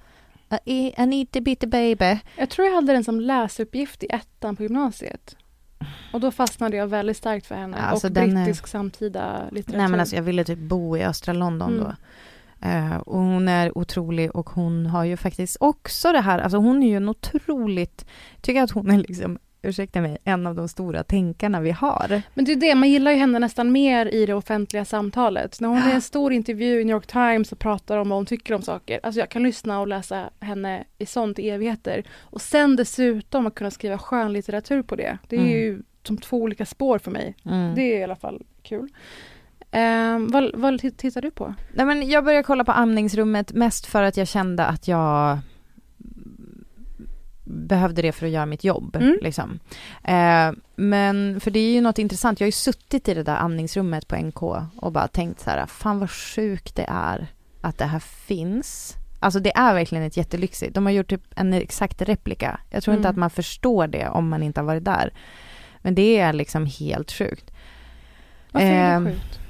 a, 0.48 0.58
a 0.96 1.06
need 1.06 1.30
baby. 1.68 2.18
Jag 2.38 2.50
tror 2.50 2.66
jag 2.68 2.74
hade 2.74 2.92
den 2.92 3.04
som 3.04 3.20
läsuppgift 3.20 4.02
i 4.02 4.06
ettan 4.10 4.56
på 4.56 4.62
gymnasiet. 4.62 5.36
Och 6.12 6.20
då 6.20 6.30
fastnade 6.30 6.76
jag 6.76 6.86
väldigt 6.86 7.16
starkt 7.16 7.46
för 7.46 7.54
henne. 7.54 7.76
Alltså 7.76 8.06
och 8.06 8.16
är- 8.16 8.26
brittisk 8.26 8.66
samtida 8.66 9.42
litteratur. 9.52 9.78
Nej 9.78 9.88
men 9.88 10.00
alltså 10.00 10.16
jag 10.16 10.22
ville 10.22 10.44
typ 10.44 10.58
bo 10.58 10.96
i 10.96 11.04
östra 11.04 11.32
London 11.34 11.72
Mm. 11.72 11.84
då. 11.84 11.94
Eh, 12.68 12.96
och 12.96 13.18
hon 13.18 13.48
är 13.48 13.78
otrolig 13.78 14.36
och 14.36 14.50
hon 14.50 14.86
har 14.86 15.04
ju 15.04 15.16
faktiskt 15.16 15.56
också 15.60 16.12
det 16.12 16.20
här, 16.20 16.38
alltså 16.38 16.58
hon 16.58 16.82
är 16.82 16.88
ju 16.88 16.96
en 16.96 17.08
otroligt, 17.08 18.06
tycker 18.40 18.62
att 18.62 18.70
hon 18.70 18.90
är 18.90 18.98
liksom, 18.98 19.38
ursäkta 19.64 20.00
mig, 20.00 20.18
en 20.24 20.46
av 20.46 20.54
de 20.54 20.68
stora 20.68 21.04
tänkarna 21.04 21.60
vi 21.60 21.70
har. 21.70 22.22
Men 22.34 22.44
det 22.44 22.52
är 22.52 22.56
det, 22.56 22.74
man 22.74 22.90
gillar 22.90 23.10
ju 23.10 23.16
henne 23.18 23.38
nästan 23.38 23.72
mer 23.72 24.06
i 24.06 24.26
det 24.26 24.34
offentliga 24.34 24.84
samtalet. 24.84 25.60
När 25.60 25.68
hon 25.68 25.78
är 25.78 25.90
i 25.90 25.94
en 25.94 26.00
stor 26.00 26.32
intervju 26.32 26.80
i 26.80 26.84
New 26.84 26.94
York 26.94 27.06
Times 27.06 27.52
och 27.52 27.58
pratar 27.58 27.98
om 27.98 28.08
vad 28.08 28.16
hon 28.18 28.26
tycker 28.26 28.54
om 28.54 28.62
saker. 28.62 29.00
Alltså 29.02 29.20
jag 29.20 29.28
kan 29.28 29.42
lyssna 29.42 29.80
och 29.80 29.88
läsa 29.88 30.30
henne 30.40 30.84
i 30.98 31.06
sånt 31.06 31.38
i 31.38 31.50
evigheter. 31.50 32.04
Och 32.20 32.40
sen 32.40 32.76
dessutom 32.76 33.46
att 33.46 33.54
kunna 33.54 33.70
skriva 33.70 33.98
skönlitteratur 33.98 34.82
på 34.82 34.96
det. 34.96 35.18
Det 35.28 35.36
är 35.36 35.40
Mm. 35.40 35.52
ju 35.52 35.82
som 36.02 36.16
två 36.18 36.36
olika 36.36 36.66
spår 36.66 36.98
för 36.98 37.10
mig. 37.10 37.34
Mm. 37.44 37.74
Det 37.74 37.82
är 37.82 37.98
i 38.00 38.04
alla 38.04 38.16
fall 38.16 38.42
kul. 38.62 38.88
Ehm, 39.70 40.28
vad, 40.30 40.50
vad 40.54 40.80
tittar 40.98 41.20
du 41.22 41.30
på? 41.30 41.54
Nej 41.74 41.86
men 41.86 42.08
jag 42.08 42.24
började 42.24 42.42
kolla 42.42 42.64
på 42.64 42.72
amningsrummet 42.72 43.52
mest 43.52 43.86
för 43.86 44.02
att 44.02 44.16
jag 44.16 44.28
kände 44.28 44.64
att 44.66 44.88
jag 44.88 45.38
behövde 47.54 48.02
det 48.02 48.12
för 48.12 48.26
att 48.26 48.32
göra 48.32 48.46
mitt 48.46 48.64
jobb. 48.64 48.96
Mm. 48.96 49.18
Liksom. 49.22 49.58
Eh, 50.04 50.52
men 50.76 51.40
för 51.40 51.50
det 51.50 51.58
är 51.58 51.72
ju 51.72 51.80
något 51.80 51.98
intressant, 51.98 52.40
jag 52.40 52.44
har 52.44 52.48
ju 52.48 52.52
suttit 52.52 53.08
i 53.08 53.14
det 53.14 53.22
där 53.22 53.36
amningsrummet 53.36 54.08
på 54.08 54.16
NK 54.16 54.42
och 54.76 54.92
bara 54.92 55.08
tänkt 55.08 55.40
så 55.40 55.50
här, 55.50 55.66
fan 55.66 55.98
vad 55.98 56.10
sjukt 56.10 56.76
det 56.76 56.86
är 56.88 57.26
att 57.60 57.78
det 57.78 57.84
här 57.84 57.98
finns. 57.98 58.94
Alltså 59.20 59.40
det 59.40 59.56
är 59.56 59.74
verkligen 59.74 60.04
ett 60.04 60.16
jättelyxigt. 60.16 60.74
De 60.74 60.86
har 60.86 60.92
gjort 60.92 61.08
typ 61.10 61.22
en 61.36 61.52
exakt 61.52 62.02
replika. 62.02 62.60
Jag 62.70 62.82
tror 62.82 62.96
inte 62.96 63.08
Mm. 63.08 63.10
att 63.10 63.20
man 63.20 63.30
förstår 63.30 63.86
det 63.86 64.08
om 64.08 64.28
man 64.28 64.42
inte 64.42 64.60
har 64.60 64.66
varit 64.66 64.84
där. 64.84 65.12
Men 65.78 65.94
det 65.94 66.18
är 66.18 66.32
liksom 66.32 66.66
helt 66.66 67.12
sjukt. 67.12 67.50
Varför 68.52 68.66
är 68.66 69.00
det 69.00 69.10
sjukt? 69.12 69.40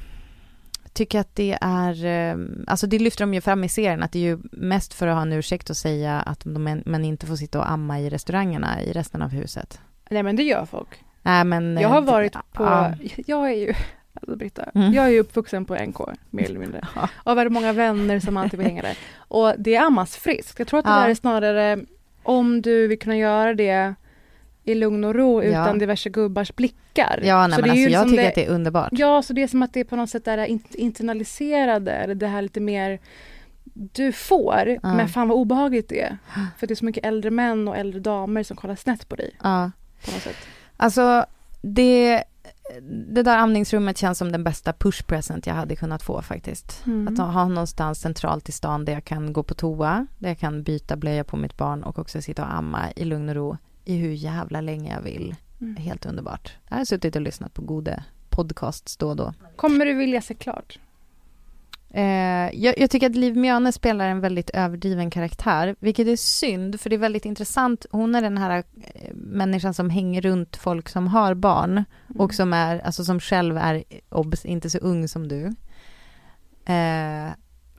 Tycker 0.95 1.21
att 1.21 1.35
det 1.35 1.59
är, 1.61 2.05
eh, 2.05 2.37
alltså 2.67 2.87
det 2.87 2.99
lyfter 2.99 3.23
de 3.23 3.35
ju 3.35 3.41
fram 3.41 3.65
i 3.65 3.69
serien, 3.69 4.03
att 4.03 4.13
det 4.13 4.19
är 4.19 4.23
ju 4.23 4.39
mest 4.53 4.95
för 4.95 5.07
att 5.07 5.15
ha 5.15 5.23
en 5.23 5.33
ursäkt 5.33 5.71
att 5.71 5.77
säga 5.77 6.21
att 6.21 6.41
de, 6.45 6.83
man 6.87 7.05
inte 7.05 7.27
får 7.27 7.37
sitta 7.37 7.59
och 7.59 7.71
amma 7.71 8.01
i 8.01 8.11
restaurangerna 8.11 8.83
i 8.83 8.93
resten 8.93 9.23
av 9.23 9.29
huset. 9.31 9.81
Nej 10.11 10.23
men 10.23 10.37
det 10.37 10.43
gör 10.43 10.65
folk. 10.67 10.89
Nej 11.23 11.45
men... 11.45 11.79
Jag 11.81 11.89
har 11.89 11.99
eh, 12.03 12.05
varit 12.05 12.33
på, 12.53 12.65
ja. 12.65 12.93
jag 13.27 13.51
är 13.51 13.55
ju, 13.55 13.75
alltså 14.15 14.37
Britta, 14.37 14.65
Mm. 14.75 14.93
jag 14.93 15.05
är 15.05 15.09
ju 15.09 15.21
uppvuxen 15.21 15.65
på 15.65 15.75
NK 15.75 15.99
mer 16.31 16.45
eller 16.45 16.61
mindre. 16.61 16.81
Och 17.15 17.37
har 17.37 17.49
många 17.49 17.73
vänner 17.73 18.21
som 18.21 18.37
alltid 18.37 18.59
vill 18.59 18.69
hänga 18.69 18.83
där. 18.83 18.99
Och 19.17 19.55
det 19.59 19.77
ammas 19.77 20.17
friskt. 20.17 20.59
Jag 20.59 20.69
tror 20.69 20.79
att 20.79 20.85
det 20.85 20.91
Ja. 20.91 21.01
där 21.01 21.09
är 21.09 21.15
snarare 21.15 21.79
om 22.23 22.63
du 22.63 22.89
vill 22.89 22.99
kunna 22.99 23.17
göra 23.17 23.55
det 23.55 23.95
i 24.65 24.75
lugn 24.75 25.05
och 25.05 25.15
ro 25.15 25.43
utan 25.43 25.67
Ja. 25.67 25.73
diverse 25.73 26.11
gubbars 26.11 26.55
blickar. 26.57 27.21
Ja, 27.23 27.47
nej, 27.47 27.57
Så 27.57 27.61
men 27.61 27.71
det 27.75 27.77
är 27.77 27.85
alltså, 27.85 27.91
jag 27.93 28.01
som 28.03 28.11
tycker 28.11 28.29
att 28.29 28.35
det 28.35 28.45
är 28.47 28.51
underbart. 28.51 28.89
Ja, 28.93 29.23
så 29.23 29.33
det 29.33 29.43
är 29.43 29.47
som 29.49 29.63
att 29.63 29.73
det 29.73 29.81
är 29.81 29.85
på 29.85 29.97
något 29.97 30.11
sätt 30.11 30.25
det 30.25 30.47
in- 30.49 30.65
internaliserade, 30.71 31.93
eller 31.93 32.15
det 32.15 32.27
här 32.27 32.43
lite 32.43 32.61
mer 32.61 33.01
du 33.75 34.13
får, 34.13 34.79
Ja. 34.83 34.95
men 34.95 35.09
fan 35.09 35.29
vad 35.29 35.39
obehagligt 35.39 35.89
det 35.89 36.01
är. 36.03 36.19
För 36.59 36.67
det 36.67 36.73
är 36.75 36.77
så 36.77 36.85
mycket 36.85 37.05
äldre 37.07 37.31
män 37.31 37.69
och 37.69 37.77
äldre 37.77 38.01
damer 38.01 38.43
som 38.43 38.57
kollar 38.57 38.75
snett 38.77 39.09
på 39.09 39.17
dig. 39.17 39.31
Ja. 39.43 39.71
På 40.05 40.11
något 40.11 40.23
sätt. 40.23 40.37
Alltså, 40.77 41.25
det, 41.63 42.25
det 43.13 43.23
där 43.23 43.39
amningsrummet 43.39 43.99
känns 43.99 44.19
som 44.19 44.33
den 44.33 44.45
bästa 44.45 44.73
push 44.73 45.03
present 45.07 45.47
jag 45.47 45.55
hade 45.55 45.77
kunnat 45.77 46.03
få 46.03 46.23
faktiskt. 46.23 46.83
Mm. 46.87 47.09
Att 47.09 47.35
ha 47.35 47.49
någonstans 47.49 48.01
centralt 48.01 48.49
i 48.49 48.53
stan 48.53 48.85
där 48.85 48.93
jag 48.93 49.05
kan 49.05 49.33
gå 49.33 49.43
på 49.43 49.55
toa, 49.55 50.07
där 50.19 50.29
jag 50.29 50.39
kan 50.39 50.63
byta 50.63 50.97
blöja 50.97 51.25
på 51.25 51.37
mitt 51.37 51.57
barn 51.57 51.83
och 51.83 51.99
också 51.99 52.23
sitta 52.23 52.43
och 52.45 52.55
amma 52.55 52.81
i 52.97 53.05
lugn 53.05 53.29
och 53.29 53.35
ro 53.35 53.57
i 53.85 53.97
hur 53.97 54.13
jävla 54.13 54.61
länge 54.61 54.95
jag 54.95 55.03
vill. 55.03 55.35
Mm. 55.61 55.77
Helt 55.77 56.07
underbart. 56.07 56.53
Jag 56.69 56.77
har 56.77 56.85
suttit 56.85 57.17
och 57.17 57.23
lyssnat 57.23 57.55
på 57.55 57.63
goda 57.63 58.05
podcasts 58.29 58.97
då 58.97 59.09
och 59.09 59.17
då. 59.17 59.35
Kommer 59.57 59.87
du 59.87 59.95
vilja 59.95 60.21
se 60.21 60.35
klart? 60.35 60.79
Eh, 61.91 62.51
jag, 62.53 62.79
jag 62.79 62.91
tycker 62.91 63.07
att 63.07 63.17
Liv 63.17 63.37
Mjöne 63.37 63.73
spelar 63.73 64.09
en 64.09 64.21
väldigt 64.21 64.51
överdriven 64.51 65.11
karaktär, 65.11 65.77
vilket 65.79 66.07
är 66.07 66.17
synd, 66.17 66.81
för 66.81 66.91
det 66.91 66.97
är 66.97 66.99
väldigt 66.99 67.25
intressant. 67.25 67.87
Hon 67.91 68.15
är 68.15 68.23
den 68.23 68.39
här 68.39 68.65
eh, 68.95 69.15
människan 69.15 69.75
som 69.75 69.91
hänger 69.91 70.21
runt 70.21 70.57
folk 70.57 70.89
som 70.89 71.07
har 71.07 71.35
barn 71.35 71.85
och 72.19 72.35
som 72.35 72.53
är, 72.53 72.79
alltså 72.79 73.05
som 73.05 73.21
själv 73.21 73.57
är, 73.57 73.85
obs, 74.09 74.45
inte 74.45 74.71
så 74.71 74.79
ung 74.79 75.09
som 75.09 75.29
du. 75.29 75.45
Eh, 76.73 77.31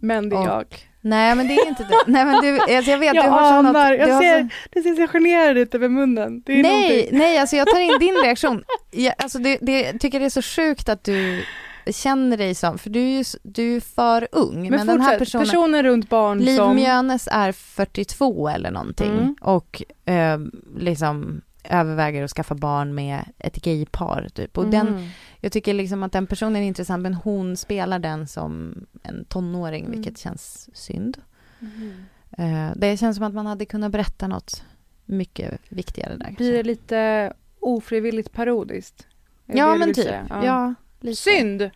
Men 0.05 0.29
det 0.29 0.35
är 0.35 0.39
och- 0.39 0.47
jag. 0.47 0.65
Nej, 1.01 1.35
men 1.35 1.47
det 1.47 1.53
är 1.53 1.67
inte 1.67 1.83
det. 1.83 1.95
Nej, 2.07 2.25
men 2.25 2.41
du, 2.41 2.59
alltså 2.59 2.91
jag 2.91 2.97
vet, 2.97 3.15
jag 3.15 3.25
du 3.25 3.29
har 3.29 3.39
så 3.39 3.45
anar, 3.55 3.73
något, 3.73 3.99
jag 3.99 4.09
du 4.09 4.25
ser, 4.25 4.41
så, 4.41 4.49
det 4.71 4.81
ser 4.81 4.99
jag 5.01 5.09
generar 5.09 5.53
lite 5.53 5.77
över 5.77 5.89
munnen. 5.89 6.43
Nej, 6.47 6.61
någonting. 6.63 7.07
nej, 7.19 7.37
alltså 7.41 7.55
jag 7.55 7.67
tar 7.67 7.79
in 7.79 7.99
din 7.99 8.15
reaktion. 8.23 8.63
Jag, 8.91 9.13
alltså 9.17 9.39
det, 9.39 9.57
det, 9.61 9.81
jag 9.81 9.99
tycker 9.99 10.19
det 10.19 10.25
är 10.25 10.29
så 10.29 10.41
sjukt 10.41 10.89
att 10.89 11.03
du 11.03 11.43
känner 11.91 12.37
dig 12.37 12.55
som, 12.55 12.77
för 12.77 12.89
du 12.89 12.99
är 12.99 13.17
ju 13.17 13.23
du 13.43 13.75
är 13.75 13.79
för 13.81 14.27
ung. 14.31 14.61
Men, 14.61 14.69
Men, 14.69 14.79
fortsätt, 14.79 14.87
den 14.87 15.01
här 15.01 15.19
personen, 15.19 15.45
personer 15.45 15.83
runt 15.83 16.09
barn 16.09 16.39
Liv 16.39 16.57
som... 16.57 16.75
Mjönes 16.75 17.27
är 17.31 17.51
42 17.51 18.49
eller 18.49 18.71
någonting 18.71 19.11
Mm. 19.11 19.35
och 19.41 19.83
eh, 20.05 20.39
liksom 20.77 21.41
överväger 21.69 22.23
att 22.23 22.31
skaffa 22.31 22.55
barn 22.55 22.95
med 22.95 23.19
ett 23.39 23.55
gaypar 23.55 24.27
typ. 24.33 24.57
Och 24.57 24.67
den, 24.67 24.87
Mm. 24.87 25.07
Jag 25.39 25.51
tycker 25.51 25.73
liksom 25.73 26.03
att 26.03 26.11
den 26.11 26.27
personen 26.27 26.55
är 26.55 26.67
intressant 26.67 27.03
men 27.03 27.13
hon 27.13 27.57
spelar 27.57 27.99
den 27.99 28.27
som 28.27 28.85
en 29.03 29.25
tonåring 29.25 29.85
Mm. 29.85 29.91
vilket 29.97 30.17
känns 30.17 30.69
synd. 30.73 31.17
Eh, 32.37 32.71
det 32.75 32.97
känns 32.97 33.17
som 33.17 33.25
att 33.25 33.33
man 33.33 33.45
hade 33.45 33.65
kunnat 33.65 33.91
berätta 33.91 34.27
något 34.27 34.63
mycket 35.05 35.59
viktigare 35.69 36.15
där. 36.17 36.31
Blir 36.37 36.51
det 36.53 36.63
lite 36.63 37.33
ofrivilligt 37.59 38.31
parodiskt? 38.31 39.07
Ja 39.45 39.75
men 39.75 39.93
typ. 39.93 40.05
säga? 40.05 40.25
Ja. 40.29 40.73
lite. 40.99 41.15
Synd! 41.15 41.69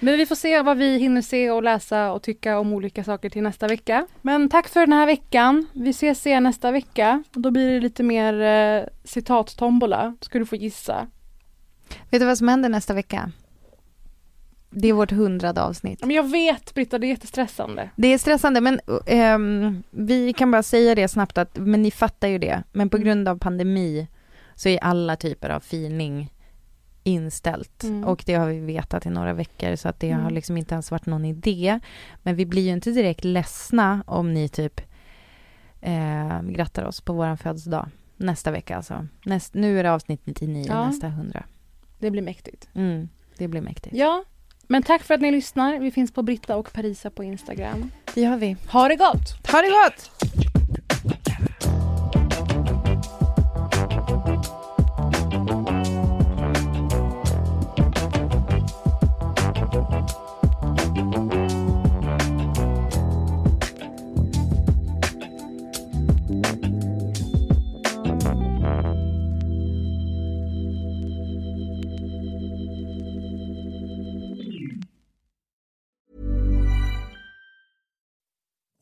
Men 0.00 0.16
vi 0.18 0.26
får 0.26 0.34
se 0.34 0.62
vad 0.62 0.76
vi 0.76 0.98
hinner 0.98 1.22
se 1.22 1.50
och 1.50 1.62
läsa 1.62 2.12
och 2.12 2.22
tycka 2.22 2.58
om 2.58 2.72
olika 2.72 3.04
saker 3.04 3.30
till 3.30 3.42
nästa 3.42 3.68
vecka. 3.68 4.06
Men 4.22 4.48
tack 4.48 4.68
för 4.68 4.80
den 4.80 4.92
här 4.92 5.06
veckan. 5.06 5.66
Vi 5.72 5.90
ses 5.90 6.26
igen 6.26 6.42
nästa 6.42 6.70
vecka. 6.70 7.22
Och 7.34 7.40
då 7.40 7.50
blir 7.50 7.70
det 7.70 7.80
lite 7.80 8.02
mer 8.02 8.40
eh, 8.40 8.84
citat-tombola. 9.04 10.16
Ska 10.20 10.38
du 10.38 10.46
få 10.46 10.56
gissa. 10.56 11.06
Vet 12.10 12.20
du 12.20 12.26
vad 12.26 12.38
som 12.38 12.48
händer 12.48 12.68
nästa 12.68 12.94
vecka? 12.94 13.32
Det 14.70 14.88
är 14.88 14.92
vårt 14.92 15.10
hundrade 15.12 15.62
avsnitt. 15.62 16.00
Men 16.00 16.10
jag 16.16 16.30
vet 16.30 16.74
Britta, 16.74 16.98
det 16.98 17.06
är 17.06 17.08
jättestressande. 17.08 17.90
Det 17.96 18.08
är 18.08 18.18
stressande 18.18 18.60
men 18.60 18.80
ehm, 19.06 19.82
vi 19.90 20.32
kan 20.32 20.50
bara 20.50 20.62
säga 20.62 20.94
det 20.94 21.08
snabbt 21.08 21.38
att, 21.38 21.56
men 21.58 21.82
ni 21.82 21.90
fattar 21.90 22.28
ju 22.28 22.38
det. 22.38 22.62
Men 22.72 22.88
på 22.90 22.96
Mm. 22.96 23.04
grund 23.06 23.28
av 23.28 23.38
pandemi 23.38 24.08
så 24.54 24.68
är 24.68 24.78
alla 24.84 25.16
typer 25.16 25.50
av 25.50 25.60
filning 25.60 26.32
inställt. 27.02 27.82
Mm. 27.84 28.04
Och 28.04 28.22
det 28.26 28.34
har 28.34 28.46
vi 28.48 28.60
vetat 28.60 29.06
i 29.06 29.10
några 29.10 29.32
veckor 29.32 29.76
så 29.76 29.88
att 29.88 30.00
det 30.00 30.10
Mm. 30.10 30.22
har 30.24 30.30
liksom 30.30 30.56
inte 30.56 30.74
ens 30.74 30.90
varit 30.90 31.06
någon 31.06 31.24
idé. 31.24 31.80
Men 32.22 32.36
vi 32.36 32.46
blir 32.46 32.62
ju 32.62 32.72
inte 32.72 32.90
direkt 32.90 33.24
ledsna 33.24 34.02
om 34.06 34.34
ni 34.34 34.48
typ 34.48 34.80
eh, 35.80 36.42
grattar 36.42 36.84
oss 36.84 37.00
på 37.00 37.12
vår 37.12 37.36
födelsedag. 37.36 37.88
Nästa 38.16 38.50
vecka 38.50 38.76
alltså. 38.76 39.06
Näst, 39.24 39.54
nu 39.54 39.78
är 39.80 39.82
det 39.82 39.92
avsnitt 39.92 40.20
99, 40.26 40.64
Ja. 40.68 40.86
nästa 40.86 41.06
100. 41.06 41.44
Det 41.98 42.10
blir 42.10 42.22
mäktigt. 42.22 42.68
Mm, 42.74 43.08
det 43.38 43.48
blir 43.48 43.60
mäktigt. 43.60 43.96
Ja, 43.96 44.24
men 44.66 44.82
tack 44.82 45.02
för 45.02 45.14
att 45.14 45.20
ni 45.20 45.30
lyssnar. 45.30 45.78
Vi 45.78 45.90
finns 45.90 46.12
på 46.12 46.22
Britta 46.22 46.56
och 46.56 46.72
Parisa 46.72 47.10
på 47.10 47.24
Instagram. 47.24 47.90
Det 48.14 48.20
gör 48.20 48.36
vi. 48.36 48.56
Ha 48.68 48.88
det 48.88 48.96
gott! 48.96 49.50
Ha 49.52 49.62
det 49.62 49.68
gott! 49.68 50.10